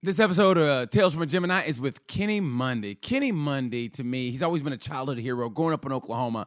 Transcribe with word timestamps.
This 0.00 0.20
episode 0.20 0.58
of 0.58 0.68
uh, 0.68 0.86
Tales 0.86 1.14
from 1.14 1.24
a 1.24 1.26
Gemini 1.26 1.62
is 1.64 1.80
with 1.80 2.06
Kenny 2.06 2.38
Monday. 2.38 2.94
Kenny 2.94 3.32
Monday, 3.32 3.88
to 3.88 4.04
me, 4.04 4.30
he's 4.30 4.42
always 4.44 4.62
been 4.62 4.72
a 4.72 4.76
childhood 4.76 5.18
hero. 5.18 5.48
Growing 5.48 5.74
up 5.74 5.84
in 5.84 5.90
Oklahoma, 5.90 6.46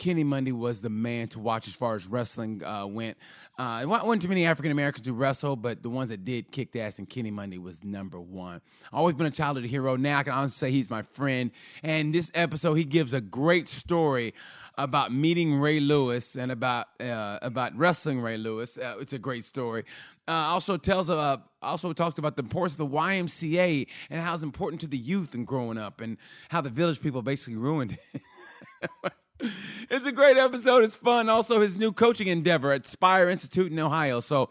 Kenny 0.00 0.24
Monday 0.24 0.50
was 0.50 0.80
the 0.80 0.88
man 0.88 1.28
to 1.28 1.38
watch 1.38 1.68
as 1.68 1.74
far 1.74 1.94
as 1.94 2.06
wrestling 2.06 2.64
uh, 2.64 2.86
went. 2.86 3.18
Uh, 3.58 3.84
wasn't 3.86 4.22
too 4.22 4.28
many 4.28 4.46
African 4.46 4.72
Americans 4.72 5.06
who 5.06 5.12
wrestle, 5.12 5.56
but 5.56 5.82
the 5.82 5.90
ones 5.90 6.08
that 6.08 6.24
did 6.24 6.50
kicked 6.50 6.74
ass, 6.74 6.98
and 6.98 7.06
Kenny 7.06 7.30
Monday 7.30 7.58
was 7.58 7.84
number 7.84 8.18
one. 8.18 8.62
Always 8.94 9.14
been 9.14 9.26
a 9.26 9.30
childhood 9.30 9.66
hero. 9.66 9.96
Now 9.96 10.20
I 10.20 10.22
can 10.22 10.32
honestly 10.32 10.68
say 10.68 10.72
he's 10.72 10.88
my 10.88 11.02
friend. 11.02 11.50
And 11.82 12.14
this 12.14 12.30
episode, 12.32 12.74
he 12.74 12.84
gives 12.84 13.12
a 13.12 13.20
great 13.20 13.68
story 13.68 14.32
about 14.78 15.12
meeting 15.12 15.56
Ray 15.56 15.80
Lewis 15.80 16.34
and 16.34 16.50
about 16.50 16.86
uh, 16.98 17.38
about 17.42 17.76
wrestling 17.76 18.22
Ray 18.22 18.38
Lewis. 18.38 18.78
Uh, 18.78 18.96
it's 19.00 19.12
a 19.12 19.18
great 19.18 19.44
story. 19.44 19.84
Uh, 20.26 20.30
also 20.30 20.78
tells 20.78 21.10
uh, 21.10 21.36
also 21.60 21.92
talks 21.92 22.18
about 22.18 22.36
the 22.36 22.42
importance 22.42 22.72
of 22.72 22.90
the 22.90 22.96
YMCA 22.96 23.86
and 24.08 24.22
how 24.22 24.32
it's 24.32 24.42
important 24.42 24.80
to 24.80 24.88
the 24.88 24.96
youth 24.96 25.34
and 25.34 25.46
growing 25.46 25.76
up, 25.76 26.00
and 26.00 26.16
how 26.48 26.62
the 26.62 26.70
village 26.70 27.02
people 27.02 27.20
basically 27.20 27.56
ruined 27.56 27.98
it. 28.14 28.22
it's 29.90 30.06
a 30.06 30.12
great 30.12 30.36
episode. 30.36 30.84
It's 30.84 30.96
fun. 30.96 31.28
Also, 31.28 31.60
his 31.60 31.76
new 31.76 31.92
coaching 31.92 32.28
endeavor 32.28 32.72
at 32.72 32.86
Spire 32.86 33.28
Institute 33.28 33.70
in 33.72 33.78
Ohio. 33.78 34.20
So. 34.20 34.50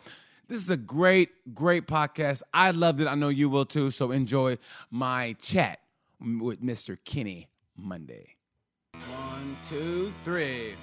This 0.50 0.64
is 0.64 0.70
a 0.72 0.78
great, 0.78 1.54
great 1.54 1.86
podcast. 1.86 2.42
I 2.52 2.72
loved 2.72 3.00
it. 3.02 3.06
I 3.06 3.14
know 3.14 3.30
you 3.30 3.50
will 3.50 3.68
too. 3.68 3.92
So 3.92 4.10
enjoy 4.10 4.58
my 4.90 5.34
chat 5.40 5.78
with 6.20 6.64
Mr. 6.64 6.98
Kenny 7.06 7.50
Monday. 7.78 8.36
One, 8.94 9.56
two, 9.70 10.12
three. 10.26 10.74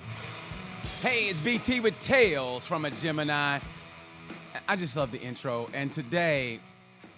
Hey, 1.02 1.28
it's 1.28 1.40
BT 1.40 1.80
with 1.80 1.98
Tales 1.98 2.64
from 2.64 2.84
a 2.84 2.92
Gemini. 2.92 3.58
I 4.68 4.76
just 4.76 4.96
love 4.96 5.10
the 5.10 5.20
intro. 5.20 5.68
And 5.74 5.92
today, 5.92 6.60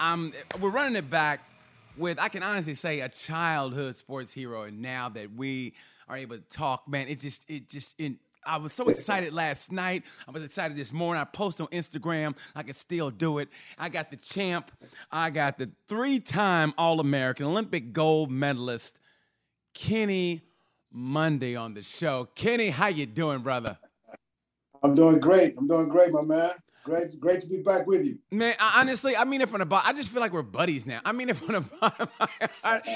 I'm 0.01 0.33
we're 0.59 0.71
running 0.71 0.97
it 0.97 1.11
back 1.11 1.41
with 1.99 2.19
I 2.19 2.29
can 2.29 2.43
honestly 2.43 2.75
say 2.75 3.01
a 3.01 3.09
childhood 3.09 3.97
sports 3.97 4.33
hero. 4.33 4.63
And 4.63 4.81
now 4.81 5.11
that 5.11 5.35
we 5.35 5.75
are 6.09 6.17
able 6.17 6.37
to 6.37 6.43
talk, 6.43 6.89
man, 6.89 7.09
it 7.09 7.21
just 7.21 7.45
it 7.49 7.69
just 7.69 7.95
it, 7.99 8.15
I 8.47 8.57
was 8.57 8.73
so 8.73 8.89
excited 8.89 9.35
last 9.35 9.71
night. 9.73 10.05
I 10.27 10.31
was 10.31 10.43
excited 10.43 10.77
this 10.77 10.93
morning. 10.93 11.21
I 11.21 11.25
posted 11.25 11.67
on 11.67 11.69
Instagram. 11.69 12.37
I 12.55 12.63
can 12.63 12.73
still 12.73 13.11
do 13.11 13.39
it. 13.39 13.49
I 13.79 13.89
got 13.89 14.11
the 14.11 14.17
champ. 14.17 14.71
I 15.13 15.29
got 15.31 15.59
the 15.59 15.71
three-time 15.87 16.73
All-American 16.79 17.45
Olympic 17.45 17.93
gold 17.93 18.31
medalist, 18.31 18.99
Kenny 19.75 20.43
Monday, 20.91 21.57
on 21.57 21.75
the 21.75 21.83
show. 21.83 22.29
Kenny, 22.35 22.71
how 22.71 22.87
you 22.87 23.05
doing, 23.05 23.41
brother? 23.41 23.77
I'm 24.83 24.95
doing 24.95 25.19
great. 25.19 25.55
I'm 25.59 25.69
doing 25.69 25.89
great, 25.89 26.13
my 26.13 26.23
man. 26.23 26.53
Great, 26.89 27.21
great 27.21 27.41
to 27.43 27.47
be 27.47 27.59
back 27.59 27.87
with 27.87 28.05
you. 28.05 28.19
Man, 28.31 28.55
I, 28.59 28.81
honestly, 28.81 29.15
I 29.15 29.25
mean 29.25 29.43
it 29.43 29.51
from 29.51 29.59
the 29.61 29.67
bottom. 29.67 29.89
I 29.89 29.93
just 29.93 30.09
feel 30.09 30.21
like 30.21 30.33
we're 30.33 30.43
buddies 30.43 30.87
now. 30.87 31.01
I 31.05 31.13
mean 31.13 31.29
it 31.29 31.37
from 31.37 31.49
the 31.49 31.61
bottom. 31.81 32.09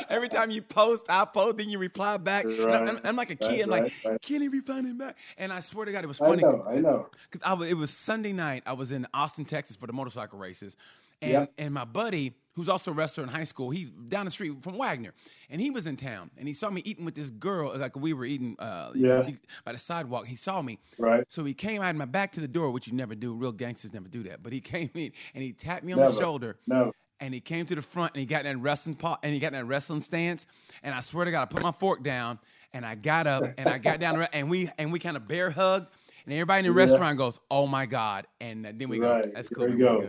Every 0.08 0.30
time 0.30 0.50
you 0.50 0.62
post, 0.62 1.04
I 1.10 1.26
post, 1.26 1.58
then 1.58 1.68
you 1.68 1.78
reply 1.78 2.16
back. 2.16 2.46
Right. 2.46 2.88
I'm, 2.88 2.98
I'm, 3.04 3.16
like 3.16 3.30
a 3.30 3.36
kid. 3.36 3.48
Right, 3.48 3.62
I'm 3.62 3.70
like, 3.70 3.92
right, 4.04 4.22
Kenny 4.22 4.48
replying 4.48 4.96
back. 4.96 5.18
And 5.36 5.52
I 5.52 5.60
swear 5.60 5.84
to 5.84 5.92
God, 5.92 6.04
it 6.04 6.06
was 6.06 6.16
funny. 6.16 6.42
I 6.42 6.48
know, 6.48 6.64
I 6.66 6.74
know. 6.76 7.08
Cause 7.30 7.42
I 7.44 7.66
it 7.66 7.76
was 7.76 7.90
Sunday 7.90 8.32
night. 8.32 8.62
I 8.64 8.72
was 8.72 8.92
in 8.92 9.06
Austin, 9.12 9.44
Texas 9.44 9.76
for 9.76 9.86
the 9.86 9.92
motorcycle 9.92 10.38
races. 10.38 10.76
And, 11.20 11.32
yep. 11.32 11.52
and 11.58 11.74
my 11.74 11.84
buddy, 11.84 12.34
who's 12.54 12.68
also 12.68 12.90
a 12.90 12.94
wrestler 12.94 13.24
in 13.24 13.30
high 13.30 13.44
school, 13.44 13.70
he's 13.70 13.90
down 13.90 14.24
the 14.24 14.30
street 14.30 14.52
from 14.62 14.76
Wagner, 14.76 15.14
and 15.48 15.60
he 15.60 15.70
was 15.70 15.86
in 15.86 15.96
town, 15.96 16.30
and 16.36 16.46
he 16.46 16.54
saw 16.54 16.70
me 16.70 16.82
eating 16.84 17.04
with 17.04 17.14
this 17.14 17.30
girl, 17.30 17.76
like 17.76 17.96
we 17.96 18.12
were 18.12 18.24
eating 18.24 18.56
uh, 18.58 18.90
yeah. 18.94 19.30
by 19.64 19.72
the 19.72 19.78
sidewalk. 19.78 20.26
He 20.26 20.36
saw 20.36 20.60
me, 20.62 20.78
right? 20.98 21.24
So 21.28 21.44
he 21.44 21.54
came 21.54 21.80
out 21.82 21.94
my 21.94 22.04
back 22.04 22.32
to 22.32 22.40
the 22.40 22.48
door, 22.48 22.70
which 22.70 22.86
you 22.86 22.94
never 22.94 23.14
do. 23.14 23.34
Real 23.34 23.52
gangsters 23.52 23.92
never 23.92 24.08
do 24.08 24.22
that. 24.24 24.42
But 24.42 24.52
he 24.52 24.60
came 24.72 24.90
in 24.94 25.12
and 25.34 25.42
he 25.42 25.52
tapped 25.52 25.84
me 25.84 25.92
on 25.92 25.98
never. 25.98 26.12
the 26.12 26.18
shoulder. 26.18 26.56
No. 26.66 26.92
And 27.20 27.32
he 27.32 27.40
came 27.40 27.66
to 27.66 27.76
the 27.76 27.82
front 27.82 28.14
and 28.14 28.20
he 28.20 28.26
got 28.26 28.44
in 28.44 28.56
that 28.56 28.62
wrestling 28.62 28.96
pot 28.96 29.20
and 29.22 29.32
he 29.32 29.38
got 29.38 29.48
in 29.48 29.52
that 29.52 29.64
wrestling 29.66 30.00
stance. 30.00 30.46
And 30.82 30.92
I 30.92 31.00
swear 31.00 31.24
to 31.24 31.30
God, 31.30 31.42
I 31.42 31.44
put 31.44 31.62
my 31.62 31.70
fork 31.70 32.02
down 32.02 32.40
and 32.72 32.84
I 32.84 32.96
got 32.96 33.28
up 33.28 33.44
and 33.56 33.68
I 33.68 33.78
got 33.78 34.00
down 34.00 34.26
and 34.32 34.50
we 34.50 34.68
and 34.76 34.92
we 34.92 34.98
kind 34.98 35.16
of 35.16 35.28
bear 35.28 35.50
hugged. 35.50 35.86
And 36.24 36.32
everybody 36.32 36.66
in 36.66 36.72
the 36.72 36.80
yeah. 36.80 36.86
restaurant 36.86 37.18
goes, 37.18 37.38
"Oh 37.50 37.66
my 37.66 37.86
God!" 37.86 38.26
And 38.40 38.64
then 38.64 38.88
we 38.88 39.00
right. 39.00 39.24
go, 39.24 39.30
"That's 39.34 39.48
cool." 39.48 39.66
There 39.66 39.72
we 39.72 39.78
go. 39.78 40.08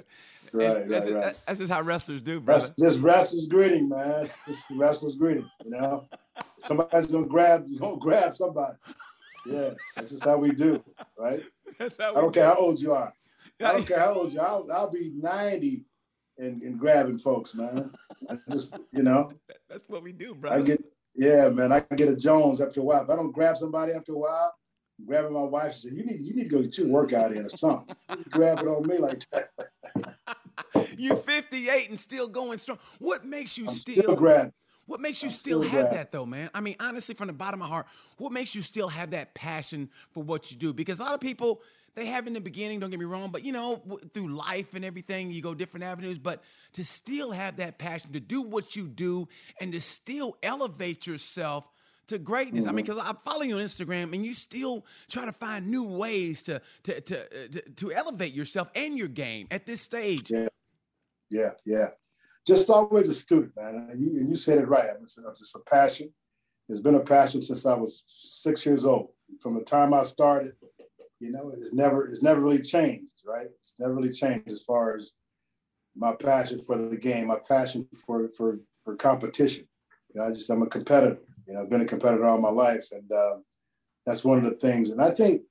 Right, 0.53 0.67
right, 0.67 0.87
that's, 0.87 1.05
just, 1.07 1.15
right. 1.15 1.35
that's 1.47 1.59
just 1.59 1.71
how 1.71 1.81
wrestlers 1.81 2.21
do, 2.21 2.39
bro. 2.39 2.53
That's 2.53 2.71
just 2.79 2.99
wrestlers 2.99 3.47
greeting, 3.47 3.89
man. 3.89 4.21
It's 4.21 4.37
just 4.47 4.65
wrestlers 4.69 5.15
greeting. 5.15 5.49
You 5.65 5.71
know, 5.71 6.07
somebody's 6.59 7.07
gonna 7.07 7.25
grab, 7.25 7.65
you 7.67 7.79
gonna 7.79 7.97
grab 7.97 8.37
somebody. 8.37 8.77
Yeah, 9.47 9.71
that's 9.95 10.11
just 10.11 10.23
how 10.23 10.37
we 10.37 10.51
do, 10.51 10.83
right? 11.17 11.41
That's 11.79 11.97
how 11.97 12.11
I 12.11 12.21
don't 12.21 12.31
do. 12.31 12.39
care 12.39 12.49
how 12.49 12.55
old 12.55 12.79
you 12.79 12.93
are. 12.93 13.11
I 13.59 13.71
don't 13.71 13.87
care 13.87 13.99
how 13.99 14.13
old 14.13 14.31
you 14.31 14.39
are. 14.39 14.47
I'll, 14.47 14.71
I'll 14.71 14.91
be 14.91 15.11
ninety 15.15 15.85
and, 16.37 16.61
and 16.61 16.79
grabbing 16.79 17.19
folks, 17.19 17.53
man. 17.53 17.91
I 18.29 18.37
just, 18.49 18.75
you 18.91 19.03
know, 19.03 19.31
that's 19.69 19.87
what 19.89 20.03
we 20.03 20.11
do, 20.11 20.35
bro. 20.35 20.51
I 20.51 20.61
get, 20.61 20.83
yeah, 21.15 21.49
man. 21.49 21.71
I 21.71 21.79
get 21.95 22.09
a 22.09 22.15
Jones 22.15 22.61
after 22.61 22.79
a 22.79 22.83
while. 22.83 23.03
If 23.03 23.09
I 23.09 23.15
don't 23.15 23.31
grab 23.31 23.57
somebody 23.57 23.93
after 23.93 24.13
a 24.13 24.17
while, 24.17 24.53
grabbing 25.05 25.33
my 25.33 25.43
wife, 25.43 25.73
she 25.73 25.81
said, 25.81 25.93
"You 25.93 26.05
need, 26.05 26.21
you 26.21 26.35
need 26.35 26.43
to 26.43 26.49
go 26.49 26.61
get 26.61 26.77
your 26.77 26.87
workout 26.87 27.33
in 27.33 27.45
or 27.45 27.49
something." 27.49 27.95
grab 28.29 28.59
it 28.59 28.67
on 28.67 28.87
me 28.87 28.97
like 28.97 29.25
that. 29.31 29.49
You're 30.97 31.17
58 31.17 31.89
and 31.89 31.99
still 31.99 32.27
going 32.27 32.59
strong. 32.59 32.79
What 32.99 33.25
makes 33.25 33.57
you 33.57 33.67
I'm 33.67 33.73
still, 33.73 34.15
still? 34.15 34.51
What 34.85 34.99
makes 34.99 35.23
you 35.23 35.29
still, 35.29 35.63
still, 35.63 35.71
have 35.71 35.91
that 35.91 36.11
though, 36.11 36.25
man? 36.25 36.49
I 36.53 36.59
mean, 36.59 36.75
honestly, 36.79 37.15
from 37.15 37.27
the 37.27 37.33
bottom 37.33 37.61
of 37.61 37.69
my 37.69 37.73
heart, 37.73 37.87
what 38.17 38.33
makes 38.33 38.53
you 38.53 38.61
still 38.61 38.89
have 38.89 39.11
that 39.11 39.33
passion 39.33 39.89
for 40.11 40.21
what 40.21 40.51
you 40.51 40.57
do? 40.57 40.73
Because 40.73 40.99
a 40.99 41.03
lot 41.03 41.13
of 41.13 41.21
people 41.21 41.61
they 41.95 42.07
have 42.07 42.27
in 42.27 42.33
the 42.33 42.41
beginning, 42.41 42.79
don't 42.79 42.89
get 42.89 42.99
me 42.99 43.05
wrong, 43.05 43.29
but 43.31 43.45
you 43.45 43.51
know, 43.51 43.81
through 44.13 44.35
life 44.35 44.73
and 44.73 44.83
everything, 44.83 45.31
you 45.31 45.41
go 45.41 45.53
different 45.53 45.83
avenues. 45.83 46.17
But 46.17 46.43
to 46.73 46.83
still 46.83 47.31
have 47.31 47.57
that 47.57 47.77
passion 47.77 48.13
to 48.13 48.19
do 48.19 48.41
what 48.41 48.75
you 48.75 48.87
do 48.87 49.27
and 49.61 49.71
to 49.73 49.79
still 49.79 50.37
elevate 50.41 51.07
yourself 51.07 51.67
to 52.07 52.17
greatness. 52.17 52.61
Mm-hmm. 52.61 52.69
I 52.69 52.73
mean, 52.73 52.85
because 52.85 52.99
mm-hmm. 52.99 53.09
I 53.09 53.31
follow 53.31 53.43
you 53.43 53.55
on 53.55 53.61
Instagram, 53.61 54.13
and 54.13 54.25
you 54.25 54.33
still 54.33 54.85
try 55.09 55.25
to 55.25 55.31
find 55.31 55.69
new 55.69 55.83
ways 55.83 56.43
to 56.43 56.61
to 56.83 57.01
to 57.01 57.21
uh, 57.21 57.47
to, 57.51 57.61
to 57.61 57.91
elevate 57.91 58.33
yourself 58.33 58.69
and 58.75 58.97
your 58.97 59.07
game 59.07 59.47
at 59.51 59.65
this 59.65 59.81
stage. 59.81 60.31
Yeah, 60.31 60.47
yeah, 61.29 61.51
yeah. 61.65 61.87
Just 62.45 62.69
always 62.69 63.09
a 63.09 63.13
student, 63.13 63.53
man. 63.55 63.87
And 63.89 63.99
you, 64.01 64.19
and 64.19 64.29
you 64.29 64.35
said 64.35 64.57
it 64.57 64.67
right. 64.67 64.89
It's, 65.01 65.17
it's 65.17 65.55
a 65.55 65.59
passion. 65.59 66.13
It's 66.67 66.81
been 66.81 66.95
a 66.95 66.99
passion 66.99 67.41
since 67.41 67.65
I 67.65 67.73
was 67.73 68.03
six 68.07 68.65
years 68.65 68.85
old. 68.85 69.09
From 69.41 69.55
the 69.55 69.63
time 69.63 69.93
I 69.93 70.03
started, 70.03 70.53
you 71.19 71.31
know, 71.31 71.51
it's 71.55 71.73
never 71.73 72.07
it's 72.07 72.21
never 72.21 72.41
really 72.41 72.61
changed, 72.61 73.13
right? 73.25 73.47
It's 73.59 73.75
never 73.79 73.93
really 73.93 74.11
changed 74.11 74.49
as 74.49 74.61
far 74.61 74.95
as 74.97 75.13
my 75.95 76.13
passion 76.13 76.61
for 76.61 76.77
the 76.77 76.97
game, 76.97 77.27
my 77.27 77.39
passion 77.47 77.87
for 78.05 78.29
for 78.29 78.59
for 78.83 78.95
competition. 78.95 79.67
You 80.13 80.21
know, 80.21 80.27
I 80.27 80.29
just 80.31 80.49
I'm 80.49 80.61
a 80.61 80.67
competitor. 80.67 81.17
You 81.47 81.53
know, 81.53 81.61
I've 81.61 81.69
been 81.69 81.81
a 81.81 81.85
competitor 81.85 82.25
all 82.25 82.39
my 82.39 82.49
life, 82.49 82.87
and 82.91 83.11
uh, 83.11 83.37
that's 84.05 84.23
one 84.23 84.37
of 84.37 84.45
the 84.45 84.57
things. 84.57 84.89
And 84.89 85.01
I 85.01 85.11
think 85.11 85.43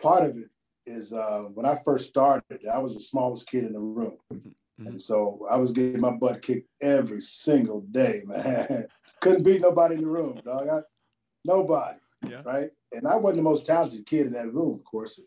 part 0.00 0.24
of 0.24 0.36
it 0.36 0.50
is 0.86 1.12
uh, 1.12 1.44
when 1.54 1.66
I 1.66 1.78
first 1.84 2.08
started, 2.08 2.66
I 2.72 2.78
was 2.78 2.94
the 2.94 3.00
smallest 3.00 3.48
kid 3.48 3.64
in 3.64 3.72
the 3.72 3.80
room. 3.80 4.18
Mm-hmm. 4.32 4.86
And 4.86 5.02
so 5.02 5.46
I 5.50 5.56
was 5.56 5.72
getting 5.72 6.00
my 6.00 6.10
butt 6.10 6.42
kicked 6.42 6.68
every 6.80 7.20
single 7.20 7.80
day, 7.80 8.22
man. 8.26 8.86
Couldn't 9.20 9.44
beat 9.44 9.62
nobody 9.62 9.96
in 9.96 10.02
the 10.02 10.08
room, 10.08 10.40
dog. 10.44 10.68
I, 10.68 10.80
nobody, 11.44 11.98
yeah. 12.28 12.42
right? 12.44 12.70
And 12.92 13.06
I 13.06 13.16
wasn't 13.16 13.38
the 13.38 13.42
most 13.42 13.66
talented 13.66 14.04
kid 14.06 14.26
in 14.26 14.32
that 14.34 14.52
room, 14.52 14.74
of 14.74 14.84
course. 14.84 15.18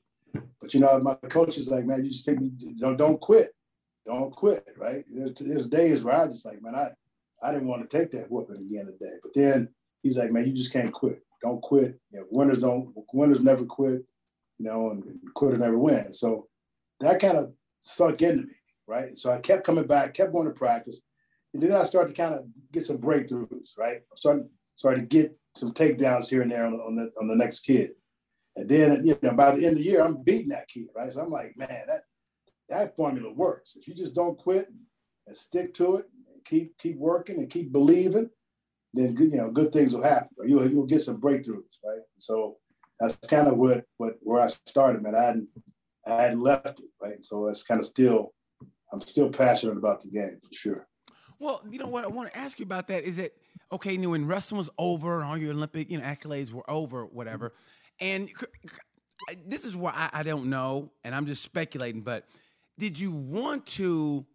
But 0.61 0.73
you 0.73 0.79
know, 0.79 0.99
my 0.99 1.15
coach 1.15 1.57
is 1.57 1.71
like, 1.71 1.85
man, 1.85 2.05
you 2.05 2.11
just 2.11 2.25
take, 2.25 2.37
don't 2.77 2.97
don't 2.97 3.19
quit, 3.19 3.55
don't 4.05 4.31
quit, 4.31 4.67
right? 4.77 5.03
There's, 5.11 5.33
there's 5.39 5.67
days 5.67 6.03
where 6.03 6.15
I 6.15 6.27
just 6.27 6.45
like, 6.45 6.61
man, 6.61 6.75
I 6.75 6.89
I 7.41 7.51
didn't 7.51 7.67
want 7.67 7.89
to 7.89 7.97
take 7.97 8.11
that 8.11 8.29
whooping 8.29 8.57
again 8.57 8.85
today. 8.85 9.15
But 9.23 9.33
then 9.33 9.69
he's 10.01 10.17
like, 10.17 10.31
man, 10.31 10.45
you 10.45 10.53
just 10.53 10.73
can't 10.73 10.93
quit. 10.93 11.23
Don't 11.41 11.61
quit. 11.61 11.99
You 12.11 12.19
know, 12.19 12.25
winners 12.29 12.59
don't. 12.59 12.93
Winners 13.13 13.41
never 13.41 13.65
quit. 13.65 14.01
You 14.57 14.65
know, 14.65 14.91
and, 14.91 15.03
and 15.03 15.19
quitters 15.33 15.59
never 15.59 15.79
win. 15.79 16.13
So 16.13 16.47
that 16.99 17.19
kind 17.19 17.37
of 17.37 17.53
sunk 17.81 18.21
into 18.21 18.43
me, 18.43 18.53
right? 18.87 19.17
So 19.17 19.31
I 19.31 19.39
kept 19.39 19.65
coming 19.65 19.87
back, 19.87 20.13
kept 20.13 20.33
going 20.33 20.47
to 20.47 20.53
practice, 20.53 21.01
and 21.53 21.63
then 21.63 21.71
I 21.71 21.83
started 21.83 22.13
to 22.13 22.21
kind 22.21 22.35
of 22.35 22.45
get 22.71 22.85
some 22.85 22.97
breakthroughs, 22.97 23.77
right? 23.77 24.01
Started 24.15 24.49
started 24.75 25.09
to 25.09 25.17
get 25.17 25.37
some 25.55 25.73
takedowns 25.73 26.29
here 26.29 26.41
and 26.41 26.51
there 26.51 26.65
on, 26.65 26.73
on 26.73 26.95
the 26.95 27.11
on 27.19 27.27
the 27.27 27.35
next 27.35 27.61
kid, 27.61 27.91
and 28.55 28.69
then 28.69 29.05
you 29.05 29.17
know 29.21 29.33
by 29.33 29.51
the 29.51 29.65
end 29.65 29.77
of 29.77 29.83
the 29.83 29.89
year 29.89 30.03
I'm 30.03 30.21
beating 30.23 30.49
that 30.49 30.67
kid, 30.67 30.87
right? 30.95 31.11
So 31.11 31.21
I'm 31.21 31.31
like, 31.31 31.55
man, 31.57 31.85
that 31.87 32.01
that 32.69 32.95
formula 32.95 33.31
works. 33.31 33.75
If 33.75 33.87
you 33.87 33.93
just 33.93 34.13
don't 34.13 34.37
quit 34.37 34.67
and 35.25 35.37
stick 35.37 35.73
to 35.75 35.97
it, 35.97 36.05
and 36.33 36.43
keep 36.43 36.77
keep 36.77 36.97
working 36.97 37.37
and 37.37 37.49
keep 37.49 37.71
believing, 37.71 38.29
then 38.93 39.15
you 39.17 39.37
know 39.37 39.51
good 39.51 39.71
things 39.71 39.93
will 39.93 40.03
happen. 40.03 40.29
Or 40.37 40.47
you'll 40.47 40.69
you'll 40.69 40.85
get 40.85 41.01
some 41.01 41.19
breakthroughs, 41.19 41.77
right? 41.83 42.01
So 42.17 42.57
that's 42.99 43.15
kind 43.27 43.47
of 43.47 43.57
what 43.57 43.85
what 43.97 44.15
where 44.21 44.41
I 44.41 44.47
started, 44.47 45.01
man. 45.01 45.15
I 45.15 45.23
hadn't 45.23 45.47
I 46.05 46.21
hadn't 46.23 46.41
left 46.41 46.79
it, 46.79 46.89
right? 47.01 47.23
So 47.23 47.45
that's 47.47 47.63
kind 47.63 47.79
of 47.79 47.85
still 47.85 48.33
I'm 48.91 48.99
still 49.01 49.29
passionate 49.29 49.77
about 49.77 50.01
the 50.01 50.09
game 50.09 50.39
for 50.41 50.53
sure. 50.53 50.87
Well, 51.39 51.63
you 51.69 51.79
know 51.79 51.87
what 51.87 52.03
I 52.03 52.07
want 52.07 52.31
to 52.31 52.37
ask 52.37 52.59
you 52.59 52.65
about 52.65 52.87
that 52.87 53.03
is 53.03 53.17
that 53.17 53.33
okay, 53.71 53.91
you 53.91 53.99
know, 53.99 54.09
when 54.09 54.27
wrestling 54.27 54.57
was 54.57 54.69
over 54.77 55.21
and 55.21 55.29
all 55.29 55.37
your 55.37 55.51
Olympic 55.51 55.89
you 55.89 55.97
know 55.97 56.03
accolades 56.03 56.51
were 56.51 56.69
over, 56.69 57.05
whatever, 57.05 57.53
and 57.99 58.29
this 59.45 59.65
is 59.65 59.75
where 59.75 59.93
I, 59.95 60.09
I 60.11 60.23
don't 60.23 60.49
know, 60.49 60.91
and 61.03 61.13
I'm 61.13 61.25
just 61.25 61.43
speculating, 61.43 62.01
but 62.01 62.25
did 62.77 62.99
you 62.99 63.11
want 63.11 63.65
to 63.67 64.25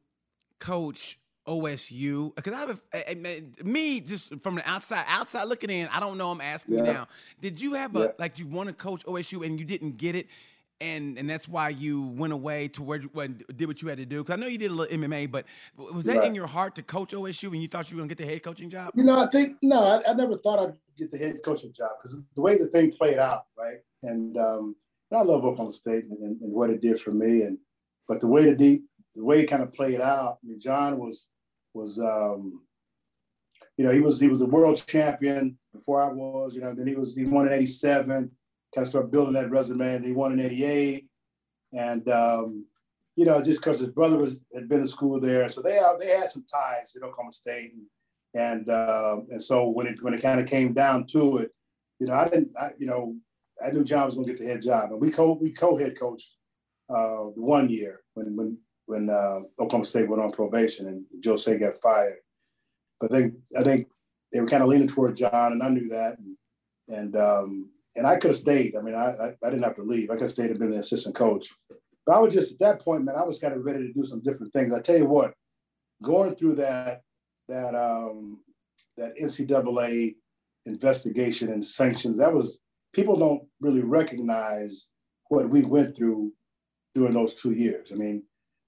coach 0.61 1.19
OSU? 1.47 2.35
Because 2.35 2.53
I 2.53 2.61
have 2.61 2.83
a, 2.93 3.65
me 3.65 4.01
just 4.01 4.35
from 4.41 4.57
the 4.57 4.69
outside, 4.69 5.05
outside 5.09 5.45
looking 5.45 5.71
in. 5.71 5.89
I 5.89 6.01
don't 6.01 6.19
know. 6.19 6.31
I'm 6.31 6.41
asking 6.41 6.75
yeah. 6.75 6.81
you 6.81 6.93
now. 6.93 7.09
Did 7.41 7.61
you 7.61 7.75
have 7.75 7.97
a 7.97 8.01
yeah. 8.01 8.07
like 8.19 8.39
you 8.39 8.47
want 8.47 8.69
to 8.69 8.75
coach 8.75 9.05
OSU 9.05 9.45
and 9.45 9.59
you 9.59 9.65
didn't 9.65 9.97
get 9.97 10.15
it? 10.15 10.27
and 10.81 11.19
and 11.19 11.29
that's 11.29 11.49
why 11.49 11.69
you 11.69 12.03
went 12.03 12.33
away 12.33 12.69
to 12.69 12.83
where 12.83 12.99
you 12.99 13.11
did 13.57 13.67
what 13.67 13.81
you 13.81 13.89
had 13.89 13.99
to 13.99 14.07
do. 14.07 14.23
Because 14.23 14.35
I 14.35 14.37
know 14.37 14.47
you 14.47 14.59
did 14.59 14.71
a 14.71 14.75
little 14.75 14.97
MMA, 14.97 15.31
but 15.31 15.47
was 15.77 16.05
that 16.05 16.19
right. 16.19 16.27
in 16.27 16.35
your 16.35 16.47
heart 16.47 16.75
to 16.77 16.83
coach 16.83 17.13
OSU 17.13 17.53
and 17.53 17.63
you 17.63 17.69
thought 17.69 17.91
you 17.91 17.97
were 17.97 18.03
gonna 18.03 18.09
get 18.09 18.19
the 18.19 18.27
head 18.27 18.43
coaching 18.43 18.71
job? 18.71 18.93
You 18.95 19.05
know, 19.05 19.19
I 19.19 19.27
think 19.27 19.57
no, 19.63 19.83
I, 19.83 20.11
I 20.11 20.15
never 20.15 20.37
thought 20.37 20.59
I'd 20.59 20.75
get 20.99 21.11
the 21.11 21.19
head 21.19 21.37
coaching 21.45 21.73
job 21.73 21.91
because 21.99 22.17
the 22.35 22.41
way 22.41 22.59
the 22.59 22.67
thing 22.69 22.93
played 22.93 23.19
out, 23.19 23.47
right? 23.57 23.79
And 24.03 24.37
um, 24.37 24.77
I 25.13 25.23
love 25.23 25.45
Oklahoma 25.45 25.73
State 25.73 26.05
and, 26.05 26.19
and, 26.19 26.41
and, 26.41 26.53
what 26.53 26.71
it 26.71 26.81
did 26.81 27.01
for 27.01 27.13
me, 27.13 27.43
and 27.43 27.59
but 28.09 28.21
the 28.21 28.27
way 28.27 28.45
the 28.45 28.55
deep, 28.55 28.85
the 29.15 29.25
way 29.25 29.41
it 29.41 29.47
kind 29.47 29.63
of 29.63 29.73
played 29.73 30.01
out. 30.01 30.39
I 30.43 30.47
mean, 30.47 30.61
John 30.61 30.99
was 30.99 31.29
was 31.75 31.99
um, 31.99 32.63
you 33.77 33.85
know 33.85 33.93
he 33.93 34.01
was 34.01 34.21
he 34.21 34.29
was 34.29 34.43
a 34.43 34.47
world 34.47 34.83
champion 34.87 35.59
before 35.73 36.03
I 36.03 36.13
was. 36.13 36.55
You 36.55 36.63
know, 36.63 36.75
then 36.75 36.87
he 36.87 36.95
was 36.95 37.15
he 37.15 37.25
won 37.25 37.47
in 37.47 37.53
'87 37.53 38.31
kind 38.75 38.83
of 38.83 38.89
start 38.89 39.11
building 39.11 39.35
that 39.35 39.51
resume. 39.51 39.95
And 39.95 40.05
he 40.05 40.13
won 40.13 40.33
in 40.33 40.41
'88, 40.41 41.07
and 41.73 42.09
um, 42.09 42.67
you 43.17 43.25
know, 43.25 43.43
just 43.43 43.61
because 43.61 43.79
his 43.79 43.89
brother 43.89 44.17
was 44.17 44.41
had 44.55 44.69
been 44.69 44.81
in 44.81 44.89
school 44.89 45.21
there, 45.21 45.49
so 45.49 45.61
they 45.61 45.81
they 45.99 46.09
had 46.09 46.31
some 46.31 46.45
ties 46.51 46.97
at 46.97 47.03
Oklahoma 47.03 47.33
State, 47.33 47.73
and 47.73 47.83
and, 48.35 48.69
uh, 48.69 49.19
and 49.31 49.43
so 49.43 49.69
when 49.69 49.87
it 49.87 50.03
when 50.03 50.15
it 50.15 50.23
kind 50.23 50.41
of 50.41 50.47
came 50.47 50.73
down 50.73 51.07
to 51.07 51.39
it, 51.39 51.53
you 52.01 52.09
know, 52.09 52.15
I 52.15 52.29
didn't, 52.29 52.51
I, 52.61 52.71
you 52.79 52.87
know, 52.87 53.17
I 53.65 53.71
knew 53.71 53.85
John 53.85 54.07
was 54.07 54.15
going 54.15 54.27
to 54.27 54.33
get 54.33 54.41
the 54.41 54.49
head 54.49 54.63
job, 54.63 54.91
and 54.91 55.01
we 55.01 55.11
co 55.11 55.39
we 55.41 55.53
co 55.53 55.77
head 55.77 55.99
coached 55.99 56.35
uh, 56.91 57.25
one 57.37 57.69
year 57.69 58.01
when 58.15 58.37
when 58.37 58.59
when 58.87 59.11
uh, 59.11 59.41
Oklahoma 59.59 59.85
State 59.85 60.09
went 60.09 60.23
on 60.23 60.31
probation 60.31 60.87
and 60.87 61.05
Joe 61.21 61.37
Seay 61.37 61.59
got 61.59 61.81
fired. 61.83 62.17
But 63.01 63.11
they, 63.11 63.33
I 63.59 63.63
think 63.63 63.89
they 64.33 64.41
were 64.41 64.47
kind 64.47 64.63
of 64.63 64.69
leaning 64.69 64.89
toward 64.89 65.17
John, 65.17 65.53
and 65.53 65.63
I 65.63 65.69
knew 65.69 65.89
that, 65.89 66.17
and, 66.19 66.37
and 66.89 67.17
um, 67.17 67.71
and 67.97 68.07
I 68.07 68.17
could 68.17 68.31
have 68.31 68.39
stayed. 68.39 68.77
I 68.77 68.83
mean, 68.83 68.95
I, 68.95 69.07
I, 69.07 69.29
I 69.45 69.51
didn't 69.51 69.63
have 69.63 69.77
to 69.77 69.83
leave. 69.83 70.11
I 70.11 70.15
could 70.15 70.23
have 70.23 70.31
stayed 70.31 70.51
and 70.51 70.59
been 70.59 70.71
the 70.71 70.79
assistant 70.79 71.15
coach. 71.15 71.49
But 72.07 72.17
I 72.17 72.19
was 72.19 72.35
just 72.35 72.55
at 72.55 72.59
that 72.61 72.81
point, 72.81 73.05
man. 73.05 73.17
I 73.17 73.25
was 73.25 73.39
kind 73.39 73.55
of 73.55 73.65
ready 73.65 73.87
to 73.87 73.93
do 73.93 74.05
some 74.05 74.23
different 74.23 74.53
things. 74.53 74.73
I 74.73 74.81
tell 74.81 74.97
you 74.97 75.07
what, 75.07 75.35
going 76.03 76.35
through 76.35 76.57
that 76.57 77.03
that 77.49 77.75
um, 77.75 78.41
that 78.97 79.17
NCAA 79.21 80.17
investigation 80.67 81.51
and 81.51 81.65
sanctions, 81.65 82.19
that 82.19 82.33
was 82.33 82.61
people 82.93 83.17
don't 83.17 83.43
really 83.61 83.83
recognize 83.83 84.89
what 85.29 85.49
we 85.49 85.65
went 85.65 85.97
through 85.97 86.33
during 86.95 87.15
those 87.15 87.35
two 87.35 87.53
years. 87.53 87.91
I 87.93 87.97
mean, 87.97 88.23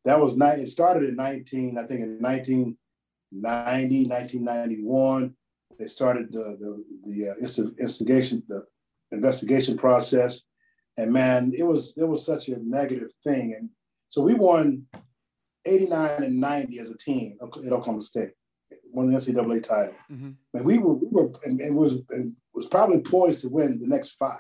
that 0.06 0.20
was 0.20 0.37
night. 0.37 0.61
It 0.61 0.69
started 0.69 1.08
in 1.08 1.17
19, 1.17 1.79
I 1.79 1.82
think 1.82 2.00
in 2.00 2.19
1990, 2.23 4.08
1991. 4.08 5.35
They 5.79 5.87
started 5.87 6.32
the 6.32 6.56
the 6.58 6.85
the 7.05 7.31
uh, 7.31 7.35
instigation, 7.79 8.43
the 8.49 8.64
investigation 9.11 9.76
process. 9.76 10.43
And 10.97 11.12
man, 11.12 11.53
it 11.56 11.64
was 11.64 11.94
it 11.97 12.05
was 12.05 12.25
such 12.25 12.49
a 12.49 12.56
negative 12.61 13.08
thing. 13.25 13.55
And 13.58 13.70
so 14.08 14.23
we 14.23 14.35
won 14.35 14.87
89 15.67 16.23
and 16.23 16.41
90 16.41 16.79
as 16.79 16.91
a 16.91 16.97
team 16.97 17.37
at 17.43 17.73
Oklahoma 17.73 18.00
State, 18.03 18.31
won 18.93 19.11
the 19.11 19.19
NCAA 19.19 19.62
title. 19.62 19.94
Mm-hmm. 20.11 20.31
And 20.55 20.64
we 20.64 20.79
were 20.79 20.94
we 20.94 21.08
were 21.11 21.32
and, 21.44 21.61
and 21.61 21.75
was 21.76 21.99
and 22.11 22.32
was 22.55 22.67
probably 22.67 23.00
poised 23.00 23.41
to 23.41 23.49
win 23.49 23.81
the 23.81 23.88
next 23.88 24.11
five. 24.12 24.38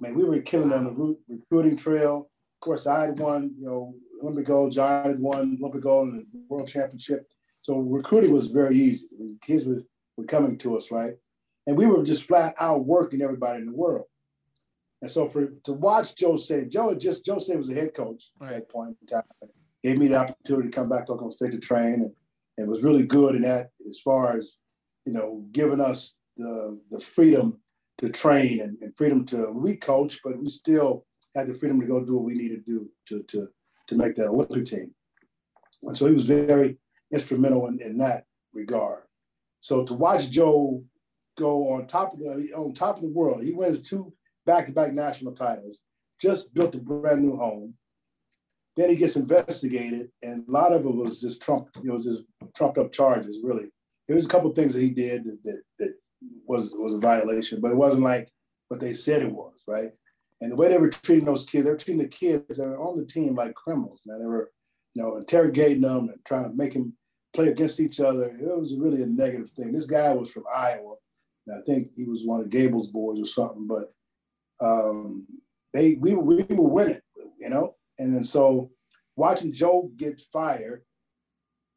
Man, 0.00 0.16
we 0.16 0.24
were 0.24 0.40
killing 0.40 0.72
on 0.72 0.84
the 0.84 1.16
recruiting 1.28 1.76
trail. 1.76 2.28
Of 2.56 2.60
course, 2.60 2.86
I 2.86 3.02
had 3.02 3.18
won, 3.18 3.54
you 3.58 3.64
know, 3.64 3.94
Olympic 4.22 4.46
gold. 4.46 4.72
John 4.72 5.04
had 5.04 5.20
won 5.20 5.58
Olympic 5.60 5.82
gold 5.82 6.08
and 6.08 6.26
world 6.48 6.68
championship. 6.68 7.26
So 7.62 7.78
recruiting 7.78 8.32
was 8.32 8.48
very 8.48 8.76
easy. 8.76 9.06
Kids 9.42 9.64
were, 9.64 9.84
were 10.16 10.24
coming 10.24 10.56
to 10.58 10.76
us, 10.76 10.90
right? 10.90 11.14
and 11.66 11.76
we 11.76 11.86
were 11.86 12.02
just 12.02 12.26
flat 12.26 12.54
out 12.58 12.84
working 12.84 13.22
everybody 13.22 13.60
in 13.60 13.66
the 13.66 13.76
world. 13.76 14.06
And 15.02 15.10
so 15.10 15.28
for 15.28 15.46
to 15.64 15.72
watch 15.72 16.14
Joe 16.14 16.36
Seay, 16.36 16.68
Joe 16.68 16.94
just 16.94 17.24
Joe 17.24 17.38
Seay 17.38 17.56
was 17.56 17.70
a 17.70 17.74
head 17.74 17.94
coach 17.94 18.30
right. 18.38 18.52
at 18.52 18.54
that 18.56 18.68
point 18.68 18.96
in 19.00 19.06
time. 19.06 19.22
Gave 19.82 19.98
me 19.98 20.08
the 20.08 20.16
opportunity 20.16 20.68
to 20.68 20.74
come 20.74 20.88
back 20.88 21.06
to 21.06 21.12
Oklahoma 21.12 21.32
State 21.32 21.52
to 21.52 21.58
train 21.58 21.94
and, 21.94 22.12
and 22.58 22.68
was 22.68 22.82
really 22.82 23.06
good 23.06 23.34
in 23.34 23.42
that 23.42 23.70
as 23.88 23.98
far 23.98 24.36
as, 24.36 24.56
you 25.06 25.12
know, 25.12 25.44
giving 25.52 25.80
us 25.80 26.16
the 26.36 26.78
the 26.90 27.00
freedom 27.00 27.58
to 27.98 28.08
train 28.08 28.60
and, 28.60 28.76
and 28.82 28.96
freedom 28.96 29.24
to 29.26 29.50
we 29.52 29.76
coach, 29.76 30.18
but 30.22 30.38
we 30.38 30.48
still 30.48 31.06
had 31.34 31.46
the 31.46 31.54
freedom 31.54 31.80
to 31.80 31.86
go 31.86 32.04
do 32.04 32.16
what 32.16 32.24
we 32.24 32.34
needed 32.34 32.66
to 32.66 32.72
do 32.72 32.90
to 33.08 33.22
to 33.22 33.48
to 33.90 33.96
make 33.96 34.14
that 34.14 34.28
Olympic 34.28 34.64
team. 34.64 34.94
And 35.82 35.96
so 35.96 36.06
he 36.06 36.14
was 36.14 36.26
very 36.26 36.78
instrumental 37.12 37.66
in, 37.68 37.80
in 37.80 37.98
that 37.98 38.24
regard. 38.52 39.02
So 39.60 39.84
to 39.84 39.94
watch 39.94 40.30
Joe 40.30 40.82
go 41.40 41.72
on 41.72 41.86
top 41.86 42.12
of 42.12 42.18
the 42.18 42.52
on 42.54 42.74
top 42.74 42.96
of 42.96 43.02
the 43.02 43.08
world. 43.08 43.42
He 43.42 43.52
wins 43.52 43.80
two 43.80 44.12
back-to-back 44.46 44.92
national 44.92 45.32
titles. 45.32 45.80
Just 46.20 46.52
built 46.52 46.74
a 46.74 46.78
brand 46.78 47.22
new 47.22 47.36
home. 47.36 47.74
Then 48.76 48.90
he 48.90 48.96
gets 48.96 49.16
investigated, 49.16 50.10
and 50.22 50.44
a 50.46 50.50
lot 50.50 50.72
of 50.72 50.84
it 50.84 50.94
was 50.94 51.20
just 51.20 51.42
Trump. 51.42 51.68
It 51.82 51.90
was 51.90 52.04
just 52.04 52.22
trumped 52.54 52.78
up 52.78 52.92
charges. 52.92 53.40
Really, 53.42 53.68
there 54.06 54.16
was 54.16 54.26
a 54.26 54.28
couple 54.28 54.50
things 54.52 54.74
that 54.74 54.82
he 54.82 54.90
did 54.90 55.24
that, 55.24 55.38
that, 55.44 55.62
that 55.78 55.94
was 56.46 56.72
was 56.76 56.94
a 56.94 56.98
violation, 56.98 57.60
but 57.60 57.72
it 57.72 57.76
wasn't 57.76 58.04
like 58.04 58.28
what 58.68 58.80
they 58.80 58.94
said 58.94 59.22
it 59.22 59.32
was, 59.32 59.64
right? 59.66 59.90
And 60.40 60.52
the 60.52 60.56
way 60.56 60.68
they 60.68 60.78
were 60.78 60.88
treating 60.88 61.26
those 61.26 61.44
kids, 61.44 61.64
they 61.64 61.70
were 61.70 61.76
treating 61.76 62.02
the 62.02 62.08
kids 62.08 62.56
that 62.56 62.66
were 62.66 62.80
on 62.80 62.96
the 62.96 63.04
team 63.04 63.34
like 63.34 63.54
criminals, 63.54 64.00
man. 64.06 64.20
They 64.20 64.26
were, 64.26 64.50
you 64.94 65.02
know, 65.02 65.16
interrogating 65.16 65.82
them 65.82 66.08
and 66.08 66.18
trying 66.24 66.44
to 66.44 66.56
make 66.56 66.72
them 66.72 66.94
play 67.34 67.48
against 67.48 67.78
each 67.78 68.00
other. 68.00 68.24
It 68.24 68.60
was 68.60 68.74
really 68.74 69.02
a 69.02 69.06
negative 69.06 69.50
thing. 69.50 69.72
This 69.72 69.86
guy 69.86 70.12
was 70.14 70.32
from 70.32 70.44
Iowa. 70.52 70.94
and 71.46 71.58
I 71.58 71.62
think 71.62 71.90
he 71.94 72.04
was 72.04 72.24
one 72.24 72.40
of 72.40 72.50
Gable's 72.50 72.88
boys 72.88 73.20
or 73.20 73.26
something, 73.26 73.66
but 73.66 73.92
um, 74.60 75.26
they 75.72 75.94
we, 76.00 76.14
we 76.14 76.42
were 76.48 76.68
winning, 76.68 77.00
you 77.38 77.50
know. 77.50 77.76
And 77.98 78.14
then 78.14 78.24
so 78.24 78.70
watching 79.16 79.52
Joe 79.52 79.90
get 79.96 80.22
fired, 80.32 80.82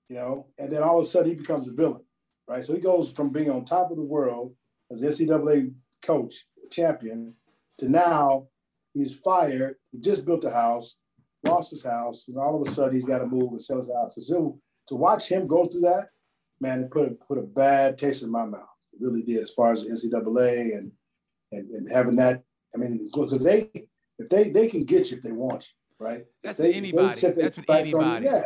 you 0.07 0.15
know, 0.15 0.47
and 0.57 0.71
then 0.71 0.83
all 0.83 0.99
of 0.99 1.05
a 1.05 1.07
sudden 1.07 1.29
he 1.29 1.35
becomes 1.35 1.67
a 1.67 1.73
villain, 1.73 2.05
right? 2.47 2.63
So 2.63 2.73
he 2.73 2.79
goes 2.79 3.11
from 3.11 3.29
being 3.29 3.51
on 3.51 3.65
top 3.65 3.91
of 3.91 3.97
the 3.97 4.03
world 4.03 4.55
as 4.91 5.01
NCAA 5.01 5.73
coach, 6.01 6.45
champion, 6.71 7.35
to 7.79 7.89
now 7.89 8.47
he's 8.93 9.15
fired. 9.15 9.75
He 9.91 9.99
just 9.99 10.25
built 10.25 10.43
a 10.43 10.51
house, 10.51 10.97
lost 11.45 11.71
his 11.71 11.83
house, 11.83 12.27
and 12.27 12.37
all 12.37 12.55
of 12.55 12.67
a 12.67 12.71
sudden 12.71 12.93
he's 12.93 13.05
got 13.05 13.19
to 13.19 13.25
move 13.25 13.51
and 13.51 13.61
sell 13.61 13.77
his 13.77 13.91
house. 13.91 14.15
So 14.19 14.59
to 14.87 14.95
watch 14.95 15.29
him 15.29 15.47
go 15.47 15.65
through 15.65 15.81
that, 15.81 16.09
man, 16.59 16.83
it 16.83 16.91
put 16.91 17.07
a, 17.07 17.11
put 17.11 17.37
a 17.37 17.43
bad 17.43 17.97
taste 17.97 18.23
in 18.23 18.31
my 18.31 18.45
mouth 18.45 18.67
It 18.93 19.01
really 19.01 19.23
did 19.23 19.43
as 19.43 19.51
far 19.51 19.71
as 19.71 19.83
the 19.83 19.89
NCAA 19.89 20.77
and 20.77 20.91
and, 21.51 21.69
and 21.71 21.91
having 21.91 22.15
that. 22.17 22.43
I 22.73 22.77
mean, 22.77 23.09
because 23.13 23.43
they 23.43 23.69
if 24.17 24.29
they 24.29 24.49
they 24.49 24.67
can 24.67 24.83
get 24.83 25.11
you 25.11 25.17
if 25.17 25.23
they 25.23 25.31
want 25.31 25.69
you, 25.69 26.05
right? 26.05 26.25
That's 26.41 26.59
they, 26.59 26.73
anybody. 26.73 27.19
That's 27.19 27.57
with 27.57 27.69
anybody. 27.69 28.25
yeah. 28.25 28.41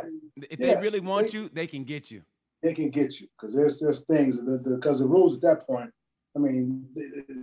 If 0.49 0.59
yes, 0.59 0.75
they 0.75 0.81
really 0.81 0.99
want 0.99 1.31
they, 1.31 1.37
you, 1.37 1.49
they 1.51 1.67
can 1.67 1.83
get 1.83 2.11
you. 2.11 2.21
They 2.61 2.73
can 2.73 2.89
get 2.89 3.19
you 3.19 3.27
because 3.37 3.55
there's 3.55 3.79
there's 3.79 4.03
things 4.05 4.37
because 4.37 4.99
the, 4.99 5.05
the, 5.05 5.09
rules 5.09 5.37
at 5.37 5.41
that 5.43 5.67
point. 5.67 5.91
I 6.37 6.39
mean, 6.39 6.85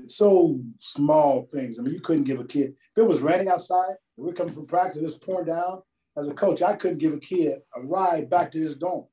so 0.06 0.60
small 0.78 1.48
things. 1.52 1.78
I 1.78 1.82
mean, 1.82 1.94
you 1.94 2.00
couldn't 2.00 2.24
give 2.24 2.38
a 2.38 2.44
kid 2.44 2.70
if 2.70 2.98
it 2.98 3.06
was 3.06 3.20
raining 3.20 3.48
outside. 3.48 3.96
We're 4.16 4.32
coming 4.32 4.54
from 4.54 4.66
practice, 4.66 5.02
it's 5.02 5.16
pouring 5.16 5.46
down. 5.46 5.82
As 6.16 6.28
a 6.28 6.34
coach, 6.34 6.62
I 6.62 6.74
couldn't 6.74 6.98
give 6.98 7.12
a 7.12 7.18
kid 7.18 7.58
a 7.74 7.82
ride 7.82 8.30
back 8.30 8.52
to 8.52 8.58
his 8.58 8.76
dorm. 8.76 9.06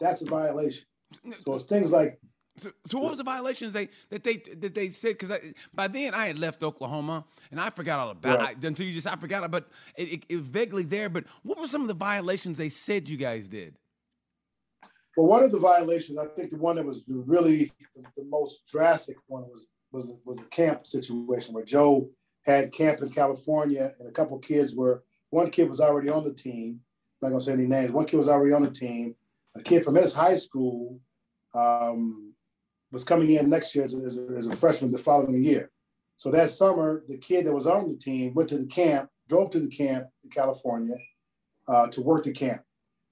That's 0.00 0.22
a 0.22 0.24
violation. 0.24 0.84
So 1.40 1.54
it's 1.54 1.64
things 1.64 1.92
like 1.92 2.18
so, 2.56 2.70
so 2.86 2.98
what 2.98 3.10
was 3.10 3.18
the 3.18 3.24
violations 3.24 3.74
they 3.74 3.90
that 4.08 4.24
they 4.24 4.36
that 4.36 4.74
they 4.74 4.88
said? 4.88 5.18
Because 5.18 5.38
by 5.74 5.88
then 5.88 6.14
I 6.14 6.26
had 6.26 6.38
left 6.38 6.62
Oklahoma 6.62 7.24
and 7.50 7.60
I 7.60 7.68
forgot 7.68 7.98
all 7.98 8.10
about 8.10 8.38
right. 8.38 8.56
it 8.56 8.64
until 8.64 8.86
you 8.86 8.92
just 8.92 9.06
I 9.06 9.16
forgot 9.16 9.44
it, 9.44 9.50
but 9.50 9.68
it, 9.96 10.04
it, 10.04 10.24
it, 10.30 10.36
was 10.36 10.46
vaguely 10.46 10.84
there. 10.84 11.10
But 11.10 11.24
what 11.42 11.60
were 11.60 11.68
some 11.68 11.82
of 11.82 11.88
the 11.88 11.94
violations 11.94 12.56
they 12.56 12.70
said 12.70 13.08
you 13.08 13.18
guys 13.18 13.48
did? 13.48 13.76
Well, 15.16 15.26
one 15.26 15.42
of 15.42 15.50
the 15.50 15.58
violations, 15.58 16.18
I 16.18 16.26
think 16.26 16.50
the 16.50 16.58
one 16.58 16.76
that 16.76 16.84
was 16.84 17.04
really 17.08 17.72
the, 17.94 18.02
the 18.16 18.24
most 18.24 18.66
drastic 18.66 19.16
one 19.26 19.42
was 19.48 19.66
was 19.90 20.12
was 20.24 20.42
a 20.42 20.46
camp 20.46 20.86
situation 20.86 21.54
where 21.54 21.64
Joe 21.64 22.10
had 22.44 22.72
camp 22.72 23.00
in 23.00 23.08
California 23.08 23.92
and 23.98 24.08
a 24.08 24.12
couple 24.12 24.38
kids 24.38 24.74
were 24.74 25.02
one 25.30 25.50
kid 25.50 25.68
was 25.68 25.80
already 25.80 26.10
on 26.10 26.24
the 26.24 26.34
team. 26.34 26.80
I'm 27.22 27.28
not 27.28 27.30
gonna 27.30 27.40
say 27.40 27.52
any 27.52 27.66
names. 27.66 27.92
One 27.92 28.04
kid 28.04 28.18
was 28.18 28.28
already 28.28 28.52
on 28.52 28.62
the 28.62 28.70
team. 28.70 29.14
A 29.56 29.62
kid 29.62 29.84
from 29.84 29.94
his 29.94 30.12
high 30.12 30.36
school 30.36 31.00
um, 31.54 32.34
was 32.92 33.04
coming 33.04 33.30
in 33.30 33.48
next 33.48 33.74
year 33.74 33.84
as 33.84 33.94
a, 33.94 33.98
as 33.98 34.18
a, 34.18 34.26
as 34.36 34.46
a 34.46 34.56
freshman 34.56 34.92
the 34.92 34.98
following 34.98 35.42
year. 35.42 35.70
So 36.18 36.30
that 36.30 36.50
summer, 36.50 37.02
the 37.08 37.16
kid 37.16 37.46
that 37.46 37.54
was 37.54 37.66
on 37.66 37.88
the 37.88 37.96
team 37.96 38.34
went 38.34 38.50
to 38.50 38.58
the 38.58 38.66
camp, 38.66 39.08
drove 39.28 39.50
to 39.52 39.60
the 39.60 39.68
camp 39.68 40.08
in 40.22 40.30
California 40.30 40.96
uh, 41.68 41.86
to 41.88 42.02
work 42.02 42.24
the 42.24 42.32
camp. 42.32 42.62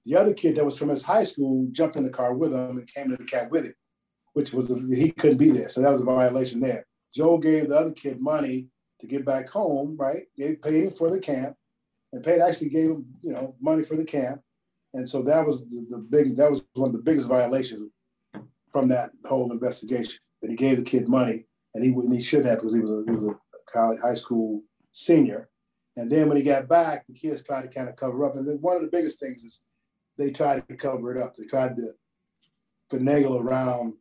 The 0.05 0.15
other 0.15 0.33
kid 0.33 0.55
that 0.55 0.65
was 0.65 0.77
from 0.77 0.89
his 0.89 1.03
high 1.03 1.23
school 1.23 1.67
jumped 1.71 1.95
in 1.95 2.03
the 2.03 2.09
car 2.09 2.33
with 2.33 2.53
him 2.53 2.77
and 2.77 2.93
came 2.93 3.09
to 3.09 3.17
the 3.17 3.25
camp 3.25 3.51
with 3.51 3.65
him, 3.65 3.73
which 4.33 4.53
was 4.53 4.73
he 4.93 5.11
couldn't 5.11 5.37
be 5.37 5.49
there. 5.49 5.69
So 5.69 5.81
that 5.81 5.91
was 5.91 6.01
a 6.01 6.05
violation 6.05 6.59
there. 6.59 6.85
Joe 7.13 7.37
gave 7.37 7.69
the 7.69 7.77
other 7.77 7.91
kid 7.91 8.21
money 8.21 8.67
to 8.99 9.07
get 9.07 9.25
back 9.25 9.49
home, 9.49 9.95
right? 9.97 10.23
They 10.37 10.55
paid 10.55 10.85
him 10.85 10.91
for 10.91 11.09
the 11.09 11.19
camp 11.19 11.55
and 12.13 12.23
paid 12.23 12.39
actually 12.39 12.69
gave 12.69 12.91
him, 12.91 13.05
you 13.21 13.33
know, 13.33 13.55
money 13.59 13.83
for 13.83 13.95
the 13.95 14.05
camp. 14.05 14.41
and 14.93 15.09
so 15.09 15.21
that 15.23 15.45
was 15.45 15.65
the, 15.65 15.85
the 15.89 15.97
big 15.97 16.35
that 16.37 16.49
was 16.49 16.61
one 16.73 16.89
of 16.89 16.95
the 16.95 17.01
biggest 17.01 17.27
violations 17.27 17.89
from 18.71 18.87
that 18.89 19.11
whole 19.25 19.51
investigation 19.51 20.19
that 20.41 20.51
he 20.51 20.57
gave 20.57 20.77
the 20.77 20.83
kid 20.83 21.07
money 21.07 21.45
and 21.73 21.83
he 21.83 21.89
and 21.89 22.13
he 22.13 22.21
should 22.21 22.45
have 22.45 22.57
because 22.57 22.75
he 22.75 22.81
was 22.81 22.91
a, 22.91 23.03
he 23.05 23.15
was 23.15 23.25
a 23.27 23.35
college, 23.71 23.99
high 24.01 24.13
school 24.13 24.61
senior. 24.91 25.49
And 25.97 26.11
then 26.11 26.27
when 26.27 26.37
he 26.37 26.43
got 26.43 26.67
back, 26.67 27.05
the 27.07 27.13
kids 27.13 27.41
tried 27.41 27.63
to 27.63 27.67
kind 27.67 27.87
of 27.87 27.95
cover 27.95 28.25
up. 28.25 28.35
And 28.35 28.47
then 28.47 28.57
one 28.57 28.75
of 28.75 28.81
the 28.81 28.89
biggest 28.89 29.19
things 29.19 29.43
is 29.43 29.61
they 30.17 30.31
tried 30.31 30.67
to 30.67 30.75
cover 30.75 31.15
it 31.15 31.21
up. 31.21 31.35
They 31.35 31.45
tried 31.45 31.75
to 31.77 31.91
finagle 32.91 33.41
around 33.41 33.93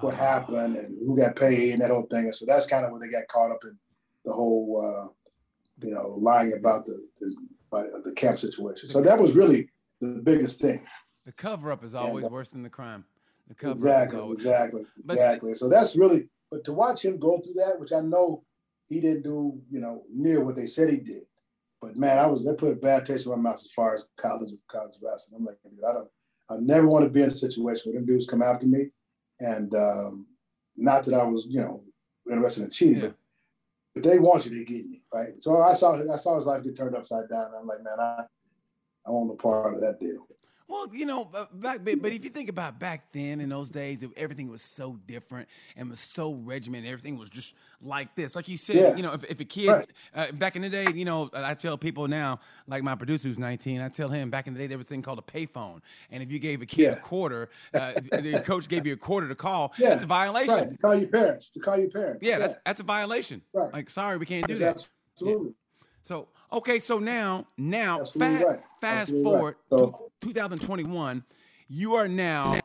what 0.00 0.14
happened 0.14 0.76
and 0.76 0.98
who 0.98 1.16
got 1.16 1.36
paid 1.36 1.72
and 1.72 1.82
that 1.82 1.90
whole 1.90 2.06
thing. 2.10 2.24
And 2.24 2.34
so 2.34 2.44
that's 2.46 2.66
kind 2.66 2.84
of 2.84 2.92
where 2.92 3.00
they 3.00 3.08
got 3.08 3.28
caught 3.28 3.50
up 3.50 3.60
in 3.64 3.78
the 4.24 4.32
whole, 4.32 4.80
uh, 4.80 5.30
you 5.84 5.92
know, 5.92 6.18
lying 6.20 6.52
about 6.52 6.84
the 6.84 7.06
the, 7.20 8.02
the 8.04 8.12
camp 8.12 8.38
situation. 8.38 8.88
So 8.88 9.00
that 9.00 9.18
was 9.18 9.34
really 9.34 9.70
the 10.00 10.20
biggest 10.22 10.60
thing. 10.60 10.84
The 11.24 11.32
cover 11.32 11.72
up 11.72 11.84
is 11.84 11.94
always 11.94 12.24
and, 12.24 12.32
uh, 12.32 12.34
worse 12.34 12.48
than 12.50 12.62
the 12.62 12.70
crime. 12.70 13.04
The 13.48 13.54
cover 13.54 13.72
exactly, 13.72 14.18
always, 14.18 14.38
exactly, 14.38 14.84
exactly. 15.08 15.54
So 15.54 15.68
that's 15.68 15.96
really, 15.96 16.28
but 16.50 16.64
to 16.64 16.72
watch 16.72 17.04
him 17.04 17.18
go 17.18 17.38
through 17.38 17.54
that, 17.54 17.78
which 17.78 17.92
I 17.92 18.00
know 18.00 18.44
he 18.86 19.00
didn't 19.00 19.22
do, 19.22 19.60
you 19.70 19.80
know, 19.80 20.02
near 20.12 20.44
what 20.44 20.56
they 20.56 20.66
said 20.66 20.90
he 20.90 20.96
did. 20.96 21.22
But 21.82 21.96
man, 21.96 22.20
I 22.20 22.26
was 22.26 22.44
that 22.44 22.58
put 22.58 22.72
a 22.72 22.76
bad 22.76 23.04
taste 23.04 23.26
in 23.26 23.32
my 23.32 23.38
mouth 23.38 23.56
as 23.56 23.72
far 23.72 23.92
as 23.94 24.06
college 24.16 24.54
college 24.68 24.94
wrestling. 25.02 25.40
I'm 25.40 25.44
like, 25.44 25.58
dude, 25.64 25.72
I 25.86 25.92
don't, 25.92 26.08
I 26.48 26.56
never 26.60 26.86
want 26.86 27.04
to 27.04 27.10
be 27.10 27.22
in 27.22 27.28
a 27.28 27.32
situation 27.32 27.90
where 27.90 28.00
them 28.00 28.06
dudes 28.06 28.26
come 28.26 28.40
after 28.40 28.66
me, 28.66 28.90
and 29.40 29.74
um, 29.74 30.26
not 30.76 31.02
that 31.04 31.14
I 31.14 31.24
was, 31.24 31.44
you 31.48 31.60
know, 31.60 31.82
interested 32.30 32.62
in 32.62 32.70
cheating, 32.70 33.02
yeah. 33.02 33.08
but 33.08 33.16
if 33.96 34.02
they 34.04 34.20
want 34.20 34.46
you, 34.46 34.54
they 34.54 34.64
get 34.64 34.86
you, 34.86 34.98
right? 35.12 35.32
So 35.40 35.60
I 35.60 35.74
saw 35.74 35.94
I 35.94 36.16
saw 36.16 36.36
his 36.36 36.46
life 36.46 36.62
get 36.62 36.76
turned 36.76 36.96
upside 36.96 37.28
down. 37.28 37.46
And 37.46 37.56
I'm 37.60 37.66
like, 37.66 37.82
man, 37.82 37.98
I 37.98 38.24
I 39.04 39.10
want 39.10 39.28
no 39.28 39.34
part 39.34 39.74
of 39.74 39.80
that 39.80 39.98
deal. 39.98 40.26
Well, 40.72 40.88
you 40.90 41.04
know, 41.04 41.28
back 41.52 41.84
but 41.84 42.12
if 42.12 42.24
you 42.24 42.30
think 42.30 42.48
about 42.48 42.80
back 42.80 43.12
then 43.12 43.42
in 43.42 43.50
those 43.50 43.68
days, 43.68 44.02
everything 44.16 44.48
was 44.48 44.62
so 44.62 44.98
different 45.06 45.46
and 45.76 45.90
was 45.90 46.00
so 46.00 46.32
regimented. 46.32 46.90
Everything 46.90 47.18
was 47.18 47.28
just 47.28 47.52
like 47.82 48.14
this, 48.14 48.34
like 48.34 48.48
you 48.48 48.56
said. 48.56 48.76
Yeah. 48.76 48.96
You 48.96 49.02
know, 49.02 49.12
if, 49.12 49.22
if 49.24 49.38
a 49.38 49.44
kid 49.44 49.68
right. 49.68 49.90
uh, 50.14 50.32
back 50.32 50.56
in 50.56 50.62
the 50.62 50.70
day, 50.70 50.86
you 50.94 51.04
know, 51.04 51.28
I 51.34 51.52
tell 51.52 51.76
people 51.76 52.08
now, 52.08 52.40
like 52.66 52.82
my 52.82 52.94
producer 52.94 53.28
who's 53.28 53.38
19, 53.38 53.82
I 53.82 53.90
tell 53.90 54.08
him 54.08 54.30
back 54.30 54.46
in 54.46 54.54
the 54.54 54.60
day 54.60 54.66
there 54.66 54.78
was 54.78 54.86
a 54.86 54.88
thing 54.88 55.02
called 55.02 55.18
a 55.18 55.30
payphone, 55.30 55.82
and 56.10 56.22
if 56.22 56.32
you 56.32 56.38
gave 56.38 56.62
a 56.62 56.66
kid 56.66 56.82
yeah. 56.84 56.92
a 56.92 57.00
quarter, 57.00 57.50
uh, 57.74 57.92
the 58.10 58.42
coach 58.42 58.66
gave 58.66 58.86
you 58.86 58.94
a 58.94 58.96
quarter 58.96 59.28
to 59.28 59.34
call. 59.34 59.74
Yeah. 59.76 59.90
that's 59.90 60.04
a 60.04 60.06
violation. 60.06 60.56
Right. 60.56 60.70
To 60.70 60.78
call 60.78 60.94
your 60.94 61.08
parents. 61.08 61.50
To 61.50 61.60
call 61.60 61.76
your 61.76 61.90
parents. 61.90 62.20
Yeah, 62.22 62.30
yeah. 62.30 62.38
That's, 62.38 62.54
that's 62.64 62.80
a 62.80 62.84
violation. 62.84 63.42
Right. 63.52 63.70
Like, 63.74 63.90
sorry, 63.90 64.16
we 64.16 64.24
can't 64.24 64.46
do 64.46 64.54
that. 64.54 64.88
Absolutely. 65.16 65.52
So 66.02 66.28
okay, 66.52 66.80
so 66.80 66.98
now 66.98 67.46
now 67.56 68.04
fast, 68.04 68.18
right. 68.18 68.60
fast 68.80 69.12
forward 69.22 69.56
right. 69.70 69.78
so, 69.78 70.10
to 70.20 70.26
2021, 70.28 71.24
you 71.68 71.94
are 71.94 72.08
now 72.08 72.58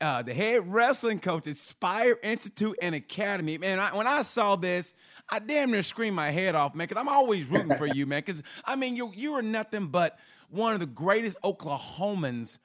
uh, 0.00 0.22
the 0.22 0.34
head 0.34 0.72
wrestling 0.72 1.20
coach 1.20 1.46
at 1.46 1.56
Spire 1.56 2.18
Institute 2.22 2.76
and 2.82 2.94
Academy. 2.94 3.56
Man, 3.58 3.78
I, 3.78 3.94
when 3.96 4.06
I 4.06 4.22
saw 4.22 4.56
this, 4.56 4.94
I 5.28 5.38
damn 5.38 5.70
near 5.70 5.82
screamed 5.82 6.16
my 6.16 6.30
head 6.30 6.54
off, 6.54 6.74
man, 6.74 6.86
because 6.88 7.00
I'm 7.00 7.08
always 7.08 7.46
rooting 7.46 7.76
for 7.76 7.86
you, 7.86 8.06
man. 8.06 8.22
Because 8.24 8.42
I 8.64 8.76
mean, 8.76 8.96
you 8.96 9.12
you 9.14 9.34
are 9.34 9.42
nothing 9.42 9.86
but 9.86 10.18
one 10.50 10.74
of 10.74 10.80
the 10.80 10.86
greatest 10.86 11.40
Oklahomans 11.42 12.58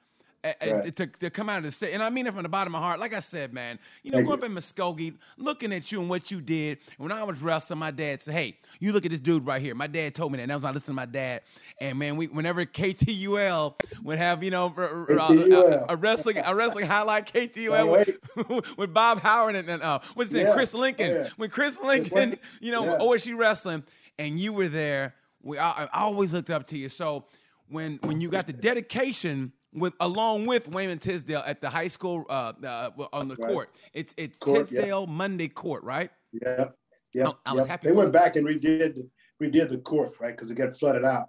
right. 0.44 0.94
to, 0.96 1.06
to 1.06 1.30
come 1.30 1.48
out 1.48 1.58
of 1.58 1.64
the 1.64 1.72
city. 1.72 1.92
And 1.92 2.02
I 2.02 2.10
mean 2.10 2.26
it 2.26 2.34
from 2.34 2.42
the 2.42 2.48
bottom 2.48 2.74
of 2.74 2.80
my 2.80 2.86
heart. 2.86 3.00
Like 3.00 3.14
I 3.14 3.20
said, 3.20 3.52
man, 3.52 3.78
you 4.02 4.10
know, 4.10 4.22
growing 4.22 4.40
up 4.40 4.44
in 4.44 4.54
Muskogee, 4.54 5.14
looking 5.36 5.72
at 5.72 5.90
you 5.90 6.00
and 6.00 6.08
what 6.08 6.30
you 6.30 6.40
did. 6.40 6.78
When 6.96 7.10
I 7.12 7.24
was 7.24 7.40
wrestling, 7.40 7.78
my 7.78 7.90
dad 7.90 8.22
said, 8.22 8.34
"Hey, 8.34 8.58
you 8.78 8.92
look 8.92 9.04
at 9.04 9.10
this 9.10 9.20
dude 9.20 9.46
right 9.46 9.60
here." 9.60 9.74
My 9.74 9.86
dad 9.86 10.14
told 10.14 10.32
me 10.32 10.36
that, 10.36 10.44
and 10.44 10.52
I 10.52 10.56
was 10.56 10.62
not 10.62 10.74
listening 10.74 10.94
to 10.94 11.02
my 11.02 11.06
dad. 11.06 11.42
And 11.80 11.98
man, 11.98 12.16
we 12.16 12.26
whenever 12.26 12.64
KTUL 12.64 13.74
would 14.02 14.18
have 14.18 14.42
you 14.44 14.50
know 14.50 14.72
a, 14.76 15.86
a, 15.92 15.96
wrestling 15.96 16.38
a 16.44 16.54
wrestling 16.54 16.86
highlight 16.88 17.32
KTUL 17.32 17.90
with, 18.36 18.76
with, 18.78 18.94
Bob 18.94 19.20
Howard 19.20 19.56
and, 19.56 19.68
and 19.68 19.82
uh, 19.82 20.00
what's 20.14 20.30
his 20.30 20.38
yeah. 20.38 20.44
name, 20.46 20.54
Chris 20.54 20.74
Lincoln. 20.74 21.10
Yeah. 21.10 21.28
When 21.36 21.50
Chris 21.50 21.78
Lincoln, 21.80 22.38
you 22.60 22.72
know, 22.72 22.84
yeah. 22.84 22.98
OSU 22.98 23.36
wrestling, 23.36 23.84
and 24.18 24.38
you 24.38 24.52
were 24.52 24.68
there. 24.68 25.14
We 25.42 25.58
I, 25.58 25.84
I 25.84 26.00
always 26.00 26.32
looked 26.32 26.50
up 26.50 26.66
to 26.68 26.78
you. 26.78 26.88
So 26.88 27.24
when 27.68 27.98
when 28.02 28.20
you 28.20 28.28
got 28.28 28.46
the 28.46 28.52
dedication 28.52 29.52
with 29.72 29.94
along 30.00 30.46
with 30.46 30.68
Wayman 30.68 30.98
Tisdale 30.98 31.42
at 31.44 31.60
the 31.60 31.68
high 31.68 31.88
school 31.88 32.24
uh, 32.28 32.52
uh, 32.64 32.90
on 33.12 33.28
the 33.28 33.36
right. 33.36 33.52
court. 33.52 33.70
It's 33.92 34.14
it's 34.16 34.38
court, 34.38 34.68
Tisdale 34.68 35.06
yeah. 35.08 35.12
Monday 35.12 35.48
court, 35.48 35.84
right? 35.84 36.10
Yeah, 36.32 36.66
yeah. 37.12 37.28
I, 37.46 37.50
I 37.50 37.52
was 37.54 37.66
happy. 37.66 37.88
They 37.88 37.94
went 37.94 38.12
back 38.12 38.36
and 38.36 38.46
redid 38.46 38.94
the, 38.96 39.08
redid 39.42 39.70
the 39.70 39.78
court, 39.78 40.14
right? 40.20 40.34
Because 40.34 40.50
it 40.50 40.54
got 40.54 40.78
flooded 40.78 41.04
out. 41.04 41.28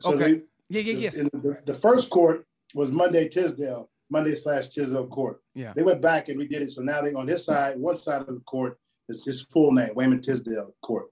So 0.00 0.14
okay. 0.14 0.34
They, 0.34 0.42
yeah, 0.70 0.80
yeah, 0.80 0.98
yes. 0.98 1.14
The, 1.16 1.58
the, 1.64 1.74
first 1.74 2.10
court 2.10 2.46
was 2.74 2.90
Monday 2.90 3.28
Tisdale, 3.28 3.88
Monday 4.10 4.34
slash 4.34 4.68
Tisdale 4.68 5.06
court. 5.06 5.40
Yeah. 5.54 5.72
They 5.74 5.82
went 5.82 6.02
back 6.02 6.28
and 6.28 6.38
redid 6.38 6.60
it. 6.60 6.72
So 6.72 6.82
now 6.82 7.00
they 7.00 7.14
on 7.14 7.26
this 7.26 7.46
side, 7.46 7.78
one 7.78 7.96
side 7.96 8.20
of 8.20 8.26
the 8.26 8.40
court 8.40 8.78
is 9.08 9.24
his 9.24 9.42
full 9.42 9.72
name, 9.72 9.90
Wayman 9.94 10.20
Tisdale 10.20 10.74
court. 10.82 11.06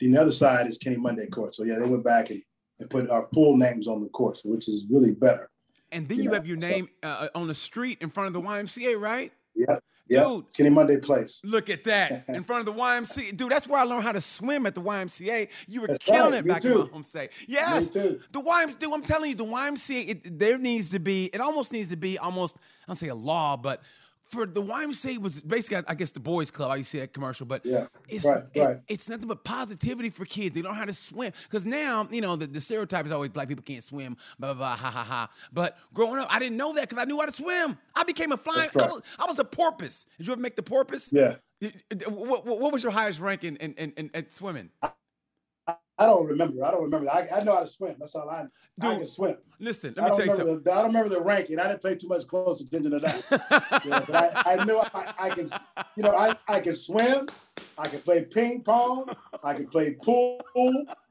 Then 0.00 0.12
the 0.12 0.20
other 0.20 0.32
side 0.32 0.66
is 0.66 0.78
Kenny 0.78 0.96
Monday 0.96 1.26
court. 1.26 1.54
So 1.54 1.64
yeah, 1.64 1.78
they 1.78 1.88
went 1.88 2.04
back 2.04 2.30
and, 2.30 2.42
and 2.78 2.88
put 2.88 3.10
our 3.10 3.28
full 3.34 3.56
names 3.56 3.86
on 3.86 4.00
the 4.00 4.08
court, 4.08 4.40
which 4.44 4.66
is 4.66 4.86
really 4.90 5.14
better. 5.14 5.50
And 5.92 6.08
then 6.08 6.18
you, 6.18 6.24
you 6.24 6.28
know, 6.30 6.34
have 6.34 6.46
your 6.46 6.56
name 6.56 6.88
so, 7.02 7.08
uh, 7.08 7.28
on 7.34 7.48
the 7.48 7.54
street 7.54 7.98
in 8.00 8.10
front 8.10 8.28
of 8.28 8.32
the 8.32 8.40
YMCA, 8.40 9.00
right? 9.00 9.32
Yeah. 9.54 9.78
Yeah. 10.08 10.24
Dude, 10.24 10.52
Kenny 10.52 10.70
Monday 10.70 10.98
Place. 10.98 11.40
Look 11.44 11.70
at 11.70 11.84
that. 11.84 12.24
In 12.28 12.44
front 12.44 12.68
of 12.68 12.74
the 12.74 12.78
YMCA. 12.78 13.36
Dude, 13.36 13.50
that's 13.50 13.66
where 13.66 13.80
I 13.80 13.84
learned 13.84 14.02
how 14.02 14.12
to 14.12 14.20
swim 14.20 14.66
at 14.66 14.74
the 14.74 14.82
YMCA. 14.82 15.48
You 15.68 15.80
were 15.80 15.86
that's 15.86 16.04
killing 16.04 16.32
right. 16.32 16.38
it 16.38 16.44
Me 16.44 16.52
back 16.52 16.60
too. 16.60 16.72
in 16.72 16.78
my 16.80 16.92
home 16.92 17.02
state. 17.02 17.30
Yes. 17.46 17.88
The 17.88 18.18
YMCA, 18.32 18.78
dude, 18.78 18.92
I'm 18.92 19.02
telling 19.02 19.30
you, 19.30 19.36
the 19.36 19.46
YMCA, 19.46 20.08
it, 20.08 20.38
there 20.38 20.58
needs 20.58 20.90
to 20.90 20.98
be, 20.98 21.26
it 21.26 21.40
almost 21.40 21.72
needs 21.72 21.88
to 21.90 21.96
be 21.96 22.18
almost, 22.18 22.56
I 22.56 22.86
don't 22.88 22.96
say 22.96 23.08
a 23.08 23.14
law, 23.14 23.56
but 23.56 23.80
for 24.32 24.46
the 24.46 24.62
YMCA 24.62 25.18
was 25.18 25.40
basically, 25.40 25.84
I 25.86 25.94
guess, 25.94 26.10
the 26.10 26.20
boys' 26.20 26.50
club. 26.50 26.70
I 26.70 26.76
used 26.76 26.90
to 26.90 26.96
see 26.96 27.00
that 27.00 27.12
commercial, 27.12 27.46
but 27.46 27.64
yeah, 27.64 27.86
it's 28.08 28.24
right, 28.24 28.42
it, 28.54 28.60
right. 28.60 28.80
it's 28.88 29.08
nothing 29.08 29.28
but 29.28 29.44
positivity 29.44 30.08
for 30.08 30.24
kids. 30.24 30.54
They 30.54 30.62
learn 30.62 30.74
how 30.74 30.86
to 30.86 30.94
swim 30.94 31.32
because 31.44 31.66
now 31.66 32.08
you 32.10 32.22
know 32.22 32.34
the, 32.34 32.46
the 32.46 32.60
stereotype 32.60 33.04
is 33.06 33.12
always 33.12 33.30
black 33.30 33.48
people 33.48 33.62
can't 33.62 33.84
swim, 33.84 34.16
blah 34.38 34.54
blah 34.54 34.58
blah, 34.58 34.76
ha 34.76 34.90
ha 34.90 35.04
ha. 35.04 35.28
But 35.52 35.76
growing 35.92 36.18
up, 36.18 36.28
I 36.30 36.38
didn't 36.38 36.56
know 36.56 36.72
that 36.72 36.88
because 36.88 37.00
I 37.00 37.04
knew 37.04 37.20
how 37.20 37.26
to 37.26 37.32
swim. 37.32 37.78
I 37.94 38.04
became 38.04 38.32
a 38.32 38.38
flying. 38.38 38.70
Right. 38.74 38.88
I, 38.88 38.92
was, 38.92 39.02
I, 39.18 39.26
was, 39.26 39.38
a 39.38 39.44
porpoise. 39.44 40.06
Did 40.16 40.26
you 40.26 40.32
ever 40.32 40.40
make 40.40 40.56
the 40.56 40.62
porpoise? 40.62 41.10
Yeah. 41.12 41.36
What, 42.08 42.46
what 42.46 42.72
was 42.72 42.82
your 42.82 42.90
highest 42.90 43.20
rank 43.20 43.44
in, 43.44 43.56
in, 43.56 43.74
in, 43.74 43.92
in 43.96 44.10
at 44.14 44.34
swimming? 44.34 44.70
I 44.82 44.90
don't 46.06 46.26
remember. 46.26 46.64
I 46.64 46.70
don't 46.70 46.82
remember. 46.82 47.10
I, 47.10 47.26
I 47.36 47.44
know 47.44 47.54
how 47.54 47.60
to 47.60 47.66
swim. 47.66 47.96
That's 47.98 48.14
all 48.14 48.28
I. 48.28 48.46
Dude, 48.78 48.90
I 48.90 48.94
can 48.96 49.06
swim. 49.06 49.36
Listen, 49.58 49.94
let 49.96 50.10
me 50.10 50.16
tell 50.16 50.26
you 50.26 50.36
something. 50.36 50.62
The, 50.62 50.72
I 50.72 50.76
don't 50.76 50.86
remember 50.86 51.08
the 51.08 51.20
ranking. 51.20 51.58
I 51.58 51.68
didn't 51.68 51.82
pay 51.82 51.94
too 51.94 52.08
much 52.08 52.26
close 52.26 52.60
attention 52.60 52.92
to 52.92 53.00
that. 53.00 53.82
yeah, 53.84 54.04
but 54.06 54.16
I, 54.16 54.54
I 54.54 54.64
knew 54.64 54.78
I, 54.78 55.14
I, 55.20 55.30
can. 55.30 55.48
You 55.96 56.02
know, 56.02 56.16
I, 56.16 56.36
I 56.48 56.60
can 56.60 56.74
swim. 56.74 57.26
I 57.76 57.88
can 57.88 58.00
play 58.00 58.24
ping 58.24 58.62
pong. 58.62 59.14
I 59.42 59.54
can 59.54 59.66
play 59.66 59.92
pool. 60.02 60.40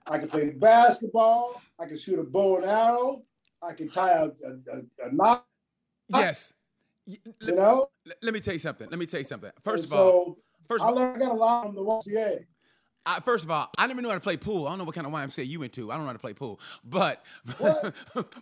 I 0.08 0.18
can 0.18 0.30
play 0.30 0.50
basketball. 0.50 1.62
I 1.80 1.86
can 1.86 1.98
shoot 1.98 2.20
a 2.20 2.24
bow 2.24 2.58
and 2.58 2.66
arrow. 2.66 3.24
I 3.62 3.74
can 3.74 3.90
tie 3.90 4.12
a, 4.12 4.26
a, 4.26 5.08
a 5.08 5.14
knot. 5.14 5.46
Yes. 6.08 6.54
You 7.06 7.56
know. 7.56 7.90
Let 8.22 8.34
me 8.34 8.40
tell 8.40 8.54
you 8.54 8.60
something. 8.60 8.90
Let 8.90 9.00
me 9.00 9.06
tell 9.06 9.20
you 9.20 9.26
something. 9.26 9.52
First 9.64 9.84
and 9.84 9.86
of 9.86 9.90
so, 9.90 9.98
all, 9.98 10.38
first 10.68 10.84
I 10.84 10.90
learned 10.90 11.18
I 11.18 11.26
got 11.26 11.32
a 11.32 11.36
lot 11.36 11.66
from 11.66 11.76
the 11.76 11.82
YMCA. 11.82 12.46
I, 13.06 13.20
first 13.20 13.44
of 13.44 13.52
all, 13.52 13.70
I 13.78 13.88
never 13.88 14.02
knew 14.02 14.10
how 14.10 14.16
to 14.16 14.22
play 14.22 14.38
pool. 14.38 14.68
I 14.68 14.72
don't 14.72 14.78
know 14.80 14.84
what 14.84 14.96
kind 14.96 15.08
of 15.08 15.14
YMCA 15.14 15.48
you 15.48 15.60
went 15.60 15.74
to. 15.74 15.92
I 15.92 15.96
don't 15.96 16.04
know 16.04 16.08
how 16.08 16.14
to 16.14 16.20
play 16.20 16.34
pool. 16.34 16.60
But 16.84 17.24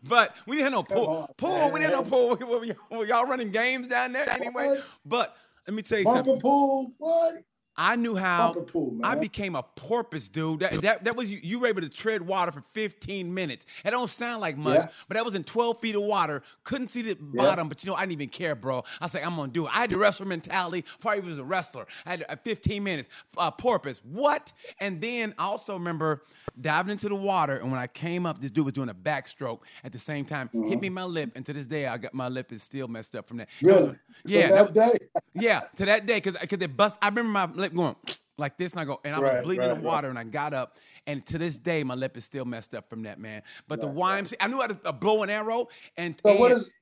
but 0.04 0.36
we 0.46 0.58
didn't 0.58 0.64
have 0.66 0.72
no 0.74 0.84
pool. 0.84 1.08
On, 1.08 1.28
pool. 1.38 1.50
Man. 1.58 1.74
We 1.74 1.80
didn't 1.80 1.96
have 1.96 2.12
no 2.12 2.36
pool. 2.36 2.76
Were, 2.92 3.06
y'all 3.06 3.26
running 3.26 3.52
games 3.52 3.88
down 3.88 4.12
there 4.12 4.30
anyway? 4.30 4.68
What? 4.68 4.84
But 5.06 5.38
let 5.68 5.74
me 5.74 5.82
tell 5.82 6.00
you 6.00 6.06
Bumper 6.06 6.18
something. 6.18 6.42
pool. 6.42 6.94
What? 6.98 7.36
I 7.80 7.96
knew 7.96 8.14
how 8.14 8.52
pool, 8.52 9.00
I 9.04 9.16
became 9.16 9.56
a 9.56 9.64
porpoise, 9.64 10.28
dude. 10.28 10.60
That, 10.60 10.82
that, 10.82 11.04
that 11.06 11.16
was 11.16 11.30
you, 11.30 11.40
you 11.42 11.60
were 11.60 11.68
able 11.68 11.80
to 11.80 11.88
tread 11.88 12.22
water 12.22 12.52
for 12.52 12.62
15 12.74 13.34
minutes. 13.34 13.66
It 13.86 13.92
don't 13.92 14.10
sound 14.10 14.42
like 14.42 14.58
much, 14.58 14.82
yeah. 14.82 14.88
but 15.08 15.16
that 15.16 15.24
was 15.24 15.34
in 15.34 15.46
12 15.46 15.80
feet 15.80 15.96
of 15.96 16.02
water. 16.02 16.44
Couldn't 16.66 16.90
see 16.90 17.04
the 17.04 17.16
bottom, 17.16 17.70
but 17.70 17.82
you 17.82 17.90
know, 17.90 17.96
I 17.96 18.02
didn't 18.02 18.12
even 18.12 18.30
care, 18.30 18.54
bro. 18.54 18.84
I 19.00 19.06
was 19.06 19.14
like, 19.14 19.26
I'm 19.26 19.38
gonna 19.38 19.50
do 19.50 19.66
it. 19.66 19.72
I 19.74 19.80
had 19.80 19.92
the 19.92 19.98
wrestler 19.98 20.26
mentality 20.26 20.82
before 20.98 21.14
I 21.14 21.20
was 21.20 21.40
a 21.40 21.44
wrestler. 21.44 21.88
I 22.06 22.10
had 22.12 22.26
uh, 22.28 22.36
15 22.36 22.84
minutes. 22.84 23.08
Uh, 23.38 23.50
porpoise. 23.50 24.02
What? 24.04 24.52
And 24.80 25.00
then 25.00 25.34
I 25.38 25.46
also 25.46 25.74
remember 25.74 26.24
diving 26.60 26.92
into 26.92 27.08
the 27.08 27.16
water, 27.16 27.56
and 27.56 27.72
when 27.72 27.80
I 27.80 27.88
came 27.88 28.26
up, 28.26 28.42
this 28.42 28.52
dude 28.52 28.66
was 28.66 28.74
doing 28.74 28.90
a 28.90 28.94
backstroke 28.94 29.60
at 29.86 29.94
the 29.94 30.00
same 30.00 30.26
time, 30.26 30.50
mm-hmm. 30.50 30.68
hit 30.68 30.82
me 30.82 30.90
my 30.90 31.06
lip, 31.06 31.32
and 31.36 31.46
to 31.46 31.54
this 31.54 31.66
day, 31.66 31.88
I 31.88 31.98
got 31.98 32.14
my 32.14 32.28
lip 32.28 32.52
is 32.52 32.62
still 32.62 32.90
messed 32.90 33.16
up 33.16 33.26
from 33.26 33.38
that. 33.38 33.48
Really? 33.62 33.96
yeah. 34.26 34.50
that 34.50 34.74
day. 34.74 34.98
yeah, 35.34 35.62
to 35.78 35.86
that 35.86 36.06
day, 36.06 36.16
because 36.16 36.38
because 36.38 36.60
it 36.62 36.76
bust. 36.76 36.98
I 37.02 37.08
remember 37.08 37.32
my 37.32 37.46
lip 37.46 37.69
going 37.76 37.96
like 38.38 38.58
this, 38.58 38.72
and 38.72 38.82
I 38.82 38.86
go, 38.86 39.00
and 39.04 39.16
I 39.16 39.20
right, 39.20 39.36
was 39.38 39.46
bleeding 39.46 39.68
right, 39.68 39.78
in 39.78 39.84
water, 39.84 40.08
right. 40.08 40.18
and 40.18 40.20
I 40.20 40.30
got 40.30 40.54
up, 40.54 40.78
and 41.08 41.26
to 41.28 41.38
this 41.38 41.58
day, 41.58 41.84
my 41.84 41.96
lip 41.96 42.16
is 42.18 42.26
still 42.26 42.46
messed 42.46 42.74
up 42.74 42.90
from 42.90 43.04
that, 43.04 43.20
man. 43.20 43.42
But 43.68 43.82
the 43.82 43.88
YMCA, 43.88 44.36
I 44.40 44.48
knew 44.48 44.62
how 44.62 44.68
to 44.68 44.94
blow 44.94 45.24
an 45.24 45.30
arrow, 45.30 45.68
and 45.98 46.16
so 46.24 46.32
and, 46.32 46.40
what 46.40 46.52
is? 46.52 46.74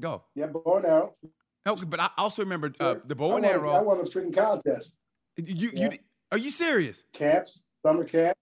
Go. 0.00 0.22
Yeah, 0.34 0.46
bow 0.46 0.76
and 0.76 0.86
arrow. 0.86 1.14
Okay, 1.66 1.84
but 1.84 2.00
I 2.00 2.10
also 2.18 2.42
remember 2.42 2.72
uh, 2.80 2.96
the 3.06 3.14
bow 3.14 3.36
and 3.36 3.46
arrow. 3.46 3.70
I 3.70 3.80
won 3.80 3.98
a 4.00 4.02
freaking 4.02 4.34
contest. 4.34 4.98
You, 5.36 5.70
yeah. 5.72 5.90
you, 5.92 5.98
are 6.30 6.38
you 6.38 6.50
serious? 6.50 7.04
Camps, 7.12 7.64
summer 7.82 8.04
camp. 8.04 8.36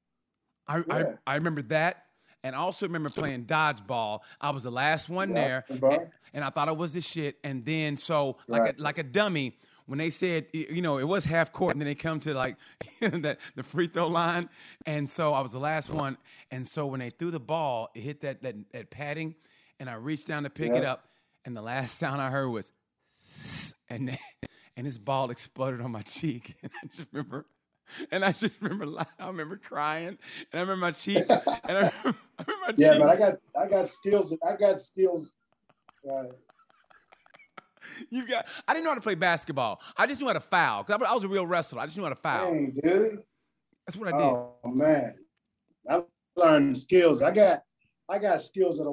I, 0.66 0.78
yeah. 0.78 1.14
I, 1.26 1.32
I 1.32 1.34
remember 1.36 1.62
that. 1.62 2.04
and 2.44 2.56
I 2.56 2.58
also 2.58 2.86
remember 2.86 3.10
playing 3.10 3.44
dodgeball. 3.44 4.20
I 4.40 4.50
was 4.50 4.64
the 4.64 4.70
last 4.72 5.08
one 5.08 5.28
Yeah, 5.28 5.34
there, 5.34 5.64
and, 5.68 6.08
and 6.34 6.44
I 6.44 6.50
thought 6.50 6.68
I 6.68 6.72
was 6.72 6.92
the 6.94 7.00
shit. 7.00 7.38
And 7.44 7.64
then 7.64 7.96
so 7.96 8.38
like 8.48 8.62
Right. 8.62 8.78
a, 8.78 8.82
like 8.82 8.98
a 8.98 9.02
dummy. 9.02 9.58
When 9.86 9.98
they 9.98 10.10
said, 10.10 10.46
you 10.52 10.80
know, 10.82 10.98
it 10.98 11.06
was 11.08 11.24
half 11.24 11.52
court, 11.52 11.74
and 11.74 11.80
then 11.80 11.86
they 11.86 11.94
come 11.94 12.20
to 12.20 12.34
like 12.34 12.56
that 13.00 13.38
the 13.56 13.62
free 13.62 13.88
throw 13.88 14.06
line, 14.08 14.48
and 14.86 15.10
so 15.10 15.34
I 15.34 15.40
was 15.40 15.52
the 15.52 15.58
last 15.58 15.90
one, 15.90 16.16
and 16.50 16.66
so 16.66 16.86
when 16.86 17.00
they 17.00 17.10
threw 17.10 17.30
the 17.30 17.40
ball, 17.40 17.90
it 17.94 18.00
hit 18.00 18.20
that 18.22 18.42
that, 18.42 18.54
that 18.72 18.90
padding, 18.90 19.34
and 19.80 19.90
I 19.90 19.94
reached 19.94 20.26
down 20.28 20.44
to 20.44 20.50
pick 20.50 20.74
it 20.74 20.84
up, 20.84 21.08
and 21.44 21.56
the 21.56 21.62
last 21.62 21.98
sound 21.98 22.22
I 22.22 22.30
heard 22.30 22.48
was, 22.48 22.70
and 23.90 24.08
then, 24.08 24.18
and 24.76 24.86
this 24.86 24.98
ball 24.98 25.30
exploded 25.30 25.80
on 25.80 25.90
my 25.90 26.02
cheek, 26.02 26.54
and 26.62 26.70
I 26.82 26.86
just 26.86 27.08
remember, 27.12 27.46
and 28.10 28.24
I 28.24 28.32
just 28.32 28.54
remember, 28.60 29.04
I 29.18 29.26
remember 29.26 29.56
crying, 29.56 30.08
and 30.08 30.18
I 30.54 30.60
remember 30.60 30.76
my 30.86 30.92
cheek, 30.92 31.24
and 31.28 31.38
I 31.68 31.72
remember, 31.72 32.18
I 32.38 32.44
remember 32.46 32.66
my 32.66 32.72
Yeah, 32.76 32.90
cheek. 32.92 33.00
but 33.00 33.10
I 33.10 33.16
got 33.16 33.34
I 33.60 33.66
got 33.68 33.88
skills. 33.88 34.34
I 34.46 34.56
got 34.56 34.80
skills. 34.80 35.34
Right. 36.04 36.26
Uh, 36.28 36.32
You 38.10 38.26
got. 38.26 38.46
I 38.66 38.74
didn't 38.74 38.84
know 38.84 38.90
how 38.90 38.96
to 38.96 39.00
play 39.00 39.14
basketball. 39.14 39.80
I 39.96 40.06
just 40.06 40.20
knew 40.20 40.26
how 40.26 40.32
to 40.32 40.40
foul 40.40 40.82
because 40.82 41.00
I 41.06 41.14
was 41.14 41.24
a 41.24 41.28
real 41.28 41.46
wrestler. 41.46 41.80
I 41.80 41.86
just 41.86 41.96
knew 41.96 42.02
how 42.02 42.10
to 42.10 42.16
foul. 42.16 42.52
Dang, 42.52 42.72
dude. 42.82 43.18
That's 43.86 43.96
what 43.96 44.12
I 44.12 44.16
did. 44.16 44.22
Oh 44.22 44.56
man, 44.64 45.14
I 45.88 46.02
learned 46.36 46.78
skills. 46.78 47.22
I 47.22 47.30
got 47.30 47.62
I 48.08 48.18
got 48.18 48.42
skills 48.42 48.78
that 48.78 48.88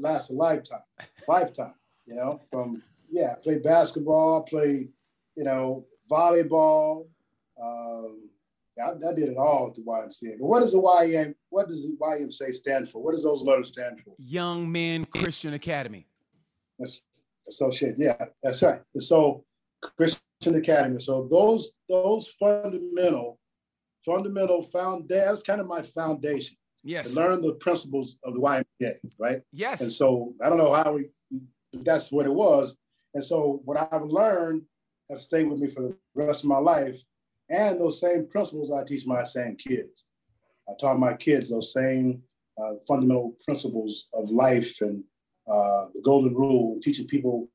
last 0.00 0.30
a 0.30 0.32
lifetime. 0.32 0.80
Lifetime. 1.28 1.74
You 2.06 2.16
know, 2.16 2.40
from 2.50 2.82
yeah, 3.08 3.34
play 3.42 3.58
basketball, 3.58 4.42
play 4.42 4.88
you 5.36 5.44
know 5.44 5.86
volleyball. 6.10 7.06
Um, 7.60 8.30
I, 8.82 8.90
I 8.90 9.12
did 9.14 9.28
it 9.28 9.36
all 9.36 9.68
at 9.68 9.74
the 9.74 9.82
YMCA. 9.82 10.38
But 10.38 10.46
what 10.46 10.60
does 10.60 10.72
the 10.72 10.80
YM? 10.80 11.34
What 11.50 11.68
does 11.68 11.84
the 11.84 11.96
YMCA 12.00 12.54
stand 12.54 12.88
for? 12.88 13.02
What 13.02 13.12
does 13.12 13.24
those 13.24 13.42
letters 13.42 13.68
stand 13.68 14.00
for? 14.00 14.14
Young 14.18 14.70
Men 14.70 15.04
Christian 15.04 15.54
Academy. 15.54 16.06
That's 16.78 17.00
associated. 17.50 17.98
Yeah, 17.98 18.24
that's 18.42 18.62
right. 18.62 18.80
And 18.94 19.04
so 19.04 19.44
Christian 19.82 20.54
Academy. 20.54 21.00
So 21.00 21.28
those 21.30 21.72
those 21.88 22.32
fundamental, 22.38 23.38
fundamental 24.04 24.62
found 24.62 25.08
that's 25.08 25.42
kind 25.42 25.60
of 25.60 25.66
my 25.66 25.82
foundation 25.82 26.56
Yes. 26.82 27.10
to 27.10 27.14
learn 27.14 27.42
the 27.42 27.54
principles 27.54 28.16
of 28.24 28.32
the 28.34 28.40
YMCA, 28.40 28.94
right? 29.18 29.42
Yes. 29.52 29.82
And 29.82 29.92
so 29.92 30.34
I 30.42 30.48
don't 30.48 30.58
know 30.58 30.72
how 30.74 30.92
we 30.92 31.10
that's 31.72 32.10
what 32.10 32.26
it 32.26 32.32
was. 32.32 32.76
And 33.14 33.24
so 33.24 33.60
what 33.64 33.76
I've 33.92 34.04
learned 34.04 34.62
have 35.10 35.20
stayed 35.20 35.48
with 35.48 35.60
me 35.60 35.68
for 35.68 35.82
the 35.82 35.96
rest 36.14 36.44
of 36.44 36.48
my 36.48 36.58
life. 36.58 37.00
And 37.50 37.80
those 37.80 38.00
same 38.00 38.26
principles 38.28 38.72
I 38.72 38.84
teach 38.84 39.06
my 39.06 39.24
same 39.24 39.56
kids. 39.56 40.06
I 40.68 40.72
taught 40.80 40.98
my 40.98 41.14
kids 41.14 41.50
those 41.50 41.72
same 41.72 42.22
uh, 42.60 42.74
fundamental 42.86 43.36
principles 43.44 44.06
of 44.14 44.30
life 44.30 44.80
and 44.80 45.04
uh, 45.48 45.86
the 45.94 46.02
golden 46.04 46.34
rule, 46.34 46.78
teaching 46.82 47.06
people, 47.06 47.48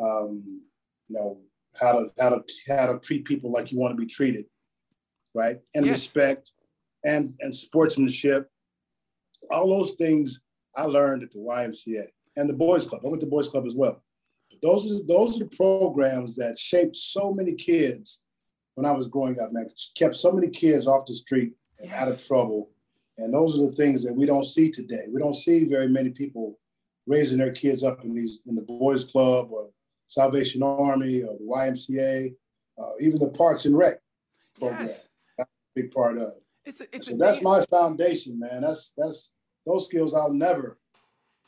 um, 0.00 0.62
you 1.08 1.16
know, 1.16 1.38
how 1.80 1.92
to 1.92 2.10
how 2.18 2.30
to 2.30 2.42
how 2.68 2.86
to 2.92 2.98
treat 2.98 3.24
people 3.24 3.50
like 3.50 3.70
you 3.70 3.78
want 3.78 3.92
to 3.92 3.96
be 3.96 4.06
treated, 4.06 4.46
right? 5.34 5.58
And 5.74 5.86
Yes. 5.86 6.00
respect, 6.00 6.50
and 7.04 7.34
and 7.40 7.54
sportsmanship. 7.54 8.48
All 9.50 9.68
those 9.68 9.94
things 9.94 10.40
I 10.76 10.84
learned 10.84 11.22
at 11.22 11.32
the 11.32 11.38
YMCA 11.38 12.06
and 12.36 12.48
the 12.48 12.54
Boys 12.54 12.86
Club. 12.86 13.02
I 13.04 13.08
went 13.08 13.20
to 13.22 13.26
Boys 13.26 13.48
Club 13.48 13.66
as 13.66 13.74
well. 13.74 14.02
Those 14.62 14.90
are 14.90 15.02
those 15.06 15.36
are 15.36 15.44
the 15.44 15.56
programs 15.56 16.36
that 16.36 16.58
shaped 16.58 16.96
so 16.96 17.32
many 17.32 17.54
kids 17.54 18.22
when 18.74 18.86
I 18.86 18.92
was 18.92 19.08
growing 19.08 19.40
up. 19.40 19.52
Man, 19.52 19.66
kept 19.96 20.16
so 20.16 20.32
many 20.32 20.48
kids 20.48 20.86
off 20.86 21.06
the 21.06 21.14
street 21.14 21.52
and 21.78 21.90
out 21.92 22.08
of 22.08 22.24
trouble. 22.24 22.70
And 23.18 23.34
those 23.34 23.60
are 23.60 23.66
the 23.66 23.76
things 23.76 24.02
that 24.04 24.14
we 24.14 24.26
don't 24.26 24.46
see 24.46 24.70
today. 24.70 25.06
We 25.10 25.20
don't 25.20 25.36
see 25.36 25.64
very 25.64 25.88
many 25.88 26.10
people 26.10 26.58
raising 27.06 27.38
their 27.38 27.52
kids 27.52 27.82
up 27.84 28.04
in 28.04 28.14
these 28.14 28.40
in 28.46 28.54
the 28.54 28.62
Boys 28.62 29.04
Club 29.04 29.48
or 29.50 29.70
Salvation 30.08 30.62
Army 30.62 31.22
or 31.22 31.36
the 31.38 31.44
YMCA, 31.44 32.34
uh, 32.80 32.90
even 33.00 33.18
the 33.18 33.28
Parks 33.28 33.64
and 33.64 33.76
Rec 33.76 33.98
program. 34.58 34.86
Yes. 34.86 35.06
Big 35.74 35.92
part 35.92 36.16
of. 36.18 36.28
it. 36.28 36.42
It's 36.66 36.80
a, 36.80 36.84
it's 36.94 37.06
So 37.06 37.14
a 37.14 37.16
that's 37.16 37.42
my 37.42 37.64
foundation, 37.66 38.38
man. 38.38 38.62
That's 38.62 38.92
that's 38.96 39.32
those 39.64 39.86
skills 39.86 40.14
I'll 40.14 40.32
never, 40.32 40.78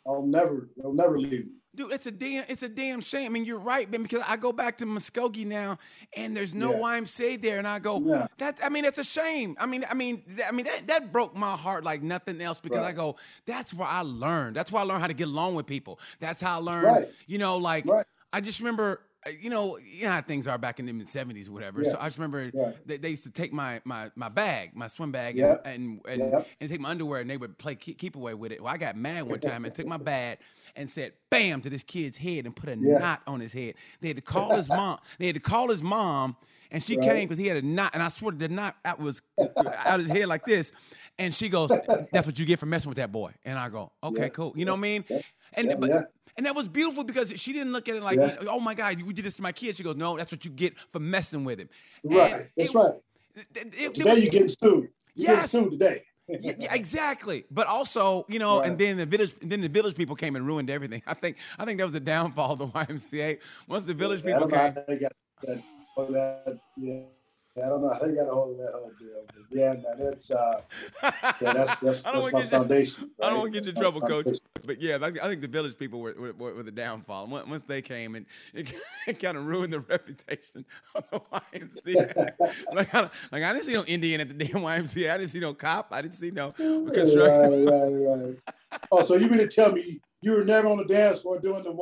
I'll 0.06 0.26
never, 0.26 0.68
they'll 0.76 0.92
never 0.94 1.18
leave 1.18 1.46
me. 1.46 1.52
Dude, 1.74 1.90
it's 1.92 2.06
a 2.06 2.10
damn, 2.10 2.44
it's 2.48 2.62
a 2.62 2.68
damn 2.68 3.00
shame. 3.00 3.24
I 3.26 3.28
mean, 3.30 3.44
you're 3.46 3.58
right, 3.58 3.90
man. 3.90 4.02
Because 4.02 4.22
I 4.26 4.36
go 4.36 4.52
back 4.52 4.76
to 4.78 4.84
Muskogee 4.84 5.46
now, 5.46 5.78
and 6.14 6.36
there's 6.36 6.54
no 6.54 6.72
Yeah. 6.72 6.80
YMCA 6.80 7.40
there, 7.40 7.56
and 7.56 7.66
I 7.66 7.78
go, 7.78 7.98
Yeah. 8.04 8.26
that. 8.38 8.58
I 8.62 8.68
mean, 8.68 8.82
that's 8.82 8.98
a 8.98 9.04
shame. 9.04 9.56
I 9.58 9.64
mean, 9.64 9.84
I 9.88 9.94
mean, 9.94 10.22
I 10.46 10.52
mean, 10.52 10.66
that, 10.66 10.86
that 10.88 11.12
broke 11.12 11.34
my 11.34 11.56
heart 11.56 11.82
like 11.82 12.02
nothing 12.02 12.42
else. 12.42 12.60
Because 12.60 12.80
I 12.80 12.92
go, 12.92 13.16
that's 13.46 13.72
where 13.72 13.88
I 13.88 14.02
learned. 14.02 14.54
That's 14.56 14.70
where 14.70 14.82
I 14.82 14.84
learned 14.84 15.00
how 15.00 15.06
to 15.06 15.14
get 15.14 15.28
along 15.28 15.54
with 15.54 15.66
people. 15.66 15.98
That's 16.20 16.42
how 16.42 16.58
I 16.58 16.62
learned. 16.62 16.84
Right. 16.86 17.08
You 17.26 17.38
know, 17.38 17.56
like 17.56 17.86
Right. 17.86 18.04
I 18.34 18.40
just 18.42 18.60
remember. 18.60 19.00
You 19.40 19.50
know, 19.50 19.78
you 19.78 20.04
know 20.04 20.10
how 20.12 20.20
things 20.22 20.48
are 20.48 20.58
back 20.58 20.80
in 20.80 20.86
the 20.86 20.92
mid 20.92 21.08
'70s, 21.08 21.48
whatever. 21.48 21.84
So 21.84 21.96
I 22.00 22.06
just 22.06 22.18
remember 22.18 22.52
Right. 22.52 22.76
they, 22.84 22.96
they 22.96 23.10
used 23.10 23.22
to 23.22 23.30
take 23.30 23.52
my 23.52 23.80
my 23.84 24.10
my 24.16 24.28
bag, 24.28 24.74
my 24.74 24.88
swim 24.88 25.12
bag, 25.12 25.38
and 25.38 25.58
and, 25.64 26.00
and, 26.08 26.34
and 26.60 26.68
take 26.70 26.80
my 26.80 26.90
underwear, 26.90 27.20
and 27.20 27.30
they 27.30 27.36
would 27.36 27.56
play 27.56 27.76
keep, 27.76 27.98
keep 27.98 28.16
away 28.16 28.34
with 28.34 28.50
it. 28.50 28.60
Well, 28.60 28.72
I 28.74 28.78
got 28.78 28.96
mad 28.96 29.22
one 29.28 29.38
time 29.38 29.64
and 29.64 29.72
took 29.74 29.86
my 29.86 29.96
bag 29.96 30.38
and 30.74 30.90
said 30.90 31.12
"bam" 31.30 31.60
to 31.60 31.70
this 31.70 31.84
kid's 31.84 32.16
head 32.16 32.46
and 32.46 32.56
put 32.56 32.68
a 32.68 32.74
Yeah. 32.78 32.98
knot 32.98 33.22
on 33.28 33.38
his 33.38 33.52
head. 33.52 33.74
They 34.00 34.08
had 34.08 34.16
to 34.16 34.22
call 34.24 34.56
his 34.56 34.68
mom. 34.68 34.98
They 35.20 35.26
had 35.26 35.36
to 35.36 35.40
call 35.40 35.68
his 35.68 35.82
mom, 35.84 36.36
and 36.72 36.82
she 36.82 36.96
Right. 36.96 36.98
came 36.98 37.28
because 37.28 37.38
he 37.38 37.46
had 37.46 37.58
a 37.58 37.62
knot, 37.62 37.92
and 37.94 38.02
I 38.02 38.08
swear 38.08 38.32
the 38.32 38.48
knot 38.48 38.76
out 38.84 38.98
was 38.98 39.22
out 39.76 40.00
of 40.00 40.06
his 40.06 40.14
head 40.14 40.26
like 40.26 40.44
this. 40.44 40.72
And 41.18 41.32
she 41.32 41.48
goes, 41.48 41.78
"That's 42.10 42.26
what 42.26 42.40
you 42.40 42.44
get 42.44 42.58
for 42.58 42.66
messing 42.66 42.88
with 42.88 42.96
that 42.98 43.12
boy." 43.12 43.34
And 43.44 43.56
I 43.56 43.68
go, 43.68 43.92
"Okay, 44.02 44.24
Yeah. 44.24 44.30
cool." 44.30 44.52
You 44.56 44.64
know 44.64 44.72
what 44.72 44.78
I 44.78 44.82
mean? 44.82 45.04
Yeah. 45.08 45.18
And 45.52 45.70
Yeah, 45.70 45.76
but, 45.78 45.92
yeah. 45.92 46.02
And 46.36 46.46
that 46.46 46.54
was 46.54 46.68
beautiful 46.68 47.04
because 47.04 47.30
she 47.36 47.52
didn't 47.52 47.72
look 47.72 47.88
at 47.88 47.96
it 47.96 48.02
like, 48.02 48.16
Yeah. 48.18 48.36
"Oh 48.48 48.60
my 48.60 48.74
God, 48.74 48.98
you 48.98 49.12
did 49.12 49.24
this 49.24 49.34
to 49.34 49.42
my 49.42 49.52
kid." 49.52 49.76
She 49.76 49.82
goes, 49.82 49.96
"No, 49.96 50.16
that's 50.16 50.32
what 50.32 50.44
you 50.44 50.50
get 50.50 50.78
for 50.92 50.98
messing 51.00 51.44
with 51.44 51.58
him." 51.60 51.68
Right. 52.04 52.32
And 52.32 52.48
That's 52.56 52.70
it- 52.70 52.74
right. 52.78 52.92
it- 53.36 53.74
it- 53.82 53.94
Today 53.94 54.16
you're 54.18 54.30
getting 54.30 54.48
sued. 54.48 54.88
You're 55.14 55.34
Yes. 55.36 55.52
getting 55.52 55.70
sued 55.70 55.80
today. 55.80 56.02
yeah, 56.28 56.52
yeah, 56.58 56.74
exactly. 56.74 57.44
But 57.50 57.66
also, 57.66 58.24
you 58.28 58.38
know, 58.38 58.60
and 58.60 58.78
then 58.78 58.96
the 58.96 59.06
village, 59.06 59.34
then 59.42 59.60
the 59.60 59.68
village 59.68 59.94
people 59.96 60.14
came 60.16 60.36
and 60.36 60.46
ruined 60.46 60.70
everything. 60.70 61.02
I 61.06 61.14
think, 61.14 61.36
I 61.58 61.64
think 61.64 61.78
that 61.78 61.84
was 61.84 61.92
the 61.92 62.00
downfall 62.00 62.52
of 62.52 62.58
the 62.60 62.66
YMCA. 62.78 63.38
Once 63.68 63.86
the 63.86 63.94
village 63.94 64.22
people 64.24 64.40
came, 64.42 64.50
got 64.50 64.74
that, 64.86 64.86
that 64.86 66.58
yeah. 66.76 67.02
I 67.56 67.68
don't 67.68 67.82
know 67.82 67.92
how 67.92 67.98
they 67.98 68.14
got 68.14 68.28
a 68.28 68.32
hold 68.32 68.52
of 68.52 68.58
that 68.58 68.72
whole 68.72 68.92
deal. 68.98 69.26
But 69.26 69.44
yeah, 69.50 69.74
man, 69.74 70.12
it's 70.12 70.30
uh 70.30 70.62
yeah, 71.02 71.12
that's 71.40 71.80
that's, 71.80 72.02
that's 72.02 72.04
my 72.04 72.30
get 72.30 72.44
you- 72.44 72.46
foundation. 72.46 73.10
I 73.20 73.28
don't 73.28 73.40
want 73.40 73.52
to 73.52 73.60
get 73.60 73.66
you 73.66 73.72
in 73.72 73.78
trouble, 73.78 74.00
coach. 74.00 74.38
But 74.64 74.80
yeah, 74.80 74.96
I 75.02 75.06
I 75.06 75.28
think 75.28 75.42
the 75.42 75.48
village 75.48 75.76
people 75.78 76.00
were, 76.00 76.14
were, 76.14 76.54
were 76.54 76.62
the 76.62 76.70
downfall. 76.70 77.26
Once 77.26 77.46
once 77.48 77.64
they 77.66 77.82
came 77.82 78.14
and 78.14 78.24
it, 78.54 78.72
kind 79.20 79.36
of 79.36 79.44
ruined 79.44 79.72
the 79.72 79.80
reputation 79.80 80.64
of 80.94 81.04
the 81.10 81.20
YMCA. 81.20 82.30
like, 82.74 82.94
I, 82.94 83.10
like 83.30 83.42
I 83.42 83.52
didn't 83.52 83.66
see 83.66 83.74
no 83.74 83.84
Indian 83.84 84.22
at 84.22 84.28
the 84.28 84.44
damn 84.44 84.62
YMCA. 84.62 85.12
I 85.12 85.18
didn't 85.18 85.30
see 85.30 85.40
no 85.40 85.52
cop. 85.52 85.88
I 85.90 86.00
didn't 86.00 86.14
see 86.14 86.30
no 86.30 86.50
construction. 86.50 87.66
Right, 87.66 87.92
right, 87.94 88.24
right. 88.24 88.80
Oh, 88.90 89.02
so 89.02 89.16
you 89.16 89.28
mean 89.28 89.40
to 89.40 89.48
tell 89.48 89.72
me 89.72 90.00
you 90.22 90.32
were 90.32 90.44
never 90.44 90.68
on 90.68 90.78
the 90.78 90.84
dance 90.84 91.20
floor 91.20 91.38
doing 91.38 91.64
the 91.64 91.72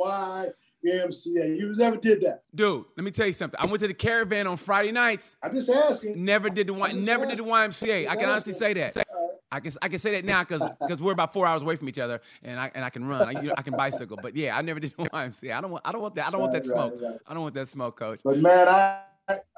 YMCA? 0.85 1.57
You 1.57 1.73
never 1.75 1.97
did 1.97 2.21
that? 2.21 2.43
Dude, 2.53 2.85
let 2.97 3.03
me 3.03 3.11
tell 3.11 3.27
you 3.27 3.33
something. 3.33 3.59
I 3.59 3.65
went 3.65 3.79
to 3.81 3.87
the 3.87 3.93
caravan 3.93 4.47
on 4.47 4.57
Friday 4.57 4.91
nights. 4.91 5.35
I'm 5.43 5.53
just 5.53 5.69
asking. 5.69 6.23
Never 6.23 6.49
did 6.49 6.67
the 6.67 6.73
Y- 6.73 6.89
I'm 6.89 6.95
just 6.97 7.07
never 7.07 7.25
did 7.25 7.37
the 7.37 7.43
YMCA. 7.43 8.07
I 8.07 8.15
can 8.15 8.29
honestly 8.29 8.53
say 8.53 8.73
that. 8.73 9.07
I 9.53 9.59
can 9.59 9.73
I 9.81 9.89
can 9.89 9.99
say 9.99 10.11
that 10.13 10.23
now 10.23 10.43
because 10.43 10.61
because 10.79 11.01
we're 11.01 11.11
about 11.11 11.33
four 11.33 11.45
hours 11.45 11.61
away 11.61 11.75
from 11.75 11.89
each 11.89 11.99
other, 11.99 12.21
and 12.41 12.57
I 12.59 12.71
and 12.73 12.85
I 12.85 12.89
can 12.89 13.05
run. 13.05 13.27
I, 13.27 13.31
you 13.31 13.49
know, 13.49 13.53
I 13.57 13.61
can 13.63 13.73
bicycle. 13.75 14.17
But 14.21 14.33
yeah, 14.35 14.57
I 14.57 14.61
never 14.61 14.79
did 14.79 14.93
the 14.97 15.03
YMCA. 15.09 15.53
I 15.55 15.59
don't 15.61 15.71
want 15.71 15.81
I 15.85 15.91
don't 15.91 16.01
want 16.01 16.15
that. 16.15 16.27
I 16.27 16.31
don't 16.31 16.39
want 16.41 16.53
that 16.53 16.65
Right, 16.67 16.77
right, 16.77 16.89
smoke. 16.91 17.01
right. 17.01 17.19
I 17.27 17.33
don't 17.33 17.43
want 17.43 17.55
that 17.55 17.67
smoke, 17.67 17.99
coach. 17.99 18.21
But 18.23 18.37
man, 18.37 18.69
I 18.69 19.01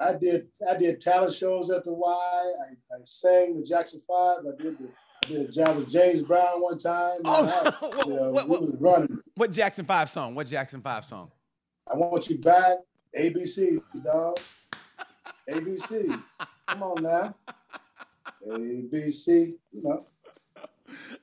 I 0.00 0.12
did 0.20 0.48
I 0.68 0.76
did 0.76 1.00
talent 1.00 1.32
shows 1.34 1.70
at 1.70 1.84
the 1.84 1.92
Y. 1.94 2.08
I, 2.12 2.94
I 2.94 2.98
sang 3.04 3.56
the 3.56 3.64
Jackson 3.64 4.00
Five. 4.00 4.38
I 4.40 4.60
did 4.62 4.78
the 4.78 4.88
I 5.24 5.28
did 5.28 5.48
a 5.48 5.52
job 5.52 5.76
with 5.76 5.88
James 5.88 6.22
Brown 6.22 6.60
one 6.60 6.78
time. 6.78 7.16
Oh, 7.24 7.74
I, 7.80 7.86
what- 7.86 8.06
you 8.06 8.14
know, 8.14 8.30
what- 8.30 8.48
what- 8.48 8.60
was 8.60 8.74
running. 8.78 9.18
What 9.36 9.50
Jackson 9.52 9.84
Five 9.86 10.10
song? 10.10 10.34
What 10.34 10.46
Jackson 10.46 10.80
Five 10.82 11.04
song? 11.04 11.30
I 11.90 11.96
want 11.96 12.28
you 12.28 12.38
back. 12.38 12.78
ABC, 13.18 13.80
dog. 14.04 14.38
ABC. 15.48 16.22
Come 16.66 16.82
on 16.82 17.02
now. 17.02 17.34
ABC. 18.46 19.54
You 19.72 19.82
know. 19.82 20.06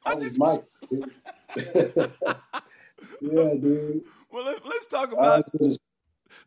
I 0.05 0.13
was 0.15 0.23
just- 0.23 0.37
Mike. 0.39 0.63
yeah, 3.21 3.53
dude. 3.59 4.01
Well, 4.31 4.45
let, 4.45 4.65
us 4.65 4.85
talk 4.89 5.11
about 5.11 5.45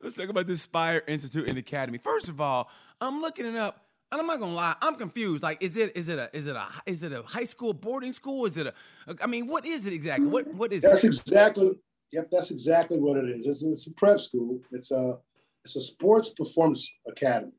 let's 0.02 0.16
talk 0.16 0.28
about 0.28 0.46
this 0.46 0.62
Spire 0.62 1.02
Institute 1.06 1.48
and 1.48 1.58
Academy. 1.58 1.98
First 1.98 2.28
of 2.28 2.40
all, 2.40 2.70
I'm 3.00 3.20
looking 3.20 3.46
it 3.46 3.56
up. 3.56 3.84
And 4.12 4.20
I'm 4.20 4.26
not 4.26 4.38
gonna 4.38 4.54
lie, 4.54 4.76
I'm 4.80 4.94
confused. 4.94 5.42
Like, 5.42 5.62
is 5.62 5.76
it 5.76 5.96
is 5.96 6.08
it 6.08 6.18
a 6.18 6.30
is 6.32 6.46
it 6.46 6.54
a 6.54 6.68
is 6.86 7.02
it 7.02 7.12
a 7.12 7.22
high 7.22 7.44
school 7.44 7.72
boarding 7.72 8.12
school? 8.12 8.46
Is 8.46 8.56
it 8.56 8.66
a 8.66 8.74
I 9.22 9.26
mean, 9.26 9.46
what 9.46 9.66
is 9.66 9.86
it 9.86 9.92
exactly? 9.92 10.26
What 10.26 10.54
what 10.54 10.72
is 10.72 10.84
it? 10.84 10.88
That's 10.88 11.04
it? 11.04 11.08
exactly. 11.08 11.72
Yep, 12.12 12.28
that's 12.30 12.52
exactly 12.52 12.98
what 12.98 13.16
it 13.16 13.28
is. 13.28 13.46
It's, 13.46 13.64
it's 13.64 13.86
a 13.88 13.92
prep 13.94 14.20
school. 14.20 14.60
It's 14.70 14.92
a 14.92 15.18
it's 15.64 15.76
a 15.76 15.80
sports 15.80 16.28
performance 16.28 16.88
academy. 17.08 17.52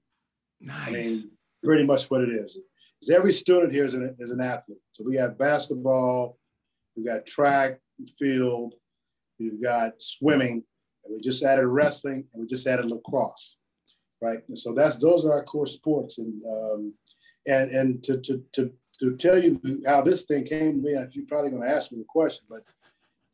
Nice. 0.62 0.88
I 0.88 0.92
mean, 0.92 1.32
pretty 1.64 1.86
much 1.86 2.10
what 2.10 2.22
it 2.22 2.30
is. 2.30 2.58
is. 3.02 3.10
every 3.10 3.34
student 3.34 3.74
here 3.74 3.86
is 3.86 3.96
an, 3.96 4.16
is 4.20 4.32
an 4.32 4.42
athlete. 4.42 4.78
So 4.94 5.04
we 5.06 5.16
have 5.16 5.38
basketball, 5.38 6.38
we've 6.96 7.06
got 7.06 7.26
track 7.26 7.80
and 7.98 8.10
field, 8.18 8.76
we've 9.40 9.62
got 9.62 9.94
swimming, 10.00 10.64
and 11.04 11.14
we 11.14 11.20
just 11.22 11.44
added 11.44 11.66
wrestling, 11.68 12.26
and 12.34 12.42
we 12.42 12.48
just 12.48 12.68
added 12.68 12.86
lacrosse, 12.86 13.58
right? 14.26 14.40
And 14.48 14.58
so 14.58 14.74
that's 14.74 14.98
those 14.98 15.26
are 15.26 15.34
our 15.34 15.44
core 15.44 15.68
sports, 15.68 16.18
and 16.18 16.42
um, 16.46 16.94
and 17.48 17.72
and 17.72 18.04
to 18.04 18.18
to 18.22 18.44
to 18.54 18.72
to 19.00 19.16
tell 19.18 19.42
you 19.42 19.62
how 19.86 20.02
this 20.02 20.26
thing 20.26 20.46
came 20.46 20.74
to 20.74 20.82
me, 20.82 20.92
you're 21.12 21.26
probably 21.28 21.50
going 21.50 21.64
to 21.64 21.70
ask 21.70 21.92
me 21.92 21.98
the 21.98 22.06
question, 22.08 22.46
but 22.50 22.64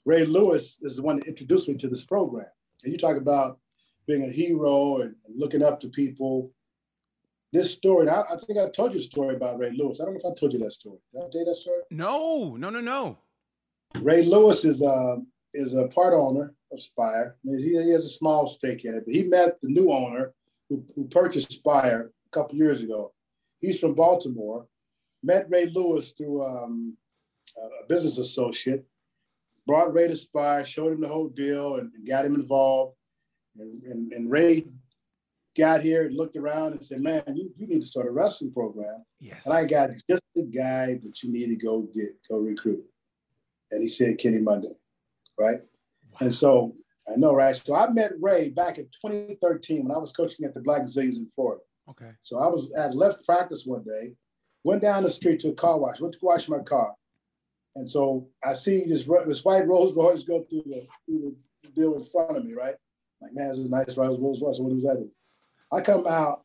Ray 0.06 0.26
Lewis 0.26 0.78
is 0.82 0.96
the 0.96 1.04
one 1.04 1.18
that 1.18 1.28
introduced 1.28 1.70
me 1.70 1.76
to 1.76 1.88
this 1.88 2.06
program. 2.06 2.48
And 2.84 2.92
you 2.92 2.98
talk 2.98 3.18
about 3.18 3.60
being 4.08 4.24
a 4.24 4.32
hero 4.32 5.02
and, 5.02 5.16
and 5.28 5.40
looking 5.40 5.64
up 5.64 5.80
to 5.82 5.90
people. 5.90 6.52
This 7.54 7.72
story, 7.72 8.10
I, 8.10 8.22
I, 8.22 8.36
think 8.48 8.60
I 8.60 8.70
told 8.70 8.94
you 8.94 9.00
a 9.00 9.04
story 9.04 9.36
about 9.36 9.60
Ray 9.60 9.72
Lewis. 9.78 10.00
I 10.00 10.06
don't 10.06 10.14
know 10.14 10.20
if 10.24 10.26
I 10.26 10.40
told 10.40 10.54
you 10.54 10.60
that 10.60 10.74
story. 10.74 10.98
Did 11.14 11.20
I 11.20 11.30
tell 11.30 11.42
you 11.42 11.46
that 11.46 11.56
story? 11.56 11.82
No, 11.92 12.56
no, 12.56 12.70
no, 12.70 12.80
no. 12.80 13.20
Ray 14.00 14.24
Lewis 14.24 14.64
is 14.64 14.82
a 14.82 14.86
uh, 14.86 15.18
is 15.54 15.74
a 15.74 15.90
part 15.90 16.14
owner 16.14 16.56
of 16.72 16.82
Spire. 16.82 17.36
I 17.36 17.40
mean, 17.44 17.60
he, 17.60 17.84
he, 17.84 17.92
has 17.92 18.06
a 18.06 18.10
small 18.10 18.48
stake 18.48 18.86
in 18.86 18.96
it, 18.96 19.04
but 19.06 19.14
he 19.14 19.24
met 19.24 19.58
the 19.62 19.68
new 19.68 19.92
owner 19.92 20.34
who, 20.72 20.86
who 20.96 21.06
purchased 21.10 21.52
Spire 21.52 22.12
a 22.26 22.30
couple 22.32 22.56
years 22.56 22.82
ago. 22.82 23.12
He's 23.60 23.80
from 23.80 23.94
Baltimore. 23.94 24.68
Met 25.22 25.48
Ray 25.50 25.66
Lewis 25.66 26.14
through 26.14 26.44
um, 26.44 26.96
a 27.58 27.88
business 27.88 28.18
associate. 28.18 28.86
Brought 29.68 29.94
Ray 29.94 30.08
to 30.08 30.16
Spire, 30.16 30.66
showed 30.66 30.94
him 30.94 31.02
the 31.02 31.10
whole 31.10 31.28
deal, 31.28 31.76
and, 31.76 31.92
and 31.94 32.08
got 32.08 32.26
him 32.26 32.36
involved. 32.36 32.96
And, 33.60 33.84
and, 33.84 34.14
and, 34.14 34.32
Ray 34.32 34.66
got 35.58 35.82
here 35.82 36.06
and 36.06 36.16
looked 36.16 36.38
around 36.38 36.72
and 36.72 36.84
said, 36.84 37.02
"Man, 37.02 37.22
you, 37.36 37.52
you 37.58 37.68
need 37.68 37.82
to 37.82 37.86
start 37.86 38.08
a 38.08 38.12
wrestling 38.12 38.54
program." 38.54 39.04
Yes. 39.20 39.46
And 39.46 39.54
I 39.54 39.66
got 39.66 39.90
just 40.10 40.24
the 40.34 40.44
guy 40.44 41.00
that 41.04 41.22
you 41.22 41.32
need 41.32 41.48
to 41.48 41.58
go 41.58 41.82
get, 41.94 42.16
go 42.30 42.38
recruit. 42.38 42.86
And 43.72 43.84
he 43.84 43.90
said, 43.90 44.18
Kenny 44.18 44.40
Monday, 44.40 44.74
right? 45.38 45.60
Wow. 46.12 46.18
And 46.22 46.34
so 46.34 46.74
I 47.08 47.18
know, 47.18 47.34
right? 47.34 47.56
So 47.56 47.76
I 47.76 47.90
met 47.90 48.12
Ray 48.20 48.50
back 48.50 48.78
in 48.78 48.86
2013 48.86 49.84
when 49.84 49.96
I 49.96 50.00
was 50.00 50.12
coaching 50.12 50.46
at 50.46 50.54
the 50.54 50.60
Blackzilians 50.60 51.18
in 51.18 51.30
Florida. 51.36 51.62
Okay. 51.90 52.12
So 52.22 52.40
I 52.40 52.48
was 52.48 52.72
at 52.74 52.96
left 52.96 53.26
practice 53.26 53.66
one 53.66 53.84
day, 53.84 54.14
went 54.64 54.82
down 54.82 55.04
the 55.04 55.10
street 55.10 55.40
to 55.42 55.50
a 55.50 55.54
car 55.54 55.80
wash, 55.80 56.00
went 56.00 56.14
to 56.14 56.20
wash 56.22 56.48
my 56.48 56.60
car. 56.60 56.94
And 57.76 57.90
so 57.90 58.28
I 58.46 58.54
see 58.54 58.84
this, 58.86 59.06
this 59.26 59.44
white 59.44 59.68
Rolls 59.68 59.96
Royce 59.96 60.24
go 60.24 60.46
through 60.50 60.64
the, 60.66 60.88
through 61.06 61.36
the 61.64 61.70
deal 61.70 61.96
in 61.96 62.06
front 62.06 62.38
of 62.38 62.46
me, 62.46 62.54
right? 62.54 62.76
Like, 63.22 63.34
man, 63.34 63.50
this 63.50 63.58
is 63.58 63.66
a 63.66 63.70
nice 63.70 63.98
Rolls 63.98 64.42
Royce. 64.42 64.60
What 64.60 64.74
was 64.74 64.84
that? 64.84 65.10
I 65.72 65.82
come 65.82 66.06
out, 66.08 66.44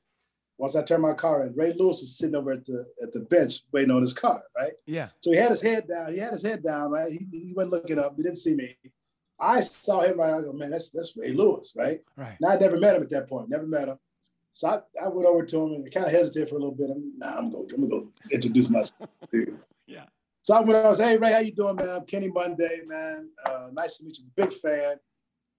once 0.59 0.77
I 0.77 0.83
turn 0.83 1.03
my 1.03 1.13
car 1.13 1.45
in, 1.45 1.55
Ray 1.55 1.75
Lewis 1.77 2.01
was 2.01 2.17
sitting 2.17 2.35
over 2.35 2.53
at 2.53 2.65
the 2.65 2.87
at 3.03 3.13
the 3.13 3.21
bench 3.21 3.61
waiting 3.73 3.91
on 3.91 4.01
his 4.01 4.15
car, 4.15 4.43
right? 4.57 4.73
Yeah. 4.87 5.09
So 5.21 5.31
he 5.31 5.37
had 5.37 5.51
his 5.51 5.61
head 5.61 5.87
down. 5.87 6.13
He 6.13 6.19
had 6.19 6.33
his 6.33 6.43
head 6.43 6.63
down, 6.63 6.93
right? 6.93 7.13
He, 7.13 7.27
he 7.31 7.53
wasn't 7.55 7.73
looking 7.73 7.99
up. 7.99 8.15
He 8.17 8.23
didn't 8.23 8.39
see 8.39 8.55
me. 8.55 8.77
I 9.41 9.61
saw 9.61 10.01
him 10.01 10.19
right. 10.19 10.35
I 10.35 10.41
go, 10.41 10.53
man, 10.53 10.71
that's 10.71 10.91
that's 10.91 11.17
Ray 11.17 11.33
Lewis, 11.33 11.73
right? 11.77 12.01
Right. 12.17 12.37
Now 12.41 12.51
I 12.51 12.57
never 12.57 12.79
met 12.79 12.97
him 12.97 13.03
at 13.03 13.11
that 13.11 13.29
point. 13.29 13.49
Never 13.49 13.67
met 13.67 13.89
him. 13.89 13.99
So 14.53 14.69
I, 14.69 15.05
I 15.05 15.09
went 15.09 15.27
over 15.27 15.45
to 15.45 15.63
him 15.63 15.73
and 15.75 15.93
kind 15.93 16.07
of 16.07 16.13
hesitated 16.13 16.49
for 16.49 16.57
a 16.57 16.59
little 16.59 16.75
bit. 16.75 16.91
I'm 16.91 17.19
nah, 17.19 17.39
I'm 17.39 17.51
going, 17.51 17.69
I'm 17.75 17.89
gonna 17.89 18.03
go 18.03 18.09
introduce 18.33 18.71
myself. 18.71 19.11
yeah. 19.87 20.05
So 20.43 20.55
I 20.55 20.61
went, 20.61 20.87
I 20.87 20.89
was, 20.89 20.99
hey 20.99 21.19
Ray, 21.19 21.33
how 21.33 21.39
you 21.41 21.53
doing, 21.53 21.77
man? 21.77 21.91
I'm 21.91 22.07
Kenny 22.07 22.29
Monday, 22.29 22.81
man. 22.87 23.29
Uh, 23.45 23.69
nice 23.73 23.99
to 23.99 24.05
meet 24.05 24.19
you. 24.19 24.25
Big 24.35 24.53
fan. 24.55 24.97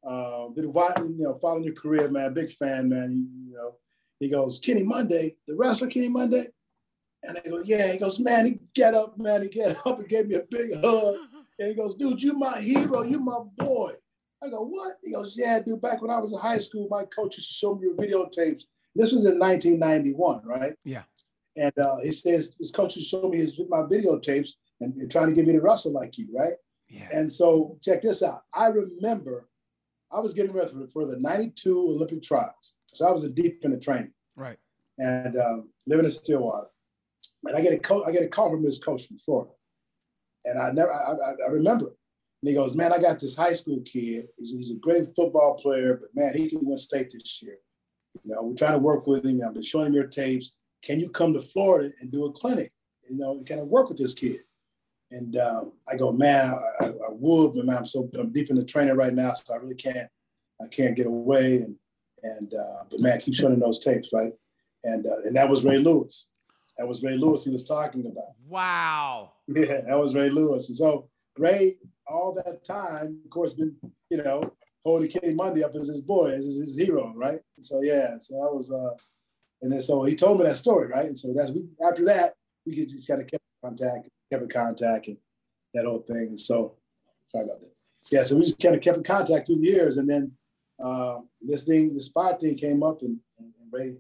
Uh, 0.03 0.47
been 0.49 0.71
watching, 0.71 1.15
you 1.17 1.25
know, 1.25 1.37
following 1.39 1.65
your 1.65 1.75
career, 1.75 2.09
man. 2.09 2.33
Big 2.33 2.51
fan, 2.51 2.89
man. 2.89 3.11
You, 3.11 3.49
you 3.49 3.55
know, 3.55 3.75
he 4.19 4.29
goes, 4.29 4.59
Kenny 4.59 4.83
Monday, 4.83 5.35
the 5.47 5.55
wrestler 5.55 5.89
Kenny 5.89 6.07
Monday. 6.07 6.47
And 7.23 7.37
I 7.37 7.49
go, 7.49 7.61
yeah. 7.65 7.91
He 7.91 7.99
goes, 7.99 8.19
man, 8.19 8.45
he 8.45 8.59
get 8.73 8.93
up, 8.93 9.17
man. 9.17 9.43
He 9.43 9.49
get 9.49 9.77
up 9.85 9.99
and 9.99 10.07
gave 10.07 10.27
me 10.27 10.35
a 10.35 10.43
big 10.49 10.73
hug. 10.81 11.15
And 11.59 11.69
he 11.69 11.75
goes, 11.75 11.95
dude, 11.95 12.21
you 12.21 12.33
my 12.33 12.59
hero. 12.59 13.01
You 13.01 13.19
my 13.19 13.39
boy. 13.57 13.93
I 14.43 14.49
go, 14.49 14.65
what? 14.65 14.97
He 15.03 15.11
goes, 15.11 15.35
yeah, 15.37 15.59
dude. 15.59 15.81
Back 15.81 16.01
when 16.01 16.11
I 16.11 16.19
was 16.19 16.31
in 16.31 16.39
high 16.39 16.59
school, 16.59 16.87
my 16.89 17.05
coach 17.05 17.37
used 17.37 17.49
to 17.49 17.53
show 17.55 17.75
me 17.75 17.87
your 17.87 17.95
videotapes 17.95 18.63
this 18.97 19.11
was 19.11 19.25
in 19.25 19.37
1991, 19.37 20.41
right? 20.43 20.73
Yeah. 20.83 21.03
And 21.55 21.71
uh, 21.77 21.97
he 22.03 22.11
says 22.11 22.51
his 22.59 22.71
coaches 22.71 23.07
show 23.07 23.29
me 23.29 23.37
his 23.37 23.59
my 23.69 23.81
videotapes 23.81 24.51
and, 24.81 24.95
and 24.95 25.09
trying 25.09 25.27
to 25.27 25.33
get 25.33 25.45
me 25.45 25.53
to 25.53 25.61
wrestle 25.61 25.93
like 25.93 26.17
you, 26.17 26.27
right? 26.35 26.53
Yeah. 26.89 27.07
And 27.13 27.31
so 27.31 27.77
check 27.83 28.01
this 28.01 28.23
out. 28.23 28.41
I 28.55 28.67
remember 28.67 29.47
I 30.11 30.19
was 30.19 30.33
getting 30.33 30.51
ready 30.51 30.71
for, 30.71 30.87
for 30.87 31.05
the 31.05 31.19
92 31.19 31.79
Olympic 31.79 32.23
trials. 32.23 32.75
So 32.87 33.07
I 33.07 33.11
was 33.11 33.27
deep 33.29 33.59
in 33.63 33.71
the 33.71 33.77
training. 33.77 34.13
Right. 34.35 34.57
And 34.97 35.37
um, 35.37 35.69
living 35.85 36.05
in 36.05 36.11
Stillwater. 36.11 36.67
And 37.43 37.55
I 37.55 37.61
get 37.61 37.73
a 37.73 37.79
co- 37.79 38.03
I 38.03 38.11
get 38.11 38.23
a 38.23 38.27
call 38.27 38.49
from 38.49 38.63
this 38.63 38.79
coach 38.79 39.07
from 39.07 39.19
Florida. 39.19 39.51
And 40.47 40.59
I 40.59 40.71
never 40.71 40.91
I, 40.91 41.13
I, 41.13 41.47
I 41.47 41.51
remember 41.51 41.87
And 41.87 42.49
he 42.49 42.53
goes, 42.53 42.75
Man, 42.75 42.93
I 42.93 42.99
got 42.99 43.19
this 43.19 43.35
high 43.35 43.53
school 43.53 43.81
kid. 43.85 44.27
He's, 44.37 44.51
he's 44.51 44.71
a 44.71 44.75
great 44.75 45.05
football 45.15 45.55
player, 45.55 45.99
but 45.99 46.09
man, 46.15 46.35
he 46.35 46.49
can 46.49 46.65
win 46.65 46.77
state 46.77 47.11
this 47.11 47.41
year. 47.41 47.57
You 48.23 48.33
know, 48.33 48.43
we're 48.43 48.55
trying 48.55 48.73
to 48.73 48.79
work 48.79 49.05
with 49.07 49.25
him. 49.25 49.41
I've 49.45 49.53
been 49.53 49.63
showing 49.63 49.87
him 49.87 49.93
your 49.93 50.07
tapes. 50.07 50.53
Can 50.83 50.99
you 50.99 51.09
come 51.09 51.33
to 51.33 51.41
Florida 51.41 51.91
and 52.01 52.11
do 52.11 52.25
a 52.25 52.31
clinic? 52.31 52.71
You 53.09 53.17
know, 53.17 53.43
kind 53.47 53.61
of 53.61 53.67
work 53.67 53.89
with 53.89 53.97
this 53.97 54.13
kid. 54.13 54.39
And 55.11 55.37
um, 55.37 55.73
I 55.91 55.95
go, 55.95 56.11
man, 56.11 56.53
I, 56.81 56.85
I, 56.85 56.87
I, 56.87 57.09
would, 57.11 57.53
but 57.53 57.65
man, 57.65 57.77
I'm 57.77 57.85
so 57.85 58.09
I'm 58.19 58.31
deep 58.31 58.49
in 58.49 58.57
the 58.57 58.65
training 58.65 58.95
right 58.95 59.13
now, 59.13 59.33
so 59.33 59.53
I 59.53 59.57
really 59.57 59.75
can't, 59.75 60.09
I 60.61 60.67
can't 60.67 60.95
get 60.95 61.07
away. 61.07 61.57
And 61.57 61.75
and 62.23 62.53
uh, 62.53 62.83
but 62.89 62.99
man, 62.99 63.19
keep 63.19 63.35
showing 63.35 63.59
those 63.59 63.79
tapes, 63.79 64.09
right? 64.11 64.33
And 64.83 65.05
uh, 65.05 65.21
and 65.25 65.35
that 65.35 65.49
was 65.49 65.63
Ray 65.63 65.77
Lewis. 65.77 66.27
That 66.77 66.87
was 66.87 67.03
Ray 67.03 67.17
Lewis 67.17 67.43
he 67.43 67.51
was 67.51 67.63
talking 67.63 68.05
about. 68.05 68.35
Wow. 68.47 69.33
Yeah, 69.47 69.81
that 69.87 69.97
was 69.97 70.13
Ray 70.13 70.29
Lewis. 70.29 70.67
And 70.67 70.77
so 70.77 71.09
Ray, 71.37 71.77
all 72.07 72.33
that 72.33 72.65
time, 72.65 73.21
of 73.23 73.29
course, 73.29 73.53
been 73.53 73.75
you 74.09 74.17
know 74.17 74.41
holding 74.83 75.09
Kenny 75.09 75.33
Monday 75.33 75.63
up 75.63 75.75
as 75.75 75.87
his 75.87 76.01
boy, 76.01 76.31
as 76.31 76.45
his 76.45 76.77
hero, 76.77 77.13
right? 77.15 77.39
And 77.55 77.65
so 77.65 77.81
yeah, 77.81 78.17
so 78.19 78.35
I 78.35 78.51
was, 78.51 78.71
uh, 78.71 78.95
and 79.61 79.71
then 79.71 79.81
so 79.81 80.03
he 80.03 80.15
told 80.15 80.37
me 80.37 80.45
that 80.45 80.57
story, 80.57 80.87
right? 80.87 81.05
And 81.05 81.17
so 81.17 81.33
that's 81.33 81.51
we 81.51 81.67
after 81.87 82.05
that 82.05 82.33
we 82.67 82.85
just 82.85 83.07
kind 83.07 83.21
of 83.21 83.27
kept 83.27 83.43
in 83.63 83.69
contact, 83.69 84.09
kept 84.31 84.43
in 84.43 84.49
contact, 84.49 85.07
and 85.07 85.17
that 85.73 85.85
whole 85.85 86.03
thing. 86.07 86.27
And 86.27 86.39
so 86.39 86.75
sorry 87.31 87.45
about 87.45 87.61
that. 87.61 87.73
Yeah, 88.11 88.23
so 88.23 88.35
we 88.35 88.43
just 88.43 88.59
kind 88.59 88.75
of 88.75 88.81
kept 88.81 88.97
in 88.97 89.03
contact 89.03 89.47
through 89.47 89.57
the 89.57 89.67
years, 89.67 89.97
and 89.97 90.09
then 90.09 90.31
uh, 90.83 91.19
this 91.41 91.63
thing, 91.63 91.93
the 91.93 92.01
spot 92.01 92.39
thing 92.39 92.55
came 92.55 92.83
up, 92.83 93.01
and, 93.01 93.19
and, 93.39 93.51
Ray 93.69 93.97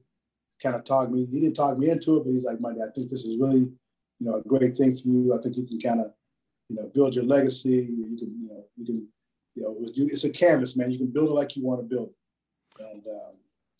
kind 0.61 0.75
of 0.75 0.83
talked 0.83 1.11
me. 1.11 1.25
He 1.25 1.39
didn't 1.39 1.55
talk 1.55 1.77
me 1.77 1.89
into 1.89 2.17
it, 2.17 2.23
but 2.23 2.31
he's 2.31 2.45
like, 2.45 2.59
"Monday, 2.59 2.81
I 2.81 2.91
think 2.93 3.09
this 3.09 3.25
is 3.25 3.37
really, 3.39 3.59
you 3.59 4.25
know, 4.25 4.35
a 4.35 4.43
great 4.43 4.75
thing 4.75 4.95
for 4.95 5.07
you. 5.07 5.33
I 5.37 5.41
think 5.41 5.57
you 5.57 5.65
can 5.65 5.79
kind 5.79 6.01
of, 6.01 6.13
you 6.69 6.75
know, 6.75 6.89
build 6.93 7.15
your 7.15 7.25
legacy. 7.25 7.87
You 7.89 8.17
can, 8.17 8.39
you 8.39 8.47
know, 8.49 8.65
you 8.75 8.85
can 8.85 9.07
you 9.57 9.63
know, 9.63 9.75
it's 9.79 10.23
a 10.23 10.29
canvas, 10.29 10.75
man. 10.75 10.91
You 10.91 10.99
can 10.99 11.07
build 11.07 11.29
it 11.29 11.33
like 11.33 11.55
you 11.55 11.63
want 11.63 11.81
to 11.81 11.83
build 11.83 12.09
it. 12.09 12.83
And 12.91 13.03
um, 13.07 13.33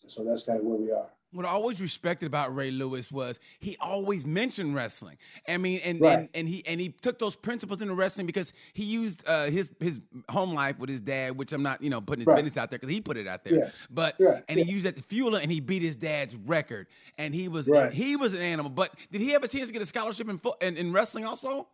so 0.06 0.24
that's 0.24 0.42
kind 0.42 0.58
of 0.58 0.64
where 0.64 0.76
we 0.76 0.90
are. 0.90 1.08
What 1.32 1.44
I 1.44 1.50
always 1.50 1.80
respected 1.80 2.26
about 2.26 2.54
Ray 2.54 2.70
Lewis 2.70 3.12
was 3.12 3.38
he 3.60 3.76
always 3.80 4.24
mentioned 4.24 4.74
wrestling. 4.74 5.18
I 5.46 5.58
mean, 5.58 5.80
and 5.84 6.00
right. 6.00 6.20
and, 6.20 6.28
and, 6.34 6.48
he 6.48 6.66
and 6.66 6.80
he 6.80 6.88
took 6.88 7.18
those 7.18 7.36
principles 7.36 7.82
into 7.82 7.94
wrestling 7.94 8.26
because 8.26 8.52
he 8.72 8.84
used 8.84 9.26
uh, 9.26 9.44
his 9.44 9.70
his 9.78 10.00
home 10.30 10.54
life 10.54 10.78
with 10.78 10.88
his 10.88 11.00
dad, 11.00 11.36
which 11.36 11.52
I'm 11.52 11.62
not 11.62 11.82
you 11.82 11.90
know 11.90 12.00
putting 12.00 12.20
his 12.20 12.28
right. 12.28 12.36
business 12.36 12.56
out 12.56 12.70
there 12.70 12.78
because 12.78 12.90
he 12.90 13.00
put 13.00 13.16
it 13.16 13.26
out 13.26 13.44
there. 13.44 13.54
Yeah. 13.54 13.68
But 13.90 14.16
right. 14.18 14.42
and 14.48 14.58
yeah. 14.58 14.64
he 14.64 14.72
used 14.72 14.86
that 14.86 14.96
to 14.96 15.02
fuel 15.02 15.34
it, 15.34 15.42
and 15.42 15.52
he 15.52 15.60
beat 15.60 15.82
his 15.82 15.96
dad's 15.96 16.34
record, 16.34 16.86
and 17.18 17.34
he 17.34 17.48
was 17.48 17.68
he 17.92 18.16
was 18.16 18.32
an 18.32 18.42
animal. 18.42 18.70
But 18.70 18.94
did 19.12 19.20
he 19.20 19.30
have 19.30 19.44
a 19.44 19.48
chance 19.48 19.68
to 19.68 19.72
get 19.72 19.82
a 19.82 19.86
scholarship 19.86 20.28
in, 20.28 20.40
in, 20.60 20.76
in 20.76 20.92
wrestling 20.92 21.26
also? 21.26 21.68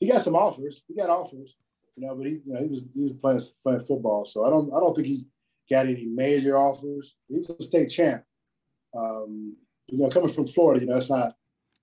He 0.00 0.10
got 0.10 0.22
some 0.22 0.34
offers. 0.34 0.82
He 0.88 0.96
got 0.96 1.10
offers 1.10 1.54
you 1.96 2.06
know, 2.06 2.14
but 2.14 2.26
he, 2.26 2.40
you 2.44 2.52
know, 2.52 2.60
he 2.60 2.68
was 2.68 2.82
he 2.94 3.02
was 3.02 3.12
playing 3.12 3.40
playing 3.62 3.84
football, 3.84 4.24
so 4.24 4.44
I 4.44 4.50
don't 4.50 4.72
I 4.74 4.80
don't 4.80 4.94
think 4.94 5.06
he 5.06 5.26
got 5.70 5.86
any 5.86 6.06
major 6.06 6.56
offers. 6.56 7.16
He 7.28 7.36
was 7.38 7.50
a 7.50 7.62
state 7.62 7.88
champ. 7.88 8.24
Um, 8.94 9.56
you 9.88 9.98
know, 9.98 10.08
coming 10.08 10.30
from 10.30 10.46
Florida, 10.46 10.80
you 10.80 10.86
know, 10.86 10.96
it's 10.96 11.10
not 11.10 11.34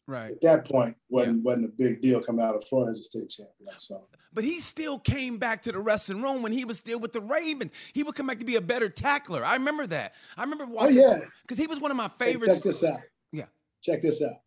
right 0.07 0.31
at 0.31 0.41
that 0.41 0.65
point 0.65 0.95
wasn't 1.09 1.37
yeah. 1.37 1.41
wasn't 1.43 1.65
a 1.65 1.67
big 1.69 2.01
deal 2.01 2.19
coming 2.21 2.43
out 2.43 2.55
of 2.55 2.63
Florida 2.67 2.91
as 2.91 2.99
a 2.99 3.03
state 3.03 3.29
champion. 3.29 3.69
So. 3.77 4.07
But 4.33 4.43
he 4.43 4.59
still 4.59 4.99
came 4.99 5.37
back 5.37 5.63
to 5.63 5.71
the 5.71 5.79
wrestling 5.79 6.21
room 6.21 6.41
when 6.41 6.51
he 6.51 6.65
was 6.65 6.77
still 6.77 6.99
with 6.99 7.13
the 7.13 7.21
Ravens. 7.21 7.71
He 7.93 8.03
would 8.03 8.15
come 8.15 8.27
back 8.27 8.39
to 8.39 8.45
be 8.45 8.55
a 8.55 8.61
better 8.61 8.89
tackler. 8.89 9.43
I 9.43 9.53
remember 9.53 9.87
that. 9.87 10.13
I 10.37 10.43
remember 10.43 10.65
oh, 10.65 10.73
watching. 10.73 10.99
Oh 10.99 11.01
yeah, 11.01 11.19
because 11.41 11.57
he 11.57 11.67
was 11.67 11.79
one 11.79 11.91
of 11.91 11.97
my 11.97 12.09
favorites. 12.19 12.55
Hey, 12.55 12.59
check 12.59 12.63
this 12.63 12.83
out. 12.83 12.99
Yeah, 13.31 13.45
check 13.81 14.01
this 14.01 14.21
out. 14.21 14.41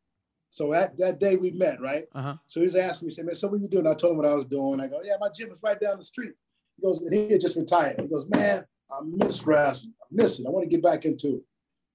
So 0.53 0.71
that, 0.73 0.99
that 0.99 1.19
day 1.19 1.37
we 1.37 1.51
met, 1.51 1.81
right? 1.81 2.05
Uh-huh. 2.15 2.37
So 2.47 2.61
he's 2.61 2.77
asking 2.77 3.09
me, 3.09 3.15
say, 3.15 3.23
man, 3.23 3.35
so 3.35 3.49
what 3.49 3.59
are 3.59 3.63
you 3.63 3.69
doing? 3.69 3.87
I 3.87 3.95
told 3.95 4.13
him 4.13 4.19
what 4.19 4.27
I 4.27 4.35
was 4.35 4.45
doing. 4.45 4.81
I 4.81 4.87
go, 4.87 5.01
yeah, 5.03 5.15
my 5.19 5.31
gym 5.35 5.51
is 5.51 5.63
right 5.65 5.81
down 5.81 5.97
the 5.97 6.05
street. 6.05 6.35
He 6.77 6.83
goes, 6.83 7.01
and 7.01 7.15
he 7.15 7.33
had 7.33 7.41
just 7.41 7.57
retired. 7.57 7.99
He 7.99 8.07
goes, 8.07 8.29
man, 8.29 8.67
I 8.91 9.01
miss 9.03 9.47
wrestling. 9.47 9.95
I 10.03 10.05
miss 10.11 10.39
it. 10.39 10.47
I 10.47 10.51
want 10.51 10.65
to 10.65 10.69
get 10.69 10.83
back 10.83 11.07
into 11.07 11.37
it. 11.37 11.43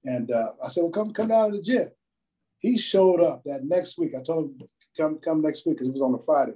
And 0.06 0.32
uh, 0.32 0.52
I 0.64 0.70
said, 0.70 0.82
well, 0.82 0.92
come 0.92 1.12
come 1.12 1.30
down 1.30 1.52
to 1.52 1.58
the 1.58 1.64
gym. 1.64 1.88
He 2.60 2.78
showed 2.78 3.22
up 3.22 3.44
that 3.46 3.64
next 3.64 3.98
week. 3.98 4.14
I 4.18 4.22
told 4.22 4.46
him, 4.46 4.68
come 4.98 5.20
come 5.20 5.42
next 5.42 5.66
week 5.66 5.78
because 5.78 5.88
it 5.88 5.94
was 5.94 6.02
on 6.02 6.14
a 6.14 6.24
Friday. 6.24 6.54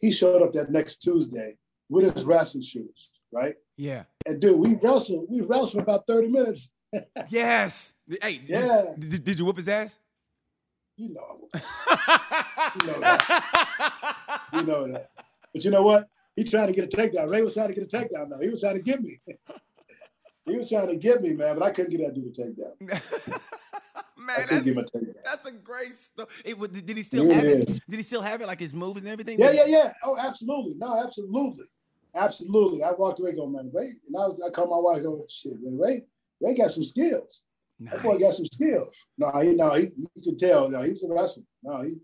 He 0.00 0.12
showed 0.12 0.42
up 0.42 0.52
that 0.52 0.70
next 0.70 0.96
Tuesday 0.96 1.56
with 1.88 2.14
his 2.14 2.24
wrestling 2.24 2.62
shoes, 2.62 3.10
right? 3.32 3.54
Yeah. 3.76 4.04
And 4.26 4.40
dude, 4.40 4.58
we 4.58 4.74
wrestled. 4.74 5.26
We 5.28 5.40
wrestled 5.40 5.72
for 5.72 5.80
about 5.80 6.06
30 6.06 6.28
minutes. 6.28 6.70
yes. 7.28 7.92
Hey, 8.22 8.42
yeah. 8.46 8.94
Did, 8.98 9.24
did 9.24 9.38
you 9.38 9.44
whoop 9.44 9.56
his 9.56 9.68
ass? 9.68 9.98
You 10.96 11.12
know 11.12 11.48
I 11.52 12.72
you 12.80 12.86
know 12.86 13.00
that. 13.00 14.42
you 14.54 14.62
know 14.62 14.92
that. 14.92 15.10
But 15.52 15.64
you 15.64 15.70
know 15.70 15.82
what? 15.82 16.08
He 16.34 16.44
tried 16.44 16.66
to 16.66 16.72
get 16.72 16.92
a 16.92 16.96
takedown. 16.96 17.30
Ray 17.30 17.42
was 17.42 17.54
trying 17.54 17.68
to 17.68 17.74
get 17.74 17.84
a 17.84 17.96
takedown. 17.96 18.30
Now 18.30 18.38
he 18.40 18.48
was 18.48 18.60
trying 18.60 18.76
to 18.76 18.82
get 18.82 19.02
me. 19.02 19.18
He 20.46 20.56
was 20.56 20.68
trying 20.68 20.88
to 20.88 20.96
get 20.96 21.22
me, 21.22 21.32
man, 21.32 21.58
but 21.58 21.64
I 21.64 21.70
couldn't 21.70 21.90
get 21.90 22.00
that 22.06 22.14
dude 22.14 22.26
a 22.26 22.30
takedown. 22.30 23.40
man, 24.16 24.36
I 24.38 24.42
couldn't 24.42 24.64
give 24.64 24.76
him 24.76 24.84
takedown. 24.84 25.14
That's 25.24 25.48
a 25.48 25.52
great 25.52 25.96
story. 25.96 26.28
It, 26.44 26.86
did 26.86 26.96
he 26.96 27.02
still 27.02 27.28
have 27.30 27.44
it? 27.44 27.66
Did 27.66 27.96
he 27.96 28.02
still 28.02 28.22
have 28.22 28.40
it, 28.40 28.46
like 28.46 28.60
his 28.60 28.72
moves 28.72 28.98
and 28.98 29.08
everything? 29.08 29.38
Yeah, 29.38 29.50
yeah, 29.50 29.66
yeah. 29.66 29.92
Oh, 30.04 30.16
absolutely. 30.18 30.74
No, 30.78 31.02
absolutely, 31.04 31.64
absolutely. 32.14 32.82
I 32.82 32.92
walked 32.92 33.20
away 33.20 33.34
going, 33.34 33.52
man, 33.52 33.70
Ray, 33.74 33.94
and 34.06 34.16
I 34.16 34.26
was, 34.26 34.40
I 34.44 34.50
called 34.50 34.70
my 34.70 34.78
wife, 34.78 35.02
going, 35.02 35.22
shit, 35.28 35.60
man, 35.60 35.76
Ray, 35.76 36.04
Ray 36.40 36.54
got 36.54 36.70
some 36.70 36.84
skills. 36.84 37.42
Nice. 37.78 37.94
That 37.94 38.02
boy 38.02 38.18
got 38.18 38.32
some 38.32 38.46
skills. 38.46 38.96
No, 39.18 39.30
he, 39.40 39.52
no, 39.52 39.74
he, 39.74 39.90
you 39.94 40.22
could 40.22 40.38
tell. 40.38 40.70
No, 40.70 40.82
he 40.82 40.90
was 40.92 41.04
a 41.04 41.12
wrestler. 41.12 41.42
No, 41.62 41.82
he, 41.82 41.96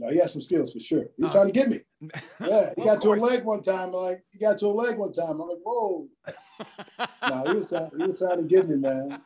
no, 0.00 0.10
he 0.10 0.18
has 0.18 0.32
some 0.32 0.42
skills 0.42 0.72
for 0.72 0.80
sure. 0.80 1.06
He 1.16 1.22
was 1.22 1.30
uh, 1.30 1.34
trying 1.34 1.46
to 1.46 1.52
get 1.52 1.68
me. 1.68 1.78
Yeah, 2.40 2.70
he 2.76 2.82
well, 2.82 2.94
got 2.94 3.02
to 3.02 3.12
a 3.12 3.14
leg 3.14 3.44
one 3.44 3.62
time. 3.62 3.92
Like 3.92 4.22
he 4.30 4.38
got 4.38 4.58
to 4.58 4.66
a 4.66 4.68
leg 4.68 4.98
one 4.98 5.12
time. 5.12 5.40
I'm 5.40 5.48
like, 5.48 5.58
whoa. 5.62 6.08
no, 7.28 7.44
he 7.46 7.52
was 7.54 7.68
trying. 7.68 7.90
He 7.96 8.06
was 8.06 8.18
trying 8.18 8.38
to 8.38 8.44
get 8.46 8.68
me, 8.68 8.76
man. 8.76 9.20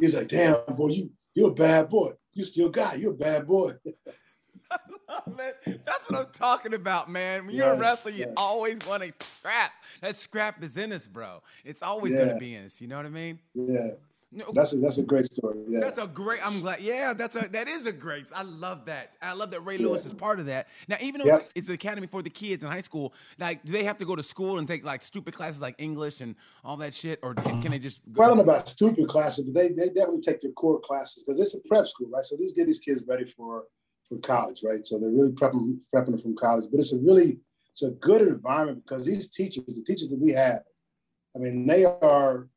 He's 0.00 0.14
like, 0.14 0.28
damn, 0.28 0.56
boy, 0.74 0.88
you 0.88 1.10
you're 1.34 1.50
a 1.50 1.54
bad 1.54 1.88
boy. 1.88 2.12
You 2.32 2.44
still 2.44 2.68
got. 2.68 2.98
You're 2.98 3.12
a 3.12 3.16
bad 3.16 3.46
boy. 3.46 3.72
man, 5.36 5.52
that's 5.64 6.10
what 6.10 6.26
I'm 6.26 6.32
talking 6.32 6.74
about, 6.74 7.10
man. 7.10 7.46
When 7.46 7.54
you're 7.54 7.72
a 7.72 7.78
wrestler, 7.78 8.10
you 8.10 8.32
always 8.36 8.78
want 8.86 9.02
to 9.02 9.12
scrap. 9.24 9.72
That 10.00 10.16
scrap 10.16 10.62
is 10.62 10.76
in 10.76 10.92
us, 10.92 11.06
bro. 11.06 11.42
It's 11.64 11.82
always 11.82 12.12
yeah. 12.12 12.26
gonna 12.26 12.38
be 12.38 12.54
in 12.54 12.66
us. 12.66 12.80
You 12.80 12.88
know 12.88 12.96
what 12.96 13.06
I 13.06 13.10
mean? 13.10 13.38
Yeah. 13.54 13.90
No, 14.30 14.44
that's 14.52 14.74
a 14.74 14.76
that's 14.76 14.98
a 14.98 15.02
great 15.02 15.24
story. 15.24 15.56
Yeah, 15.66 15.80
that's 15.80 15.96
a 15.96 16.06
great. 16.06 16.46
I'm 16.46 16.60
glad. 16.60 16.80
Yeah, 16.80 17.14
that's 17.14 17.34
a 17.34 17.48
that 17.48 17.66
is 17.66 17.86
a 17.86 17.92
great. 17.92 18.26
I 18.34 18.42
love 18.42 18.84
that. 18.84 19.12
I 19.22 19.32
love 19.32 19.50
that 19.52 19.60
Ray 19.62 19.78
Lewis 19.78 20.02
yeah. 20.02 20.08
is 20.08 20.14
part 20.14 20.38
of 20.38 20.46
that. 20.46 20.68
Now, 20.86 20.96
even 21.00 21.20
though 21.20 21.26
yep. 21.26 21.50
it's 21.54 21.68
an 21.68 21.74
academy 21.74 22.06
for 22.06 22.20
the 22.20 22.28
kids 22.28 22.62
in 22.62 22.70
high 22.70 22.82
school, 22.82 23.14
like, 23.38 23.64
do 23.64 23.72
they 23.72 23.84
have 23.84 23.96
to 23.98 24.04
go 24.04 24.14
to 24.14 24.22
school 24.22 24.58
and 24.58 24.68
take 24.68 24.84
like 24.84 25.02
stupid 25.02 25.34
classes 25.34 25.62
like 25.62 25.76
English 25.78 26.20
and 26.20 26.34
all 26.62 26.76
that 26.76 26.92
shit, 26.92 27.20
or 27.22 27.32
can 27.34 27.70
they 27.70 27.78
just? 27.78 28.00
Go? 28.12 28.20
Well, 28.20 28.26
I 28.26 28.28
don't 28.28 28.36
know 28.36 28.52
about 28.52 28.68
stupid 28.68 29.08
classes, 29.08 29.44
but 29.44 29.54
they 29.54 29.68
they 29.68 29.86
definitely 29.86 30.20
take 30.20 30.42
their 30.42 30.52
core 30.52 30.78
classes 30.78 31.24
because 31.24 31.40
it's 31.40 31.54
a 31.54 31.60
prep 31.66 31.86
school, 31.86 32.08
right? 32.12 32.24
So 32.24 32.36
these 32.36 32.52
get 32.52 32.66
these 32.66 32.80
kids 32.80 33.02
ready 33.08 33.24
for 33.34 33.64
for 34.10 34.18
college, 34.18 34.60
right? 34.62 34.84
So 34.84 34.98
they're 34.98 35.08
really 35.08 35.32
prepping 35.32 35.78
prepping 35.94 36.10
them 36.10 36.18
from 36.18 36.36
college, 36.36 36.66
but 36.70 36.80
it's 36.80 36.92
a 36.92 36.98
really 36.98 37.40
it's 37.72 37.82
a 37.82 37.92
good 37.92 38.20
environment 38.20 38.82
because 38.86 39.06
these 39.06 39.30
teachers, 39.30 39.64
the 39.68 39.82
teachers 39.82 40.08
that 40.08 40.20
we 40.20 40.32
have, 40.32 40.60
I 41.34 41.38
mean, 41.38 41.64
they 41.64 41.86
are 41.86 42.48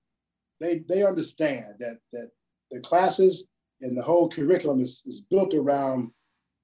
they 0.62 0.84
they 0.88 1.04
understand 1.04 1.76
that 1.80 1.98
that 2.14 2.30
the 2.70 2.80
classes 2.80 3.46
and 3.82 3.98
the 3.98 4.04
whole 4.04 4.30
curriculum 4.30 4.80
is, 4.80 5.02
is 5.06 5.22
built 5.22 5.54
around 5.54 6.12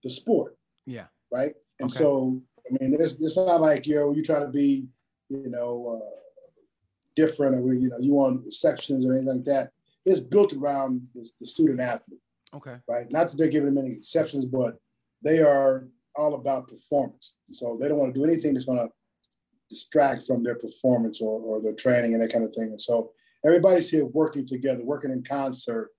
the 0.04 0.10
sport. 0.10 0.56
Yeah. 0.86 1.08
Right. 1.32 1.54
And 1.80 1.92
okay. 1.92 2.00
so 2.00 2.42
I 2.70 2.78
mean, 2.80 2.96
it's, 3.00 3.16
it's 3.16 3.36
not 3.36 3.62
like 3.62 3.88
you 3.88 3.96
know 3.96 4.14
you 4.14 4.24
try 4.24 4.40
to 4.40 4.48
be 4.48 4.88
you 5.30 5.50
know 5.50 6.02
uh, 6.02 6.16
different 7.16 7.56
or 7.56 7.74
you 7.74 7.90
know 7.90 7.98
you 8.00 8.14
want 8.14 8.54
sections 8.54 9.06
or 9.06 9.14
anything 9.14 9.36
like 9.36 9.46
that. 9.46 9.72
It's 10.06 10.22
built 10.22 10.54
around 10.54 11.08
the, 11.14 11.30
the 11.40 11.46
student 11.46 11.82
athlete. 11.82 12.22
Okay. 12.54 12.78
Right. 12.88 13.12
Not 13.12 13.30
that 13.30 13.38
they're 13.38 13.50
giving 13.50 13.74
them 13.74 13.84
any 13.84 13.96
exceptions, 13.96 14.46
but 14.46 14.78
they 15.22 15.42
are 15.42 15.88
all 16.16 16.36
about 16.36 16.70
performance. 16.70 17.36
So 17.52 17.78
they 17.80 17.88
don't 17.88 17.98
want 17.98 18.14
to 18.14 18.20
do 18.20 18.26
anything 18.26 18.54
that's 18.54 18.66
going 18.66 18.80
to 18.80 18.90
distract 19.70 20.24
from 20.24 20.44
their 20.44 20.56
performance 20.56 21.22
or, 21.22 21.42
or 21.42 21.62
their 21.62 21.76
training 21.76 22.14
and 22.14 22.24
that 22.24 22.32
kind 22.32 22.46
of 22.46 22.56
thing. 22.56 22.70
And 22.70 22.82
so 22.82 23.12
everybody's 23.48 23.90
here 23.90 24.06
working 24.06 24.46
together, 24.46 24.84
working 24.84 25.12
in 25.12 25.24
concert. 25.24 25.90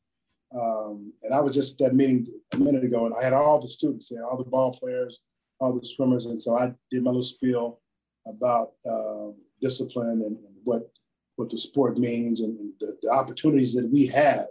Um, 0.54 1.12
and 1.22 1.34
I 1.34 1.40
was 1.40 1.54
just 1.54 1.80
at 1.80 1.88
that 1.88 1.96
meeting 1.96 2.26
a 2.52 2.58
minute 2.58 2.84
ago, 2.84 3.06
and 3.06 3.14
I 3.14 3.24
had 3.24 3.32
all 3.32 3.60
the 3.60 3.68
students 3.68 4.08
there, 4.08 4.24
all 4.24 4.38
the 4.38 4.48
ball 4.48 4.72
players, 4.78 5.18
all 5.58 5.78
the 5.78 5.86
swimmers, 5.86 6.26
and 6.26 6.42
so 6.42 6.56
I 6.58 6.72
did 6.90 7.02
my 7.02 7.10
little 7.10 7.22
spiel 7.22 7.80
about 8.26 8.72
uh, 8.88 9.32
discipline 9.60 10.22
and, 10.24 10.36
and, 10.36 10.54
what 10.64 10.90
what 11.36 11.50
the 11.50 11.56
sport 11.56 11.96
means 11.96 12.40
and, 12.40 12.58
and 12.58 12.72
the, 12.80 12.96
the, 13.00 13.08
opportunities 13.08 13.72
that 13.74 13.88
we 13.90 14.06
have 14.06 14.46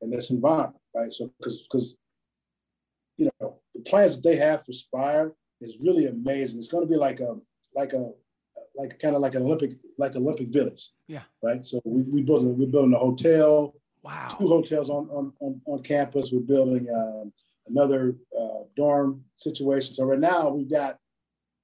in 0.00 0.10
this 0.10 0.30
environment, 0.30 0.76
right? 0.94 1.12
So, 1.12 1.30
because 1.38 1.62
because 1.62 1.96
you 3.16 3.30
know 3.40 3.60
the 3.74 3.80
plans 3.80 4.16
that 4.16 4.28
they 4.28 4.36
have 4.36 4.64
for 4.64 4.72
Spire 4.72 5.32
is 5.60 5.78
really 5.80 6.06
amazing. 6.06 6.58
It's 6.58 6.68
going 6.68 6.86
to 6.86 6.90
be 6.90 6.96
like 6.96 7.20
a 7.20 7.36
like 7.74 7.92
a 7.92 8.12
like 8.76 8.98
kind 8.98 9.14
of 9.14 9.22
like 9.22 9.34
an 9.34 9.42
Olympic, 9.42 9.72
like 9.98 10.16
Olympic 10.16 10.48
Village. 10.48 10.90
Yeah. 11.06 11.22
Right. 11.42 11.64
So 11.66 11.80
we 11.84 12.02
we 12.02 12.22
building 12.22 12.56
we're 12.58 12.66
building 12.66 12.94
a 12.94 12.98
hotel. 12.98 13.74
Wow. 14.02 14.28
Two 14.38 14.48
hotels 14.48 14.90
on 14.90 15.08
on 15.10 15.32
on, 15.40 15.60
on 15.66 15.82
campus. 15.82 16.30
We're 16.32 16.40
building 16.40 16.88
um, 16.94 17.32
another 17.66 18.16
uh, 18.38 18.64
dorm 18.76 19.24
situation. 19.36 19.94
So 19.94 20.04
right 20.04 20.18
now 20.18 20.48
we've 20.48 20.70
got 20.70 20.98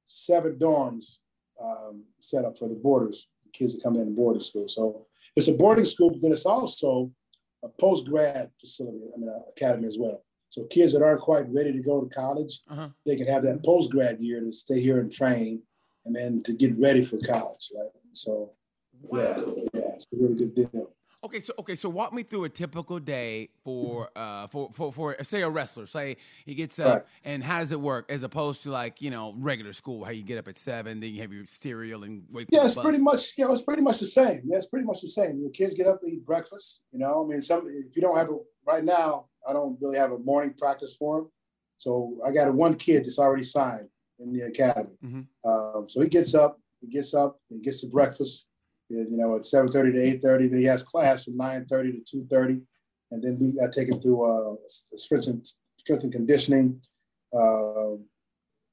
seven 0.07 0.57
dorms 0.59 1.19
um, 1.63 2.05
set 2.21 2.45
up 2.45 2.59
for 2.59 2.69
the 2.69 2.77
boarders, 2.77 3.29
kids 3.53 3.75
that 3.75 3.83
come 3.83 3.97
in 3.97 4.07
the 4.07 4.11
boarding 4.13 4.43
school. 4.43 4.69
So 4.69 5.07
it's 5.35 5.49
a 5.49 5.53
boarding 5.53 5.85
school, 5.85 6.11
but 6.11 6.23
then 6.23 6.33
it's 6.33 6.47
also 6.47 7.11
a 7.63 7.69
post 7.69 8.07
grad 8.07 8.51
facility, 8.61 9.11
I 9.15 9.19
mean, 9.19 9.29
uh, 9.29 9.51
academy 9.51 9.89
as 9.89 9.99
well. 9.99 10.23
So 10.49 10.65
kids 10.65 10.93
that 10.93 11.03
aren't 11.03 11.21
quite 11.21 11.47
ready 11.53 11.73
to 11.73 11.83
go 11.83 12.01
to 12.01 12.15
college, 12.15 12.61
uh-huh. 12.71 12.89
they 13.05 13.17
can 13.17 13.27
have 13.27 13.43
that 13.43 13.65
post 13.65 13.91
grad 13.91 14.21
year 14.21 14.41
to 14.41 14.53
stay 14.53 14.81
here 14.81 15.01
and 15.01 15.13
train 15.13 15.63
and 16.07 16.15
then 16.15 16.43
to 16.45 16.53
get 16.53 16.79
ready 16.79 17.05
for 17.05 17.19
college, 17.19 17.71
right? 17.77 17.91
So, 18.13 18.53
yeah, 19.13 19.37
yeah, 19.75 19.95
it's 19.95 20.07
a 20.13 20.17
really 20.17 20.37
good 20.37 20.55
deal. 20.55 20.91
Okay, 21.25 21.41
so 21.41 21.53
okay, 21.59 21.75
so 21.75 21.89
walk 21.89 22.13
me 22.13 22.23
through 22.23 22.45
a 22.45 22.49
typical 22.49 23.01
day 23.01 23.49
for 23.65 24.11
uh 24.15 24.47
for 24.47 24.71
for, 24.71 24.93
for 24.93 25.17
say 25.25 25.43
a 25.43 25.51
wrestler. 25.51 25.87
Say 25.87 26.19
he 26.45 26.55
gets 26.55 26.79
up, 26.79 26.95
right. 26.95 27.03
and 27.25 27.43
how 27.43 27.59
does 27.59 27.73
it 27.73 27.81
work 27.81 28.13
as 28.13 28.23
opposed 28.23 28.63
to 28.63 28.71
like 28.71 29.03
you 29.03 29.11
know 29.11 29.35
regular 29.37 29.73
school, 29.73 30.05
how 30.05 30.13
you 30.13 30.23
get 30.23 30.39
up 30.39 30.47
at 30.47 30.57
seven, 30.57 31.01
then 31.01 31.13
you 31.13 31.23
have 31.23 31.33
your 31.33 31.45
cereal 31.47 32.05
and 32.05 32.23
wait. 32.31 32.47
Yeah, 32.51 32.67
it's 32.67 32.77
pretty 32.77 32.99
much 32.99 33.37
you 33.37 33.45
know 33.45 33.53
it's 33.53 33.63
pretty 33.63 33.83
much 33.83 33.99
the 33.99 34.07
same. 34.07 34.43
Yeah, 34.45 34.59
it's 34.59 34.69
pretty 34.69 34.87
much 34.87 35.01
the 35.01 35.09
same. 35.09 35.41
Your 35.41 35.51
kids 35.51 35.75
get 35.75 35.89
up, 35.89 36.01
to 36.03 36.07
eat 36.07 36.25
breakfast. 36.25 36.83
You 36.93 37.01
know, 37.01 37.25
I 37.25 37.29
mean, 37.29 37.43
some 37.43 37.65
if 37.67 37.97
you 37.97 38.03
don't 38.03 38.17
have 38.17 38.29
a 38.29 38.37
right 38.65 38.85
now, 38.85 39.27
I 39.49 39.53
don't 39.53 39.77
really 39.81 39.99
have 39.99 40.13
a 40.13 40.19
morning 40.19 40.55
practice 40.57 40.95
for 40.95 41.23
them. 41.23 41.31
So 41.79 42.19
I 42.25 42.31
got 42.31 42.47
a 42.47 42.53
one 42.53 42.77
kid 42.77 43.05
that's 43.05 43.19
already 43.19 43.43
signed 43.43 43.89
in 44.19 44.33
the 44.33 44.43
academy. 44.43 44.97
Mm-hmm. 45.05 45.49
Um, 45.49 45.89
so 45.89 46.01
he 46.01 46.09
gets 46.09 46.35
up, 46.35 46.59
he 46.81 46.89
gets 46.89 47.15
up, 47.15 47.41
he 47.49 47.61
gets 47.61 47.81
to 47.81 47.89
breakfast, 47.89 48.49
you 48.89 49.17
know, 49.17 49.37
at 49.37 49.47
seven 49.47 49.71
thirty 49.71 49.93
to 49.93 50.01
eight 50.01 50.23
thirty. 50.23 50.49
Then 50.49 50.59
he 50.59 50.65
has 50.67 50.83
class 50.83 51.25
from 51.25 51.37
nine 51.37 51.67
thirty 51.67 51.93
to 51.93 52.01
two 52.01 52.27
thirty, 52.31 52.61
and 53.11 53.23
then 53.23 53.39
we 53.41 53.59
I 53.63 53.71
take 53.71 53.89
him 53.89 54.01
through 54.01 54.25
uh, 54.25 54.57
strength 54.95 55.27
and 55.27 55.47
strength 55.79 56.05
and 56.05 56.13
conditioning 56.13 56.81
uh, 57.37 57.97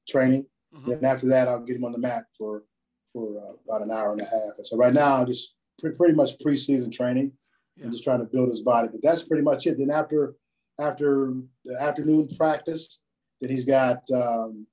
training. 0.08 0.46
Mm-hmm. 0.74 0.90
Then 0.90 1.04
after 1.04 1.28
that, 1.28 1.48
I'll 1.48 1.64
get 1.64 1.76
him 1.76 1.84
on 1.84 1.92
the 1.92 1.98
mat 1.98 2.24
for 2.38 2.64
for 3.12 3.36
uh, 3.38 3.54
about 3.66 3.82
an 3.82 3.90
hour 3.90 4.12
and 4.12 4.20
a 4.20 4.24
half. 4.24 4.56
And 4.58 4.66
so 4.66 4.76
right 4.76 4.92
now, 4.92 5.24
just 5.24 5.54
pre- 5.78 5.92
pretty 5.92 6.14
much 6.14 6.38
preseason 6.38 6.92
training 6.92 7.32
yeah. 7.76 7.84
and 7.84 7.92
just 7.92 8.04
trying 8.04 8.18
to 8.18 8.24
build 8.24 8.50
his 8.50 8.62
body. 8.62 8.88
But 8.90 9.02
that's 9.02 9.22
pretty 9.22 9.42
much 9.42 9.66
it. 9.66 9.78
Then 9.78 9.90
after 9.90 10.34
after 10.80 11.32
the 11.64 11.80
afternoon 11.80 12.28
practice, 12.36 13.00
then 13.40 13.50
he's 13.50 13.64
got 13.64 14.02
um, 14.12 14.66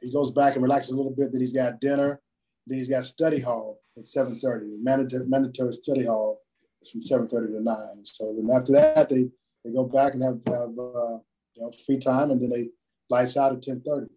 he 0.00 0.12
goes 0.12 0.32
back 0.32 0.54
and 0.54 0.62
relaxes 0.62 0.92
a 0.92 0.96
little 0.96 1.14
bit. 1.14 1.32
Then 1.32 1.40
he's 1.40 1.52
got 1.52 1.80
dinner. 1.80 2.20
Then 2.66 2.78
he's 2.78 2.88
got 2.88 3.04
study 3.04 3.40
hall 3.40 3.80
at 3.96 4.04
7.30. 4.04 4.82
Mandatory, 4.82 5.26
mandatory 5.26 5.72
study 5.74 6.04
hall 6.04 6.40
is 6.82 6.90
from 6.90 7.02
7.30 7.02 7.28
to 7.28 7.60
9. 7.62 7.76
So 8.04 8.34
then 8.36 8.50
after 8.54 8.72
that, 8.72 9.08
they, 9.08 9.28
they 9.64 9.72
go 9.72 9.84
back 9.84 10.14
and 10.14 10.22
have, 10.22 10.40
have 10.46 10.78
uh, 10.78 11.18
you 11.54 11.62
know, 11.62 11.72
free 11.86 11.98
time, 11.98 12.30
and 12.30 12.40
then 12.40 12.50
they 12.50 12.68
lights 13.08 13.36
out 13.36 13.52
at 13.52 13.62
10.30. 13.62 14.08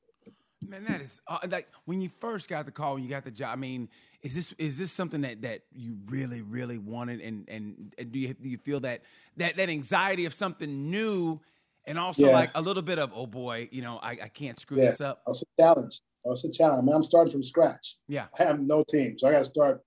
Man, 0.67 0.83
that 0.85 0.99
is 0.99 1.21
uh, 1.25 1.37
like 1.49 1.69
when 1.85 2.01
you 2.01 2.09
first 2.09 2.49
got 2.49 2.65
the 2.65 2.71
call, 2.71 2.99
you 2.99 3.07
got 3.07 3.23
the 3.23 3.31
job. 3.31 3.51
I 3.53 3.55
mean, 3.55 3.87
is 4.21 4.35
this 4.35 4.53
is 4.57 4.77
this 4.77 4.91
something 4.91 5.21
that 5.21 5.41
that 5.43 5.61
you 5.71 5.97
really 6.07 6.41
really 6.41 6.77
wanted, 6.77 7.21
and 7.21 7.47
and, 7.47 7.95
and 7.97 8.11
do 8.11 8.19
you 8.19 8.33
do 8.33 8.49
you 8.49 8.57
feel 8.57 8.81
that 8.81 9.01
that 9.37 9.55
that 9.55 9.69
anxiety 9.69 10.25
of 10.25 10.33
something 10.33 10.91
new 10.91 11.39
and 11.89 11.99
also 11.99 12.27
yeah. 12.27 12.33
like 12.33 12.51
a 12.55 12.61
little 12.61 12.83
bit 12.83 12.99
of 12.99 13.11
oh 13.13 13.25
boy, 13.25 13.67
you 13.71 13.81
know, 13.81 13.99
I, 14.01 14.11
I 14.11 14.27
can't 14.29 14.59
screw 14.59 14.77
yeah. 14.77 14.91
this 14.91 15.01
up. 15.01 15.21
It's 15.27 15.41
a 15.41 15.61
challenge. 15.61 16.01
It's 16.25 16.43
a 16.43 16.51
challenge. 16.51 16.83
I 16.83 16.85
mean, 16.85 16.95
I'm 16.95 17.03
starting 17.03 17.31
from 17.31 17.43
scratch. 17.43 17.97
Yeah, 18.07 18.27
I 18.39 18.43
have 18.43 18.59
no 18.59 18.83
team, 18.87 19.17
so 19.17 19.27
I 19.27 19.31
got 19.31 19.39
to 19.39 19.45
start 19.45 19.81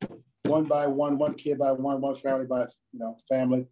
one 0.44 0.64
by 0.64 0.86
one, 0.86 1.16
one 1.18 1.34
kid 1.34 1.58
by 1.58 1.72
one, 1.72 2.00
one 2.00 2.16
family 2.16 2.46
by 2.46 2.62
you 2.92 2.98
know 2.98 3.16
family. 3.28 3.66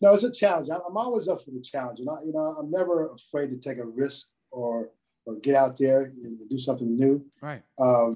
No, 0.00 0.14
it's 0.14 0.24
a 0.24 0.32
challenge. 0.32 0.68
I'm 0.70 0.96
always 0.96 1.28
up 1.28 1.42
for 1.42 1.50
the 1.50 1.60
challenge, 1.60 2.00
and 2.00 2.08
I, 2.08 2.22
you 2.24 2.32
know, 2.32 2.56
I'm 2.58 2.70
never 2.70 3.10
afraid 3.10 3.50
to 3.50 3.56
take 3.56 3.78
a 3.78 3.84
risk 3.84 4.28
or 4.50 4.90
or 5.26 5.38
get 5.40 5.54
out 5.54 5.76
there 5.76 6.12
and 6.22 6.48
do 6.48 6.58
something 6.58 6.96
new. 6.96 7.24
Right. 7.40 7.62
Um, 7.78 8.14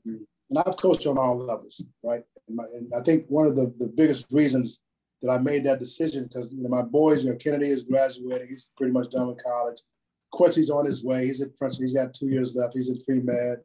and 0.51 0.59
I've 0.59 0.77
coached 0.77 1.07
on 1.07 1.19
all 1.19 1.39
levels, 1.39 1.81
right? 2.03 2.23
And, 2.47 2.57
my, 2.57 2.65
and 2.75 2.93
I 2.99 3.03
think 3.03 3.27
one 3.29 3.47
of 3.47 3.57
the, 3.57 3.73
the 3.79 3.89
biggest 3.89 4.27
reasons 4.31 4.81
that 5.23 5.31
I 5.31 5.39
made 5.39 5.65
that 5.65 5.81
decision 5.81 6.25
because 6.25 6.53
you 6.53 6.63
know, 6.63 6.69
my 6.69 6.83
boys, 6.83 7.25
you 7.25 7.31
know, 7.31 7.37
Kennedy 7.37 7.69
is 7.69 7.83
graduating. 7.83 8.49
He's 8.49 8.71
pretty 8.77 8.93
much 8.93 9.11
done 9.11 9.29
with 9.29 9.43
college. 9.43 9.79
Quincy's 10.31 10.71
on 10.71 10.85
his 10.85 11.03
way. 11.03 11.27
He's 11.27 11.41
at 11.41 11.57
Princeton. 11.57 11.87
He's 11.87 11.95
got 11.95 12.15
two 12.15 12.29
years 12.29 12.55
left. 12.55 12.75
He's 12.75 12.91
in 12.91 13.03
pre-med. 13.05 13.59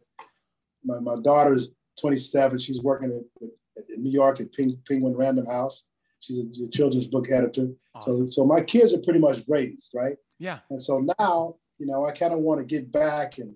My, 0.84 1.00
my 1.00 1.16
daughter's 1.22 1.70
27. 2.00 2.58
She's 2.58 2.82
working 2.82 3.12
at, 3.12 3.48
at, 3.48 3.84
at 3.94 4.00
New 4.00 4.12
York 4.12 4.40
at 4.40 4.52
Ping, 4.54 4.80
Penguin 4.88 5.16
Random 5.16 5.46
House. 5.46 5.86
She's 6.20 6.40
a, 6.40 6.64
a 6.64 6.70
children's 6.70 7.08
book 7.08 7.28
editor. 7.30 7.70
Awesome. 7.96 8.32
So, 8.32 8.44
so 8.44 8.46
my 8.46 8.62
kids 8.62 8.94
are 8.94 9.02
pretty 9.02 9.20
much 9.20 9.42
raised, 9.48 9.92
right? 9.94 10.16
Yeah. 10.40 10.60
And 10.70 10.82
so 10.82 11.06
now, 11.20 11.56
you 11.78 11.86
know, 11.86 12.06
I 12.06 12.12
kind 12.12 12.34
of 12.34 12.40
want 12.40 12.62
to 12.62 12.66
get 12.66 12.92
back 12.92 13.38
and 13.38 13.56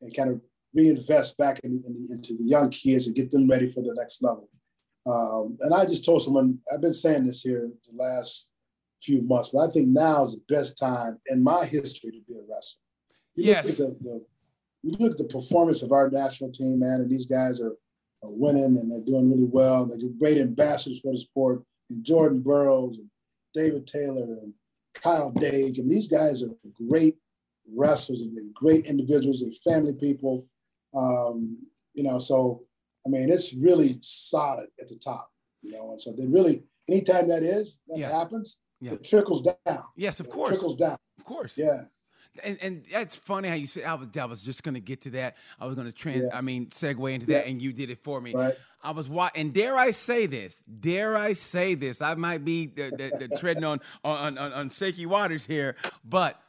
and 0.00 0.14
kind 0.14 0.30
of 0.30 0.40
reinvest 0.74 1.36
back 1.38 1.58
in, 1.64 1.82
in 1.86 1.94
the, 1.94 2.14
into 2.14 2.36
the 2.36 2.44
young 2.44 2.70
kids 2.70 3.06
and 3.06 3.16
get 3.16 3.30
them 3.30 3.48
ready 3.48 3.70
for 3.70 3.82
the 3.82 3.94
next 3.94 4.22
level. 4.22 4.48
Um, 5.06 5.56
and 5.60 5.72
I 5.72 5.86
just 5.86 6.04
told 6.04 6.22
someone, 6.22 6.58
I've 6.72 6.80
been 6.80 6.92
saying 6.92 7.26
this 7.26 7.42
here 7.42 7.70
the 7.88 8.02
last 8.02 8.50
few 9.02 9.22
months, 9.22 9.50
but 9.52 9.68
I 9.68 9.70
think 9.70 9.88
now 9.88 10.24
is 10.24 10.36
the 10.36 10.54
best 10.54 10.76
time 10.76 11.18
in 11.26 11.42
my 11.42 11.64
history 11.64 12.10
to 12.10 12.20
be 12.26 12.34
a 12.34 12.42
wrestler. 12.42 12.80
You 13.36 13.44
yes. 13.44 13.78
Look 13.78 13.98
the, 14.00 14.04
the, 14.04 14.24
you 14.82 14.96
look 14.98 15.12
at 15.12 15.18
the 15.18 15.24
performance 15.24 15.82
of 15.82 15.92
our 15.92 16.10
national 16.10 16.50
team, 16.50 16.80
man, 16.80 17.00
and 17.00 17.10
these 17.10 17.26
guys 17.26 17.60
are, 17.60 17.76
are 18.22 18.32
winning 18.32 18.78
and 18.78 18.90
they're 18.90 19.00
doing 19.00 19.30
really 19.30 19.48
well. 19.50 19.86
They're 19.86 19.98
great 20.18 20.38
ambassadors 20.38 21.00
for 21.00 21.12
the 21.12 21.18
sport. 21.18 21.62
And 21.90 22.04
Jordan 22.04 22.40
Burroughs 22.40 22.96
and 22.98 23.08
David 23.54 23.86
Taylor 23.86 24.24
and 24.24 24.54
Kyle 24.94 25.30
Dake. 25.30 25.78
And 25.78 25.90
these 25.90 26.08
guys 26.08 26.42
are 26.42 26.50
great 26.88 27.16
wrestlers 27.74 28.20
and 28.20 28.34
they're 28.36 28.44
great 28.54 28.86
individuals. 28.86 29.40
They're 29.40 29.72
family 29.72 29.92
people. 29.92 30.46
Um, 30.96 31.58
you 31.94 32.02
know, 32.02 32.18
so 32.18 32.65
I 33.06 33.08
mean, 33.08 33.30
it's 33.30 33.54
really 33.54 33.98
solid 34.00 34.68
at 34.80 34.88
the 34.88 34.96
top. 34.96 35.30
You 35.62 35.72
know, 35.72 35.92
and 35.92 36.00
so 36.00 36.12
they 36.12 36.26
really 36.26 36.64
anytime 36.88 37.28
that 37.28 37.42
is 37.42 37.80
that 37.88 37.98
yeah. 37.98 38.10
happens, 38.10 38.58
yeah. 38.80 38.92
it 38.92 39.04
trickles 39.04 39.42
down. 39.42 39.82
Yes, 39.96 40.20
of 40.20 40.26
it 40.26 40.32
course, 40.32 40.50
trickles 40.50 40.76
down. 40.76 40.96
Of 41.18 41.24
course, 41.24 41.56
yeah. 41.56 41.82
And 42.44 42.58
and 42.60 42.84
that's 42.92 43.16
funny 43.16 43.48
how 43.48 43.54
you 43.54 43.66
said 43.66 43.84
I 43.84 43.94
was 43.94 44.08
I 44.16 44.24
was 44.26 44.42
just 44.42 44.62
gonna 44.62 44.80
get 44.80 45.02
to 45.02 45.10
that. 45.10 45.36
I 45.58 45.66
was 45.66 45.74
gonna 45.74 45.92
trans 45.92 46.24
yeah. 46.24 46.36
I 46.36 46.40
mean 46.40 46.66
segue 46.66 47.12
into 47.12 47.26
that, 47.26 47.46
and 47.46 47.60
you 47.60 47.72
did 47.72 47.90
it 47.90 48.02
for 48.04 48.20
me. 48.20 48.34
Right. 48.34 48.54
I 48.82 48.90
was 48.90 49.08
watching, 49.08 49.40
and 49.40 49.54
dare 49.54 49.76
I 49.76 49.90
say 49.90 50.26
this? 50.26 50.62
Dare 50.62 51.16
I 51.16 51.32
say 51.32 51.74
this? 51.74 52.00
I 52.00 52.14
might 52.14 52.44
be 52.44 52.66
the, 52.66 52.90
the, 52.90 53.26
the 53.26 53.36
treading 53.36 53.64
on, 53.64 53.80
on 54.04 54.38
on 54.38 54.52
on 54.52 54.70
shaky 54.70 55.06
waters 55.06 55.46
here, 55.46 55.76
but 56.04 56.40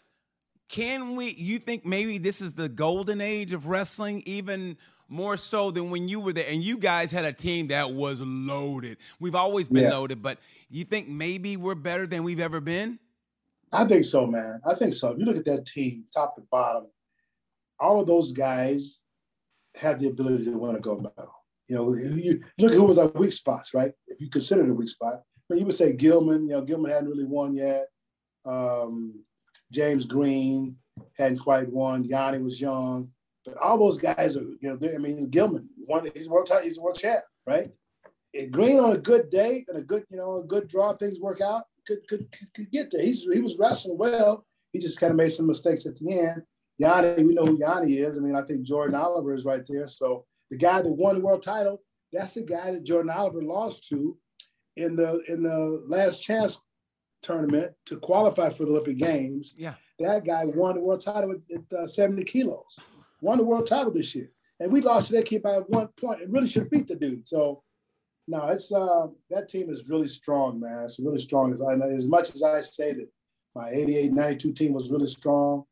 can 0.70 1.16
we? 1.16 1.34
You 1.34 1.60
think 1.60 1.86
maybe 1.86 2.18
this 2.18 2.42
is 2.42 2.54
the 2.54 2.70
golden 2.70 3.22
age 3.22 3.54
of 3.54 3.68
wrestling, 3.68 4.22
even 4.26 4.78
more 5.08 5.38
so 5.38 5.72
than 5.72 5.90
when 5.90 6.08
you 6.08 6.20
were 6.20 6.34
there? 6.34 6.50
And 6.50 6.64
you 6.64 6.78
guys 6.78 7.12
had 7.12 7.26
a 7.26 7.34
team 7.34 7.68
that 7.68 7.92
was 7.92 8.22
loaded. 8.22 8.98
We've 9.20 9.36
always 9.36 9.68
been 9.68 9.84
yeah. 9.84 9.92
loaded, 9.92 10.22
but 10.22 10.40
you 10.70 10.86
think 10.86 11.08
maybe 11.08 11.58
we're 11.58 11.76
better 11.76 12.06
than 12.06 12.24
we've 12.24 12.40
ever 12.40 12.60
been? 12.60 13.00
I 13.72 13.86
think 13.86 14.06
so, 14.06 14.26
man. 14.26 14.62
I 14.66 14.76
think 14.76 14.94
so. 14.94 15.12
If 15.12 15.20
you 15.20 15.26
look 15.26 15.38
at 15.38 15.46
that 15.46 15.66
team, 15.66 16.06
top 16.14 16.36
to 16.36 16.44
bottom, 16.50 16.88
all 17.80 18.00
of 18.00 18.08
those 18.08 18.32
guys 18.32 19.04
had 19.76 20.00
the 20.00 20.08
ability 20.08 20.46
to 20.46 20.58
win 20.58 20.76
a 20.76 20.80
gold 20.80 21.04
medal. 21.04 21.34
You 21.68 21.76
know, 21.76 21.94
you 21.94 22.42
look 22.58 22.72
at 22.72 22.78
who 22.78 22.86
was 22.86 22.98
our 22.98 23.08
weak 23.08 23.34
spots, 23.34 23.74
right? 23.74 23.92
If 24.08 24.22
you 24.22 24.30
consider 24.30 24.66
the 24.66 24.74
weak 24.74 24.90
spot, 24.90 25.22
but 25.50 25.60
you 25.60 25.66
would 25.66 25.76
say 25.76 25.94
Gilman. 25.94 26.48
You 26.48 26.56
know, 26.56 26.62
Gilman 26.62 26.92
hadn't 26.92 27.10
really 27.10 27.26
won 27.26 27.56
yet. 27.56 27.88
Um, 28.46 29.24
James 29.72 30.06
Green 30.06 30.78
hadn't 31.18 31.40
quite 31.40 31.70
won. 31.70 32.08
Yianni 32.08 32.42
was 32.42 32.60
young, 32.62 33.12
but 33.48 33.58
all 33.64 33.78
those 33.78 33.98
guys 33.98 34.36
are, 34.36 34.42
you 34.42 34.58
know, 34.62 34.78
I 34.94 34.98
mean, 34.98 35.30
Gilman 35.30 35.70
one, 35.86 36.10
He's 36.14 36.28
world, 36.28 36.52
he's 36.64 36.78
a 36.78 36.82
world 36.82 37.00
champ, 37.00 37.22
right? 37.46 37.70
Green 38.52 38.78
on 38.78 38.92
a 38.92 38.98
good 38.98 39.30
day 39.30 39.64
and 39.70 39.78
a 39.78 39.82
good, 39.82 40.04
you 40.10 40.18
know, 40.18 40.40
a 40.40 40.44
good 40.44 40.68
draw, 40.68 40.94
things 40.94 41.18
work 41.20 41.40
out. 41.40 41.64
Could 41.88 42.06
could 42.10 42.30
could, 42.30 42.54
could 42.54 42.72
get 42.72 42.92
there. 42.92 43.02
He's 43.02 43.22
he 43.22 43.40
was 43.40 43.58
wrestling 43.58 43.98
well. 43.98 44.46
He 44.74 44.80
just 44.80 45.00
kind 45.00 45.12
of 45.12 45.18
made 45.18 45.32
some 45.32 45.48
mistakes 45.48 45.86
at 45.86 45.96
the 45.96 46.20
end. 46.20 46.42
Yianni, 46.80 47.26
we 47.26 47.34
know 47.34 47.46
who 47.46 47.58
Yianni 47.58 48.06
is. 48.06 48.18
I 48.18 48.22
mean, 48.22 48.36
I 48.36 48.42
think 48.42 48.68
Jordan 48.68 48.96
Oliver 48.96 49.34
is 49.34 49.46
right 49.46 49.64
there. 49.68 49.88
So 49.88 50.26
the 50.52 50.58
guy 50.58 50.82
that 50.82 50.94
won 50.94 51.16
the 51.16 51.22
world 51.22 51.42
title, 51.42 51.82
that's 52.12 52.34
the 52.34 52.42
guy 52.42 52.72
that 52.72 52.84
Jordan 52.84 53.12
Oliver 53.12 53.42
lost 53.42 53.88
to 53.88 54.18
in 54.76 54.98
the 54.98 55.24
in 55.30 55.42
the 55.42 55.84
last 55.88 56.20
chance 56.20 56.62
tournament 57.24 57.72
to 57.86 57.98
qualify 57.98 58.50
for 58.50 58.66
the 58.66 58.72
Olympic 58.72 58.98
Games. 58.98 59.56
Yeah. 59.58 59.76
That 60.00 60.26
guy 60.26 60.44
won 60.46 60.76
the 60.76 60.82
world 60.82 61.02
title 61.02 61.32
at, 61.32 61.58
at 61.58 61.80
uh, 61.80 61.88
70 61.88 62.26
kilos. 62.26 62.62
Won 63.22 63.38
the 63.38 63.44
world 63.44 63.68
title 63.68 63.92
this 63.92 64.14
year. 64.16 64.32
And 64.60 64.72
we 64.72 64.82
lost 64.82 65.08
to 65.08 65.14
that 65.16 65.26
kid 65.26 65.44
by 65.44 65.58
one 65.68 65.90
point. 66.00 66.22
It 66.22 66.30
really 66.30 66.48
should 66.48 66.70
beat 66.70 66.88
the 66.88 66.96
dude. 66.96 67.28
So 67.28 67.64
no, 68.28 68.48
it's 68.48 68.72
uh, 68.72 69.08
that 69.30 69.48
team 69.48 69.70
is 69.70 69.88
really 69.88 70.08
strong, 70.08 70.60
man. 70.60 70.86
It's 70.86 71.00
really 71.00 71.20
strong. 71.20 71.54
As, 71.54 71.62
I, 71.62 71.74
as 71.74 72.08
much 72.08 72.34
as 72.34 72.44
I 72.44 72.62
say 72.62 72.94
that 72.94 73.10
my 73.56 73.70
88, 73.70 74.12
92 74.12 74.54
team 74.54 74.74
was 74.74 74.92
really 74.92 75.08
strong, 75.08 75.64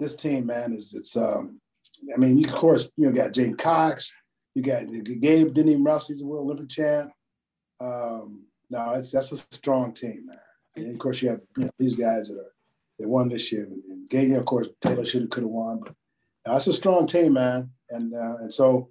this 0.00 0.16
team, 0.16 0.46
man, 0.46 0.72
is 0.72 0.94
it's 0.94 1.16
um, 1.16 1.60
I 2.12 2.18
mean, 2.18 2.38
you 2.38 2.46
of 2.46 2.54
course, 2.54 2.90
you 2.96 3.06
know, 3.06 3.12
got 3.12 3.32
J'den 3.32 3.56
Cox, 3.56 4.12
you 4.54 4.62
got 4.62 4.84
Gabe 5.20 5.56
even 5.56 5.84
wrestle, 5.84 6.14
he's 6.14 6.22
a 6.22 6.26
world 6.26 6.46
Olympic 6.46 6.68
champ. 6.68 7.12
Um, 7.80 8.46
no, 8.68 8.94
it's 8.94 9.12
that's 9.12 9.32
a 9.32 9.38
strong 9.38 9.92
team, 9.92 10.26
man. 10.26 10.38
And 10.74 10.92
of 10.92 10.98
course, 10.98 11.22
you 11.22 11.30
have 11.30 11.40
you 11.56 11.64
know, 11.64 11.70
these 11.78 11.94
guys 11.94 12.28
that 12.28 12.38
are 12.38 12.52
they 12.98 13.06
won 13.06 13.28
this 13.28 13.52
year. 13.52 13.64
And 13.64 14.08
Gabe, 14.08 14.36
of 14.36 14.44
course, 14.44 14.68
Taylor 14.80 15.06
should 15.06 15.22
have 15.22 15.30
could 15.30 15.44
have 15.44 15.50
won, 15.50 15.80
but 15.80 15.94
that's 16.44 16.66
a 16.66 16.72
strong 16.72 17.06
team, 17.06 17.34
man. 17.34 17.70
And 17.90 18.14
uh, 18.14 18.36
and 18.40 18.52
so 18.52 18.90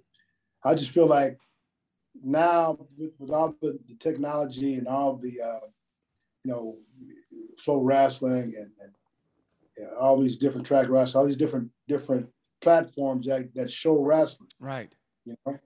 I 0.64 0.74
just 0.74 0.90
feel 0.90 1.06
like 1.06 1.38
now 2.22 2.78
with, 2.96 3.12
with 3.18 3.30
all 3.30 3.54
the, 3.60 3.78
the, 3.88 3.96
technology 3.96 4.74
and 4.74 4.86
all 4.86 5.16
the 5.16 5.40
uh, 5.40 5.66
you 6.44 6.52
know 6.52 6.76
FloWrestling 7.64 8.44
and, 8.44 8.70
and 8.80 8.92
you 9.76 9.84
know, 9.84 9.96
all 9.98 10.20
these 10.20 10.36
different 10.36 10.66
track 10.66 10.88
wrestling, 10.88 11.20
all 11.20 11.26
these 11.26 11.36
different 11.36 11.70
different 11.88 12.28
platforms 12.60 13.26
that, 13.26 13.54
that 13.54 13.70
show 13.70 13.98
wrestling. 13.98 14.48
Right. 14.60 14.94
You 15.24 15.34
know, 15.46 15.54
I 15.54 15.58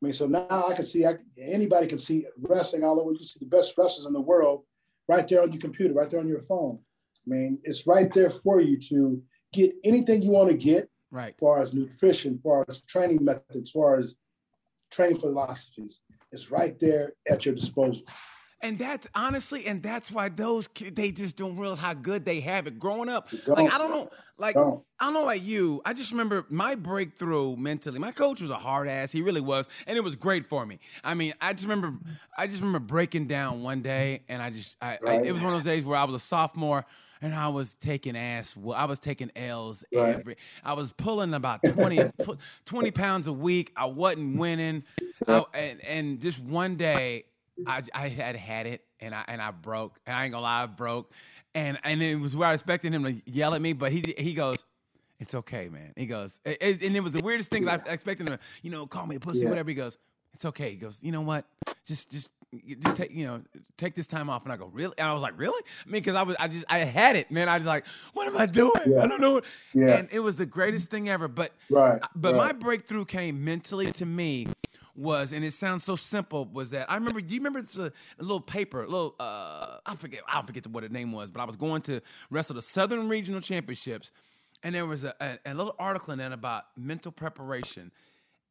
mean, 0.00 0.12
so 0.12 0.26
now 0.26 0.66
I 0.68 0.74
can 0.74 0.86
see 0.86 1.06
I, 1.06 1.16
anybody 1.38 1.86
can 1.86 1.98
see 1.98 2.26
wrestling 2.38 2.84
all 2.84 3.00
over. 3.00 3.12
You 3.12 3.18
can 3.18 3.26
see 3.26 3.40
the 3.40 3.56
best 3.56 3.76
wrestlers 3.78 4.06
in 4.06 4.12
the 4.12 4.20
world 4.20 4.64
right 5.08 5.26
there 5.26 5.42
on 5.42 5.52
your 5.52 5.60
computer, 5.60 5.94
right 5.94 6.08
there 6.08 6.20
on 6.20 6.28
your 6.28 6.42
phone. 6.42 6.78
I 7.26 7.30
mean, 7.30 7.58
it's 7.64 7.86
right 7.86 8.12
there 8.12 8.30
for 8.30 8.60
you 8.60 8.78
to 8.78 9.22
get 9.52 9.72
anything 9.84 10.22
you 10.22 10.32
want 10.32 10.50
to 10.50 10.56
get. 10.56 10.89
Right. 11.10 11.34
As 11.34 11.40
far 11.40 11.62
as 11.62 11.74
nutrition, 11.74 12.34
as 12.36 12.42
far 12.42 12.64
as 12.68 12.82
training 12.82 13.24
methods, 13.24 13.56
as 13.56 13.70
far 13.70 13.98
as 13.98 14.16
training 14.90 15.18
philosophies, 15.18 16.00
it's 16.32 16.50
right 16.50 16.78
there 16.78 17.12
at 17.28 17.44
your 17.44 17.54
disposal. 17.54 18.02
And 18.62 18.78
that's 18.78 19.06
honestly, 19.14 19.66
and 19.66 19.82
that's 19.82 20.10
why 20.10 20.28
those 20.28 20.68
kids, 20.68 20.94
they 20.94 21.12
just 21.12 21.34
don't 21.34 21.56
realize 21.56 21.78
how 21.78 21.94
good 21.94 22.26
they 22.26 22.40
have 22.40 22.66
it. 22.66 22.78
Growing 22.78 23.08
up, 23.08 23.30
like 23.46 23.72
I 23.72 23.78
don't 23.78 23.90
know, 23.90 24.10
like 24.36 24.54
don't. 24.54 24.84
I 24.98 25.06
don't 25.06 25.14
know 25.14 25.22
about 25.22 25.40
you. 25.40 25.80
I 25.82 25.94
just 25.94 26.10
remember 26.10 26.44
my 26.50 26.74
breakthrough 26.74 27.56
mentally. 27.56 27.98
My 27.98 28.12
coach 28.12 28.42
was 28.42 28.50
a 28.50 28.56
hard 28.56 28.86
ass. 28.86 29.12
He 29.12 29.22
really 29.22 29.40
was, 29.40 29.66
and 29.86 29.96
it 29.96 30.02
was 30.02 30.14
great 30.14 30.46
for 30.46 30.66
me. 30.66 30.78
I 31.02 31.14
mean, 31.14 31.32
I 31.40 31.54
just 31.54 31.64
remember, 31.64 31.98
I 32.36 32.46
just 32.46 32.60
remember 32.60 32.80
breaking 32.80 33.28
down 33.28 33.62
one 33.62 33.80
day, 33.80 34.24
and 34.28 34.42
I 34.42 34.50
just, 34.50 34.76
I, 34.82 34.98
right. 35.00 35.22
I, 35.22 35.24
it 35.24 35.32
was 35.32 35.40
one 35.40 35.54
of 35.54 35.58
those 35.58 35.64
days 35.64 35.84
where 35.86 35.96
I 35.96 36.04
was 36.04 36.14
a 36.14 36.20
sophomore 36.20 36.84
and 37.22 37.34
I 37.34 37.48
was 37.48 37.74
taking 37.74 38.16
ass. 38.16 38.56
Well, 38.56 38.76
I 38.76 38.84
was 38.84 38.98
taking 38.98 39.30
L's 39.36 39.84
right. 39.92 40.16
every. 40.16 40.36
I 40.64 40.72
was 40.72 40.92
pulling 40.92 41.34
about 41.34 41.60
20, 41.64 42.10
20 42.64 42.90
pounds 42.90 43.26
a 43.26 43.32
week. 43.32 43.72
I 43.76 43.86
wasn't 43.86 44.38
winning, 44.38 44.84
I, 45.26 45.44
and 45.54 45.84
and 45.84 46.20
just 46.20 46.40
one 46.40 46.76
day 46.76 47.24
I, 47.66 47.82
I 47.94 48.08
had 48.08 48.36
had 48.36 48.66
it 48.66 48.84
and 49.00 49.14
I 49.14 49.24
and 49.28 49.40
I 49.40 49.50
broke 49.50 49.98
and 50.06 50.16
I 50.16 50.24
ain't 50.24 50.32
gonna 50.32 50.42
lie 50.42 50.62
I 50.64 50.66
broke 50.66 51.12
and 51.54 51.78
and 51.84 52.02
it 52.02 52.18
was 52.18 52.36
where 52.36 52.48
I 52.48 52.54
expected 52.54 52.94
him 52.94 53.04
to 53.04 53.20
yell 53.26 53.54
at 53.54 53.62
me 53.62 53.72
but 53.72 53.92
he 53.92 54.14
he 54.16 54.34
goes 54.34 54.64
it's 55.18 55.34
okay 55.34 55.68
man 55.68 55.92
he 55.96 56.06
goes 56.06 56.40
and 56.44 56.56
it 56.60 57.02
was 57.02 57.12
the 57.12 57.22
weirdest 57.22 57.50
thing 57.50 57.68
I 57.68 57.74
expected 57.74 58.28
him 58.28 58.36
to 58.36 58.38
you 58.62 58.70
know 58.70 58.86
call 58.86 59.06
me 59.06 59.16
a 59.16 59.20
pussy 59.20 59.40
yeah. 59.40 59.48
whatever 59.48 59.70
he 59.70 59.74
goes 59.74 59.98
it's 60.34 60.44
okay 60.44 60.70
he 60.70 60.76
goes 60.76 60.98
you 61.02 61.12
know 61.12 61.22
what 61.22 61.44
just 61.86 62.10
just 62.10 62.30
just 62.80 62.96
take 62.96 63.12
you 63.12 63.26
know 63.26 63.42
take 63.76 63.94
this 63.94 64.06
time 64.06 64.28
off 64.28 64.42
and 64.44 64.52
I 64.52 64.56
go 64.56 64.66
really 64.66 64.94
and 64.98 65.08
I 65.08 65.12
was 65.12 65.22
like 65.22 65.34
really 65.38 65.62
I 65.86 65.90
mean 65.90 66.02
because 66.02 66.16
I 66.16 66.22
was 66.22 66.36
I 66.40 66.48
just 66.48 66.64
I 66.68 66.78
had 66.78 67.14
it 67.14 67.30
man 67.30 67.48
I 67.48 67.58
was 67.58 67.66
like 67.66 67.86
what 68.12 68.26
am 68.26 68.36
I 68.36 68.46
doing 68.46 68.72
yeah. 68.86 69.02
I 69.02 69.06
don't 69.06 69.20
know 69.20 69.40
yeah 69.72 69.98
and 69.98 70.08
it 70.10 70.20
was 70.20 70.36
the 70.36 70.46
greatest 70.46 70.90
thing 70.90 71.08
ever 71.08 71.28
but 71.28 71.52
right 71.70 72.00
but 72.16 72.34
right. 72.34 72.46
my 72.48 72.52
breakthrough 72.52 73.04
came 73.04 73.44
mentally 73.44 73.92
to 73.92 74.06
me 74.06 74.48
was, 75.00 75.32
and 75.32 75.44
it 75.44 75.52
sounds 75.52 75.84
so 75.84 75.96
simple, 75.96 76.44
was 76.52 76.70
that 76.70 76.90
I 76.90 76.94
remember. 76.94 77.20
Do 77.20 77.34
you 77.34 77.40
remember 77.40 77.60
a, 77.78 77.82
a, 77.82 78.22
little 78.22 78.40
paper, 78.40 78.82
a 78.82 78.86
little 78.86 79.14
uh, 79.18 79.78
I 79.86 79.96
forget, 79.96 80.20
I 80.28 80.42
forget 80.42 80.66
what 80.66 80.82
the 80.82 80.88
name 80.88 81.12
was, 81.12 81.30
but 81.30 81.40
I 81.40 81.44
was 81.44 81.56
going 81.56 81.82
to 81.82 82.00
wrestle 82.30 82.54
the 82.54 82.62
Southern 82.62 83.08
Regional 83.08 83.40
Championships, 83.40 84.12
and 84.62 84.74
there 84.74 84.86
was 84.86 85.04
a, 85.04 85.14
a, 85.20 85.38
a 85.46 85.54
little 85.54 85.74
article 85.78 86.12
in 86.12 86.18
there 86.18 86.32
about 86.32 86.64
mental 86.76 87.12
preparation, 87.12 87.90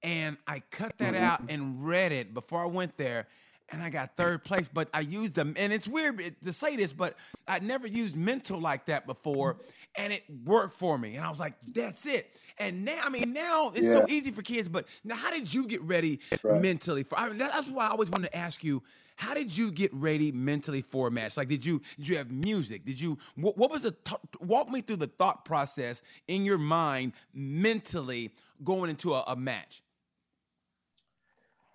and 0.01 0.37
I 0.47 0.61
cut 0.71 0.97
that 0.97 1.13
mm-hmm. 1.13 1.23
out 1.23 1.41
and 1.49 1.85
read 1.85 2.11
it 2.11 2.33
before 2.33 2.63
I 2.63 2.67
went 2.67 2.97
there, 2.97 3.27
and 3.71 3.81
I 3.81 3.89
got 3.89 4.15
third 4.15 4.43
place. 4.43 4.67
But 4.71 4.89
I 4.93 5.01
used 5.01 5.35
them, 5.35 5.53
and 5.57 5.71
it's 5.71 5.87
weird 5.87 6.35
to 6.43 6.53
say 6.53 6.75
this, 6.75 6.91
but 6.91 7.15
I'd 7.47 7.63
never 7.63 7.87
used 7.87 8.15
mental 8.15 8.59
like 8.59 8.85
that 8.85 9.05
before, 9.05 9.57
and 9.95 10.13
it 10.13 10.23
worked 10.45 10.77
for 10.77 10.97
me. 10.97 11.15
And 11.15 11.25
I 11.25 11.29
was 11.29 11.39
like, 11.39 11.53
that's 11.73 12.05
it. 12.05 12.35
And 12.57 12.83
now, 12.85 13.01
I 13.03 13.09
mean, 13.09 13.33
now 13.33 13.69
it's 13.69 13.81
yeah. 13.81 13.93
so 13.93 14.05
easy 14.09 14.31
for 14.31 14.41
kids. 14.41 14.69
But 14.69 14.85
now, 15.03 15.15
how 15.15 15.31
did 15.31 15.53
you 15.53 15.65
get 15.67 15.81
ready 15.81 16.19
right. 16.43 16.61
mentally 16.61 17.03
for? 17.03 17.17
I 17.17 17.29
mean, 17.29 17.37
that's 17.37 17.67
why 17.67 17.87
I 17.87 17.89
always 17.89 18.09
wanted 18.09 18.27
to 18.27 18.37
ask 18.37 18.63
you. 18.63 18.83
How 19.15 19.33
did 19.33 19.57
you 19.57 19.69
get 19.69 19.93
ready 19.93 20.31
mentally 20.31 20.81
for 20.81 21.09
a 21.09 21.11
match? 21.11 21.35
Like, 21.35 21.49
did 21.49 21.65
you 21.65 21.81
did 21.97 22.07
you 22.07 22.15
have 22.15 22.31
music? 22.31 22.85
Did 22.85 23.01
you 23.01 23.17
what, 23.35 23.57
what 23.57 23.69
was 23.69 23.81
the 23.81 23.91
th- 23.91 24.21
walk 24.39 24.69
me 24.69 24.79
through 24.79 24.95
the 24.95 25.07
thought 25.07 25.43
process 25.43 26.01
in 26.29 26.45
your 26.45 26.57
mind 26.57 27.11
mentally 27.33 28.31
going 28.63 28.89
into 28.89 29.13
a, 29.13 29.25
a 29.27 29.35
match? 29.35 29.83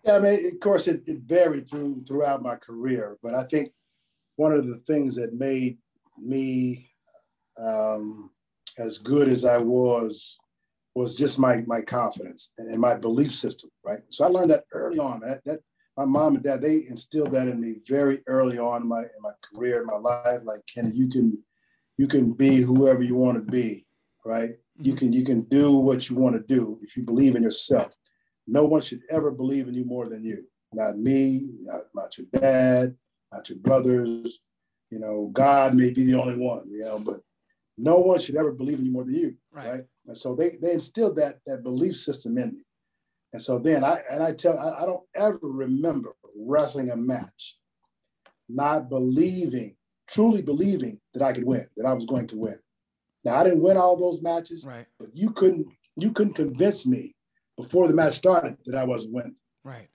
Yeah, 0.04 0.16
I 0.16 0.18
mean, 0.18 0.46
of 0.46 0.60
course, 0.60 0.86
it, 0.86 1.02
it 1.06 1.20
varied 1.20 1.68
through 1.68 2.04
throughout 2.06 2.42
my 2.42 2.56
career, 2.56 3.16
but 3.22 3.34
I 3.34 3.44
think 3.44 3.72
one 4.36 4.52
of 4.52 4.66
the 4.66 4.82
things 4.86 5.16
that 5.16 5.32
made 5.34 5.78
me 6.20 6.90
um, 7.58 8.30
as 8.76 8.98
good 8.98 9.28
as 9.28 9.44
I 9.44 9.58
was 9.58 10.38
was 10.94 11.16
just 11.16 11.38
my 11.38 11.62
my 11.66 11.80
confidence 11.80 12.50
and 12.58 12.78
my 12.80 12.94
belief 12.94 13.34
system, 13.34 13.70
right? 13.82 14.00
So 14.10 14.24
I 14.24 14.28
learned 14.28 14.50
that 14.50 14.64
early 14.72 14.98
on. 14.98 15.20
That, 15.20 15.42
that 15.46 15.60
my 15.96 16.04
mom 16.04 16.34
and 16.34 16.44
dad 16.44 16.60
they 16.60 16.84
instilled 16.88 17.32
that 17.32 17.48
in 17.48 17.60
me 17.60 17.76
very 17.88 18.20
early 18.26 18.58
on 18.58 18.82
in 18.82 18.88
my 18.88 19.00
in 19.00 19.22
my 19.22 19.32
career 19.42 19.80
in 19.80 19.86
my 19.86 19.96
life. 19.96 20.40
Like 20.44 20.60
Kenny, 20.72 20.94
you 20.94 21.08
can 21.08 21.38
you 21.96 22.06
can 22.08 22.32
be 22.32 22.60
whoever 22.60 23.02
you 23.02 23.16
want 23.16 23.38
to 23.38 23.50
be, 23.50 23.86
right? 24.24 24.50
Mm-hmm. 24.50 24.84
You 24.84 24.94
can 24.94 25.12
you 25.14 25.24
can 25.24 25.42
do 25.42 25.76
what 25.76 26.10
you 26.10 26.16
want 26.16 26.36
to 26.36 26.54
do 26.54 26.78
if 26.82 26.96
you 26.96 27.04
believe 27.04 27.36
in 27.36 27.42
yourself. 27.42 27.92
No 28.46 28.64
one 28.64 28.80
should 28.80 29.02
ever 29.10 29.30
believe 29.30 29.68
in 29.68 29.74
you 29.74 29.84
more 29.84 30.08
than 30.08 30.22
you. 30.22 30.46
Not 30.72 30.98
me, 30.98 31.52
not, 31.62 31.82
not 31.94 32.18
your 32.18 32.26
dad, 32.32 32.96
not 33.32 33.48
your 33.48 33.58
brothers. 33.58 34.40
You 34.90 34.98
know, 34.98 35.30
God 35.32 35.74
may 35.74 35.90
be 35.90 36.04
the 36.04 36.14
only 36.14 36.36
one, 36.36 36.68
you 36.70 36.84
know, 36.84 36.98
but 36.98 37.20
no 37.76 37.98
one 37.98 38.20
should 38.20 38.36
ever 38.36 38.52
believe 38.52 38.78
in 38.78 38.86
you 38.86 38.92
more 38.92 39.04
than 39.04 39.14
you. 39.14 39.36
Right. 39.52 39.68
right? 39.68 39.84
And 40.06 40.16
so 40.16 40.34
they 40.34 40.56
they 40.60 40.72
instilled 40.72 41.16
that 41.16 41.38
that 41.46 41.62
belief 41.62 41.96
system 41.96 42.38
in 42.38 42.54
me. 42.54 42.64
And 43.32 43.42
so 43.42 43.58
then 43.58 43.82
I 43.82 43.98
and 44.10 44.22
I 44.22 44.32
tell 44.32 44.58
I, 44.58 44.82
I 44.82 44.86
don't 44.86 45.04
ever 45.14 45.38
remember 45.42 46.14
wrestling 46.36 46.90
a 46.90 46.96
match, 46.96 47.56
not 48.48 48.88
believing, 48.88 49.76
truly 50.08 50.42
believing 50.42 51.00
that 51.14 51.22
I 51.22 51.32
could 51.32 51.44
win, 51.44 51.66
that 51.76 51.86
I 51.86 51.94
was 51.94 52.04
going 52.04 52.26
to 52.28 52.36
win. 52.36 52.58
Now 53.24 53.36
I 53.36 53.44
didn't 53.44 53.62
win 53.62 53.76
all 53.76 53.96
those 53.96 54.22
matches, 54.22 54.64
right. 54.66 54.86
but 54.98 55.08
you 55.14 55.30
couldn't 55.30 55.66
you 55.96 56.12
couldn't 56.12 56.34
convince 56.34 56.86
me 56.86 57.13
before 57.56 57.88
the 57.88 57.94
match 57.94 58.14
started 58.14 58.56
that 58.66 58.78
I 58.78 58.84
wasn't 58.84 59.14
winning. 59.14 59.36
Right. 59.62 59.88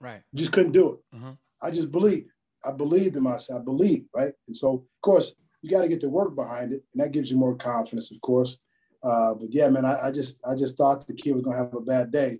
Right. 0.00 0.22
Just 0.34 0.52
couldn't 0.52 0.72
do 0.72 0.94
it. 0.94 1.16
Uh-huh. 1.16 1.32
I 1.62 1.70
just 1.70 1.92
believed. 1.92 2.30
I 2.64 2.72
believed 2.72 3.16
in 3.16 3.22
myself. 3.22 3.60
I 3.60 3.64
believed, 3.64 4.06
right? 4.14 4.32
And 4.46 4.56
so, 4.56 4.74
of 4.74 5.00
course, 5.00 5.32
you 5.62 5.70
got 5.70 5.82
to 5.82 5.88
get 5.88 6.00
the 6.00 6.08
work 6.08 6.34
behind 6.34 6.72
it, 6.72 6.84
and 6.92 7.02
that 7.02 7.12
gives 7.12 7.30
you 7.30 7.36
more 7.36 7.54
confidence, 7.54 8.10
of 8.10 8.20
course. 8.20 8.58
Uh, 9.02 9.34
but 9.34 9.52
yeah, 9.52 9.68
man, 9.68 9.84
I, 9.84 10.08
I, 10.08 10.12
just 10.12 10.38
I 10.48 10.54
just 10.54 10.76
thought 10.76 11.06
the 11.06 11.14
kid 11.14 11.34
was 11.34 11.42
gonna 11.42 11.56
have 11.56 11.74
a 11.74 11.80
bad 11.80 12.12
day, 12.12 12.38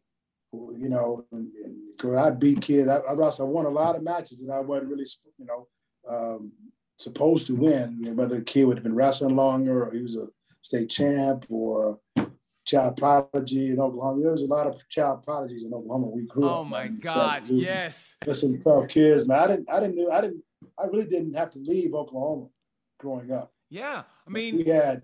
you 0.52 0.88
know. 0.88 1.24
And, 1.32 1.48
and 2.02 2.18
I 2.18 2.30
beat 2.30 2.60
kids. 2.60 2.88
I, 2.88 2.98
I, 2.98 3.14
I 3.14 3.42
won 3.42 3.66
a 3.66 3.70
lot 3.70 3.96
of 3.96 4.02
matches 4.02 4.44
that 4.44 4.52
I 4.52 4.60
wasn't 4.60 4.90
really, 4.90 5.06
you 5.38 5.46
know, 5.46 5.68
um, 6.08 6.52
supposed 6.98 7.46
to 7.48 7.56
win. 7.56 7.96
You 7.98 8.06
know, 8.06 8.12
whether 8.12 8.36
the 8.36 8.44
kid 8.44 8.64
would 8.64 8.76
have 8.76 8.84
been 8.84 8.94
wrestling 8.94 9.36
longer, 9.36 9.84
or 9.84 9.92
he 9.92 10.02
was 10.02 10.16
a 10.16 10.28
state 10.62 10.90
champ, 10.90 11.46
or 11.48 11.98
child 12.64 12.96
prodigy 12.96 13.70
in 13.70 13.80
Oklahoma. 13.80 14.22
There 14.22 14.32
was 14.32 14.42
a 14.42 14.46
lot 14.46 14.66
of 14.66 14.76
child 14.88 15.24
prodigies 15.24 15.64
in 15.64 15.72
Oklahoma. 15.72 16.08
We 16.08 16.26
grew 16.26 16.44
oh 16.44 16.48
up. 16.48 16.56
Oh 16.58 16.64
my 16.64 16.88
God! 16.88 17.44
yes. 17.48 18.16
Listen, 18.26 18.62
tough 18.62 18.88
kids, 18.88 19.26
man. 19.26 19.38
I 19.38 19.46
didn't. 19.48 19.70
I 19.70 19.80
didn't. 19.80 20.12
I 20.12 20.20
didn't. 20.20 20.42
I 20.78 20.86
really 20.86 21.06
didn't 21.06 21.34
have 21.34 21.50
to 21.52 21.58
leave 21.58 21.94
Oklahoma 21.94 22.46
growing 22.98 23.32
up. 23.32 23.52
Yeah, 23.68 24.02
I 24.26 24.30
mean, 24.30 24.56
we 24.56 24.64
had 24.64 25.02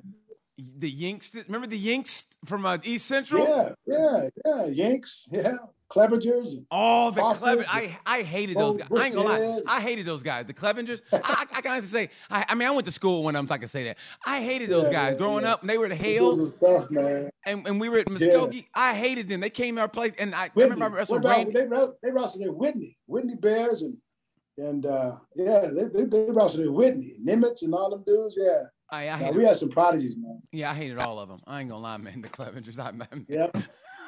the 0.59 0.91
Yanks. 0.91 1.35
Remember 1.35 1.67
the 1.67 1.79
Yanks 1.79 2.27
from 2.45 2.67
uh, 2.67 2.79
East 2.83 3.07
Central? 3.07 3.45
Yeah, 3.45 3.73
yeah, 3.87 4.29
yeah. 4.45 4.67
Yanks, 4.67 5.29
yeah. 5.33 5.57
Clevingers. 5.91 6.67
Oh, 6.71 7.11
the 7.11 7.23
Clever. 7.23 7.65
I 7.67 7.99
I 8.05 8.23
hated 8.23 8.57
those 8.57 8.77
guys. 8.77 8.89
I 8.95 9.07
ain't 9.07 9.15
gonna 9.15 9.29
lie. 9.29 9.63
I 9.67 9.81
hated 9.81 10.05
those 10.05 10.23
guys. 10.23 10.47
The 10.47 10.53
Clevingers. 10.53 11.01
I, 11.13 11.47
I, 11.51 11.61
can 11.63 11.73
honestly 11.73 11.89
say. 11.89 12.11
I, 12.31 12.45
I, 12.49 12.55
mean, 12.55 12.69
I 12.69 12.71
went 12.73 12.85
to 12.87 12.93
school 12.93 13.23
when 13.23 13.35
I'm 13.37 13.49
so 13.49 13.55
I 13.55 13.59
can 13.59 13.69
say 13.69 13.85
that. 13.85 13.99
I 14.25 14.43
hated 14.43 14.69
those 14.69 14.87
yeah, 14.87 14.93
guys 14.93 15.17
growing 15.17 15.45
yeah. 15.45 15.55
up. 15.55 15.63
And 15.63 15.71
they 15.71 15.79
were 15.79 15.89
the 15.89 15.95
Hale. 15.95 16.37
was 16.37 16.55
tough, 16.55 16.91
man. 16.91 17.31
And, 17.47 17.67
and 17.67 17.81
we 17.81 17.89
were 17.89 17.99
at 17.99 18.07
Muskogee. 18.07 18.55
Yeah. 18.55 18.63
I 18.75 18.95
hated 18.95 19.29
them. 19.29 19.41
They 19.41 19.51
came 19.51 19.77
to 19.77 19.83
our 19.83 19.89
place, 19.89 20.13
and 20.19 20.35
I, 20.35 20.45
I 20.45 20.51
remember 20.55 20.85
I 20.85 20.89
wrestled. 20.89 21.23
They, 21.23 21.45
they 21.45 22.11
wrestled 22.11 22.45
in 22.45 22.55
Whitney, 22.55 22.99
Whitney 23.07 23.37
Bears, 23.37 23.83
and 23.83 23.97
and 24.59 24.85
uh, 24.85 25.13
yeah, 25.35 25.69
they 25.75 25.85
they, 25.85 26.05
they 26.05 26.31
wrestled 26.31 26.67
in 26.67 26.75
Whitney, 26.75 27.15
Nimitz, 27.25 27.63
and 27.63 27.75
all 27.75 27.91
them 27.91 28.05
dudes. 28.07 28.35
Yeah. 28.37 28.65
I, 28.91 29.09
I 29.09 29.21
now, 29.21 29.31
we 29.33 29.45
had 29.45 29.57
some 29.57 29.69
prodigies, 29.69 30.17
man. 30.17 30.41
Yeah, 30.51 30.71
I 30.71 30.75
hated 30.75 30.99
all 30.99 31.19
of 31.19 31.29
them. 31.29 31.41
I 31.47 31.61
ain't 31.61 31.69
gonna 31.69 31.83
lie, 31.83 31.97
man. 31.99 32.23
The 32.23 32.29
Clevingers, 32.29 32.79
I 32.79 32.91
man. 32.93 33.27
Yep, 33.29 33.57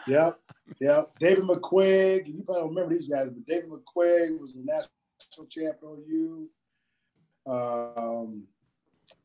yep, 0.06 0.38
yep. 0.80 1.10
David 1.18 1.44
McQuigg, 1.44 2.26
you 2.26 2.42
probably 2.44 2.62
don't 2.62 2.74
remember 2.74 2.94
these 2.94 3.08
guys, 3.08 3.28
but 3.28 3.46
David 3.46 3.70
McQuigg 3.70 4.38
was 4.38 4.54
the 4.54 4.62
national 4.64 5.46
champion 5.48 6.04
you. 6.06 6.50
Um, 7.46 8.44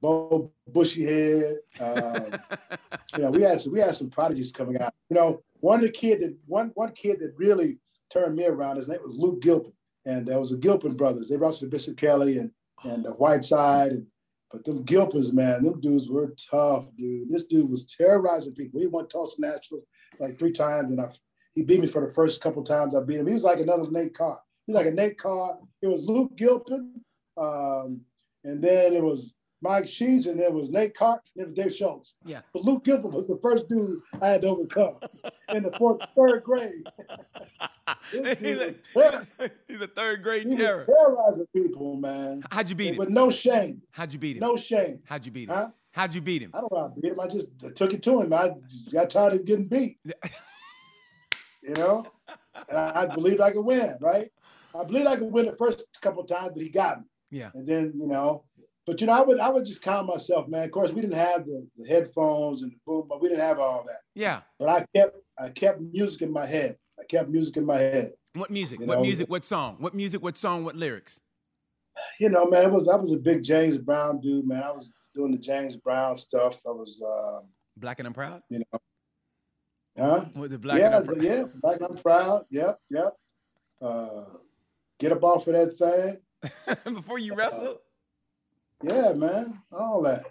Bo 0.02 0.52
Bushyhead. 0.72 1.56
Um, 1.80 2.40
you 3.18 3.24
know, 3.24 3.32
we 3.32 3.42
had 3.42 3.62
some 3.62 3.74
we 3.74 3.80
had 3.80 3.96
some 3.96 4.10
prodigies 4.10 4.52
coming 4.52 4.80
out. 4.80 4.94
You 5.10 5.16
know, 5.16 5.44
one 5.60 5.80
of 5.80 5.86
the 5.86 5.92
kid 5.92 6.22
that 6.22 6.36
one 6.46 6.72
one 6.76 6.92
kid 6.92 7.20
that 7.20 7.34
really 7.38 7.80
turned 8.10 8.36
me 8.36 8.46
around. 8.46 8.78
His 8.78 8.88
name 8.88 9.00
was 9.04 9.18
Luke 9.18 9.42
Gilpin, 9.42 9.74
and 10.06 10.28
that 10.28 10.40
was 10.40 10.52
the 10.52 10.58
Gilpin 10.58 10.96
brothers. 10.96 11.30
They 11.30 11.38
wrestled 11.38 11.72
Bishop 11.72 11.98
Kelley 11.98 12.38
and 12.38 12.52
and 12.84 13.06
uh, 13.08 13.12
Whiteside 13.12 13.92
and 13.92 14.08
but 14.52 14.64
them 14.64 14.86
Gilpins, 14.86 15.34
man, 15.34 15.64
them 15.64 15.82
dudes 15.82 16.10
were 16.10 16.34
tough, 16.50 16.86
dude. 16.98 17.30
This 17.30 17.44
dude 17.44 17.70
was 17.70 17.86
terrorizing 17.86 18.54
people. 18.54 18.80
He 18.80 18.88
won 18.88 19.08
Tulsa 19.08 19.42
National 19.42 19.82
like 20.20 20.40
three 20.40 20.52
times, 20.52 20.90
and 20.92 21.02
I, 21.02 21.10
he 21.54 21.64
beat 21.64 21.82
me 21.82 21.88
for 21.88 22.06
the 22.06 22.14
first 22.14 22.42
couple 22.42 22.64
times 22.64 22.96
I 22.96 23.02
beat 23.02 23.20
him. 23.20 23.28
He 23.28 23.34
was 23.34 23.44
like 23.44 23.60
another 23.60 23.90
Nate 23.90 24.14
Carr. 24.14 24.40
He 24.66 24.74
was 24.74 24.84
like 24.84 24.92
a 24.92 24.96
Nate 24.96 25.18
Carr. 25.18 25.58
It 25.82 25.88
was 25.88 26.06
Luke 26.06 26.36
Gilpin, 26.36 27.02
um, 27.38 28.02
and 28.44 28.64
then 28.64 28.94
it 28.94 29.04
was 29.04 29.34
Mike 29.62 29.88
Sheets, 29.88 30.28
and 30.28 30.40
then 30.40 30.48
it 30.48 30.54
was 30.54 30.70
Nate 30.70 30.94
Carr, 30.96 31.22
and 31.36 31.48
then 31.48 31.54
Dave 31.54 31.74
Schultz. 31.74 32.16
Yeah. 32.26 32.42
But 32.54 32.64
Luke 32.64 32.84
Gilpin 32.84 33.12
was 33.12 33.28
the 33.28 33.40
first 33.42 33.68
dude 33.68 34.02
I 34.22 34.28
had 34.28 34.42
to 34.44 34.50
overcome 34.50 34.98
in 35.50 35.64
the 35.64 35.72
fourth, 35.72 36.02
third 36.16 36.44
grade. 36.44 36.84
he's, 38.12 38.58
a, 38.58 38.76
he's 39.68 39.82
a 39.82 39.88
third 39.88 40.24
grade 40.24 40.48
he 40.48 40.56
terror. 40.56 40.86
terrorizing 40.86 41.48
people, 41.56 41.96
man. 41.96 42.44
How'd 42.52 42.70
you 42.70 42.76
beat 42.76 42.90
him? 42.90 42.98
With 42.98 43.10
no 43.10 43.30
shame. 43.30 43.82
How'd 43.92 44.14
you 44.14 44.20
beat 44.20 44.38
him? 44.38 44.42
No 44.42 44.56
shame. 44.56 45.00
How'd 45.06 45.26
you 45.26 45.32
beat 45.32 45.50
him? 45.50 45.56
Huh? 45.56 45.70
How'd 45.96 46.14
you 46.14 46.20
beat 46.20 46.42
him? 46.42 46.52
I 46.54 46.60
don't 46.60 46.74
know 46.74 46.80
how 46.80 46.86
I 46.88 47.00
beat 47.00 47.12
him. 47.14 47.20
I 47.22 47.28
just 47.28 47.48
took 47.74 47.94
it 47.94 48.04
to 48.04 48.22
him. 48.22 48.34
I 48.34 48.52
got 48.92 49.10
tired 49.10 49.32
of 49.32 49.46
getting 49.46 49.70
beat. 49.70 49.98
you 51.64 51.74
know? 51.78 52.06
And 52.68 52.78
I, 52.78 53.04
I 53.04 53.06
believed 53.06 53.40
I 53.40 53.52
could 53.52 53.64
win, 53.64 53.96
right? 54.02 54.28
I 54.78 54.84
believed 54.84 55.08
I 55.08 55.16
could 55.16 55.32
win 55.32 55.46
the 55.46 55.56
first 55.56 55.86
couple 56.02 56.26
times, 56.26 56.52
but 56.54 56.64
he 56.64 56.70
got 56.70 57.00
me. 57.00 57.06
Yeah. 57.32 57.52
And 57.54 57.66
then, 57.66 57.94
you 57.96 58.08
know, 58.08 58.44
but 58.86 59.00
you 59.00 59.08
know, 59.08 59.14
I 59.14 59.22
would 59.22 59.40
I 59.40 59.50
would 59.50 59.66
just 59.66 59.82
calm 59.82 60.08
myself, 60.08 60.50
man. 60.50 60.66
Of 60.66 60.72
course, 60.72 60.92
we 60.92 61.00
didn't 61.00 61.16
have 61.16 61.46
the, 61.46 61.66
the 61.78 61.88
headphones 61.88 62.62
and 62.62 62.74
the 62.74 62.78
boom, 62.86 63.06
but 63.08 63.22
we 63.22 63.30
didn't 63.30 63.46
have 63.46 63.60
all 63.60 63.84
that. 63.86 64.02
Yeah. 64.14 64.42
But 64.60 64.70
I 64.70 64.86
kept 64.94 65.18
I 65.40 65.50
kept 65.50 65.80
music 65.80 66.24
in 66.24 66.32
my 66.34 66.46
head. 66.46 66.78
I 67.00 67.06
kept 67.06 67.30
music 67.30 67.56
in 67.56 67.66
my 67.66 67.78
head. 67.78 68.12
What 68.34 68.52
music? 68.52 68.82
You 68.82 68.86
what 68.86 68.96
know? 68.96 69.02
music? 69.02 69.30
What 69.30 69.46
song? 69.46 69.78
What 69.80 69.96
music? 69.96 70.22
What 70.22 70.38
song? 70.38 70.66
What 70.66 70.76
lyrics? 70.76 71.22
You 72.20 72.30
know, 72.30 72.46
man, 72.46 72.66
it 72.66 72.72
was 72.72 72.90
I 72.90 72.96
was 72.96 73.14
a 73.14 73.18
big 73.18 73.44
James 73.44 73.78
Brown 73.78 74.20
dude, 74.20 74.46
man. 74.46 74.62
I 74.62 74.72
was 74.72 74.92
doing 75.16 75.32
the 75.32 75.38
James 75.38 75.76
Brown 75.76 76.16
stuff. 76.16 76.60
I 76.68 76.72
was 76.72 77.02
uh, 77.02 77.40
Black 77.78 78.00
and 78.00 78.08
I'm 78.08 78.14
proud. 78.14 78.42
You 78.50 78.60
know, 78.60 78.80
huh? 79.98 80.26
Was 80.36 80.52
it 80.52 80.62
Black? 80.62 80.80
Yeah, 80.80 81.02
yeah, 81.18 81.44
Black 81.62 81.78
and 81.78 81.86
I'm 81.90 81.98
proud. 81.98 82.46
Yep, 82.50 82.80
yep. 82.90 83.14
Uh, 83.82 84.26
get 85.00 85.12
up 85.12 85.24
off 85.24 85.48
of 85.48 85.54
that 85.54 85.78
thing 85.78 86.94
before 86.96 87.20
you 87.20 87.36
wrestle. 87.36 87.80
Uh, 88.88 88.94
yeah, 88.94 89.14
man, 89.14 89.62
all 89.72 90.02
that. 90.04 90.24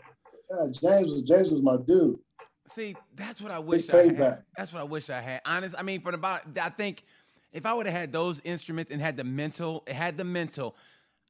Yeah, 0.51 0.67
James 0.71 1.13
was 1.13 1.23
James 1.23 1.51
was 1.51 1.63
my 1.63 1.77
dude. 1.77 2.19
See, 2.67 2.97
that's 3.15 3.43
what 3.43 3.53
I 3.53 3.59
wish 3.59 3.91
I 3.91 4.13
had. 4.13 4.43
That's 4.57 4.73
what 4.73 4.81
I 4.81 4.85
wish 4.85 5.11
I 5.11 5.21
had. 5.21 5.43
Honest, 5.45 5.75
I 5.79 5.83
mean, 5.83 6.01
for 6.01 6.13
the 6.13 6.19
about, 6.19 6.43
I 6.61 6.71
think 6.71 7.05
if 7.53 7.67
I 7.67 7.75
would 7.75 7.87
have 7.87 7.95
had 7.95 8.13
those 8.13 8.41
instruments 8.45 8.91
and 8.91 9.01
had 9.01 9.17
the 9.17 9.25
mental, 9.25 9.85
it 9.87 9.95
had 9.95 10.17
the 10.17 10.25
mental, 10.25 10.75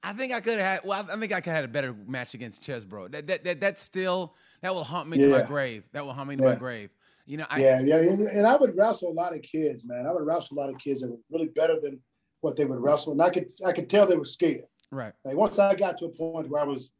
I 0.04 0.12
think 0.12 0.32
I 0.32 0.40
could 0.40 0.58
have 0.58 0.66
had. 0.66 0.84
Well, 0.84 1.06
I 1.10 1.16
think 1.16 1.32
I 1.32 1.40
could 1.40 1.50
have 1.50 1.56
had 1.56 1.64
a 1.64 1.68
better 1.68 1.94
match 2.06 2.34
against 2.34 2.62
Chesbro. 2.62 3.10
That 3.10 3.26
that 3.26 3.44
that 3.44 3.60
that 3.60 3.80
still 3.80 4.34
that 4.62 4.74
will 4.74 4.84
haunt 4.84 5.08
me 5.08 5.18
yeah. 5.18 5.26
to 5.26 5.38
my 5.38 5.42
grave. 5.42 5.84
That 5.92 6.04
will 6.04 6.12
haunt 6.12 6.28
me 6.28 6.36
to 6.36 6.42
yeah. 6.42 6.48
my 6.50 6.54
grave. 6.56 6.90
You 7.26 7.38
know. 7.38 7.46
I, 7.48 7.60
yeah, 7.60 7.80
yeah, 7.80 7.96
and 7.96 8.46
I 8.46 8.56
would 8.56 8.76
wrestle 8.76 9.10
a 9.10 9.14
lot 9.14 9.34
of 9.34 9.42
kids, 9.42 9.84
man. 9.84 10.06
I 10.06 10.12
would 10.12 10.26
wrestle 10.26 10.58
a 10.58 10.60
lot 10.60 10.70
of 10.70 10.78
kids 10.78 11.00
that 11.00 11.10
were 11.10 11.16
really 11.30 11.48
better 11.48 11.80
than 11.82 12.00
what 12.42 12.56
they 12.56 12.66
would 12.66 12.80
wrestle, 12.80 13.12
and 13.12 13.22
I 13.22 13.30
could 13.30 13.46
I 13.66 13.72
could 13.72 13.88
tell 13.88 14.06
they 14.06 14.16
were 14.16 14.24
scared. 14.24 14.64
Right. 14.90 15.12
Like 15.24 15.36
once 15.36 15.58
I 15.58 15.74
got 15.74 15.98
to 15.98 16.06
a 16.06 16.10
point 16.10 16.48
where 16.50 16.60
I 16.60 16.64
was 16.64 16.92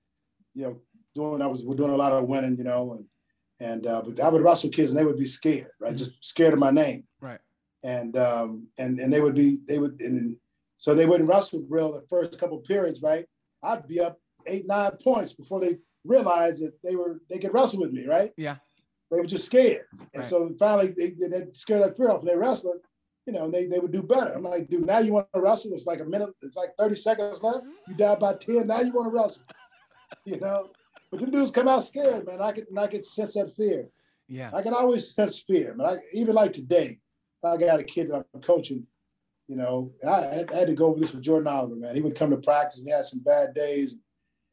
you 0.55 0.63
know, 0.63 0.81
doing 1.15 1.43
I 1.43 1.47
was 1.47 1.65
doing 1.65 1.91
a 1.91 1.97
lot 1.97 2.13
of 2.13 2.25
winning, 2.25 2.57
you 2.57 2.65
know, 2.65 2.93
and 2.93 3.05
and 3.61 3.87
uh, 3.87 4.03
but 4.03 4.21
I 4.21 4.29
would 4.29 4.43
wrestle 4.43 4.71
kids 4.71 4.91
and 4.91 4.99
they 4.99 5.05
would 5.05 5.19
be 5.19 5.27
scared, 5.27 5.71
right? 5.81 5.91
Mm-hmm. 5.91 5.99
Just 5.99 6.25
scared 6.25 6.55
of 6.55 6.61
my 6.61 6.71
name, 6.71 7.05
right? 7.21 7.41
And 7.83 8.17
um, 8.17 8.69
and 8.79 8.99
and 8.99 9.13
they 9.13 9.21
would 9.21 9.35
be 9.35 9.59
they 9.69 9.79
would 9.79 10.01
and 10.01 10.37
so 10.85 10.95
they 10.95 11.07
wouldn't 11.07 11.31
wrestle 11.31 11.65
real 11.71 11.93
the 11.93 12.05
first 12.11 12.39
couple 12.39 12.59
periods, 12.59 13.01
right? 13.01 13.25
I'd 13.63 13.89
be 13.89 14.01
up 14.01 14.19
eight 14.47 14.67
nine 14.67 14.91
points 15.03 15.33
before 15.33 15.59
they 15.59 15.79
realized 16.05 16.63
that 16.63 16.75
they 16.85 16.95
were 16.95 17.23
they 17.31 17.39
could 17.39 17.55
wrestle 17.55 17.81
with 17.81 17.91
me, 17.91 18.07
right? 18.07 18.33
Yeah. 18.37 18.57
They 19.11 19.19
were 19.19 19.27
just 19.27 19.47
scared, 19.47 19.87
and 20.13 20.17
right. 20.17 20.27
so 20.27 20.55
finally 20.59 20.93
they 20.95 21.13
they 21.13 21.47
scared 21.53 21.85
that 21.85 21.97
fear 21.97 22.11
off 22.11 22.21
and 22.21 22.29
they 22.29 22.37
wrestled. 22.37 22.81
You 23.27 23.33
know, 23.33 23.51
they, 23.51 23.67
they 23.67 23.79
would 23.79 23.93
do 23.93 24.03
better. 24.03 24.35
I'm 24.35 24.43
like, 24.43 24.69
dude, 24.69 24.85
now 24.85 24.99
you 24.99 25.15
want 25.15 25.29
to 25.35 25.41
wrestle? 25.41 25.73
It's 25.73 25.87
like 25.87 26.01
a 26.01 26.05
minute, 26.05 26.29
it's 26.43 26.55
like 26.55 26.77
30 26.79 26.97
seconds 26.97 27.43
left. 27.43 27.65
You 27.89 27.95
die 27.95 28.17
by 28.17 28.35
10, 28.35 28.67
now 28.67 28.83
you 28.83 28.93
want 28.93 29.11
to 29.11 29.19
wrestle. 29.19 29.45
you 30.27 30.39
know. 30.39 30.69
But 31.11 31.21
them 31.21 31.31
dudes 31.31 31.51
come 31.51 31.67
out 31.67 31.83
scared, 31.85 32.27
man. 32.27 32.43
I 32.43 32.53
can 32.53 32.67
I 32.77 32.89
can 32.89 33.05
sense 33.05 33.33
that 33.35 33.57
fear. 33.57 33.89
Yeah. 34.29 34.51
I 34.55 34.61
can 34.61 34.75
always 34.75 35.15
sense 35.15 35.39
fear. 35.41 35.75
But 35.75 35.87
I 35.87 35.97
even 36.13 36.35
like 36.35 36.53
today, 36.53 36.99
I 37.43 37.57
got 37.57 37.81
a 37.81 37.85
kid 37.85 38.11
that 38.11 38.27
I'm 38.35 38.43
coaching, 38.43 38.87
you 39.49 39.57
know, 39.57 39.93
I, 40.07 40.45
I, 40.53 40.57
had 40.57 40.69
to 40.69 40.75
go 40.75 40.87
over 40.87 40.99
this 40.99 41.13
with 41.13 41.23
Jordan 41.23 41.53
Oliver, 41.53 41.77
man. 41.77 41.95
He 41.95 42.01
would 42.01 42.15
come 42.15 42.31
to 42.31 42.37
practice 42.37 42.79
and 42.79 42.89
he 42.89 42.95
had 42.95 43.07
some 43.07 43.21
bad 43.21 43.55
days. 43.55 43.95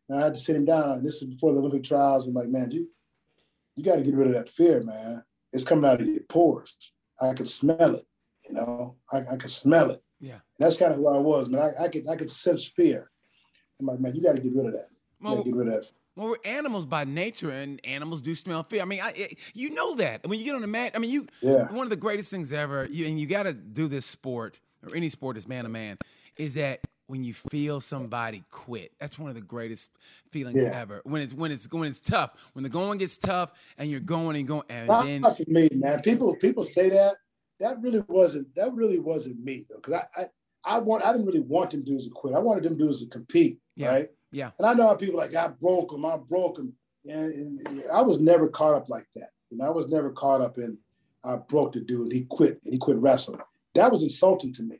And 0.09 0.19
I 0.19 0.23
had 0.23 0.33
to 0.33 0.39
sit 0.39 0.55
him 0.55 0.65
down. 0.65 0.91
And 0.91 1.05
this 1.05 1.21
is 1.21 1.29
before 1.29 1.53
the 1.53 1.59
Olympic 1.59 1.83
trials. 1.83 2.27
I'm 2.27 2.33
like, 2.33 2.49
man, 2.49 2.71
you, 2.71 2.89
you 3.75 3.83
got 3.83 3.95
to 3.95 4.03
get 4.03 4.15
rid 4.15 4.27
of 4.27 4.33
that 4.33 4.49
fear, 4.49 4.83
man. 4.83 5.23
It's 5.53 5.63
coming 5.63 5.89
out 5.89 6.01
of 6.01 6.07
your 6.07 6.23
pores. 6.23 6.75
I 7.21 7.33
could 7.33 7.47
smell 7.47 7.95
it, 7.95 8.05
you 8.49 8.55
know, 8.55 8.95
I, 9.11 9.19
I 9.31 9.35
could 9.37 9.51
smell 9.51 9.91
it. 9.91 10.01
Yeah. 10.19 10.33
And 10.33 10.41
that's 10.59 10.77
kind 10.77 10.91
of 10.91 10.97
who 10.97 11.07
I 11.07 11.17
was, 11.17 11.49
man. 11.49 11.61
I, 11.61 11.85
I 11.85 11.87
could, 11.87 12.07
I 12.09 12.15
could 12.15 12.31
sense 12.31 12.67
fear. 12.67 13.09
I'm 13.79 13.85
like, 13.85 13.99
man, 13.99 14.15
you 14.15 14.21
got 14.21 14.35
to 14.35 14.41
get 14.41 14.53
rid 14.53 14.65
of 14.65 14.73
that. 14.73 14.87
Well, 15.21 15.43
get 15.43 15.55
rid 15.55 15.67
of 15.67 15.73
that. 15.73 15.85
Well, 16.15 16.27
we're 16.29 16.35
animals 16.43 16.85
by 16.85 17.05
nature, 17.05 17.51
and 17.51 17.79
animals 17.85 18.21
do 18.21 18.35
smell 18.35 18.63
fear. 18.63 18.81
I 18.81 18.85
mean, 18.85 19.01
I, 19.01 19.35
you 19.53 19.69
know 19.69 19.95
that 19.95 20.27
when 20.27 20.39
you 20.39 20.45
get 20.45 20.55
on 20.55 20.61
the 20.61 20.67
mat. 20.67 20.91
I 20.93 20.99
mean, 20.99 21.09
you 21.09 21.27
yeah. 21.41 21.71
one 21.71 21.85
of 21.85 21.89
the 21.89 21.95
greatest 21.95 22.29
things 22.29 22.51
ever. 22.51 22.85
You, 22.89 23.05
and 23.05 23.19
you 23.19 23.27
got 23.27 23.43
to 23.43 23.53
do 23.53 23.87
this 23.87 24.05
sport 24.05 24.59
or 24.83 24.95
any 24.95 25.09
sport 25.09 25.37
is 25.37 25.47
man 25.47 25.63
to 25.63 25.69
man. 25.69 25.97
Is 26.37 26.55
that 26.55 26.87
when 27.07 27.23
you 27.23 27.33
feel 27.33 27.81
somebody 27.81 28.43
quit? 28.51 28.91
That's 28.99 29.19
one 29.19 29.29
of 29.29 29.35
the 29.35 29.41
greatest 29.41 29.91
feelings 30.31 30.63
yeah. 30.63 30.79
ever. 30.79 31.01
When 31.03 31.21
it's 31.21 31.33
when 31.33 31.51
it's 31.51 31.71
when 31.71 31.89
it's 31.89 31.99
tough, 31.99 32.31
when 32.53 32.63
the 32.63 32.69
going 32.69 32.97
gets 32.97 33.17
tough, 33.17 33.51
and 33.77 33.89
you're 33.89 33.99
going 33.99 34.35
and 34.35 34.47
going, 34.47 34.63
and 34.69 34.87
Not 34.87 35.05
then 35.05 35.23
for 35.23 35.43
me, 35.47 35.69
man. 35.73 36.01
People 36.01 36.35
people 36.35 36.63
say 36.63 36.89
that. 36.89 37.15
That 37.59 37.79
really 37.81 38.03
wasn't 38.07 38.55
that 38.55 38.73
really 38.73 38.99
wasn't 38.99 39.43
me 39.43 39.65
though, 39.69 39.75
because 39.75 39.93
I, 39.93 40.21
I 40.21 40.25
I 40.63 40.79
want 40.79 41.03
I 41.03 41.11
didn't 41.11 41.27
really 41.27 41.41
want 41.41 41.71
them 41.71 41.83
dudes 41.83 42.07
to 42.07 42.11
quit. 42.11 42.33
I 42.33 42.39
wanted 42.39 42.63
them 42.63 42.77
dudes 42.77 43.01
to 43.01 43.07
compete, 43.07 43.59
yeah. 43.75 43.87
right? 43.87 44.09
Yeah. 44.31 44.51
And 44.57 44.65
I 44.65 44.73
know 44.73 44.87
how 44.87 44.95
people 44.95 45.17
like, 45.17 45.35
I 45.35 45.47
broke 45.49 45.91
them, 45.91 46.05
I 46.05 46.17
broke 46.17 46.55
them. 46.55 46.73
And 47.05 47.59
I 47.91 48.01
was 48.01 48.19
never 48.19 48.47
caught 48.47 48.75
up 48.75 48.89
like 48.89 49.07
that. 49.15 49.29
You 49.49 49.57
know, 49.57 49.65
I 49.65 49.69
was 49.69 49.87
never 49.87 50.11
caught 50.11 50.41
up 50.41 50.57
in, 50.57 50.77
I 51.23 51.35
broke 51.35 51.73
the 51.73 51.81
dude 51.81 52.03
and 52.03 52.11
he 52.11 52.25
quit 52.29 52.61
and 52.63 52.73
he 52.73 52.79
quit 52.79 52.97
wrestling. 52.97 53.41
That 53.75 53.91
was 53.91 54.03
insulting 54.03 54.53
to 54.53 54.63
me. 54.63 54.77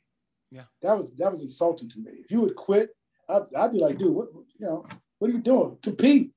Yeah. 0.52 0.64
That 0.82 0.98
was 0.98 1.14
that 1.18 1.32
was 1.32 1.44
insulting 1.44 1.90
to 1.90 2.00
me. 2.00 2.12
If 2.12 2.32
you 2.32 2.42
would 2.42 2.56
quit, 2.56 2.90
I'd, 3.30 3.44
I'd 3.58 3.72
be 3.72 3.80
like, 3.80 3.98
dude, 3.98 4.14
what 4.14 4.28
you 4.34 4.66
know, 4.66 4.86
what 5.20 5.30
are 5.30 5.34
you 5.34 5.40
doing? 5.40 5.78
Compete. 5.82 6.32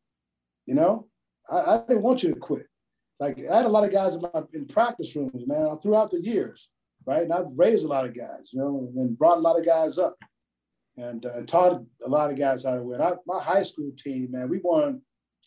You 0.67 0.75
know, 0.75 1.09
I, 1.51 1.57
I, 1.57 1.79
didn't 1.89 2.03
want 2.03 2.23
you 2.23 2.33
to 2.33 2.41
quit. 2.41 2.67
Like 3.21 3.39
I 3.39 3.57
had 3.57 3.67
a 3.67 3.69
lot 3.69 3.85
of 3.85 3.93
guys 3.93 4.15
in 4.15 4.23
my 4.23 4.43
in 4.53 4.67
practice 4.67 5.15
rooms, 5.15 5.47
man, 5.47 5.79
throughout 5.83 6.11
the 6.11 6.21
years, 6.21 6.71
right? 7.07 7.23
And 7.23 7.33
I've 7.33 7.47
raised 7.55 7.85
a 7.85 7.89
lot 7.89 8.05
of 8.05 8.17
guys, 8.17 8.51
you 8.53 8.61
know, 8.61 8.91
and 8.97 9.19
brought 9.19 9.39
a 9.39 9.43
lot 9.43 9.59
of 9.59 9.67
guys 9.67 9.99
up 9.99 10.17
and 10.97 11.27
uh, 11.27 11.43
taught 11.43 11.83
a 12.05 12.09
lot 12.09 12.31
of 12.31 12.39
guys 12.39 12.65
how 12.65 12.77
to 12.77 12.83
win. 12.83 13.03
I, 13.03 13.13
my 13.27 13.43
high 13.43 13.65
school 13.65 13.91
team, 13.97 14.31
man, 14.31 14.49
we 14.49 14.61
won 14.63 15.03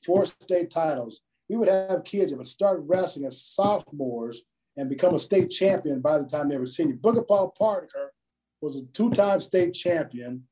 four 0.06 0.26
state 0.26 0.70
titles. 0.70 1.22
We 1.50 1.56
would 1.56 1.70
have 1.70 2.04
kids 2.04 2.32
that 2.32 2.38
would 2.38 2.48
start 2.48 2.84
wrestling 2.86 3.26
as 3.26 3.42
sophomores 3.42 4.44
and 4.78 4.90
become 4.90 5.16
a 5.16 5.20
state 5.20 5.50
champion 5.50 6.00
by 6.00 6.18
the 6.18 6.26
time 6.26 6.48
they 6.48 6.58
were 6.58 6.66
senior. 6.66 6.96
Booger 6.96 7.28
Paul 7.28 7.54
Parker 7.58 8.14
was 8.62 8.78
a 8.78 8.86
two-time 8.94 9.42
state 9.42 9.74
champion, 9.74 10.44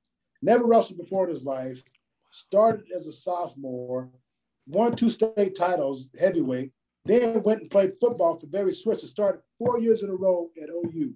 never 0.42 0.66
wrestled 0.66 1.00
before 1.00 1.26
in 1.26 1.30
his 1.30 1.46
life, 1.46 1.84
started 2.32 2.86
as 2.96 3.08
a 3.08 3.12
sophomore, 3.12 4.10
won 4.68 4.96
two 4.96 5.10
state 5.10 5.56
titles, 5.56 6.10
heavyweight, 6.20 6.72
then 7.06 7.44
went 7.44 7.62
and 7.62 7.70
played 7.70 7.94
football 8.00 8.40
for 8.40 8.48
Barry 8.48 8.74
Switzer, 8.74 9.08
started 9.08 9.42
four 9.60 9.80
years 9.80 10.02
in 10.02 10.10
a 10.10 10.16
row 10.16 10.50
at 10.62 10.70
OU. 10.70 11.14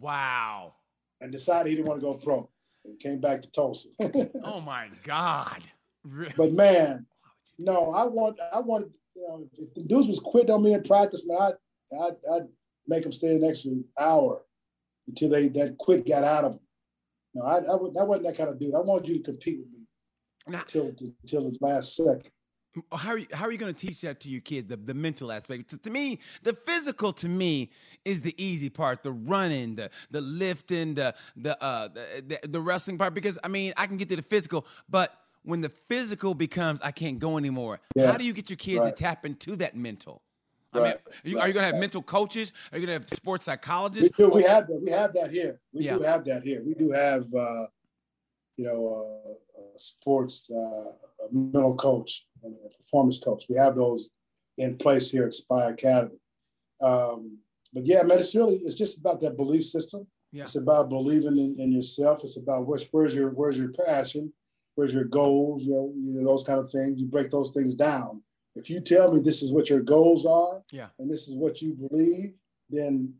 Wow. 0.00 0.74
And 1.20 1.30
decided 1.30 1.68
he 1.68 1.76
didn't 1.76 1.88
want 1.88 2.00
to 2.00 2.06
go 2.06 2.14
pro 2.14 2.48
and 2.86 2.98
came 2.98 3.20
back 3.20 3.42
to 3.42 3.50
Tulsa. 3.50 3.90
oh 4.44 4.62
my 4.62 4.88
God. 5.04 5.62
but 6.36 6.52
man, 6.52 7.06
no, 7.58 7.92
I 7.92 8.04
want, 8.06 8.38
I 8.54 8.60
want, 8.60 8.88
you 9.14 9.22
know, 9.28 9.46
if 9.58 9.74
the 9.74 9.82
dudes 9.82 10.08
was 10.08 10.18
quitting 10.18 10.50
on 10.50 10.62
me 10.62 10.72
in 10.72 10.82
practice, 10.82 11.26
man, 11.26 11.38
I'd, 11.38 11.52
I'd, 11.92 12.16
I'd 12.34 12.48
make 12.86 13.02
them 13.02 13.12
stay 13.12 13.36
an 13.36 13.44
extra 13.44 13.72
hour 13.98 14.42
until 15.06 15.30
they 15.30 15.48
that 15.48 15.76
quit 15.78 16.06
got 16.06 16.24
out 16.24 16.44
of 16.44 16.52
them. 16.52 16.60
No, 17.34 17.44
I, 17.44 17.58
I, 17.58 18.02
I 18.02 18.04
wasn't 18.04 18.26
that 18.26 18.36
kind 18.36 18.50
of 18.50 18.58
dude. 18.58 18.74
I 18.74 18.80
want 18.80 19.06
you 19.06 19.18
to 19.18 19.22
compete 19.22 19.58
with 19.60 19.68
me 19.72 19.86
until 20.46 20.92
until 21.22 21.44
the 21.44 21.58
last 21.60 21.96
second 21.96 22.30
how 22.92 23.10
are 23.10 23.18
you, 23.18 23.26
how 23.32 23.46
are 23.46 23.52
you 23.52 23.58
going 23.58 23.74
to 23.74 23.86
teach 23.86 24.00
that 24.02 24.20
to 24.20 24.28
your 24.28 24.40
kids 24.40 24.68
the, 24.68 24.76
the 24.76 24.94
mental 24.94 25.32
aspect 25.32 25.70
to, 25.70 25.78
to, 25.78 25.90
me 25.90 26.20
the 26.42 26.52
physical 26.52 27.12
to 27.12 27.28
me 27.28 27.70
is 28.04 28.22
the 28.22 28.34
easy 28.42 28.70
part 28.70 29.02
the 29.02 29.10
running 29.10 29.74
the 29.74 29.90
the 30.10 30.20
lifting 30.20 30.94
the 30.94 31.14
the, 31.36 31.60
uh, 31.62 31.88
the, 31.88 32.38
the, 32.42 32.48
the 32.48 32.60
wrestling 32.60 32.96
part 32.96 33.12
because 33.12 33.38
i 33.42 33.48
mean 33.48 33.72
i 33.76 33.86
can 33.86 33.96
get 33.96 34.08
to 34.08 34.16
the 34.16 34.22
physical 34.22 34.64
but 34.88 35.14
when 35.42 35.60
the 35.60 35.68
physical 35.88 36.32
becomes 36.32 36.80
i 36.82 36.92
can't 36.92 37.18
go 37.18 37.36
anymore 37.36 37.80
yeah. 37.96 38.10
how 38.10 38.16
do 38.16 38.24
you 38.24 38.32
get 38.32 38.48
your 38.48 38.56
kids 38.56 38.78
right. 38.78 38.96
to 38.96 39.02
tap 39.02 39.26
into 39.26 39.56
that 39.56 39.76
mental 39.76 40.22
I 40.72 40.78
mean, 40.78 40.86
are 40.86 40.94
you, 41.24 41.36
right. 41.38 41.46
you 41.48 41.52
going 41.52 41.66
to 41.66 41.72
have 41.72 41.80
mental 41.80 42.02
coaches? 42.02 42.52
Are 42.70 42.78
you 42.78 42.86
going 42.86 43.00
to 43.00 43.04
have 43.04 43.12
sports 43.12 43.44
psychologists? 43.44 44.16
We, 44.16 44.24
do, 44.24 44.30
we 44.30 44.42
have 44.44 44.66
that. 44.68 44.80
We 44.82 44.90
have 44.90 45.12
that 45.14 45.30
here. 45.30 45.60
We 45.72 45.84
yeah. 45.84 45.96
do 45.96 46.02
have 46.02 46.24
that 46.26 46.42
here. 46.42 46.62
We 46.64 46.74
do 46.74 46.92
have, 46.92 47.22
uh, 47.34 47.66
you 48.56 48.64
know, 48.66 49.36
uh, 49.58 49.60
sports 49.76 50.50
uh, 50.50 50.92
mental 51.32 51.74
coach 51.74 52.26
and 52.44 52.54
a 52.64 52.76
performance 52.76 53.18
coach. 53.18 53.46
We 53.48 53.56
have 53.56 53.74
those 53.74 54.10
in 54.58 54.76
place 54.76 55.10
here 55.10 55.26
at 55.26 55.34
Spire 55.34 55.70
Academy. 55.70 56.18
Um, 56.80 57.38
but 57.72 57.86
yeah, 57.86 58.02
man, 58.02 58.18
it's 58.18 58.34
really 58.34 58.56
it's 58.56 58.74
just 58.74 58.98
about 58.98 59.20
that 59.20 59.36
belief 59.36 59.64
system. 59.64 60.06
Yeah. 60.32 60.44
It's 60.44 60.56
about 60.56 60.88
believing 60.88 61.36
in, 61.36 61.56
in 61.58 61.72
yourself. 61.72 62.22
It's 62.22 62.36
about 62.36 62.66
where's, 62.66 62.86
where's 62.92 63.14
your 63.14 63.30
where's 63.30 63.58
your 63.58 63.72
passion, 63.86 64.32
where's 64.76 64.94
your 64.94 65.04
goals, 65.04 65.64
you 65.64 65.74
know, 65.74 65.92
you 65.96 66.14
know, 66.14 66.24
those 66.24 66.44
kind 66.44 66.60
of 66.60 66.70
things. 66.70 67.00
You 67.00 67.06
break 67.06 67.30
those 67.30 67.50
things 67.52 67.74
down. 67.74 68.22
If 68.54 68.68
you 68.68 68.80
tell 68.80 69.12
me 69.12 69.20
this 69.20 69.42
is 69.42 69.52
what 69.52 69.70
your 69.70 69.80
goals 69.80 70.26
are, 70.26 70.62
yeah, 70.72 70.88
and 70.98 71.10
this 71.10 71.28
is 71.28 71.34
what 71.34 71.62
you 71.62 71.74
believe, 71.74 72.34
then 72.68 73.14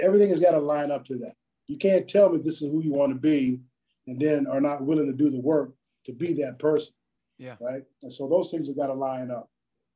everything 0.00 0.28
has 0.30 0.40
got 0.40 0.52
to 0.52 0.58
line 0.58 0.90
up 0.90 1.04
to 1.06 1.18
that. 1.18 1.34
You 1.66 1.78
can't 1.78 2.08
tell 2.08 2.30
me 2.30 2.38
this 2.38 2.62
is 2.62 2.70
who 2.70 2.82
you 2.82 2.92
want 2.92 3.12
to 3.12 3.18
be, 3.18 3.60
and 4.06 4.20
then 4.20 4.46
are 4.46 4.60
not 4.60 4.84
willing 4.84 5.06
to 5.06 5.12
do 5.12 5.30
the 5.30 5.40
work 5.40 5.72
to 6.04 6.12
be 6.12 6.34
that 6.34 6.58
person. 6.58 6.94
Yeah. 7.38 7.56
Right. 7.60 7.82
And 8.02 8.12
so 8.12 8.28
those 8.28 8.50
things 8.50 8.68
have 8.68 8.76
got 8.76 8.86
to 8.86 8.94
line 8.94 9.30
up. 9.30 9.50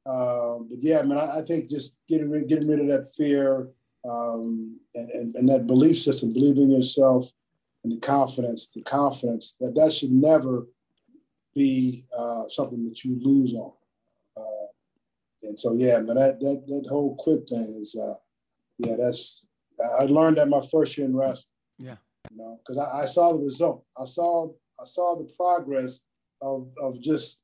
Um, 0.06 0.68
but 0.70 0.80
yeah, 0.80 1.02
man, 1.02 1.18
I, 1.18 1.38
I, 1.38 1.42
think 1.42 1.68
just 1.68 1.96
getting 2.08 2.30
rid, 2.30 2.48
getting 2.48 2.68
rid 2.68 2.80
of 2.80 2.86
that 2.88 3.12
fear 3.16 3.68
um, 4.08 4.78
and, 4.94 5.10
and, 5.10 5.36
and, 5.36 5.48
that 5.48 5.66
belief 5.66 6.00
system, 6.00 6.32
believing 6.32 6.64
in 6.64 6.70
yourself 6.70 7.30
and 7.84 7.92
the 7.92 7.98
confidence, 7.98 8.70
the 8.74 8.82
confidence 8.82 9.56
that 9.60 9.74
that 9.76 9.92
should 9.92 10.10
never 10.10 10.66
be 11.54 12.04
uh, 12.18 12.44
something 12.48 12.84
that 12.86 13.04
you 13.04 13.18
lose 13.20 13.52
on. 13.52 13.72
And 15.42 15.58
so, 15.58 15.74
yeah, 15.74 15.98
man, 16.00 16.16
that, 16.16 16.40
that, 16.40 16.64
that 16.66 16.86
whole 16.88 17.16
quit 17.16 17.48
thing 17.48 17.78
is, 17.80 17.96
uh, 17.96 18.14
yeah, 18.78 18.96
that's, 18.96 19.46
I 19.98 20.04
learned 20.04 20.38
that 20.38 20.48
my 20.48 20.60
first 20.70 20.96
year 20.96 21.06
in 21.06 21.16
wrestling. 21.16 21.50
Yeah. 21.78 21.96
You 22.30 22.36
know, 22.36 22.60
because 22.60 22.78
I, 22.78 23.02
I 23.02 23.06
saw 23.06 23.32
the 23.32 23.38
result. 23.38 23.84
I 23.98 24.04
saw, 24.04 24.48
I 24.80 24.84
saw 24.84 25.16
the 25.16 25.30
progress 25.36 26.00
of, 26.42 26.68
of 26.80 27.00
just 27.00 27.38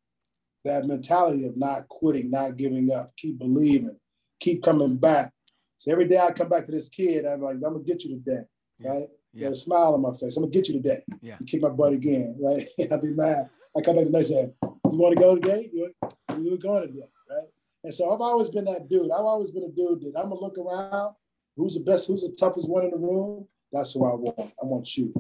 that 0.64 0.86
mentality 0.86 1.46
of 1.46 1.56
not 1.56 1.88
quitting, 1.88 2.30
not 2.30 2.56
giving 2.56 2.92
up, 2.92 3.12
keep 3.16 3.38
believing, 3.38 3.96
keep 4.40 4.62
coming 4.62 4.96
back. 4.96 5.32
So 5.78 5.92
every 5.92 6.08
day 6.08 6.18
I 6.18 6.32
come 6.32 6.48
back 6.48 6.64
to 6.66 6.72
this 6.72 6.88
kid, 6.88 7.24
I'm 7.24 7.42
like, 7.42 7.54
I'm 7.56 7.60
gonna 7.60 7.80
get 7.80 8.04
you 8.04 8.16
today, 8.16 8.42
yeah. 8.78 8.90
right? 8.90 9.08
Yeah. 9.32 9.48
Got 9.48 9.52
a 9.52 9.56
smile 9.56 9.94
on 9.94 10.02
my 10.02 10.12
face. 10.12 10.36
I'm 10.36 10.42
gonna 10.42 10.52
get 10.52 10.68
you 10.68 10.74
today. 10.74 11.02
Yeah. 11.20 11.36
You 11.38 11.46
kick 11.46 11.62
my 11.62 11.68
butt 11.68 11.92
again, 11.92 12.36
right? 12.40 12.64
I'll 12.90 13.00
be 13.00 13.10
mad. 13.10 13.50
I 13.76 13.80
come 13.82 13.96
back 13.96 14.06
the 14.06 14.10
next 14.10 14.28
day. 14.28 14.50
You 14.62 14.98
want 14.98 15.14
to 15.14 15.20
go 15.20 15.34
today? 15.34 15.70
You 15.72 15.92
you 16.38 16.50
were 16.50 16.56
going 16.56 16.88
today? 16.88 17.06
And 17.86 17.94
so 17.94 18.12
I've 18.12 18.20
always 18.20 18.50
been 18.50 18.64
that 18.64 18.88
dude. 18.88 19.12
I've 19.12 19.20
always 19.20 19.52
been 19.52 19.62
a 19.62 19.68
dude 19.68 20.00
that 20.00 20.18
I'm 20.18 20.28
gonna 20.28 20.40
look 20.40 20.58
around. 20.58 21.14
Who's 21.56 21.74
the 21.74 21.84
best? 21.84 22.08
Who's 22.08 22.22
the 22.22 22.34
toughest 22.36 22.68
one 22.68 22.82
in 22.82 22.90
the 22.90 22.96
room? 22.96 23.46
That's 23.70 23.94
who 23.94 24.04
I 24.04 24.14
want. 24.16 24.52
I 24.60 24.66
want 24.66 24.96
you. 24.96 25.12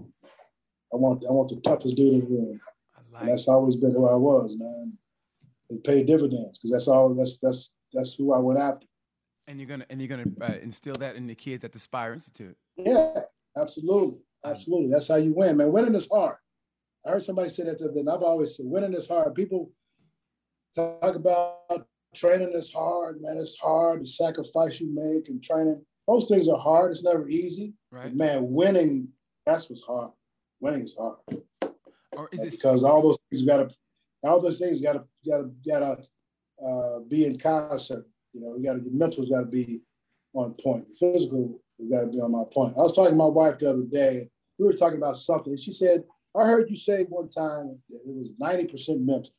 I 0.92 0.96
want 0.96 1.24
I 1.28 1.30
want 1.30 1.50
the 1.50 1.60
toughest 1.60 1.94
dude 1.94 2.14
in 2.14 2.20
the 2.22 2.26
room. 2.26 2.60
Like 3.12 3.22
and 3.22 3.30
that's 3.30 3.46
always 3.46 3.76
been 3.76 3.92
who 3.92 4.08
I 4.08 4.16
was, 4.16 4.56
man. 4.58 4.94
It 5.68 5.84
paid 5.84 6.08
dividends 6.08 6.58
because 6.58 6.72
that's 6.72 6.88
all. 6.88 7.14
That's 7.14 7.38
that's 7.38 7.72
that's 7.92 8.16
who 8.16 8.34
I 8.34 8.38
went 8.38 8.58
after. 8.58 8.88
And 9.46 9.60
you're 9.60 9.68
gonna 9.68 9.86
and 9.88 10.00
you're 10.00 10.08
gonna 10.08 10.26
uh, 10.40 10.58
instill 10.60 10.94
that 10.94 11.14
in 11.14 11.28
the 11.28 11.36
kids 11.36 11.62
at 11.62 11.72
the 11.72 11.78
Spire 11.78 12.14
Institute. 12.14 12.56
Yeah, 12.76 13.14
absolutely, 13.56 14.22
absolutely. 14.44 14.90
That's 14.90 15.06
how 15.06 15.16
you 15.16 15.32
win, 15.36 15.56
man. 15.56 15.70
Winning 15.70 15.94
is 15.94 16.08
hard. 16.08 16.38
I 17.06 17.10
heard 17.10 17.24
somebody 17.24 17.48
say 17.48 17.62
that. 17.62 17.78
Then 17.78 18.08
I've 18.08 18.24
always 18.24 18.56
said 18.56 18.66
winning 18.66 18.94
is 18.94 19.06
hard. 19.06 19.36
People 19.36 19.70
talk 20.74 21.14
about 21.14 21.86
training 22.16 22.52
is 22.54 22.72
hard, 22.72 23.20
man. 23.20 23.36
It's 23.38 23.56
hard. 23.56 24.00
The 24.00 24.06
sacrifice 24.06 24.80
you 24.80 24.88
make 24.92 25.28
and 25.28 25.42
training. 25.42 25.84
Those 26.08 26.28
things 26.28 26.48
are 26.48 26.58
hard. 26.58 26.92
It's 26.92 27.04
never 27.04 27.28
easy. 27.28 27.74
Right. 27.90 28.04
But 28.04 28.16
man, 28.16 28.50
winning, 28.50 29.08
that's 29.44 29.68
what's 29.68 29.82
hard. 29.82 30.10
Winning 30.60 30.82
is 30.84 30.96
hard. 30.98 31.18
Or 32.12 32.28
is 32.32 32.40
this 32.40 32.56
because 32.56 32.84
all 32.84 33.02
those 33.02 33.18
things 33.30 33.44
got 33.44 33.56
to, 33.58 33.74
all 34.24 34.40
those 34.40 34.58
things 34.58 34.80
got 34.80 34.94
to, 34.94 35.04
got 35.28 35.38
to, 35.38 35.50
got 35.68 35.80
to 35.80 36.66
uh, 36.66 37.00
be 37.00 37.26
in 37.26 37.38
concert. 37.38 38.06
You 38.32 38.40
know, 38.40 38.56
you 38.56 38.64
got 38.64 38.74
to, 38.74 38.82
your 38.82 38.92
mental's 38.92 39.28
got 39.28 39.40
to 39.40 39.46
be 39.46 39.82
on 40.32 40.54
point. 40.54 40.86
The 40.88 41.12
physical 41.12 41.60
got 41.90 42.02
to 42.02 42.06
be 42.06 42.20
on 42.20 42.32
my 42.32 42.44
point. 42.50 42.74
I 42.78 42.82
was 42.82 42.94
talking 42.94 43.12
to 43.12 43.16
my 43.16 43.26
wife 43.26 43.58
the 43.58 43.70
other 43.70 43.84
day. 43.84 44.28
We 44.58 44.66
were 44.66 44.72
talking 44.72 44.98
about 44.98 45.18
something. 45.18 45.56
She 45.58 45.72
said, 45.72 46.04
"I 46.34 46.46
heard 46.46 46.70
you 46.70 46.76
say 46.76 47.04
one 47.04 47.28
time 47.28 47.78
that 47.90 48.00
it 48.06 48.14
was 48.14 48.32
ninety 48.38 48.66
percent 48.66 49.02
mental," 49.02 49.34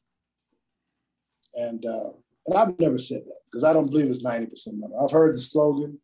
and 1.55 1.83
uh, 1.83 2.11
and 2.47 2.57
I've 2.57 2.79
never 2.79 2.97
said 2.97 3.21
that 3.25 3.39
because 3.45 3.63
I 3.63 3.73
don't 3.73 3.89
believe 3.89 4.09
it's 4.09 4.23
ninety 4.23 4.47
percent 4.47 4.77
mental. 4.79 5.03
I've 5.03 5.11
heard 5.11 5.35
the 5.35 5.39
slogan, 5.39 5.99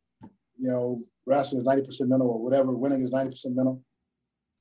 you 0.58 0.70
know, 0.70 1.04
wrestling 1.26 1.62
is 1.62 1.66
ninety 1.66 1.86
percent 1.86 2.10
mental 2.10 2.30
or 2.30 2.44
whatever, 2.44 2.74
winning 2.74 3.02
is 3.02 3.12
ninety 3.12 3.32
percent 3.32 3.56
mental. 3.56 3.82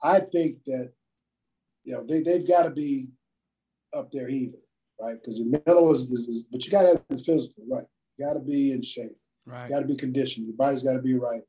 I 0.02 0.20
think 0.20 0.58
that 0.66 0.92
you 1.84 1.92
know 1.92 2.04
they 2.04 2.22
they've 2.22 2.46
got 2.46 2.64
to 2.64 2.70
be 2.70 3.08
up 3.94 4.10
there 4.12 4.28
even, 4.28 4.60
right? 5.00 5.16
Because 5.20 5.38
your 5.38 5.48
mental 5.48 5.90
is, 5.92 6.10
is, 6.10 6.28
is, 6.28 6.44
but 6.44 6.64
you 6.64 6.70
got 6.70 6.82
to 6.82 6.88
have 6.88 7.02
the 7.08 7.18
physical, 7.18 7.64
right? 7.68 7.84
You 8.16 8.26
got 8.26 8.34
to 8.34 8.40
be 8.40 8.72
in 8.72 8.82
shape. 8.82 9.16
Right. 9.44 9.68
You 9.68 9.74
got 9.74 9.80
to 9.80 9.86
be 9.86 9.96
conditioned. 9.96 10.46
Your 10.46 10.56
body's 10.56 10.82
got 10.82 10.94
to 10.94 11.02
be 11.02 11.14
right. 11.14 11.42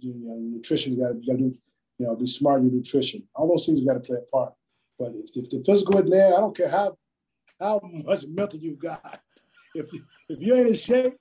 You 0.00 0.14
know, 0.14 0.56
nutrition 0.56 0.94
you 0.94 1.00
got 1.00 1.12
to 1.12 1.36
do, 1.36 1.54
you 1.98 2.06
know, 2.06 2.16
be 2.16 2.26
smart 2.26 2.60
in 2.60 2.66
your 2.66 2.74
nutrition. 2.76 3.28
All 3.34 3.48
those 3.48 3.66
things 3.66 3.84
got 3.84 3.94
to 3.94 4.00
play 4.00 4.16
a 4.16 4.30
part. 4.34 4.54
But 4.98 5.08
if, 5.08 5.36
if 5.36 5.50
the 5.50 5.62
physical 5.64 5.98
isn't 5.98 6.10
there, 6.10 6.34
I 6.34 6.40
don't 6.40 6.56
care 6.56 6.70
how 6.70 6.96
how 7.60 7.80
much 7.82 8.26
mental 8.26 8.58
you've 8.58 8.78
got. 8.78 9.20
If 9.78 9.92
if 10.28 10.40
you 10.40 10.54
ain't 10.54 10.68
in 10.68 10.74
shape, 10.74 11.14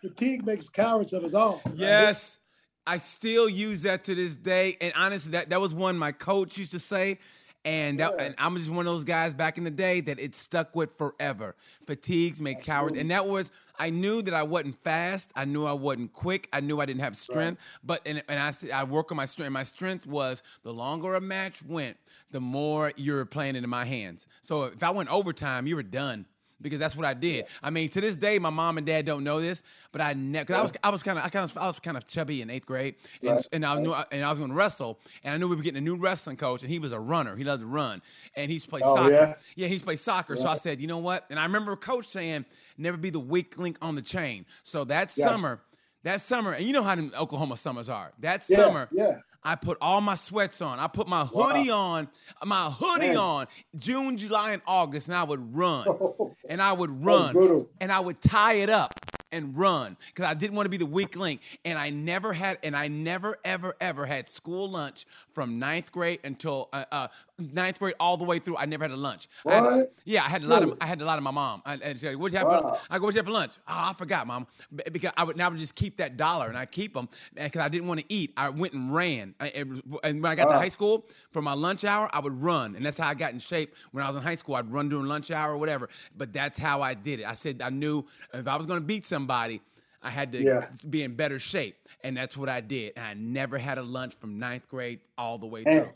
fatigue 0.00 0.46
makes 0.46 0.68
cowards 0.68 1.12
of 1.12 1.24
us 1.24 1.34
all. 1.34 1.60
Right? 1.66 1.76
Yes. 1.76 2.38
I 2.86 2.98
still 2.98 3.48
use 3.48 3.82
that 3.82 4.04
to 4.04 4.14
this 4.14 4.36
day. 4.36 4.76
And 4.80 4.92
honestly, 4.94 5.32
that, 5.32 5.48
that 5.50 5.60
was 5.60 5.72
one 5.72 5.96
my 5.96 6.12
coach 6.12 6.58
used 6.58 6.72
to 6.72 6.78
say. 6.78 7.18
And, 7.64 7.98
that, 7.98 8.12
yeah. 8.16 8.24
and 8.24 8.34
I'm 8.36 8.54
just 8.58 8.68
one 8.68 8.86
of 8.86 8.92
those 8.92 9.04
guys 9.04 9.32
back 9.32 9.56
in 9.56 9.64
the 9.64 9.70
day 9.70 10.02
that 10.02 10.20
it 10.20 10.34
stuck 10.34 10.76
with 10.76 10.98
forever. 10.98 11.56
Fatigues 11.86 12.38
make 12.42 12.58
Absolutely. 12.58 12.72
cowards. 12.72 12.98
And 12.98 13.10
that 13.10 13.26
was, 13.26 13.50
I 13.78 13.88
knew 13.88 14.20
that 14.20 14.34
I 14.34 14.42
wasn't 14.42 14.76
fast. 14.84 15.30
I 15.34 15.46
knew 15.46 15.64
I 15.64 15.72
wasn't 15.72 16.12
quick. 16.12 16.46
I 16.52 16.60
knew 16.60 16.78
I 16.78 16.84
didn't 16.84 17.00
have 17.00 17.16
strength. 17.16 17.58
Right. 17.58 17.80
But, 17.82 18.02
and, 18.04 18.22
and 18.28 18.38
I, 18.38 18.80
I 18.80 18.84
work 18.84 19.10
on 19.10 19.16
my 19.16 19.24
strength. 19.24 19.50
My 19.52 19.64
strength 19.64 20.06
was 20.06 20.42
the 20.62 20.74
longer 20.74 21.14
a 21.14 21.22
match 21.22 21.62
went, 21.62 21.96
the 22.32 22.40
more 22.40 22.92
you 22.96 23.14
were 23.14 23.24
playing 23.24 23.56
into 23.56 23.68
my 23.68 23.86
hands. 23.86 24.26
So 24.42 24.64
if 24.64 24.82
I 24.82 24.90
went 24.90 25.08
overtime, 25.08 25.66
you 25.66 25.76
were 25.76 25.82
done 25.82 26.26
because 26.60 26.78
that's 26.78 26.96
what 26.96 27.04
I 27.04 27.14
did. 27.14 27.44
I 27.62 27.70
mean, 27.70 27.88
to 27.90 28.00
this 28.00 28.16
day, 28.16 28.38
my 28.38 28.50
mom 28.50 28.78
and 28.78 28.86
dad 28.86 29.04
don't 29.04 29.24
know 29.24 29.40
this, 29.40 29.62
but 29.92 30.00
I 30.00 30.14
never. 30.14 30.46
Cause 30.46 30.56
I 30.56 30.62
was, 30.62 30.72
I 30.84 30.90
was 30.90 31.02
kind 31.02 31.18
of, 31.18 31.24
I 31.24 31.28
kind 31.28 31.50
of, 31.50 31.58
I 31.58 31.66
was 31.66 31.80
kind 31.80 31.96
of 31.96 32.06
chubby 32.06 32.42
in 32.42 32.50
eighth 32.50 32.66
grade, 32.66 32.94
and, 33.20 33.30
right. 33.30 33.48
and 33.52 33.66
I 33.66 33.80
knew, 33.80 33.92
and 33.92 34.24
I 34.24 34.30
was 34.30 34.38
going 34.38 34.50
to 34.50 34.56
wrestle, 34.56 34.98
and 35.22 35.34
I 35.34 35.36
knew 35.36 35.48
we 35.48 35.56
were 35.56 35.62
getting 35.62 35.78
a 35.78 35.84
new 35.84 35.96
wrestling 35.96 36.36
coach, 36.36 36.62
and 36.62 36.70
he 36.70 36.78
was 36.78 36.92
a 36.92 37.00
runner. 37.00 37.36
He 37.36 37.44
loved 37.44 37.62
to 37.62 37.66
run, 37.66 38.02
and 38.34 38.50
he's 38.50 38.66
played 38.66 38.82
oh, 38.84 38.96
soccer. 38.96 39.12
Yeah, 39.12 39.34
yeah 39.56 39.68
he's 39.68 39.82
played 39.82 40.00
soccer. 40.00 40.36
So 40.36 40.46
I 40.46 40.56
said, 40.56 40.80
you 40.80 40.86
know 40.86 40.98
what? 40.98 41.24
And 41.30 41.38
I 41.38 41.44
remember 41.44 41.76
coach 41.76 42.08
saying, 42.08 42.44
never 42.78 42.96
be 42.96 43.10
the 43.10 43.20
weak 43.20 43.58
link 43.58 43.76
on 43.82 43.94
the 43.94 44.02
chain. 44.02 44.46
So 44.62 44.84
that 44.84 45.12
yes. 45.16 45.28
summer. 45.28 45.60
That 46.02 46.20
summer, 46.20 46.52
and 46.52 46.66
you 46.66 46.74
know 46.74 46.82
how 46.82 46.96
the 46.96 47.10
Oklahoma 47.18 47.56
summers 47.56 47.88
are. 47.88 48.12
That 48.18 48.44
yeah, 48.46 48.56
summer, 48.58 48.88
yeah. 48.92 49.20
I 49.44 49.56
put 49.56 49.76
all 49.80 50.00
my 50.00 50.14
sweats 50.14 50.62
on. 50.62 50.78
I 50.78 50.86
put 50.86 51.06
my 51.06 51.24
hoodie 51.24 51.70
wow. 51.70 51.78
on, 51.78 52.08
my 52.44 52.70
hoodie 52.70 53.08
Man. 53.08 53.16
on 53.18 53.46
June, 53.76 54.16
July, 54.16 54.52
and 54.52 54.62
August, 54.66 55.08
and 55.08 55.16
I 55.16 55.24
would 55.24 55.54
run. 55.54 55.86
and 56.48 56.62
I 56.62 56.72
would 56.72 57.04
run. 57.04 57.66
And 57.80 57.92
I 57.92 58.00
would 58.00 58.22
tie 58.22 58.54
it 58.54 58.70
up 58.70 58.98
and 59.34 59.56
run 59.56 59.96
because 60.06 60.24
I 60.24 60.34
didn't 60.34 60.54
want 60.54 60.66
to 60.66 60.70
be 60.70 60.76
the 60.76 60.86
weak 60.86 61.16
link. 61.16 61.40
And 61.64 61.78
I 61.78 61.90
never 61.90 62.32
had, 62.32 62.58
and 62.62 62.76
I 62.76 62.88
never, 62.88 63.36
ever, 63.44 63.76
ever 63.80 64.06
had 64.06 64.28
school 64.28 64.70
lunch 64.70 65.06
from 65.32 65.58
ninth 65.58 65.92
grade 65.92 66.20
until 66.24 66.68
uh, 66.72 66.84
uh, 66.90 67.08
ninth 67.38 67.78
grade 67.78 67.94
all 67.98 68.16
the 68.16 68.24
way 68.24 68.38
through. 68.38 68.56
I 68.56 68.66
never 68.66 68.84
had 68.84 68.90
a 68.90 68.96
lunch. 68.96 69.28
What? 69.42 69.54
I 69.54 69.76
had, 69.76 69.88
yeah, 70.04 70.24
I 70.24 70.28
had 70.28 70.42
a 70.42 70.46
lot 70.46 70.62
of 70.62 70.76
I 70.80 70.86
had 70.86 71.00
a 71.00 71.04
lot 71.04 71.18
of 71.18 71.24
my 71.24 71.30
mom. 71.30 71.62
I, 71.64 71.74
I 71.74 71.94
said, 71.94 72.16
"What'd 72.16 72.32
you 72.32 72.38
have?" 72.38 72.48
Wow. 72.48 72.78
I 72.88 72.98
go, 72.98 73.04
"What'd 73.04 73.16
you 73.16 73.18
have 73.18 73.26
for 73.26 73.32
lunch?" 73.32 73.52
Oh, 73.68 73.72
I 73.72 73.92
forgot, 73.96 74.26
mom, 74.26 74.46
because 74.92 75.12
I 75.16 75.24
would 75.24 75.36
now 75.36 75.46
I 75.46 75.48
would 75.50 75.58
just 75.58 75.74
keep 75.74 75.96
that 75.98 76.16
dollar 76.16 76.48
and 76.48 76.56
I 76.56 76.66
keep 76.66 76.94
them 76.94 77.08
because 77.34 77.60
I 77.60 77.68
didn't 77.68 77.88
want 77.88 78.00
to 78.00 78.06
eat. 78.08 78.32
I 78.36 78.50
went 78.50 78.72
and 78.74 78.94
ran. 78.94 79.34
I, 79.40 79.48
and 79.48 79.82
when 80.02 80.26
I 80.26 80.34
got 80.34 80.46
wow. 80.46 80.54
to 80.54 80.58
high 80.58 80.68
school 80.68 81.06
for 81.32 81.42
my 81.42 81.54
lunch 81.54 81.84
hour, 81.84 82.08
I 82.12 82.20
would 82.20 82.40
run, 82.40 82.76
and 82.76 82.84
that's 82.84 82.98
how 82.98 83.08
I 83.08 83.14
got 83.14 83.32
in 83.32 83.38
shape. 83.38 83.74
When 83.92 84.04
I 84.04 84.08
was 84.08 84.16
in 84.16 84.22
high 84.22 84.36
school, 84.36 84.54
I'd 84.54 84.70
run 84.70 84.88
during 84.88 85.06
lunch 85.06 85.30
hour 85.30 85.52
or 85.52 85.58
whatever. 85.58 85.88
But 86.16 86.32
that's 86.32 86.58
how 86.58 86.82
I 86.82 86.94
did 86.94 87.20
it. 87.20 87.26
I 87.26 87.34
said 87.34 87.62
I 87.62 87.70
knew 87.70 88.04
if 88.32 88.46
I 88.46 88.56
was 88.56 88.66
going 88.66 88.80
to 88.80 88.86
beat 88.86 89.06
somebody. 89.06 89.60
I 90.06 90.10
had 90.10 90.32
to 90.32 90.42
yeah. 90.42 90.66
be 90.90 91.02
in 91.02 91.16
better 91.16 91.38
shape, 91.38 91.76
and 92.02 92.14
that's 92.14 92.36
what 92.36 92.50
I 92.50 92.60
did. 92.60 92.92
And 92.94 93.06
I 93.06 93.14
never 93.14 93.56
had 93.56 93.78
a 93.78 93.82
lunch 93.82 94.14
from 94.20 94.38
ninth 94.38 94.68
grade 94.68 95.00
all 95.16 95.38
the 95.38 95.46
way 95.46 95.64
through 95.64 95.88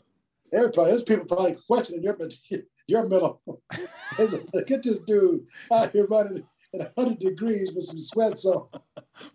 everybody, 0.53 0.91
there's 0.91 1.03
people 1.03 1.25
probably 1.25 1.57
questioning 1.67 2.03
your 2.03 2.15
your. 2.87 3.39
Look 4.53 4.71
at 4.71 4.83
this 4.83 4.99
dude 5.01 5.47
out 5.71 5.91
here 5.91 6.05
running 6.07 6.43
at 6.73 6.91
100 6.95 7.19
degrees 7.19 7.71
with 7.73 7.83
some 7.83 7.99
sweats 7.99 8.45
on. 8.45 8.67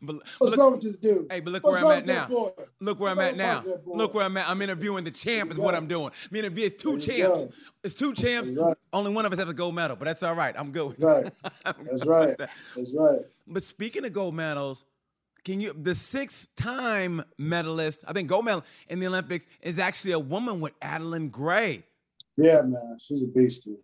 But, 0.00 0.16
What's 0.38 0.52
look, 0.52 0.56
wrong 0.56 0.72
with 0.72 0.82
this 0.82 0.96
dude? 0.96 1.26
Hey, 1.30 1.40
but 1.40 1.52
look 1.52 1.64
What's 1.64 1.82
where 1.82 1.84
I'm 1.84 1.98
at 1.98 2.06
now. 2.06 2.52
Look 2.80 3.00
where 3.00 3.10
I'm 3.10 3.18
at 3.18 3.36
now. 3.36 3.64
Look 3.84 4.14
where 4.14 4.24
I'm 4.24 4.36
at. 4.36 4.48
I'm 4.48 4.62
interviewing 4.62 5.04
the 5.04 5.10
champ 5.10 5.52
is 5.52 5.58
what 5.58 5.74
I'm 5.74 5.86
doing. 5.86 6.10
I 6.10 6.28
mean, 6.30 6.44
it's 6.56 6.82
two 6.82 6.98
champs. 6.98 7.46
It's 7.82 7.94
two 7.94 8.14
champs. 8.14 8.50
Right. 8.50 8.76
Only 8.92 9.12
one 9.12 9.26
of 9.26 9.32
us 9.32 9.38
has 9.38 9.48
a 9.48 9.54
gold 9.54 9.74
medal, 9.74 9.96
but 9.96 10.04
that's 10.06 10.22
all 10.22 10.34
right. 10.34 10.54
I'm 10.56 10.70
good. 10.70 11.02
Right. 11.02 11.32
that's 11.64 12.04
right. 12.04 12.36
That. 12.38 12.50
That's 12.76 12.92
right. 12.94 13.20
But 13.46 13.64
speaking 13.64 14.04
of 14.04 14.12
gold 14.12 14.34
medals, 14.34 14.84
can 15.44 15.60
you 15.60 15.72
the 15.80 15.94
six-time 15.94 17.22
medalist, 17.38 18.04
I 18.06 18.12
think 18.12 18.28
gold 18.28 18.44
medal 18.44 18.64
in 18.88 19.00
the 19.00 19.06
Olympics 19.06 19.46
is 19.60 19.78
actually 19.78 20.12
a 20.12 20.18
woman 20.18 20.60
with 20.60 20.72
Adeline 20.80 21.28
Gray. 21.28 21.84
Yeah, 22.36 22.62
man, 22.62 22.98
she's 23.00 23.22
a 23.22 23.26
beast. 23.26 23.64
Dude. 23.64 23.76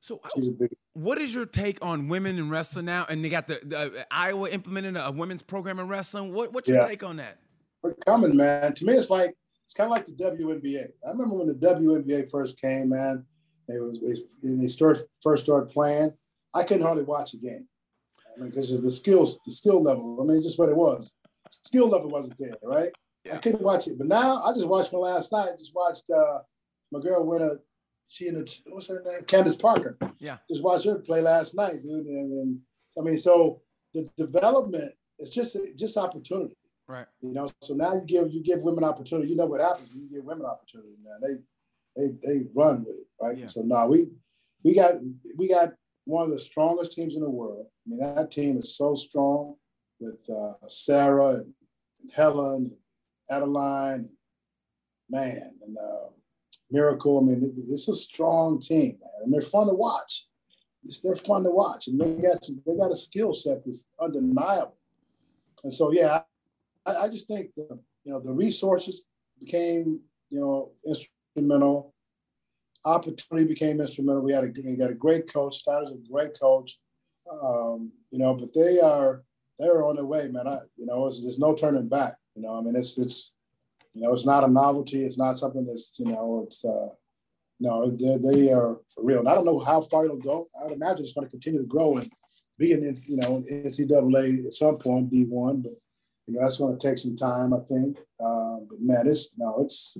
So 0.00 0.20
uh, 0.24 0.28
she's 0.34 0.48
a 0.48 0.52
beast. 0.52 0.74
What 0.94 1.18
is 1.18 1.34
your 1.34 1.46
take 1.46 1.84
on 1.84 2.08
women 2.08 2.38
in 2.38 2.50
wrestling 2.50 2.86
now? 2.86 3.06
And 3.08 3.24
they 3.24 3.28
got 3.28 3.48
the, 3.48 3.60
the 3.64 3.78
uh, 3.78 4.04
Iowa 4.10 4.48
implementing 4.50 4.96
a 4.96 5.10
women's 5.10 5.42
program 5.42 5.78
in 5.78 5.88
wrestling. 5.88 6.32
What, 6.32 6.52
what's 6.52 6.68
your 6.68 6.78
yeah. 6.78 6.88
take 6.88 7.02
on 7.02 7.16
that? 7.16 7.38
We're 7.82 7.94
coming, 8.06 8.36
man. 8.36 8.74
To 8.74 8.84
me, 8.86 8.94
it's 8.94 9.10
like 9.10 9.34
it's 9.66 9.74
kind 9.74 9.86
of 9.86 9.90
like 9.90 10.06
the 10.06 10.12
WNBA. 10.12 10.88
I 11.06 11.10
remember 11.10 11.34
when 11.34 11.48
the 11.48 11.54
WNBA 11.54 12.30
first 12.30 12.60
came, 12.60 12.90
man. 12.90 13.24
They 13.68 13.78
was 13.78 13.98
they, 14.42 14.54
they 14.56 14.68
start, 14.68 15.00
first 15.22 15.44
started 15.44 15.70
playing. 15.70 16.12
I 16.54 16.62
couldn't 16.62 16.82
hardly 16.82 17.04
watch 17.04 17.34
a 17.34 17.38
game. 17.38 17.66
I 18.36 18.40
mean, 18.40 18.50
because 18.50 18.80
the 18.80 18.90
skills, 18.90 19.38
the 19.44 19.52
skill 19.52 19.82
level. 19.82 20.18
I 20.20 20.24
mean, 20.24 20.42
just 20.42 20.58
what 20.58 20.68
it 20.68 20.76
was. 20.76 21.14
Skill 21.50 21.88
level 21.88 22.10
wasn't 22.10 22.38
there, 22.38 22.56
right? 22.62 22.90
Yeah. 23.24 23.34
I 23.34 23.38
couldn't 23.38 23.62
watch 23.62 23.86
it, 23.88 23.96
but 23.96 24.06
now 24.06 24.42
I 24.42 24.52
just 24.52 24.68
watched 24.68 24.92
one 24.92 25.02
last 25.02 25.32
night. 25.32 25.50
Just 25.58 25.74
watched 25.74 26.10
uh, 26.10 26.40
my 26.92 27.00
girl 27.00 27.24
win 27.24 27.42
a. 27.42 27.50
She 28.08 28.28
in 28.28 28.36
a 28.36 28.72
what's 28.72 28.88
her 28.88 29.02
name? 29.04 29.24
Candace 29.24 29.56
Parker. 29.56 29.96
Yeah. 30.18 30.36
Just 30.48 30.62
watched 30.62 30.84
her 30.84 30.96
play 30.96 31.22
last 31.22 31.54
night, 31.54 31.82
dude. 31.82 32.06
And, 32.06 32.32
and 32.32 32.58
I 32.98 33.00
mean, 33.00 33.16
so 33.16 33.62
the 33.94 34.08
development 34.16 34.92
is 35.18 35.30
just 35.30 35.56
just 35.76 35.96
opportunity. 35.96 36.54
Right. 36.86 37.06
You 37.22 37.32
know, 37.32 37.48
so 37.62 37.74
now 37.74 37.94
you 37.94 38.04
give 38.06 38.30
you 38.30 38.42
give 38.42 38.62
women 38.62 38.84
opportunity. 38.84 39.30
You 39.30 39.36
know 39.36 39.46
what 39.46 39.62
happens 39.62 39.88
when 39.90 40.02
you 40.02 40.10
give 40.10 40.24
women 40.24 40.44
opportunity, 40.44 40.96
man. 41.02 41.20
They 41.96 42.02
they 42.02 42.12
they 42.22 42.44
run 42.54 42.84
with 42.84 42.96
it, 42.96 43.06
right? 43.20 43.38
Yeah. 43.38 43.46
So 43.46 43.62
now 43.62 43.86
we 43.86 44.08
we 44.62 44.74
got 44.74 44.94
we 45.36 45.48
got 45.48 45.70
one 46.04 46.24
of 46.24 46.30
the 46.30 46.38
strongest 46.38 46.92
teams 46.92 47.16
in 47.16 47.22
the 47.22 47.30
world. 47.30 47.66
I 47.86 47.90
mean, 47.90 48.14
that 48.14 48.30
team 48.30 48.58
is 48.58 48.76
so 48.76 48.94
strong 48.94 49.56
with 50.00 50.18
uh, 50.30 50.54
Sarah 50.68 51.34
and, 51.34 51.54
and, 52.00 52.12
Helen 52.12 52.54
and 52.54 52.76
Adeline, 53.30 53.94
and, 53.94 54.08
man, 55.10 55.58
and 55.66 55.76
uh, 55.76 56.08
Miracle. 56.70 57.18
I 57.18 57.22
mean, 57.22 57.54
it's 57.70 57.88
a 57.88 57.94
strong 57.94 58.60
team, 58.60 58.98
man, 59.00 59.10
and 59.24 59.32
they're 59.32 59.42
fun 59.42 59.66
to 59.68 59.74
watch. 59.74 60.26
It's, 60.84 61.00
they're 61.00 61.16
fun 61.16 61.44
to 61.44 61.50
watch, 61.50 61.88
and 61.88 62.00
they 62.00 62.22
got 62.22 62.44
some, 62.44 62.62
they 62.66 62.76
got 62.76 62.92
a 62.92 62.96
skill 62.96 63.34
set 63.34 63.64
that's 63.64 63.86
undeniable. 64.00 64.76
And 65.62 65.72
so, 65.72 65.92
yeah, 65.92 66.20
I, 66.86 66.96
I 66.96 67.08
just 67.08 67.26
think 67.26 67.50
the 67.56 67.78
you 68.04 68.12
know 68.12 68.20
the 68.20 68.32
resources 68.32 69.04
became 69.40 70.00
you 70.30 70.40
know 70.40 70.72
instrumental 70.86 71.94
opportunity 72.84 73.48
became 73.48 73.80
instrumental. 73.80 74.22
We 74.22 74.32
had 74.32 74.44
a 74.44 74.52
we 74.62 74.76
got 74.76 74.90
a 74.90 74.94
great 74.94 75.32
coach. 75.32 75.56
Steiner's 75.56 75.90
a 75.90 76.10
great 76.10 76.38
coach. 76.38 76.78
Um, 77.30 77.92
you 78.10 78.18
know, 78.18 78.34
but 78.34 78.54
they 78.54 78.80
are 78.80 79.22
they 79.58 79.66
are 79.66 79.84
on 79.84 79.96
their 79.96 80.04
way, 80.04 80.28
man. 80.28 80.48
I, 80.48 80.58
you 80.76 80.86
know, 80.86 81.04
there's 81.04 81.38
no 81.38 81.54
turning 81.54 81.88
back. 81.88 82.14
You 82.34 82.42
know, 82.42 82.56
I 82.56 82.60
mean, 82.60 82.76
it's 82.76 82.98
it's 82.98 83.32
you 83.94 84.02
know, 84.02 84.12
it's 84.12 84.26
not 84.26 84.44
a 84.44 84.48
novelty. 84.48 85.04
It's 85.04 85.18
not 85.18 85.38
something 85.38 85.64
that's 85.66 85.94
you 85.98 86.06
know, 86.06 86.44
it's 86.46 86.64
uh, 86.64 86.88
no, 87.60 87.90
they, 87.90 88.18
they 88.18 88.52
are 88.52 88.80
for 88.94 89.04
real. 89.04 89.20
And 89.20 89.28
I 89.28 89.34
don't 89.34 89.44
know 89.44 89.60
how 89.60 89.80
far 89.80 90.04
it'll 90.04 90.16
go. 90.16 90.48
I 90.60 90.64
would 90.64 90.74
imagine 90.74 91.04
it's 91.04 91.12
going 91.12 91.26
to 91.26 91.30
continue 91.30 91.60
to 91.60 91.66
grow 91.66 91.96
and 91.96 92.10
be 92.58 92.72
in 92.72 92.82
you 93.06 93.16
know 93.16 93.44
NCAA 93.50 94.46
at 94.46 94.54
some 94.54 94.76
point 94.78 95.12
D1, 95.12 95.62
but 95.62 95.72
you 96.26 96.34
know 96.34 96.40
that's 96.42 96.58
going 96.58 96.76
to 96.76 96.88
take 96.88 96.98
some 96.98 97.16
time, 97.16 97.54
I 97.54 97.60
think. 97.68 97.98
Uh, 98.20 98.58
but 98.68 98.80
man, 98.80 99.06
it's 99.06 99.30
no, 99.36 99.60
it's 99.60 99.96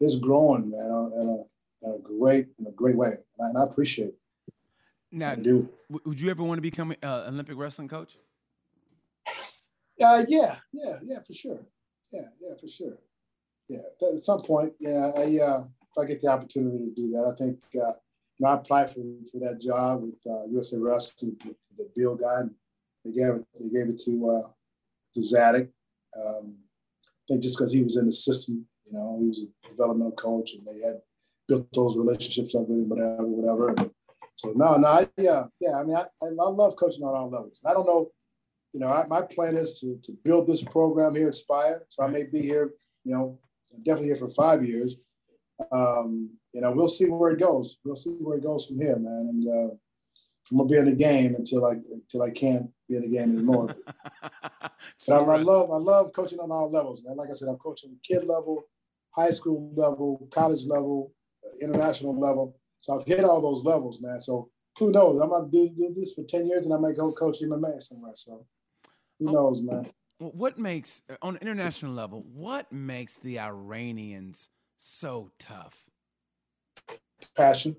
it's 0.00 0.16
growing, 0.16 0.70
man, 0.70 1.10
and 1.14 1.30
a, 1.30 1.86
in 1.86 1.94
a 1.94 1.98
great 2.02 2.46
in 2.58 2.66
a 2.66 2.72
great 2.72 2.96
way, 2.96 3.08
and 3.08 3.46
I, 3.46 3.48
and 3.48 3.58
I 3.58 3.64
appreciate 3.64 4.08
it. 4.08 4.18
Now, 5.10 5.34
do 5.34 5.68
would 5.88 6.20
you 6.20 6.30
ever 6.30 6.42
want 6.42 6.58
to 6.58 6.62
become 6.62 6.90
an 6.90 6.98
uh, 7.02 7.24
Olympic 7.28 7.56
wrestling 7.56 7.88
coach? 7.88 8.18
Uh, 10.00 10.24
yeah, 10.28 10.58
yeah, 10.72 10.98
yeah, 11.02 11.18
for 11.26 11.32
sure. 11.32 11.66
Yeah, 12.12 12.28
yeah, 12.40 12.54
for 12.60 12.68
sure. 12.68 12.98
Yeah, 13.68 13.78
at 14.14 14.18
some 14.18 14.42
point, 14.42 14.72
yeah, 14.80 15.10
I, 15.16 15.38
uh, 15.38 15.64
if 15.82 15.98
I 15.98 16.04
get 16.06 16.20
the 16.20 16.28
opportunity 16.28 16.78
to 16.78 16.94
do 16.94 17.10
that, 17.10 17.32
I 17.32 17.36
think 17.36 17.60
uh, 17.74 17.92
you 18.38 18.40
know, 18.40 18.48
I 18.48 18.54
applied 18.54 18.90
for, 18.90 19.02
for 19.32 19.40
that 19.40 19.60
job 19.60 20.02
with 20.02 20.14
uh, 20.26 20.44
USA 20.50 20.76
Wrestling, 20.78 21.36
the 21.76 21.90
Bill 21.94 22.14
guy. 22.14 22.42
They 23.04 23.12
gave 23.12 23.34
it, 23.34 23.46
they 23.58 23.68
gave 23.70 23.88
it 23.88 24.00
to 24.04 24.30
uh, 24.30 24.48
to 25.14 25.20
Zadick. 25.20 25.70
Um, 26.16 26.56
I 27.04 27.24
think 27.28 27.42
just 27.42 27.56
because 27.56 27.72
he 27.72 27.82
was 27.82 27.96
in 27.96 28.06
the 28.06 28.12
system, 28.12 28.66
you 28.86 28.92
know, 28.92 29.18
he 29.20 29.28
was 29.28 29.44
a 29.44 29.68
developmental 29.68 30.12
coach, 30.12 30.52
and 30.54 30.66
they 30.66 30.86
had 30.86 31.00
built 31.46 31.66
those 31.72 31.96
relationships 31.96 32.54
up 32.54 32.68
with 32.68 32.78
him, 32.78 32.88
whatever, 32.88 33.26
whatever. 33.26 33.68
And 33.70 33.90
so 34.38 34.52
no, 34.54 34.76
no, 34.76 34.86
I, 34.86 35.08
yeah, 35.18 35.44
yeah. 35.60 35.80
I 35.80 35.82
mean, 35.82 35.96
I, 35.96 36.04
I 36.22 36.28
love 36.30 36.76
coaching 36.76 37.02
on 37.02 37.12
all 37.12 37.28
levels. 37.28 37.58
I 37.66 37.72
don't 37.72 37.86
know, 37.86 38.12
you 38.72 38.78
know, 38.78 38.86
I, 38.86 39.04
my 39.08 39.22
plan 39.22 39.56
is 39.56 39.72
to 39.80 39.98
to 40.04 40.12
build 40.24 40.46
this 40.46 40.62
program 40.62 41.16
here 41.16 41.26
at 41.26 41.34
Spire. 41.34 41.84
So 41.88 42.04
I 42.04 42.06
may 42.06 42.22
be 42.22 42.40
here, 42.40 42.70
you 43.02 43.14
know, 43.14 43.40
definitely 43.82 44.06
here 44.06 44.16
for 44.16 44.30
five 44.30 44.64
years. 44.64 44.96
um, 45.72 46.30
you 46.54 46.60
know, 46.60 46.70
we'll 46.70 46.88
see 46.88 47.06
where 47.06 47.32
it 47.32 47.40
goes. 47.40 47.78
We'll 47.84 47.96
see 47.96 48.10
where 48.10 48.38
it 48.38 48.44
goes 48.44 48.68
from 48.68 48.80
here, 48.80 48.96
man. 48.96 49.26
And 49.28 49.48
uh, 49.48 49.74
I'm 50.50 50.56
gonna 50.58 50.68
be 50.68 50.76
in 50.76 50.86
the 50.86 50.94
game 50.94 51.34
until 51.34 51.66
I 51.66 51.72
until 51.72 52.22
I 52.22 52.30
can't 52.30 52.70
be 52.88 52.94
in 52.94 53.02
the 53.02 53.08
game 53.08 53.32
anymore. 53.32 53.74
but 54.62 54.70
I, 55.10 55.16
I, 55.16 55.36
love 55.38 55.72
I 55.72 55.78
love 55.78 56.12
coaching 56.14 56.38
on 56.38 56.52
all 56.52 56.70
levels. 56.70 57.04
And 57.04 57.16
like 57.16 57.30
I 57.30 57.34
said, 57.34 57.48
I'm 57.48 57.56
coaching 57.56 57.90
the 57.90 57.98
kid 58.02 58.24
level, 58.24 58.62
high 59.10 59.32
school 59.32 59.72
level, 59.74 60.28
college 60.30 60.64
level, 60.64 61.12
uh, 61.44 61.58
international 61.60 62.16
level. 62.18 62.57
So 62.80 62.98
I've 62.98 63.06
hit 63.06 63.24
all 63.24 63.40
those 63.40 63.64
levels, 63.64 64.00
man. 64.00 64.20
So 64.20 64.50
who 64.78 64.90
knows? 64.90 65.20
I 65.20 65.26
might 65.26 65.50
do, 65.50 65.68
do 65.68 65.94
this 65.96 66.14
for 66.14 66.24
ten 66.24 66.46
years, 66.46 66.66
and 66.66 66.74
I 66.74 66.78
might 66.78 66.96
go 66.96 67.12
coach 67.12 67.40
MMA 67.42 67.82
somewhere. 67.82 68.12
So 68.14 68.46
who 69.18 69.28
oh, 69.28 69.32
knows, 69.32 69.62
man? 69.62 69.86
What 70.18 70.58
makes 70.58 71.02
on 71.22 71.36
an 71.36 71.42
international 71.42 71.92
level? 71.92 72.24
What 72.32 72.72
makes 72.72 73.14
the 73.14 73.38
Iranians 73.38 74.48
so 74.76 75.30
tough? 75.38 75.84
Passion, 77.36 77.76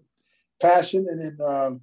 passion, 0.61 1.07
and 1.09 1.21
then 1.21 1.47
um, 1.47 1.81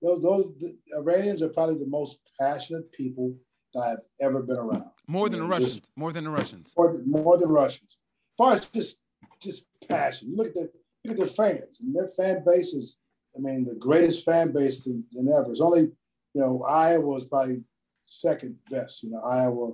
those 0.00 0.22
those 0.22 0.52
the 0.58 0.76
Iranians 0.96 1.42
are 1.42 1.48
probably 1.48 1.78
the 1.78 1.86
most 1.86 2.18
passionate 2.40 2.90
people 2.92 3.34
that 3.74 3.80
I've 3.80 4.26
ever 4.26 4.42
been 4.42 4.56
around. 4.56 4.90
More 5.06 5.28
than 5.28 5.40
I 5.40 5.42
mean, 5.42 5.48
the 5.48 5.54
Russians. 5.54 5.80
Just, 5.80 5.96
more 5.96 6.12
than 6.12 6.24
the 6.24 6.30
Russians. 6.30 6.74
More 6.76 6.92
than, 6.92 7.10
more 7.10 7.38
than 7.38 7.48
Russians. 7.48 7.98
As 7.98 8.36
far 8.36 8.52
as 8.54 8.66
just 8.66 8.98
just 9.40 9.66
passion, 9.88 10.34
look 10.36 10.48
at 10.48 10.54
the 10.54 10.70
look 11.04 11.12
at 11.12 11.16
their 11.18 11.26
fans 11.26 11.80
and 11.80 11.94
their 11.94 12.08
fan 12.08 12.42
base 12.46 12.74
is. 12.74 12.98
I 13.34 13.40
mean, 13.40 13.64
the 13.64 13.74
greatest 13.76 14.26
fan 14.26 14.52
base 14.52 14.84
than, 14.84 15.04
than 15.10 15.26
ever. 15.26 15.50
It's 15.50 15.62
only, 15.62 15.90
you 16.34 16.40
know, 16.42 16.62
Iowa 16.64 17.00
was 17.00 17.24
probably 17.24 17.64
second 18.04 18.58
best. 18.70 19.02
You 19.02 19.08
know, 19.08 19.22
Iowa, 19.22 19.72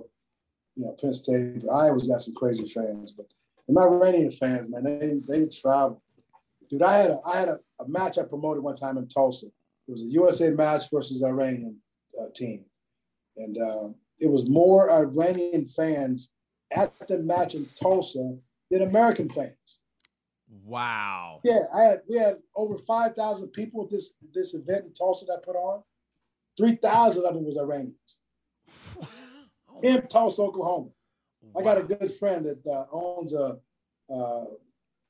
you 0.75 0.85
know, 0.85 0.95
Penn 0.97 1.13
State. 1.13 1.63
But 1.65 1.73
Iowa's 1.73 2.07
got 2.07 2.21
some 2.21 2.35
crazy 2.35 2.69
fans, 2.69 3.11
but 3.11 3.25
the 3.67 3.77
Iranian 3.77 4.31
fans, 4.31 4.69
man, 4.69 4.85
they 4.85 5.19
they 5.27 5.45
travel. 5.47 6.01
Dude, 6.69 6.83
I 6.83 6.99
had 6.99 7.11
a 7.11 7.19
I 7.25 7.37
had 7.37 7.49
a, 7.49 7.59
a 7.81 7.87
match 7.89 8.17
I 8.17 8.23
promoted 8.23 8.63
one 8.63 8.77
time 8.77 8.97
in 8.97 9.09
Tulsa 9.09 9.47
it 9.89 9.93
was 9.93 10.03
a 10.03 10.05
USA 10.05 10.51
match 10.51 10.91
versus 10.91 11.23
Iranian 11.23 11.77
uh, 12.21 12.27
team, 12.35 12.65
and 13.37 13.57
uh, 13.57 13.89
it 14.19 14.29
was 14.29 14.47
more 14.47 14.91
Iranian 14.91 15.67
fans 15.67 16.31
at 16.75 16.93
the 17.07 17.17
match 17.17 17.55
in 17.55 17.67
Tulsa 17.73 18.37
than 18.69 18.83
American 18.83 19.29
fans. 19.29 19.79
Wow. 20.69 21.41
Yeah, 21.43 21.61
I 21.75 21.81
had 21.81 21.99
we 22.07 22.17
had 22.17 22.37
over 22.55 22.77
five 22.77 23.15
thousand 23.15 23.49
people 23.49 23.83
at 23.83 23.89
this 23.89 24.13
this 24.33 24.53
event 24.53 24.85
in 24.85 24.93
Tulsa 24.93 25.25
that 25.25 25.39
I 25.41 25.45
put 25.45 25.55
on. 25.55 25.81
Three 26.57 26.75
thousand 26.75 27.25
of 27.25 27.33
them 27.33 27.45
was 27.45 27.57
Iranians. 27.57 28.19
Wow. 28.95 29.07
In 29.81 30.07
Tulsa, 30.07 30.43
Oklahoma. 30.43 30.89
Wow. 31.41 31.59
I 31.59 31.63
got 31.63 31.77
a 31.79 31.83
good 31.83 32.11
friend 32.13 32.45
that 32.45 32.67
uh, 32.67 32.85
owns 32.91 33.33
a 33.33 33.57
uh, 34.13 34.45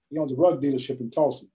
he 0.10 0.18
owns 0.18 0.32
a 0.32 0.36
rug 0.36 0.62
dealership 0.62 1.02
in 1.02 1.12
Tulsa, 1.12 1.46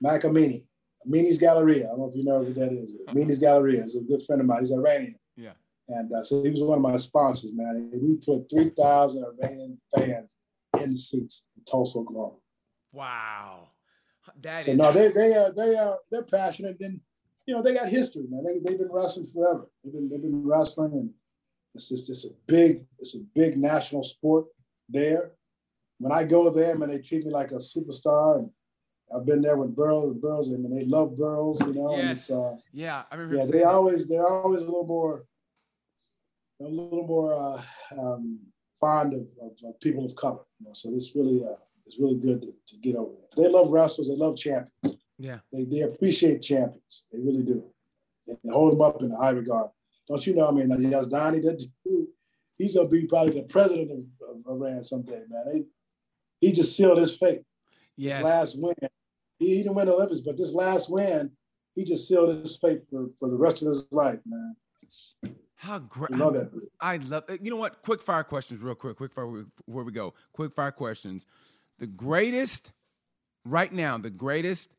Mac 0.00 0.22
Amini. 0.22 0.66
Amini's 1.06 1.38
Galleria. 1.38 1.86
I 1.86 1.90
don't 1.90 1.98
know 2.00 2.08
if 2.08 2.16
you 2.16 2.24
know 2.24 2.38
who 2.38 2.54
that 2.54 2.72
is. 2.72 2.94
Amini's 3.08 3.38
Galleria 3.38 3.84
is 3.84 3.96
a 3.96 4.00
good 4.00 4.22
friend 4.22 4.40
of 4.40 4.46
mine. 4.46 4.60
He's 4.60 4.72
Iranian. 4.72 5.16
Yeah. 5.36 5.52
And 5.88 6.12
uh, 6.12 6.22
so 6.22 6.42
he 6.42 6.50
was 6.50 6.62
one 6.62 6.78
of 6.78 6.82
my 6.82 6.96
sponsors, 6.98 7.52
man. 7.54 7.90
And 7.92 8.02
we 8.02 8.16
put 8.16 8.50
3,000 8.50 9.24
Iranian 9.24 9.80
fans 9.94 10.34
in 10.78 10.90
the 10.92 10.98
seats 10.98 11.46
in 11.56 11.64
Tulsa, 11.64 11.98
Oklahoma. 11.98 12.36
Wow. 12.92 13.68
That 14.42 14.64
so 14.64 14.72
is- 14.72 14.76
no, 14.78 14.92
they 14.92 15.08
they 15.08 15.34
are 15.34 15.52
they 15.52 15.76
are 15.76 15.98
they're 16.10 16.24
passionate. 16.24 16.76
And 16.80 17.00
you 17.46 17.54
know 17.54 17.62
they 17.62 17.74
got 17.74 17.88
history, 17.88 18.24
man. 18.28 18.44
They 18.44 18.58
they've 18.58 18.78
been 18.78 18.92
wrestling 18.92 19.28
forever. 19.32 19.70
They've 19.82 19.92
been 19.92 20.08
they've 20.08 20.22
been 20.22 20.46
wrestling, 20.46 20.92
and 20.92 21.10
it's 21.74 21.88
just 21.88 22.10
it's 22.10 22.26
a 22.26 22.30
big 22.46 22.84
it's 22.98 23.14
a 23.14 23.20
big 23.34 23.56
national 23.58 24.04
sport 24.04 24.46
there. 24.88 25.32
When 25.98 26.12
I 26.12 26.24
go 26.24 26.48
there, 26.50 26.76
man, 26.78 26.88
they 26.88 26.98
treat 26.98 27.24
me 27.24 27.30
like 27.30 27.50
a 27.50 27.56
superstar, 27.56 28.38
and 28.38 28.50
I've 29.14 29.26
been 29.26 29.42
there 29.42 29.56
with 29.56 29.74
Burroughs, 29.74 30.12
and 30.12 30.20
Burroughs, 30.20 30.48
and 30.48 30.64
they 30.72 30.86
love 30.86 31.16
Burroughs, 31.16 31.60
you 31.60 31.74
know. 31.74 31.96
Yes. 31.96 32.30
Uh, 32.30 32.56
yeah, 32.72 33.02
I 33.10 33.16
remember. 33.16 33.36
Yeah, 33.44 33.50
they 33.50 33.58
that. 33.58 33.68
always 33.68 34.08
they're 34.08 34.26
always 34.26 34.62
a 34.62 34.64
little 34.64 34.86
more, 34.86 35.24
a 36.60 36.64
little 36.64 37.06
more 37.06 37.34
uh, 37.34 37.62
um, 37.98 38.38
fond 38.78 39.14
of, 39.14 39.26
of, 39.42 39.52
of, 39.64 39.80
people 39.80 40.06
of 40.06 40.14
color, 40.14 40.42
you 40.58 40.66
know. 40.66 40.72
So 40.72 40.90
it's 40.94 41.14
really 41.14 41.42
uh, 41.44 41.56
it's 41.90 41.98
really 41.98 42.18
good 42.18 42.40
to, 42.42 42.52
to 42.68 42.80
get 42.80 42.94
over 42.94 43.10
there. 43.12 43.44
They 43.44 43.52
love 43.52 43.68
wrestlers. 43.70 44.08
They 44.08 44.14
love 44.14 44.36
champions. 44.36 44.96
Yeah. 45.18 45.38
They 45.52 45.64
they 45.64 45.80
appreciate 45.80 46.40
champions. 46.40 47.04
They 47.10 47.18
really 47.18 47.42
do. 47.42 47.64
And 48.28 48.38
they 48.44 48.52
hold 48.52 48.72
them 48.72 48.80
up 48.80 49.02
in 49.02 49.10
high 49.10 49.30
regard. 49.30 49.70
Don't 50.08 50.24
you 50.24 50.36
know? 50.36 50.48
I 50.48 50.52
mean, 50.52 50.68
Yazdani, 50.68 51.42
that 51.42 51.66
dude, 51.84 52.06
he's 52.56 52.76
gonna 52.76 52.88
be 52.88 53.06
probably 53.06 53.40
the 53.40 53.46
president 53.48 53.90
of, 53.90 54.36
of 54.46 54.46
Iran 54.46 54.84
someday, 54.84 55.24
man. 55.28 55.44
They, 55.52 55.64
he 56.38 56.52
just 56.52 56.76
sealed 56.76 56.98
his 56.98 57.16
fate. 57.16 57.42
Yes. 57.96 58.18
His 58.18 58.24
last 58.24 58.60
win 58.60 58.74
he, 59.40 59.48
he 59.48 59.62
didn't 59.62 59.74
win 59.74 59.86
the 59.86 59.94
Olympics, 59.94 60.20
but 60.20 60.36
this 60.36 60.54
last 60.54 60.90
win, 60.90 61.32
he 61.74 61.84
just 61.84 62.06
sealed 62.06 62.42
his 62.42 62.56
fate 62.56 62.82
for, 62.88 63.08
for 63.18 63.28
the 63.28 63.36
rest 63.36 63.62
of 63.62 63.68
his 63.68 63.86
life, 63.90 64.20
man. 64.24 64.54
How 65.56 65.80
great! 65.80 66.12
I 66.12 66.16
love 66.16 66.34
that. 66.34 66.68
I 66.80 66.96
love. 66.96 67.24
You 67.42 67.50
know 67.50 67.56
what? 67.56 67.82
Quick 67.82 68.00
fire 68.00 68.24
questions, 68.24 68.62
real 68.62 68.74
quick. 68.74 68.96
Quick 68.96 69.12
fire. 69.12 69.26
Where 69.66 69.84
we 69.84 69.92
go? 69.92 70.14
Quick 70.32 70.54
fire 70.54 70.70
questions. 70.70 71.26
The 71.80 71.88
greatest, 71.88 72.72
right 73.44 73.72
now, 73.72 73.98
the 73.98 74.10
greatest 74.10 74.70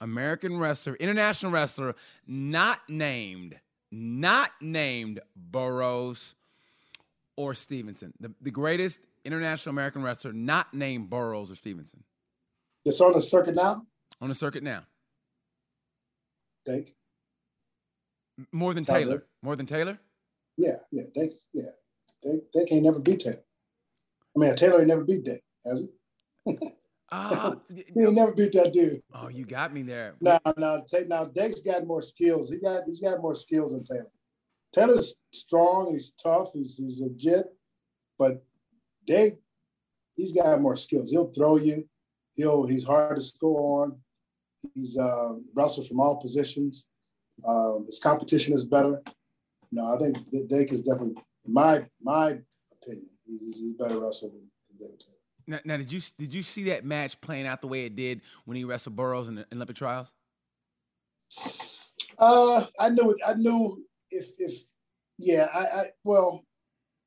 American 0.00 0.58
wrestler, 0.58 0.94
international 0.94 1.52
wrestler, 1.52 1.94
not 2.26 2.80
named, 2.88 3.60
not 3.92 4.50
named 4.60 5.20
Burroughs 5.36 6.34
or 7.36 7.54
Stevenson. 7.54 8.14
The, 8.20 8.32
the 8.40 8.50
greatest 8.50 9.00
international 9.24 9.74
American 9.74 10.02
wrestler, 10.02 10.32
not 10.32 10.72
named 10.72 11.10
Burroughs 11.10 11.50
or 11.50 11.56
Stevenson. 11.56 12.04
It's 12.84 13.00
on 13.00 13.12
the 13.12 13.20
circuit 13.20 13.54
now 13.54 13.82
on 14.20 14.28
the 14.28 14.34
circuit 14.34 14.62
now? 14.62 14.82
Dake. 16.64 16.94
More 18.52 18.74
than 18.74 18.84
Taylor. 18.84 19.04
Taylor. 19.04 19.26
More 19.42 19.56
than 19.56 19.66
Taylor? 19.66 19.98
Yeah, 20.56 20.76
yeah. 20.90 21.04
Dake, 21.14 21.32
yeah. 21.52 21.70
They 22.22 22.38
they 22.54 22.64
can't 22.64 22.82
never 22.82 22.98
beat 22.98 23.20
Taylor. 23.20 23.44
I 24.36 24.40
mean, 24.40 24.54
Taylor 24.56 24.80
ain't 24.80 24.88
never 24.88 25.04
beat 25.04 25.24
Dake, 25.24 25.42
has 25.64 25.80
he? 25.80 25.88
Uh, 27.12 27.54
He'll 27.94 28.10
never 28.10 28.32
beat 28.32 28.50
that 28.52 28.72
dude. 28.72 29.00
Oh, 29.14 29.28
you 29.28 29.44
got 29.44 29.72
me 29.72 29.82
there. 29.82 30.16
No, 30.20 30.40
no, 30.56 30.82
take 30.86 31.08
now. 31.08 31.24
Dake's 31.24 31.60
got 31.60 31.86
more 31.86 32.02
skills. 32.02 32.50
He 32.50 32.58
got 32.58 32.82
he's 32.84 33.00
got 33.00 33.20
more 33.20 33.36
skills 33.36 33.72
than 33.72 33.84
Taylor. 33.84 34.10
Taylor's 34.74 35.14
strong. 35.32 35.92
He's 35.92 36.10
tough. 36.10 36.50
He's 36.52 36.76
he's 36.76 36.98
legit. 36.98 37.46
But 38.18 38.44
Dake, 39.06 39.36
he's 40.16 40.32
got 40.32 40.60
more 40.60 40.74
skills. 40.76 41.12
He'll 41.12 41.30
throw 41.30 41.58
you. 41.58 41.88
He'll 42.34 42.66
he's 42.66 42.84
hard 42.84 43.16
to 43.16 43.22
score 43.22 43.84
on. 43.84 44.00
He's 44.74 44.98
uh, 44.98 45.34
wrestled 45.54 45.86
from 45.86 46.00
all 46.00 46.16
positions. 46.16 46.88
Uh, 47.46 47.84
his 47.86 48.00
competition 48.00 48.52
is 48.52 48.64
better. 48.64 49.02
No, 49.70 49.94
I 49.94 49.98
think 49.98 50.48
Dake 50.48 50.72
is 50.72 50.82
definitely, 50.82 51.22
in 51.44 51.52
my 51.52 51.86
my 52.00 52.38
opinion, 52.72 53.10
he's, 53.24 53.58
he's 53.58 53.72
better 53.74 54.00
wrestler 54.00 54.30
than, 54.30 54.50
than 54.68 54.88
David 54.88 55.00
Taylor. 55.00 55.15
Now, 55.46 55.60
now, 55.64 55.76
did 55.76 55.92
you 55.92 56.00
did 56.18 56.34
you 56.34 56.42
see 56.42 56.64
that 56.64 56.84
match 56.84 57.20
playing 57.20 57.46
out 57.46 57.60
the 57.60 57.68
way 57.68 57.84
it 57.84 57.94
did 57.94 58.20
when 58.44 58.56
he 58.56 58.64
wrestled 58.64 58.96
Burroughs 58.96 59.28
in 59.28 59.36
the 59.36 59.46
Olympic 59.52 59.76
trials? 59.76 60.12
Uh, 62.18 62.64
I 62.80 62.88
knew 62.88 63.10
it. 63.12 63.18
I 63.26 63.34
knew 63.34 63.84
if 64.10 64.30
if 64.38 64.64
yeah, 65.18 65.48
I, 65.54 65.58
I 65.58 65.84
well, 66.04 66.44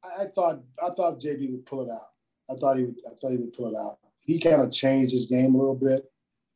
I, 0.04 0.24
I 0.24 0.26
thought 0.28 0.62
I 0.82 0.90
thought 0.96 1.20
JB 1.20 1.52
would 1.52 1.66
pull 1.66 1.82
it 1.82 1.92
out. 1.92 2.10
I 2.50 2.58
thought 2.60 2.78
he 2.78 2.86
would. 2.86 2.96
I 3.06 3.14
thought 3.20 3.32
he 3.32 3.38
would 3.38 3.54
pull 3.54 3.68
it 3.68 3.78
out. 3.78 3.98
He 4.26 4.40
kind 4.40 4.62
of 4.62 4.72
changed 4.72 5.14
his 5.14 5.26
game 5.28 5.56
a 5.56 5.58
little 5.58 5.76
bit. 5.76 6.04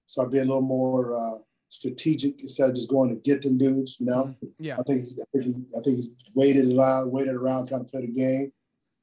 So 0.05 0.23
I'd 0.23 0.31
be 0.31 0.39
a 0.39 0.45
little 0.45 0.61
more 0.61 1.15
uh, 1.15 1.39
strategic 1.69 2.41
instead 2.41 2.69
of 2.69 2.75
just 2.75 2.89
going 2.89 3.09
to 3.09 3.15
get 3.15 3.41
them 3.41 3.57
dudes. 3.57 3.97
You 3.99 4.05
know, 4.05 4.23
mm-hmm. 4.25 4.47
yeah. 4.59 4.77
I 4.79 4.84
think 4.84 5.09
I 5.19 5.25
think 5.31 5.43
he, 5.45 5.55
I 5.77 5.81
think 5.81 5.97
he's 5.97 6.09
waited 6.34 6.77
around, 6.77 7.11
waited 7.11 7.36
around 7.36 7.67
trying 7.67 7.86
to 7.86 7.91
play 7.91 8.01
the 8.01 8.11
game. 8.11 8.51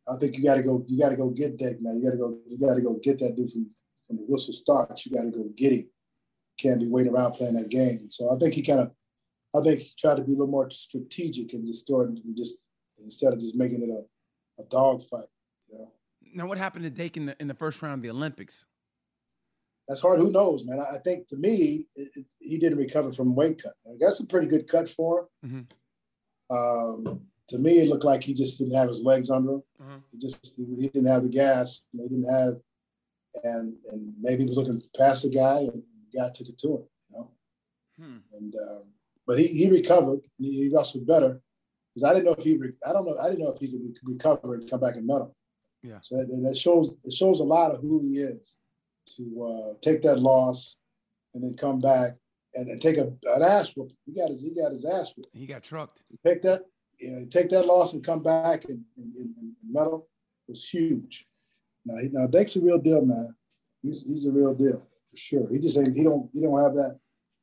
I 0.08 0.16
think 0.16 0.36
you 0.36 0.44
got 0.44 0.56
to 0.56 0.62
go. 0.62 0.84
You 0.86 0.98
got 0.98 1.10
to 1.10 1.16
go 1.16 1.30
get 1.30 1.56
Dick, 1.56 1.80
man. 1.80 1.98
You 1.98 2.04
got 2.04 2.12
to 2.12 2.18
go. 2.18 2.38
You 2.48 2.58
got 2.58 2.74
to 2.74 2.80
go 2.80 2.98
get 3.02 3.18
that 3.20 3.36
dude 3.36 3.50
from 3.50 3.70
from 4.06 4.16
the 4.16 4.24
whistle 4.26 4.52
starts. 4.52 5.06
You 5.06 5.12
got 5.12 5.24
to 5.24 5.30
go 5.30 5.50
get 5.56 5.72
him. 5.72 5.88
Can't 6.58 6.80
be 6.80 6.88
waiting 6.88 7.12
around 7.12 7.32
playing 7.32 7.54
that 7.54 7.70
game. 7.70 8.10
So 8.10 8.34
I 8.34 8.38
think 8.38 8.54
he 8.54 8.62
kind 8.62 8.80
of, 8.80 8.92
I 9.54 9.62
think 9.62 9.80
he 9.80 9.90
tried 9.98 10.16
to 10.16 10.22
be 10.22 10.32
a 10.32 10.36
little 10.36 10.48
more 10.48 10.70
strategic 10.70 11.52
and 11.52 11.66
just 11.66 11.80
starting 11.80 12.20
just 12.36 12.58
instead 12.98 13.32
of 13.32 13.40
just 13.40 13.54
making 13.54 13.82
it 13.82 13.88
a, 13.88 14.62
a 14.62 14.64
dog 14.66 15.02
fight. 15.04 15.28
You 15.70 15.78
know. 15.78 15.92
Now, 16.34 16.46
what 16.46 16.58
happened 16.58 16.84
to 16.84 16.90
Dake 16.90 17.16
in 17.16 17.26
the 17.26 17.36
in 17.40 17.48
the 17.48 17.54
first 17.54 17.80
round 17.82 17.94
of 17.94 18.02
the 18.02 18.10
Olympics? 18.10 18.66
that's 19.90 20.02
hard. 20.02 20.20
Who 20.20 20.30
knows, 20.30 20.64
man? 20.64 20.78
I, 20.78 20.98
think 20.98 21.26
to 21.28 21.36
me, 21.36 21.84
it, 21.96 22.10
it, 22.14 22.24
he 22.38 22.58
didn't 22.58 22.78
recover 22.78 23.10
from 23.10 23.34
weight 23.34 23.60
cut. 23.60 23.72
that's 23.98 24.20
a 24.20 24.26
pretty 24.26 24.46
good 24.46 24.68
cut 24.68 24.88
for 24.88 25.26
him. 25.42 25.66
Mm-hmm. 26.48 26.56
Um, 26.56 27.22
to 27.50 27.58
me, 27.58 27.80
it 27.80 27.88
looked 27.88 28.04
like 28.04 28.22
he 28.22 28.34
just 28.34 28.58
didn't 28.58 28.74
have 28.74 28.88
his 28.88 29.02
legs 29.02 29.30
under 29.30 29.54
him. 29.54 29.62
Mm-hmm. 29.80 29.96
He 30.10 30.18
just 30.18 30.54
he 30.56 30.88
didn't 30.88 31.06
have 31.06 31.22
the 31.22 31.28
gas. 31.28 31.82
He 31.92 31.98
didn't 31.98 32.32
have, 32.32 32.54
and 33.44 33.74
and 33.90 34.14
maybe 34.20 34.42
he 34.42 34.48
was 34.48 34.56
looking 34.56 34.82
past 34.96 35.22
the 35.22 35.30
guy, 35.30 35.58
and 35.58 35.82
the 36.12 36.18
guy 36.18 36.30
took 36.34 36.48
it 36.48 36.58
to 36.58 36.68
him. 36.68 36.84
You 37.10 37.16
know, 37.16 37.30
hmm. 37.98 38.16
and 38.32 38.54
um, 38.54 38.82
but 39.26 39.38
he 39.38 39.46
he 39.48 39.70
recovered. 39.70 40.20
And 40.38 40.46
he, 40.46 40.64
he 40.64 40.70
wrestled 40.74 41.06
better 41.06 41.40
because 41.94 42.08
I 42.08 42.14
didn't 42.14 42.26
know 42.26 42.36
if 42.38 42.44
he. 42.44 42.58
I 42.86 42.92
don't 42.92 43.06
know. 43.06 43.18
I 43.18 43.28
didn't 43.28 43.44
know 43.44 43.52
if 43.52 43.60
he 43.60 43.68
could 43.70 43.96
recover 44.04 44.54
and 44.54 44.70
come 44.70 44.80
back 44.80 44.96
and 44.96 45.06
medal. 45.06 45.36
Yeah. 45.82 45.98
So 46.02 46.16
that, 46.16 46.28
that 46.28 46.56
shows 46.56 46.94
it 47.04 47.12
shows 47.12 47.40
a 47.40 47.44
lot 47.44 47.72
of 47.72 47.80
who 47.80 48.00
he 48.00 48.18
is 48.18 48.56
to 49.16 49.42
uh, 49.42 49.74
take 49.82 50.02
that 50.02 50.18
loss 50.18 50.76
and 51.34 51.42
then 51.42 51.56
come 51.56 51.80
back 51.80 52.16
and, 52.54 52.68
and 52.68 52.80
take 52.80 52.96
a, 52.96 53.12
an 53.34 53.42
ass 53.42 53.74
whoop. 53.76 53.92
He 54.06 54.14
got 54.14 54.30
his 54.30 54.40
he 54.40 54.54
got 54.54 54.72
his 54.72 54.84
ass 54.84 55.12
whooped. 55.16 55.30
He 55.32 55.46
got 55.46 55.62
trucked. 55.62 56.02
Take 56.24 56.42
that, 56.42 56.62
yeah, 57.00 57.24
take 57.30 57.48
that 57.50 57.66
loss 57.66 57.94
and 57.94 58.04
come 58.04 58.22
back 58.22 58.64
and, 58.64 58.84
and, 58.96 59.14
and, 59.16 59.54
medal 59.68 60.08
was 60.46 60.68
huge. 60.68 61.26
Now, 61.84 61.96
he, 61.96 62.08
now 62.10 62.26
Dake's 62.26 62.56
a 62.56 62.60
real 62.60 62.78
deal, 62.78 63.04
man. 63.04 63.34
He's 63.82 64.04
he's 64.06 64.26
a 64.26 64.32
real 64.32 64.54
deal 64.54 64.86
for 65.10 65.16
sure. 65.16 65.48
He 65.50 65.58
just 65.58 65.78
ain't 65.78 65.96
he 65.96 66.04
don't 66.04 66.28
he 66.32 66.40
don't 66.40 66.62
have 66.62 66.74
that 66.74 66.98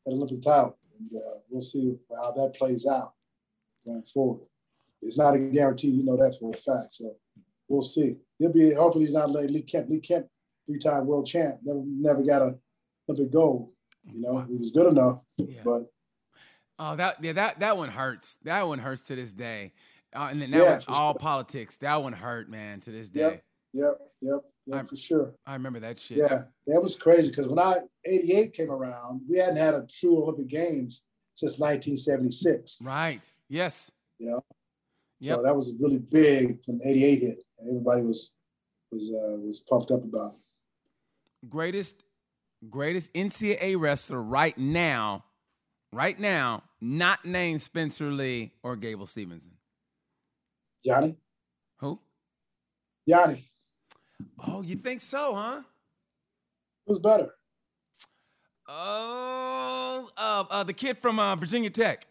that 0.05 0.11
Olympic 0.11 0.41
title, 0.41 0.77
and 0.99 1.09
uh, 1.15 1.39
we'll 1.49 1.61
see 1.61 1.95
how 2.15 2.31
that 2.33 2.53
plays 2.57 2.85
out 2.85 3.13
going 3.85 4.03
forward. 4.03 4.41
It's 5.01 5.17
not 5.17 5.35
a 5.35 5.39
guarantee, 5.39 5.89
you 5.89 6.03
know 6.03 6.17
that 6.17 6.37
for 6.39 6.51
a 6.51 6.57
fact. 6.57 6.93
So 6.93 7.15
we'll 7.67 7.81
see. 7.81 8.17
He'll 8.37 8.53
be 8.53 8.73
hopefully 8.73 9.05
he's 9.05 9.13
not 9.13 9.31
like 9.31 9.49
Lee 9.49 9.63
Kemp. 9.63 9.89
Lee 9.89 9.99
Kemp, 9.99 10.27
three-time 10.67 11.07
world 11.07 11.25
champ, 11.25 11.59
never 11.63 11.81
never 11.85 12.23
got 12.23 12.41
a 12.41 12.55
Olympic 13.09 13.31
gold. 13.31 13.71
You 14.11 14.21
know, 14.21 14.45
he 14.47 14.57
was 14.57 14.71
good 14.71 14.87
enough, 14.87 15.19
yeah. 15.37 15.61
but 15.65 15.91
oh, 16.79 16.95
that 16.95 17.23
yeah, 17.23 17.33
that 17.33 17.59
that 17.59 17.77
one 17.77 17.89
hurts. 17.89 18.37
That 18.43 18.67
one 18.67 18.79
hurts 18.79 19.01
to 19.03 19.15
this 19.15 19.33
day. 19.33 19.73
Uh, 20.15 20.29
and 20.31 20.41
then 20.41 20.51
that 20.51 20.63
yeah, 20.63 20.75
was 20.75 20.85
all 20.87 21.13
sure. 21.13 21.19
politics. 21.19 21.77
That 21.77 22.01
one 22.01 22.13
hurt, 22.13 22.49
man, 22.49 22.79
to 22.81 22.91
this 22.91 23.09
day. 23.09 23.21
Yep, 23.21 23.43
yep, 23.73 23.93
yep, 24.21 24.39
yep 24.65 24.79
I, 24.79 24.83
for 24.83 24.95
sure. 24.95 25.33
I 25.45 25.53
remember 25.53 25.79
that 25.81 25.99
shit. 25.99 26.17
Yeah, 26.17 26.43
that 26.67 26.81
was 26.81 26.95
crazy 26.95 27.29
because 27.29 27.47
when 27.47 27.59
I 27.59 27.79
'88 28.05 28.53
came 28.53 28.71
around, 28.71 29.21
we 29.29 29.37
hadn't 29.37 29.57
had 29.57 29.73
a 29.73 29.85
true 29.85 30.23
Olympic 30.23 30.47
Games 30.47 31.03
since 31.33 31.59
1976. 31.59 32.81
Right. 32.81 33.21
Yes. 33.49 33.91
You 34.17 34.31
know, 34.31 34.43
Yep. 35.19 35.37
So 35.37 35.43
that 35.43 35.55
was 35.55 35.73
really 35.79 35.99
big 35.99 36.59
when 36.65 36.79
'88 36.83 37.19
hit. 37.19 37.37
Everybody 37.67 38.03
was 38.03 38.33
was 38.91 39.09
uh, 39.09 39.37
was 39.39 39.59
pumped 39.59 39.91
up 39.91 40.03
about 40.03 40.33
it. 40.33 41.49
Greatest 41.49 42.03
greatest 42.69 43.13
NCAA 43.13 43.79
wrestler 43.79 44.21
right 44.21 44.57
now, 44.57 45.25
right 45.91 46.19
now, 46.19 46.63
not 46.81 47.25
named 47.25 47.61
Spencer 47.61 48.11
Lee 48.11 48.51
or 48.63 48.75
Gable 48.75 49.07
Stevenson. 49.07 49.51
Yianni. 50.85 51.15
Who? 51.79 51.99
Yianni. 53.09 53.43
Oh, 54.47 54.61
you 54.61 54.75
think 54.75 55.01
so, 55.01 55.35
huh? 55.35 55.61
Who's 56.85 56.99
better? 56.99 57.29
Oh, 58.67 60.09
uh, 60.17 60.43
uh, 60.49 60.63
the 60.63 60.73
kid 60.73 60.97
from 60.97 61.19
uh, 61.19 61.35
Virginia 61.35 61.69
Tech. 61.69 62.05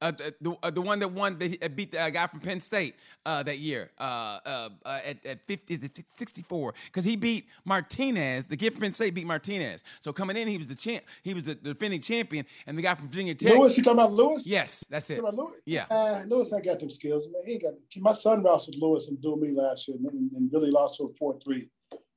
Uh, 0.00 0.12
the, 0.40 0.56
uh, 0.62 0.70
the 0.70 0.80
one 0.80 0.98
that 0.98 1.08
won 1.08 1.38
that 1.38 1.62
uh, 1.62 1.68
beat 1.68 1.92
the 1.92 2.00
uh, 2.00 2.08
guy 2.08 2.26
from 2.26 2.40
Penn 2.40 2.60
State 2.60 2.94
uh, 3.26 3.42
that 3.42 3.58
year 3.58 3.90
uh, 3.98 4.38
at, 4.86 5.24
at 5.26 5.46
50, 5.46 5.90
64 6.16 6.74
because 6.86 7.04
he 7.04 7.16
beat 7.16 7.46
Martinez. 7.64 8.46
The 8.46 8.56
kid 8.56 8.72
from 8.72 8.82
Penn 8.82 8.92
State 8.94 9.14
beat 9.14 9.26
Martinez. 9.26 9.84
So 10.00 10.12
coming 10.12 10.36
in, 10.36 10.48
he 10.48 10.56
was 10.56 10.68
the 10.68 10.74
champ. 10.74 11.04
He 11.22 11.34
was 11.34 11.44
the 11.44 11.54
defending 11.54 12.00
champion, 12.00 12.46
and 12.66 12.78
the 12.78 12.82
guy 12.82 12.94
from 12.94 13.08
Virginia 13.08 13.34
Tech. 13.34 13.52
Lewis, 13.52 13.76
you 13.76 13.82
talking 13.82 14.00
about 14.00 14.12
Lewis? 14.12 14.46
Yes, 14.46 14.82
that's 14.88 15.10
it. 15.10 15.16
You 15.16 15.22
talking 15.22 15.38
about 15.38 15.50
Lewis? 15.50 15.60
Yeah. 15.66 15.84
Uh, 15.90 16.22
Lewis, 16.26 16.52
I 16.52 16.60
got 16.60 16.80
them 16.80 16.90
skills. 16.90 17.28
Man, 17.30 17.42
he 17.44 17.58
got 17.58 17.74
my 17.98 18.12
son 18.12 18.42
wrestled 18.42 18.76
Lewis 18.80 19.08
and 19.08 19.20
do 19.20 19.36
me 19.36 19.52
last 19.52 19.86
year, 19.86 19.98
and, 19.98 20.32
and 20.32 20.50
really 20.52 20.70
lost 20.70 20.96
to 20.98 21.04
a 21.04 21.12
four 21.18 21.38
three. 21.44 21.68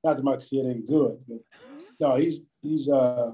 Not 0.04 0.18
that 0.18 0.24
my 0.24 0.38
kid 0.38 0.66
ain't 0.66 0.88
good, 0.88 1.18
but 1.28 1.40
no, 2.00 2.16
he's 2.16 2.42
he's 2.62 2.90
uh 2.90 3.32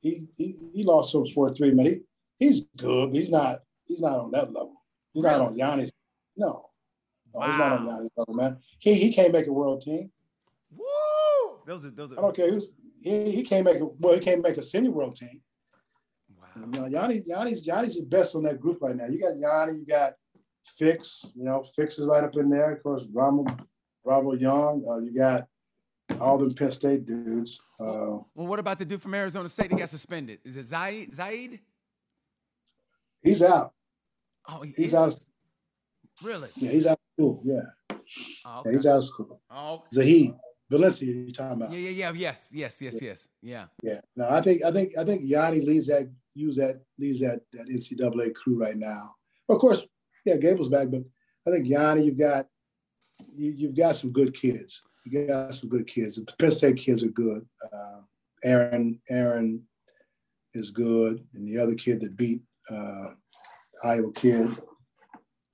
he 0.00 0.26
he, 0.36 0.70
he 0.74 0.84
lost 0.84 1.12
to 1.12 1.18
a 1.18 1.28
four 1.28 1.50
three. 1.50 1.72
Man, 1.72 1.86
he 1.86 2.00
he's 2.38 2.62
good, 2.76 3.10
but 3.10 3.18
he's 3.18 3.30
not 3.30 3.60
he's 3.86 4.00
not 4.00 4.18
on 4.18 4.30
that 4.32 4.52
level. 4.52 4.82
He's 5.12 5.22
really? 5.22 5.38
not 5.38 5.46
on 5.48 5.56
Yianni's. 5.56 5.92
No. 6.36 6.62
No, 7.34 7.40
wow. 7.40 7.46
he's 7.46 7.58
not 7.58 7.72
on 7.72 7.86
Yianni's 7.86 8.10
level, 8.16 8.34
man. 8.34 8.58
He 8.78 8.94
he 8.94 9.12
can't 9.12 9.32
make 9.32 9.46
a 9.46 9.52
world 9.52 9.80
team. 9.80 10.10
Woo! 10.70 11.60
Those 11.66 11.84
are 11.84 11.90
those 11.90 12.12
are. 12.12 12.18
I 12.18 12.22
don't 12.22 12.36
care 12.36 12.50
who's 12.50 12.72
he, 13.02 13.30
he 13.30 13.42
can't 13.42 13.64
make 13.64 13.80
a 13.80 13.86
well 13.86 14.14
he 14.14 14.20
can't 14.20 14.42
make 14.42 14.56
a 14.56 14.62
semi 14.62 14.88
world 14.88 15.16
team. 15.16 15.40
Wow. 16.36 16.46
You 16.56 16.80
know, 16.80 16.88
Yianni, 16.88 17.26
Yianni's 17.26 17.66
Yianni's 17.66 17.98
the 17.98 18.06
best 18.06 18.36
on 18.36 18.42
that 18.44 18.60
group 18.60 18.78
right 18.80 18.96
now. 18.96 19.06
You 19.06 19.20
got 19.20 19.34
Yianni, 19.34 19.78
you 19.78 19.86
got 19.86 20.14
Fix. 20.76 21.26
You 21.34 21.44
know, 21.44 21.62
Fix 21.74 21.98
is 21.98 22.06
right 22.06 22.24
up 22.24 22.36
in 22.36 22.48
there. 22.50 22.72
Of 22.72 22.82
course, 22.82 23.04
Bravo, 23.04 23.44
Bravo 24.04 24.34
Young. 24.34 24.84
Uh, 24.88 24.98
you 24.98 25.14
got 25.14 25.46
all 26.20 26.38
the 26.38 26.54
Penn 26.54 26.70
State 26.70 27.06
dudes. 27.06 27.60
Uh, 27.80 28.20
well, 28.34 28.46
what 28.46 28.58
about 28.58 28.78
the 28.78 28.84
dude 28.84 29.02
from 29.02 29.14
Arizona 29.14 29.48
State 29.48 29.70
that 29.70 29.78
got 29.78 29.88
suspended? 29.88 30.38
Is 30.44 30.56
it 30.56 30.66
Zahid? 30.66 31.14
Zahid? 31.14 31.60
He's 33.22 33.42
out. 33.42 33.72
Oh, 34.48 34.62
he 34.62 34.72
he's 34.72 34.94
out. 34.94 35.08
Of, 35.08 35.20
really? 36.22 36.48
Yeah, 36.56 36.70
he's 36.70 36.86
out 36.86 36.98
of 36.98 36.98
school. 37.16 37.42
Yeah. 37.44 37.96
Oh, 38.44 38.60
okay. 38.60 38.70
yeah 38.70 38.72
he's 38.72 38.86
out 38.86 38.98
of 38.98 39.04
school. 39.04 39.40
Oh. 39.50 39.84
Zahid. 39.94 40.34
Valencia, 40.72 41.12
you're 41.12 41.30
talking 41.30 41.60
about. 41.60 41.72
Yeah, 41.72 41.90
yeah, 41.90 41.90
yeah, 41.90 42.12
yes, 42.14 42.48
yes, 42.50 42.80
yes, 42.80 43.02
yes, 43.02 43.28
yeah. 43.42 43.66
Yeah. 43.82 44.00
No, 44.16 44.30
I 44.30 44.40
think, 44.40 44.64
I 44.64 44.70
think, 44.70 44.96
I 44.96 45.04
think 45.04 45.22
Yianni 45.22 45.62
leads 45.62 45.88
that, 45.88 46.10
use 46.34 46.56
that, 46.56 46.80
leads 46.98 47.20
that, 47.20 47.42
that 47.52 47.68
NCAA 47.68 48.34
crew 48.34 48.58
right 48.58 48.76
now. 48.76 49.14
Of 49.50 49.58
course, 49.58 49.86
yeah, 50.24 50.36
Gable's 50.36 50.70
back, 50.70 50.88
but 50.90 51.02
I 51.46 51.50
think 51.50 51.66
Yianni, 51.66 52.06
you've 52.06 52.18
got, 52.18 52.46
you, 53.28 53.50
you've 53.50 53.76
got 53.76 53.96
some 53.96 54.12
good 54.12 54.34
kids. 54.34 54.80
You 55.04 55.26
got 55.26 55.54
some 55.54 55.68
good 55.68 55.86
kids. 55.86 56.16
The 56.16 56.32
Penn 56.38 56.50
State 56.50 56.78
kids 56.78 57.02
are 57.02 57.08
good. 57.08 57.46
Uh, 57.70 58.00
Aaron, 58.42 58.98
Aaron 59.10 59.64
is 60.54 60.70
good, 60.70 61.22
and 61.34 61.46
the 61.46 61.58
other 61.58 61.74
kid 61.74 62.00
that 62.00 62.16
beat 62.16 62.40
uh, 62.70 63.10
Iowa 63.84 64.12
kid. 64.12 64.48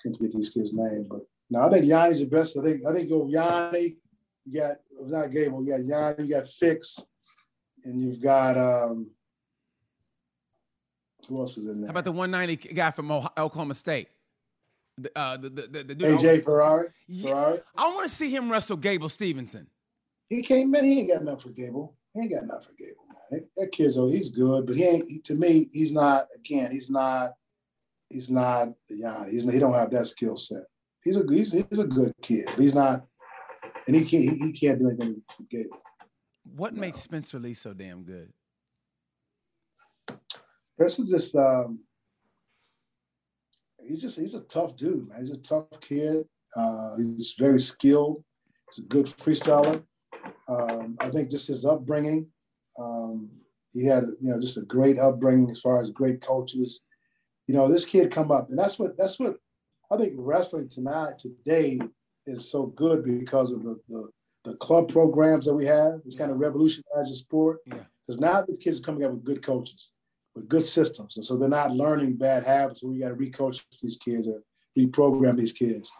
Can't 0.02 0.20
get 0.20 0.32
these 0.32 0.50
kids' 0.50 0.72
name, 0.72 1.06
but 1.10 1.20
no, 1.50 1.62
I 1.62 1.70
think 1.70 1.86
Yianni's 1.86 2.20
the 2.20 2.26
best. 2.26 2.56
I 2.56 2.62
think 2.62 2.82
I 2.88 2.92
think 2.92 3.08
go 3.08 3.24
Yianni. 3.24 3.96
You 4.44 4.60
got 4.60 4.76
not 5.00 5.30
Gable. 5.30 5.64
You 5.64 5.72
got 5.72 5.84
Yanni. 5.84 6.28
You 6.28 6.34
got 6.34 6.48
Fix, 6.48 7.00
and 7.84 8.00
you've 8.00 8.22
got 8.22 8.56
um. 8.56 9.10
Who 11.28 11.40
else 11.40 11.58
is 11.58 11.66
in 11.66 11.80
there? 11.80 11.88
How 11.88 11.90
about 11.90 12.04
the 12.04 12.12
190 12.12 12.72
guy 12.72 12.90
from 12.90 13.10
Oklahoma 13.10 13.74
State? 13.74 14.08
The, 14.96 15.10
uh, 15.14 15.36
the, 15.36 15.50
the, 15.50 15.66
the, 15.66 15.82
the 15.82 15.94
AJ 15.94 16.44
Ferrari. 16.44 16.88
Yeah. 17.06 17.30
Ferrari. 17.30 17.60
I 17.76 17.90
want 17.90 18.08
to 18.08 18.16
see 18.16 18.30
him 18.30 18.50
wrestle 18.50 18.78
Gable 18.78 19.10
Stevenson. 19.10 19.66
He 20.30 20.42
came 20.42 20.74
in. 20.74 20.84
He 20.86 21.00
ain't 21.00 21.08
got 21.10 21.20
enough 21.20 21.42
for 21.42 21.50
Gable. 21.50 21.96
He 22.14 22.22
ain't 22.22 22.32
got 22.32 22.44
enough 22.44 22.64
for 22.64 22.72
Gable 22.78 23.07
that 23.30 23.72
kid's 23.72 23.98
oh, 23.98 24.08
he's 24.08 24.30
good, 24.30 24.66
but 24.66 24.76
he 24.76 24.84
ain't. 24.84 25.08
He, 25.08 25.20
to 25.20 25.34
me, 25.34 25.68
he's 25.72 25.92
not. 25.92 26.26
Again, 26.34 26.70
he's 26.70 26.90
not. 26.90 27.32
He's 28.08 28.30
not 28.30 28.68
Yianni. 28.90 29.30
He's 29.30 29.50
he 29.50 29.58
don't 29.58 29.74
have 29.74 29.90
that 29.90 30.06
skill 30.06 30.36
set. 30.36 30.64
He's 31.02 31.16
a 31.16 31.24
he's, 31.28 31.52
he's 31.52 31.78
a 31.78 31.84
good 31.84 32.12
kid, 32.22 32.46
but 32.46 32.58
he's 32.58 32.74
not. 32.74 33.04
And 33.86 33.96
he 33.96 34.04
can't 34.04 34.22
he, 34.22 34.46
he 34.46 34.52
can't 34.52 34.78
do 34.78 34.88
anything 34.88 35.22
good. 35.50 35.66
What 36.56 36.74
no. 36.74 36.80
makes 36.80 37.00
Spencer 37.00 37.38
Lee 37.38 37.54
so 37.54 37.74
damn 37.74 38.02
good? 38.02 38.32
Spencer's 40.62 41.10
just 41.10 41.36
um, 41.36 41.80
he's 43.82 44.00
just 44.00 44.18
he's 44.18 44.34
a 44.34 44.40
tough 44.40 44.76
dude, 44.76 45.08
man. 45.08 45.20
He's 45.20 45.30
a 45.30 45.36
tough 45.36 45.66
kid. 45.80 46.26
Uh, 46.56 46.96
he's 46.96 47.34
very 47.38 47.60
skilled. 47.60 48.24
He's 48.70 48.84
a 48.84 48.88
good 48.88 49.06
freestyler. 49.06 49.82
Um, 50.48 50.96
I 50.98 51.10
think 51.10 51.30
just 51.30 51.48
his 51.48 51.66
upbringing 51.66 52.28
um, 52.78 53.30
he 53.72 53.84
had, 53.84 54.04
you 54.20 54.30
know, 54.30 54.40
just 54.40 54.56
a 54.56 54.62
great 54.62 54.98
upbringing 54.98 55.50
as 55.50 55.60
far 55.60 55.80
as 55.80 55.90
great 55.90 56.20
coaches. 56.20 56.80
You 57.46 57.54
know, 57.54 57.68
this 57.68 57.84
kid 57.84 58.10
come 58.10 58.30
up, 58.30 58.48
and 58.50 58.58
that's 58.58 58.78
what 58.78 58.96
that's 58.96 59.18
what 59.18 59.36
I 59.90 59.96
think 59.96 60.14
wrestling 60.16 60.68
tonight 60.68 61.18
today 61.18 61.80
is 62.26 62.50
so 62.50 62.66
good 62.66 63.04
because 63.04 63.52
of 63.52 63.62
the 63.62 63.78
the, 63.88 64.08
the 64.44 64.54
club 64.56 64.88
programs 64.88 65.46
that 65.46 65.54
we 65.54 65.66
have. 65.66 66.00
It's 66.06 66.16
kind 66.16 66.30
of 66.30 66.38
revolutionized 66.38 67.10
the 67.10 67.16
sport 67.16 67.58
because 67.64 68.18
yeah. 68.20 68.32
now 68.32 68.42
these 68.42 68.58
kids 68.58 68.78
are 68.78 68.82
coming 68.82 69.04
up 69.04 69.12
with 69.12 69.24
good 69.24 69.42
coaches, 69.42 69.92
with 70.34 70.48
good 70.48 70.64
systems, 70.64 71.16
and 71.16 71.24
so 71.24 71.36
they're 71.36 71.48
not 71.48 71.72
learning 71.72 72.16
bad 72.16 72.44
habits. 72.44 72.82
We 72.82 73.00
got 73.00 73.08
to 73.08 73.14
recoach 73.14 73.62
these 73.82 73.96
kids 73.96 74.28
or 74.28 74.42
reprogram 74.78 75.36
these 75.36 75.52
kids. 75.52 75.90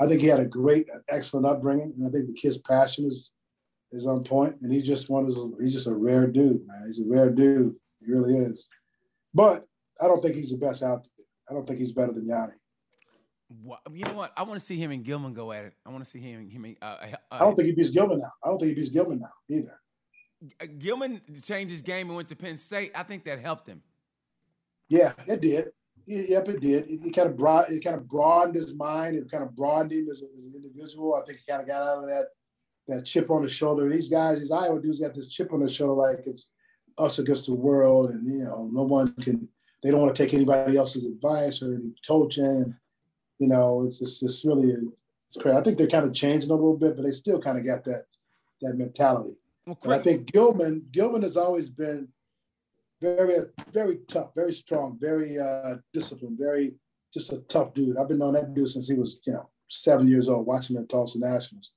I 0.00 0.06
think 0.06 0.20
he 0.20 0.26
had 0.26 0.40
a 0.40 0.46
great, 0.46 0.86
excellent 1.08 1.46
upbringing, 1.46 1.92
and 1.96 2.06
I 2.06 2.10
think 2.10 2.26
the 2.26 2.34
kid's 2.34 2.58
passion 2.58 3.06
is 3.06 3.32
is 3.94 4.06
on 4.06 4.24
point, 4.24 4.56
and 4.60 4.72
he 4.72 4.82
just 4.82 5.08
one 5.08 5.26
is 5.26 5.38
he's 5.60 5.74
just 5.74 5.86
a 5.86 5.94
rare 5.94 6.26
dude, 6.26 6.66
man. 6.66 6.84
He's 6.86 7.00
a 7.00 7.04
rare 7.06 7.30
dude. 7.30 7.74
He 8.00 8.10
really 8.10 8.34
is. 8.34 8.66
But 9.32 9.64
I 10.00 10.06
don't 10.06 10.20
think 10.20 10.34
he's 10.34 10.50
the 10.50 10.58
best 10.58 10.82
out 10.82 11.02
there. 11.02 11.26
I 11.48 11.54
don't 11.54 11.66
think 11.66 11.78
he's 11.78 11.92
better 11.92 12.12
than 12.12 12.26
Yianni. 12.26 12.52
You 13.92 14.04
know 14.04 14.14
what? 14.14 14.32
I 14.36 14.42
want 14.42 14.58
to 14.58 14.64
see 14.64 14.76
him 14.76 14.90
and 14.90 15.04
Gilman 15.04 15.34
go 15.34 15.52
at 15.52 15.66
it. 15.66 15.74
I 15.86 15.90
want 15.90 16.04
to 16.04 16.10
see 16.10 16.18
him. 16.18 16.48
him 16.48 16.76
uh, 16.80 16.84
uh, 16.84 17.06
I 17.30 17.38
don't 17.40 17.54
think 17.54 17.66
he 17.66 17.72
beats 17.72 17.90
Gilman 17.90 18.18
now. 18.18 18.32
I 18.42 18.48
don't 18.48 18.58
think 18.58 18.70
he 18.70 18.74
beats 18.74 18.90
Gilman 18.90 19.20
now 19.20 19.28
either. 19.48 19.80
Uh, 20.60 20.66
Gilman 20.78 21.20
changed 21.42 21.70
his 21.70 21.82
game 21.82 22.08
and 22.08 22.16
went 22.16 22.28
to 22.28 22.36
Penn 22.36 22.58
State. 22.58 22.92
I 22.94 23.02
think 23.02 23.24
that 23.24 23.38
helped 23.38 23.68
him. 23.68 23.82
Yeah, 24.88 25.12
it 25.26 25.40
did. 25.40 25.68
Yep, 26.06 26.48
it 26.48 26.60
did. 26.60 26.90
It, 26.90 27.06
it 27.06 27.14
kind 27.14 27.28
of 27.28 27.36
brought 27.36 27.70
it 27.70 27.82
kind 27.82 27.96
of 27.96 28.08
broadened 28.08 28.56
his 28.56 28.74
mind. 28.74 29.16
It 29.16 29.30
kind 29.30 29.42
of 29.42 29.54
broadened 29.54 29.92
him 29.92 30.08
as, 30.10 30.22
a, 30.22 30.26
as 30.36 30.46
an 30.46 30.54
individual. 30.56 31.14
I 31.14 31.24
think 31.24 31.38
he 31.38 31.50
kind 31.50 31.62
of 31.62 31.68
got 31.68 31.82
out 31.82 32.04
of 32.04 32.08
that 32.08 32.26
that 32.88 33.04
chip 33.04 33.30
on 33.30 33.42
the 33.42 33.48
shoulder. 33.48 33.88
These 33.88 34.10
guys, 34.10 34.38
these 34.38 34.52
Iowa 34.52 34.80
dudes, 34.80 35.00
got 35.00 35.14
this 35.14 35.28
chip 35.28 35.52
on 35.52 35.60
their 35.60 35.68
shoulder, 35.68 35.94
like 35.94 36.26
it's 36.26 36.46
us 36.98 37.18
against 37.18 37.46
the 37.46 37.54
world, 37.54 38.10
and 38.10 38.26
you 38.26 38.44
know, 38.44 38.68
no 38.72 38.82
one 38.82 39.14
can. 39.14 39.48
They 39.82 39.90
don't 39.90 40.00
want 40.00 40.14
to 40.14 40.22
take 40.22 40.32
anybody 40.32 40.76
else's 40.76 41.04
advice 41.04 41.62
or 41.62 41.74
any 41.74 41.94
coaching. 42.06 42.74
You 43.38 43.48
know, 43.48 43.84
it's 43.86 43.98
just 43.98 44.22
it's 44.22 44.44
really 44.44 44.72
it's 45.26 45.36
crazy. 45.36 45.56
I 45.56 45.62
think 45.62 45.78
they're 45.78 45.86
kind 45.86 46.06
of 46.06 46.14
changing 46.14 46.50
a 46.50 46.54
little 46.54 46.76
bit, 46.76 46.96
but 46.96 47.04
they 47.04 47.12
still 47.12 47.40
kind 47.40 47.58
of 47.58 47.64
got 47.64 47.84
that 47.84 48.04
that 48.62 48.76
mentality. 48.76 49.36
Well, 49.66 49.98
I 49.98 50.02
think 50.02 50.32
Gilman 50.32 50.86
Gilman 50.90 51.22
has 51.22 51.36
always 51.36 51.70
been 51.70 52.08
very 53.00 53.44
very 53.72 53.98
tough, 54.08 54.34
very 54.34 54.52
strong, 54.52 54.98
very 55.00 55.38
uh, 55.38 55.76
disciplined, 55.92 56.38
very 56.38 56.74
just 57.12 57.32
a 57.32 57.38
tough 57.38 57.74
dude. 57.74 57.96
I've 57.96 58.08
been 58.08 58.18
knowing 58.18 58.34
that 58.34 58.54
dude 58.54 58.68
since 58.68 58.88
he 58.88 58.94
was 58.94 59.20
you 59.26 59.32
know 59.32 59.48
seven 59.68 60.08
years 60.08 60.28
old, 60.28 60.46
watching 60.46 60.76
him 60.76 60.82
at 60.82 60.88
Tulsa 60.88 61.18
Nationals. 61.18 61.72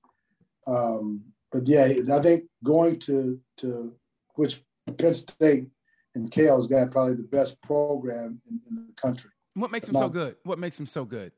Um, 0.68 1.24
but 1.52 1.68
yeah, 1.68 1.88
I 2.14 2.20
think 2.20 2.46
going 2.64 3.00
to 3.00 3.40
to 3.58 3.96
which 4.36 4.62
Penn 4.98 5.14
State 5.14 5.70
and 6.14 6.32
Cael's 6.32 6.68
got 6.68 6.92
probably 6.92 7.16
the 7.16 7.24
best 7.24 7.62
program 7.62 8.40
in, 8.50 8.62
in 8.70 8.76
the 8.76 8.94
country. 8.96 9.32
What 9.54 9.72
makes 9.72 9.88
him 9.88 9.96
so 9.96 10.10
good? 10.10 10.36
What 10.44 10.60
makes 10.60 10.80
him 10.80 10.86
so 10.86 11.06
good? 11.06 11.32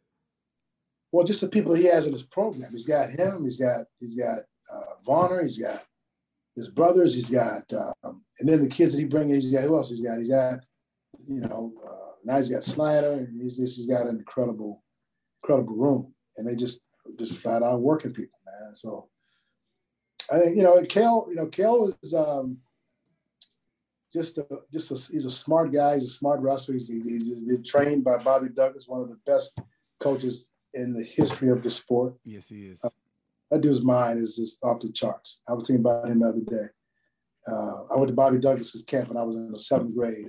Well, 1.12 1.26
just 1.26 1.42
the 1.42 1.50
people 1.50 1.74
he 1.74 1.86
has 1.86 2.06
in 2.06 2.12
his 2.12 2.24
program. 2.24 2.72
He's 2.72 2.86
got 2.86 3.12
him. 3.12 3.44
He's 3.44 3.58
got 3.58 3.86
he's 4.00 4.16
got 4.16 4.40
uh, 4.72 4.96
Varner. 5.06 5.44
He's 5.44 5.58
got 5.58 5.84
his 6.56 6.70
brothers. 6.70 7.16
He's 7.16 7.30
got 7.30 7.72
um, 8.04 8.24
and 8.40 8.50
then 8.50 8.62
the 8.62 8.70
kids 8.70 8.94
that 8.94 9.00
he 9.00 9.06
brings. 9.06 9.44
He's 9.44 9.54
got 9.54 9.64
who 9.64 9.78
else? 9.78 9.90
He's 9.90 10.02
got 10.02 10.18
he's 10.18 10.30
got 10.30 10.60
you 11.28 11.42
know 11.42 11.74
uh, 11.86 12.12
now 12.24 12.38
he's 12.38 12.50
got 12.50 12.64
Slider. 12.64 13.14
And 13.14 13.42
he's 13.42 13.58
just 13.58 13.78
he's 13.78 13.88
got 13.88 14.08
an 14.08 14.18
incredible 14.18 14.84
incredible 15.42 15.76
room, 15.76 16.14
and 16.38 16.48
they 16.48 16.56
just 16.56 16.82
just 17.18 17.38
flat 17.38 17.64
out 17.64 17.82
working 17.82 18.14
people, 18.14 18.40
man. 18.46 18.76
So 18.76 19.10
I 20.32 20.40
think 20.40 20.58
you 20.58 20.64
know 20.64 20.82
Cael. 20.84 21.30
You 21.30 21.36
know 21.36 21.48
Cael 21.48 21.94
is. 22.02 22.14
Um, 22.14 22.60
just 24.12 24.38
a 24.40 24.46
just 24.74 24.92
a, 24.92 25.12
he's 25.12 25.26
a 25.26 25.32
smart 25.32 25.72
guy. 25.72 25.96
He's 25.96 26.06
a 26.06 26.10
smart 26.10 26.40
wrestler. 26.42 26.76
He's, 26.76 26.88
he's 26.88 27.24
been 27.24 27.64
trained 27.64 28.04
by 28.04 28.18
Bobby 28.18 28.50
Douglas, 28.50 28.88
one 28.88 29.02
of 29.02 29.10
the 29.10 29.20
best 29.26 29.60
coaches 30.00 30.50
in 30.74 30.94
the 30.94 31.04
history 31.04 31.50
of 31.50 31.62
the 31.62 31.70
sport. 31.70 32.16
Yes, 32.26 32.50
he 32.50 32.68
is. 32.68 32.84
Uh, 32.84 32.90
that 33.52 33.62
dude's 33.62 33.84
mind 33.84 34.20
is 34.20 34.36
just 34.36 34.64
off 34.64 34.80
the 34.80 34.92
charts. 34.92 35.40
I 35.48 35.54
was 35.54 35.68
thinking 35.68 35.86
about 35.86 36.10
him 36.10 36.20
the 36.20 36.28
other 36.28 36.42
day. 36.42 36.68
Uh, 37.48 37.94
I 37.94 37.98
went 37.98 38.08
to 38.10 38.14
Bobby 38.14 38.38
Douglas's 38.38 38.84
camp 38.84 39.10
when 39.10 39.18
I 39.18 39.24
was 39.24 39.36
in 39.36 39.52
the 39.52 39.60
seventh 39.60 39.96
grade 39.96 40.28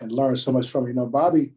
and 0.00 0.12
learned 0.12 0.38
so 0.38 0.52
much 0.52 0.68
from 0.68 0.84
him. 0.84 0.88
You 0.88 0.94
know, 0.94 1.06
Bobby 1.06 1.54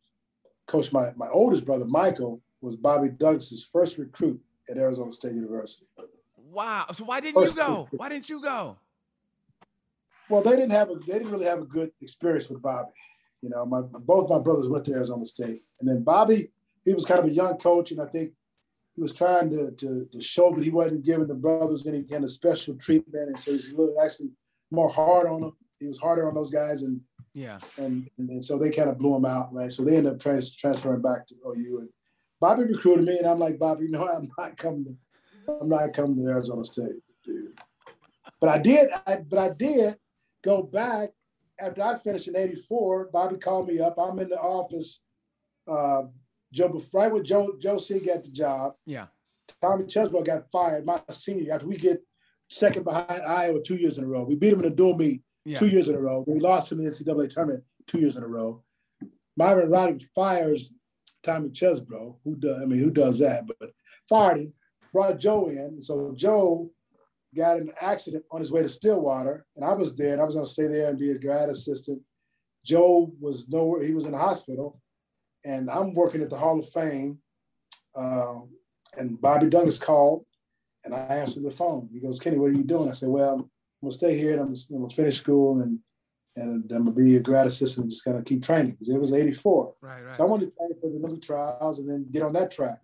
coached 0.68 0.94
my 0.94 1.12
my 1.16 1.28
oldest 1.30 1.66
brother 1.66 1.86
Michael 1.86 2.42
was 2.62 2.76
Bobby 2.76 3.10
Douglas's 3.10 3.68
first 3.72 3.98
recruit 3.98 4.42
at 4.70 4.78
Arizona 4.78 5.14
State 5.14 5.34
University. 5.34 5.86
Wow! 6.52 6.88
So 6.94 7.04
why 7.06 7.20
didn't 7.20 7.42
first 7.42 7.56
you 7.56 7.62
go? 7.62 7.88
Why 7.92 8.10
didn't 8.10 8.30
you 8.30 8.42
go? 8.42 8.78
Well, 10.30 10.42
they 10.42 10.52
didn't 10.52 10.72
have 10.72 10.90
a 10.90 10.96
they 10.96 11.14
didn't 11.14 11.32
really 11.32 11.46
have 11.46 11.60
a 11.60 11.66
good 11.66 11.92
experience 12.02 12.50
with 12.50 12.62
Bobby. 12.62 12.92
You 13.42 13.50
know, 13.50 13.66
my 13.66 13.82
both 13.82 14.30
my 14.30 14.40
brothers 14.40 14.68
went 14.68 14.86
to 14.86 14.94
Arizona 14.94 15.26
State, 15.26 15.62
and 15.80 15.90
then 15.90 16.04
Bobby 16.04 16.50
he 16.88 16.94
was 16.94 17.06
kind 17.06 17.20
of 17.20 17.26
a 17.26 17.34
young 17.34 17.58
coach, 17.58 17.92
and 17.92 18.02
I 18.02 18.06
think 18.06 18.32
he 18.94 19.02
was 19.02 19.12
trying 19.12 19.50
to 19.50 19.72
to, 19.72 20.08
to 20.12 20.22
show 20.22 20.54
that 20.54 20.64
he 20.64 20.70
wasn't 20.70 21.06
giving 21.06 21.28
the 21.28 21.36
brothers 21.36 21.86
any 21.86 22.04
kind 22.04 22.24
of 22.24 22.32
special 22.32 22.76
treatment, 22.76 23.30
and 23.30 23.38
so 23.38 23.52
he's 23.52 23.74
a 23.74 23.76
little 23.76 23.96
actually 24.02 24.30
more 24.72 24.90
hard 24.90 25.28
on 25.28 25.42
them. 25.42 25.58
He 25.80 25.88
was 25.88 26.00
harder 26.00 26.28
on 26.28 26.36
those 26.36 26.50
guys, 26.50 26.84
and 26.84 27.02
yeah, 27.34 27.60
and 27.78 28.10
and, 28.18 28.30
and 28.30 28.44
so 28.44 28.58
they 28.58 28.72
kind 28.72 28.90
of 28.90 28.98
blew 28.98 29.16
him 29.16 29.26
out, 29.26 29.54
right? 29.54 29.72
So 29.72 29.84
they 29.84 29.98
ended 29.98 30.14
up 30.14 30.20
trans- 30.20 30.56
transferring 30.56 31.02
back 31.02 31.28
to 31.28 31.36
OU, 31.46 31.80
and 31.80 31.90
Bobby 32.40 32.64
recruited 32.64 33.06
me, 33.06 33.18
and 33.18 33.28
I'm 33.28 33.40
like, 33.40 33.60
Bobby, 33.60 33.86
you 33.86 33.92
know, 33.92 34.08
I'm 34.16 34.32
not 34.38 34.58
coming 34.58 34.86
to, 34.86 34.96
I'm 35.48 35.70
not 35.70 35.94
coming 35.94 36.18
to 36.18 36.30
Arizona 36.30 36.64
State, 36.66 37.02
dude. 37.24 37.58
But 38.40 38.50
I 38.50 38.58
did, 38.58 38.90
I, 39.06 39.18
but 39.28 39.40
I 39.40 39.50
did 39.50 39.96
go 40.44 40.64
back 40.64 41.10
after 41.60 41.82
I 41.82 41.96
finished 41.96 42.28
in 42.28 42.38
'84. 42.38 43.10
Bobby 43.12 43.38
called 43.38 43.68
me 43.68 43.80
up. 43.80 43.96
I'm 43.98 44.20
in 44.20 44.30
the 44.30 44.40
office. 44.40 45.02
Uh, 45.68 46.04
Joe, 46.54 46.82
right 46.94 47.12
when 47.12 47.26
Joe 47.26 47.54
Joe 47.60 47.78
Seay 47.78 48.06
got 48.06 48.24
the 48.24 48.32
job. 48.32 48.74
Yeah. 48.86 49.08
Tommy 49.62 49.86
Chesbro 49.86 50.26
got 50.26 50.52
fired 50.52 50.86
my 50.86 51.02
senior 51.10 51.44
year 51.44 51.54
after 51.56 51.68
we 51.68 51.78
get 51.78 52.02
second 52.50 52.84
behind 52.84 53.22
Iowa 53.26 53.62
two 53.62 53.76
years 53.76 53.98
in 53.98 54.04
a 54.04 54.08
row. 54.08 54.24
We 54.24 54.36
beat 54.36 54.54
him 54.54 54.60
in 54.60 54.66
a 54.66 54.76
dual 54.76 54.96
meet 54.96 55.22
yeah. 55.46 55.60
two 55.60 55.68
years 55.68 55.90
in 55.90 55.96
a 55.96 56.00
row. 56.00 56.24
We 56.28 56.40
lost 56.40 56.72
him 56.72 56.80
in 56.80 56.86
the 56.86 56.92
NCAA 56.92 57.34
tournament 57.34 57.64
two 57.88 58.00
years 58.00 58.18
in 58.18 58.24
a 58.24 58.28
row. 58.28 58.64
Myron 59.36 59.70
Roderick 59.70 60.04
fires 60.16 60.74
Tommy 61.24 61.50
Chesbro. 61.50 62.18
Who 62.24 62.36
does? 62.36 62.62
I 62.62 62.66
mean, 62.66 62.80
who 62.80 62.92
does 62.92 63.20
that? 63.20 63.46
But 63.48 63.72
fired 64.10 64.40
him. 64.40 64.54
Brought 64.98 65.20
Joe 65.20 65.48
in. 65.48 65.80
So 65.80 66.12
Joe 66.16 66.72
got 67.36 67.58
an 67.58 67.70
accident 67.80 68.24
on 68.32 68.42
his 68.42 68.52
way 68.52 68.64
to 68.64 68.70
Stillwater, 68.70 69.46
and 69.56 69.64
I 69.64 69.74
was 69.74 69.96
there. 69.96 70.14
And 70.14 70.20
I 70.20 70.26
was 70.26 70.34
going 70.34 70.48
to 70.48 70.52
stay 70.52 70.68
there 70.68 70.90
and 70.90 70.98
be 70.98 71.12
a 71.12 71.20
grad 71.20 71.50
assistant. 71.50 72.02
Joe 72.66 73.14
was 73.20 73.48
nowhere. 73.48 73.84
He 73.84 73.94
was 73.94 74.06
in 74.06 74.14
the 74.14 74.18
hospital, 74.18 74.82
and 75.46 75.70
I'm 75.70 75.94
working 75.94 76.24
at 76.24 76.32
the 76.32 76.36
Hall 76.36 76.58
of 76.58 76.68
Fame. 76.68 77.20
Uh, 77.96 78.40
and 78.98 79.22
Bobby 79.22 79.52
Douglas 79.52 79.78
called, 79.78 80.26
and 80.84 80.96
I 80.96 80.98
answered 80.98 81.44
the 81.44 81.52
phone. 81.52 81.90
He 81.94 82.00
goes, 82.00 82.20
"Kenny, 82.20 82.40
what 82.40 82.50
are 82.50 82.54
you 82.54 82.64
doing?" 82.64 82.90
I 82.90 82.94
said, 82.94 83.10
"Well, 83.10 83.36
I'm 83.36 83.50
gonna 83.84 83.92
stay 83.92 84.18
here, 84.18 84.32
and 84.32 84.42
I'm, 84.42 84.56
I'm 84.72 84.82
gonna 84.82 84.90
finish 84.90 85.18
school, 85.18 85.62
and 85.62 85.78
and 86.36 86.72
I'm 86.72 86.86
gonna 86.86 86.96
be 86.96 87.18
a 87.18 87.22
grad 87.22 87.46
assistant, 87.46 87.84
and 87.84 87.92
just 87.92 88.04
gonna 88.04 88.24
keep 88.24 88.42
training." 88.42 88.72
Because 88.72 88.90
it 88.90 89.00
was 89.00 89.14
'84, 89.14 89.76
right, 89.80 90.04
right. 90.04 90.16
So 90.16 90.24
I 90.24 90.28
wanted 90.28 90.46
to 90.46 90.52
train 90.58 90.72
for 90.82 90.90
the 90.90 90.98
Olympic 90.98 91.22
trials 91.22 91.78
and 91.78 91.88
then 91.88 92.08
get 92.12 92.24
on 92.24 92.34
that 92.34 92.50
track. 92.50 92.80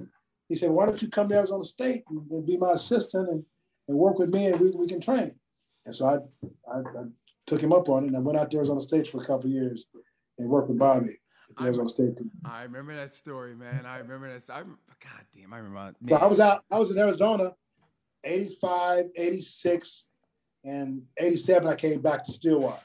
He 0.47 0.55
said, 0.55 0.71
"Why 0.71 0.85
don't 0.85 1.01
you 1.01 1.09
come 1.09 1.29
to 1.29 1.35
Arizona 1.35 1.63
State 1.63 2.03
and, 2.09 2.29
and 2.31 2.45
be 2.45 2.57
my 2.57 2.71
assistant 2.71 3.29
and 3.29 3.45
and 3.87 3.97
work 3.97 4.19
with 4.19 4.33
me, 4.33 4.47
and 4.47 4.59
we, 4.59 4.71
we 4.71 4.87
can 4.87 5.01
train. 5.01 5.35
And 5.85 5.95
so 5.95 6.05
I, 6.05 6.15
I, 6.71 6.79
I 6.79 7.03
took 7.45 7.61
him 7.61 7.73
up 7.73 7.89
on 7.89 8.03
it, 8.03 8.07
and 8.07 8.17
I 8.17 8.19
went 8.19 8.37
out 8.37 8.51
there 8.51 8.61
on 8.61 8.75
the 8.75 8.81
stage 8.81 9.09
for 9.09 9.21
a 9.21 9.25
couple 9.25 9.49
years 9.49 9.87
and 10.37 10.49
worked 10.49 10.69
with 10.69 10.79
Bobby. 10.79 11.17
I, 11.57 11.65
I 12.45 12.63
remember 12.63 12.95
that 12.95 13.13
story, 13.13 13.55
man. 13.55 13.85
I 13.85 13.97
remember 13.97 14.31
that. 14.31 14.49
I, 14.49 14.61
God 14.61 15.25
damn, 15.35 15.53
I 15.53 15.57
remember. 15.57 15.93
So 16.07 16.15
I 16.15 16.25
was 16.25 16.39
out. 16.39 16.63
I 16.71 16.79
was 16.79 16.91
in 16.91 16.97
Arizona, 16.97 17.51
85, 18.23 19.05
86, 19.15 20.05
and 20.63 21.01
87. 21.17 21.67
I 21.67 21.75
came 21.75 22.01
back 22.01 22.23
to 22.25 22.31
Stillwater, 22.31 22.79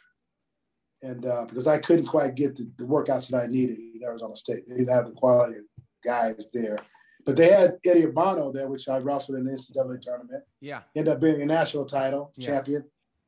and 1.02 1.24
uh, 1.24 1.46
because 1.48 1.68
I 1.68 1.78
couldn't 1.78 2.06
quite 2.06 2.34
get 2.34 2.56
the, 2.56 2.68
the 2.76 2.84
workouts 2.84 3.30
that 3.30 3.44
I 3.44 3.46
needed 3.46 3.78
in 3.78 4.00
Arizona 4.04 4.36
State, 4.36 4.64
they 4.68 4.78
didn't 4.78 4.92
have 4.92 5.06
the 5.06 5.12
quality 5.12 5.58
of 5.58 5.64
guys 6.04 6.48
there 6.52 6.78
but 7.24 7.36
they 7.36 7.50
had 7.50 7.78
Eddie 7.84 8.06
Urbano 8.06 8.52
there, 8.52 8.68
which 8.68 8.88
I 8.88 8.98
wrestled 8.98 9.38
in 9.38 9.44
the 9.44 9.52
NCAA 9.52 10.00
tournament. 10.00 10.44
Yeah. 10.60 10.82
Ended 10.96 11.14
up 11.14 11.20
being 11.20 11.42
a 11.42 11.46
national 11.46 11.84
title 11.84 12.32
yeah. 12.36 12.46
champion. 12.46 12.84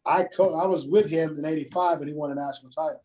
I 0.07 0.25
co- 0.25 0.55
I 0.55 0.67
was 0.67 0.87
with 0.87 1.11
him 1.11 1.39
in 1.39 1.45
'85, 1.45 2.01
and 2.01 2.09
he 2.09 2.15
won 2.15 2.33
a 2.33 2.35
national 2.35 2.71
title. 2.71 3.03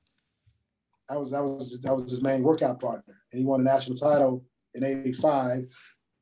That 1.09 1.19
was 1.19 1.31
that 1.31 1.43
was 1.43 1.81
that 1.81 1.93
was 1.93 2.09
his 2.09 2.23
main 2.23 2.41
workout 2.43 2.79
partner, 2.79 3.21
and 3.31 3.39
he 3.39 3.45
won 3.45 3.61
a 3.61 3.63
national 3.63 3.97
title 3.97 4.45
in 4.73 4.83
'85. 4.83 5.67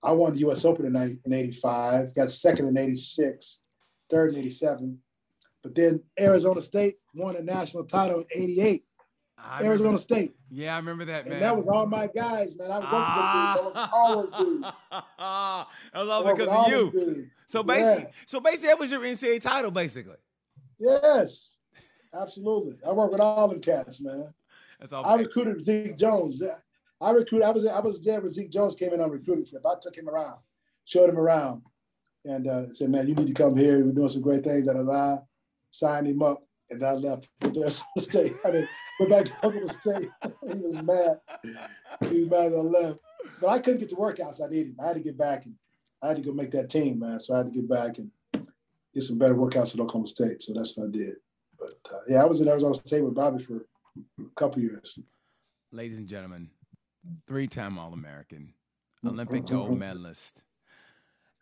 I 0.04 0.12
won 0.12 0.34
the 0.34 0.40
U.S. 0.42 0.66
Open 0.66 0.86
in 0.86 1.34
'85, 1.34 2.16
got 2.16 2.32
second 2.32 2.68
in 2.68 2.78
'86, 2.78 3.62
third 4.10 4.34
in 4.34 4.40
'87, 4.40 4.98
but 5.62 5.76
then 5.76 6.02
Arizona 6.20 6.62
State 6.62 6.96
won 7.14 7.36
a 7.36 7.42
national 7.42 7.86
title 7.86 8.20
in 8.20 8.44
'88. 8.44 8.84
I 9.46 9.58
Arizona 9.58 9.78
remember, 9.78 9.98
State. 9.98 10.36
Yeah, 10.50 10.74
I 10.74 10.78
remember 10.78 11.06
that, 11.06 11.26
man. 11.26 11.34
And 11.34 11.42
that 11.42 11.56
was 11.56 11.68
all 11.68 11.86
my 11.86 12.08
guys, 12.08 12.56
man. 12.56 12.72
I 12.72 12.80
worked 12.80 12.88
ah. 12.92 14.16
with 14.16 14.32
them 14.32 14.46
dudes. 14.46 14.68
that 14.92 16.00
was 16.00 16.10
all 16.10 16.24
because 16.24 16.48
of 16.48 16.72
you. 16.72 17.28
So 17.48 17.62
basically, 17.62 18.04
yeah. 18.04 18.10
so 18.26 18.40
basically, 18.40 18.68
that 18.68 18.80
was 18.80 18.92
your 18.92 19.02
NCAA 19.02 19.42
title, 19.42 19.72
basically. 19.72 20.16
Yes, 20.80 21.56
absolutely. 22.14 22.78
I 22.88 22.92
worked 22.92 23.12
with 23.12 23.22
all 23.22 23.48
them 23.48 23.62
cats, 23.62 24.02
man. 24.02 24.34
That's 24.80 24.94
all. 24.94 25.06
I 25.06 25.16
recruited 25.16 25.64
Zeke 25.64 25.98
Jones. 25.98 26.42
I 27.02 27.12
recruited. 27.12 27.48
I 27.48 27.52
was 27.52 27.68
I 27.68 27.80
was 27.80 28.04
there 28.04 28.22
when 28.22 28.32
Zeke 28.32 28.52
Jones 28.52 28.76
came 28.76 28.94
in 28.94 29.02
on 29.02 29.12
recruiting 29.12 29.46
trip. 29.46 29.66
I 29.66 29.74
took 29.82 29.96
him 29.96 30.10
around, 30.10 30.38
showed 30.86 31.10
him 31.10 31.18
around, 31.18 31.64
and 32.24 32.48
uh, 32.48 32.74
said, 32.74 32.90
"Man, 32.90 33.08
you 33.08 33.16
need 33.16 33.28
to 33.28 33.34
come 33.34 33.58
here. 33.58 33.86
We're 33.86 33.92
doing 33.92 34.10
some 34.10 34.22
great 34.22 34.44
things." 34.44 34.68
Da 34.68 34.74
da 34.74 34.84
da. 34.84 35.18
Signed 35.70 36.08
him 36.08 36.22
up 36.22 36.44
and 36.70 36.84
I 36.84 36.94
left 36.94 37.30
with 37.42 37.74
State. 37.98 38.34
I 38.46 38.52
mean, 38.52 38.68
went 39.00 39.12
back 39.12 39.26
to 39.26 39.36
Oklahoma 39.46 39.68
State. 39.68 40.10
he 40.48 40.60
was 40.60 40.76
mad. 40.76 41.20
He 42.10 42.22
was 42.22 42.30
mad 42.30 42.52
that 42.52 42.58
I 42.58 42.62
left. 42.62 43.00
But 43.42 43.50
I 43.50 43.60
couldn't 43.60 43.80
get 43.80 43.90
the 43.90 43.96
workouts 43.96 44.42
I 44.42 44.50
needed. 44.50 44.76
I 44.82 44.88
had 44.88 44.96
to 44.96 45.00
get 45.00 45.18
back 45.18 45.46
and 45.46 45.56
I 46.02 46.08
had 46.08 46.18
to 46.18 46.24
go 46.24 46.34
make 46.34 46.52
that 46.52 46.70
team, 46.70 47.00
man. 47.00 47.20
So 47.20 47.34
I 47.34 47.38
had 47.40 47.48
to 47.48 47.54
get 47.54 47.70
back 47.70 47.98
and 47.98 48.12
get 48.94 49.04
some 49.04 49.18
better 49.18 49.36
workouts 49.36 49.74
at 49.74 49.80
Oklahoma 49.80 50.08
State. 50.08 50.44
So 50.44 50.54
that's 50.54 50.76
what 50.76 50.88
I 50.88 50.92
did. 50.92 51.16
But 51.58 51.94
uh, 51.94 52.00
yeah, 52.10 52.22
I 52.22 52.26
was 52.26 52.42
in 52.42 52.48
Arizona 52.50 52.76
State 52.76 53.04
with 53.04 53.16
Bobby 53.16 53.42
for 53.42 53.66
a 54.20 54.36
couple 54.36 54.62
years. 54.62 55.00
Ladies 55.72 55.98
and 55.98 56.08
gentlemen, 56.08 56.50
three-time 57.28 57.80
All-American, 57.80 58.54
Olympic 59.06 59.46
gold 59.46 59.78
medalist, 59.78 60.44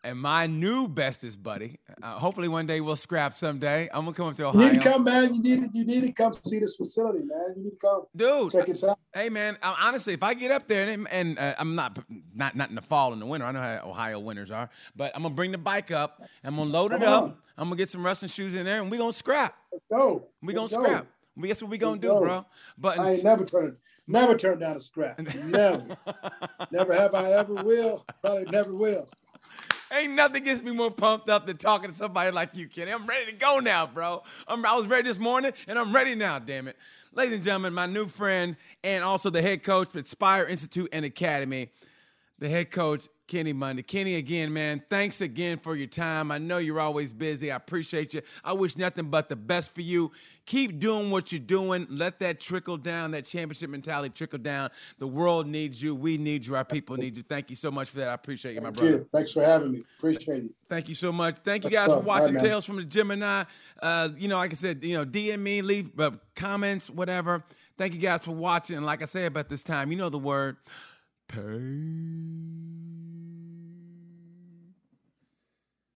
and 0.04 0.18
my 0.18 0.46
new 0.46 0.88
bestest 0.88 1.42
buddy. 1.42 1.78
Uh, 2.02 2.18
hopefully, 2.18 2.48
one 2.48 2.66
day 2.66 2.80
we'll 2.80 2.96
scrap 2.96 3.34
someday. 3.34 3.88
I'm 3.92 4.04
gonna 4.04 4.16
come 4.16 4.28
up 4.28 4.36
to 4.36 4.46
Ohio. 4.46 4.60
You 4.60 4.72
need 4.72 4.82
to 4.82 4.88
come, 4.88 5.04
man. 5.04 5.34
You 5.34 5.42
need 5.42 5.60
to, 5.62 5.70
you 5.72 5.84
need 5.84 6.00
to 6.02 6.12
come 6.12 6.34
see 6.44 6.58
this 6.58 6.76
facility, 6.76 7.20
man. 7.20 7.54
You 7.56 7.64
need 7.64 7.70
to 7.70 7.76
come, 7.76 8.02
dude. 8.14 8.52
Check 8.52 8.68
it 8.68 8.82
out. 8.84 8.98
Hey, 9.14 9.28
man. 9.28 9.56
honestly, 9.62 10.14
if 10.14 10.22
I 10.22 10.34
get 10.34 10.50
up 10.50 10.66
there 10.68 10.88
and, 10.88 11.08
and 11.08 11.38
uh, 11.38 11.54
I'm 11.58 11.74
not 11.74 11.98
not 12.34 12.56
not 12.56 12.68
in 12.70 12.74
the 12.74 12.82
fall 12.82 13.12
and 13.12 13.22
the 13.22 13.26
winter. 13.26 13.46
I 13.46 13.52
know 13.52 13.60
how 13.60 13.90
Ohio 13.90 14.18
winters 14.18 14.50
are, 14.50 14.68
but 14.96 15.12
I'm 15.14 15.22
gonna 15.22 15.34
bring 15.34 15.52
the 15.52 15.58
bike 15.58 15.90
up. 15.90 16.20
I'm 16.42 16.56
gonna 16.56 16.70
load 16.70 16.90
come 16.90 17.02
it 17.02 17.08
up. 17.08 17.22
On. 17.24 17.36
I'm 17.56 17.68
gonna 17.68 17.76
get 17.76 17.90
some 17.90 18.04
wrestling 18.04 18.30
shoes 18.30 18.54
in 18.54 18.64
there, 18.64 18.80
and 18.80 18.90
we 18.90 18.98
gonna 18.98 19.12
scrap. 19.12 19.54
Let's 19.70 19.84
go. 19.90 20.26
We 20.42 20.52
gonna 20.54 20.68
scrap. 20.68 21.06
We 21.36 21.48
guess 21.48 21.62
what 21.62 21.70
we 21.70 21.78
gonna 21.78 21.92
Let's 21.92 22.02
do, 22.02 22.08
go. 22.08 22.20
bro. 22.20 22.46
But 22.76 22.98
I 22.98 23.12
ain't 23.12 23.24
never 23.24 23.44
turned 23.44 23.76
never 24.06 24.36
turned 24.36 24.60
down 24.60 24.76
a 24.76 24.80
scrap. 24.80 25.18
Never. 25.46 25.96
never 26.70 26.94
have 26.94 27.14
I 27.14 27.32
ever 27.32 27.54
will. 27.54 28.04
Probably 28.20 28.44
never 28.44 28.74
will. 28.74 29.08
Ain't 29.92 30.14
nothing 30.14 30.44
gets 30.44 30.62
me 30.62 30.70
more 30.70 30.90
pumped 30.90 31.28
up 31.28 31.46
than 31.46 31.58
talking 31.58 31.90
to 31.90 31.96
somebody 31.96 32.30
like 32.30 32.56
you, 32.56 32.66
Kenny. 32.66 32.90
I'm 32.92 33.06
ready 33.06 33.26
to 33.26 33.36
go 33.36 33.58
now, 33.58 33.86
bro. 33.86 34.22
I'm, 34.48 34.64
I 34.64 34.74
was 34.74 34.86
ready 34.86 35.06
this 35.06 35.18
morning, 35.18 35.52
and 35.68 35.78
I'm 35.78 35.94
ready 35.94 36.14
now, 36.14 36.38
damn 36.38 36.66
it. 36.66 36.78
Ladies 37.12 37.34
and 37.34 37.44
gentlemen, 37.44 37.74
my 37.74 37.84
new 37.84 38.08
friend 38.08 38.56
and 38.82 39.04
also 39.04 39.28
the 39.28 39.42
head 39.42 39.62
coach 39.62 39.90
for 39.90 39.98
Inspire 39.98 40.44
Institute 40.44 40.88
and 40.94 41.04
Academy, 41.04 41.68
the 42.38 42.48
head 42.48 42.70
coach, 42.70 43.06
Kenny 43.28 43.52
Monday. 43.52 43.82
Kenny, 43.82 44.14
again, 44.16 44.52
man, 44.52 44.82
thanks 44.88 45.20
again 45.20 45.58
for 45.58 45.76
your 45.76 45.86
time. 45.86 46.30
I 46.30 46.38
know 46.38 46.56
you're 46.56 46.80
always 46.80 47.12
busy. 47.12 47.52
I 47.52 47.56
appreciate 47.56 48.14
you. 48.14 48.22
I 48.42 48.54
wish 48.54 48.78
nothing 48.78 49.10
but 49.10 49.28
the 49.28 49.36
best 49.36 49.74
for 49.74 49.82
you. 49.82 50.10
Keep 50.44 50.80
doing 50.80 51.10
what 51.10 51.30
you're 51.30 51.38
doing. 51.38 51.86
Let 51.88 52.18
that 52.18 52.40
trickle 52.40 52.76
down, 52.76 53.12
that 53.12 53.24
championship 53.26 53.70
mentality 53.70 54.12
trickle 54.12 54.40
down. 54.40 54.70
The 54.98 55.06
world 55.06 55.46
needs 55.46 55.80
you. 55.80 55.94
We 55.94 56.18
need 56.18 56.44
you. 56.44 56.56
Our 56.56 56.64
people 56.64 56.96
need 56.96 57.16
you. 57.16 57.22
Thank 57.22 57.48
you 57.48 57.56
so 57.56 57.70
much 57.70 57.90
for 57.90 57.98
that. 57.98 58.08
I 58.08 58.14
appreciate 58.14 58.54
you, 58.54 58.60
Thank 58.60 58.74
my 58.74 58.80
brother. 58.80 58.96
You. 58.98 59.08
Thanks 59.12 59.32
for 59.32 59.44
having 59.44 59.72
me. 59.72 59.84
Appreciate 59.98 60.44
it. 60.44 60.50
Thank 60.68 60.88
you 60.88 60.96
so 60.96 61.12
much. 61.12 61.36
Thank 61.44 61.62
you 61.62 61.70
That's 61.70 61.86
guys 61.86 61.96
for 61.96 62.02
watching 62.02 62.34
right. 62.34 62.44
Tales 62.44 62.64
from 62.64 62.76
the 62.76 62.84
Gemini. 62.84 63.44
Uh, 63.80 64.08
you 64.16 64.26
know, 64.26 64.36
like 64.36 64.52
I 64.52 64.56
said, 64.56 64.82
you 64.82 64.94
know, 64.94 65.04
DM 65.04 65.38
me, 65.38 65.62
leave 65.62 65.98
uh, 66.00 66.10
comments, 66.34 66.90
whatever. 66.90 67.44
Thank 67.78 67.94
you 67.94 68.00
guys 68.00 68.24
for 68.24 68.32
watching. 68.32 68.76
And 68.76 68.84
like 68.84 69.02
I 69.02 69.06
said 69.06 69.26
about 69.26 69.48
this 69.48 69.62
time, 69.62 69.92
you 69.92 69.98
know 69.98 70.08
the 70.08 70.18
word. 70.18 70.56
Peace. 71.28 73.01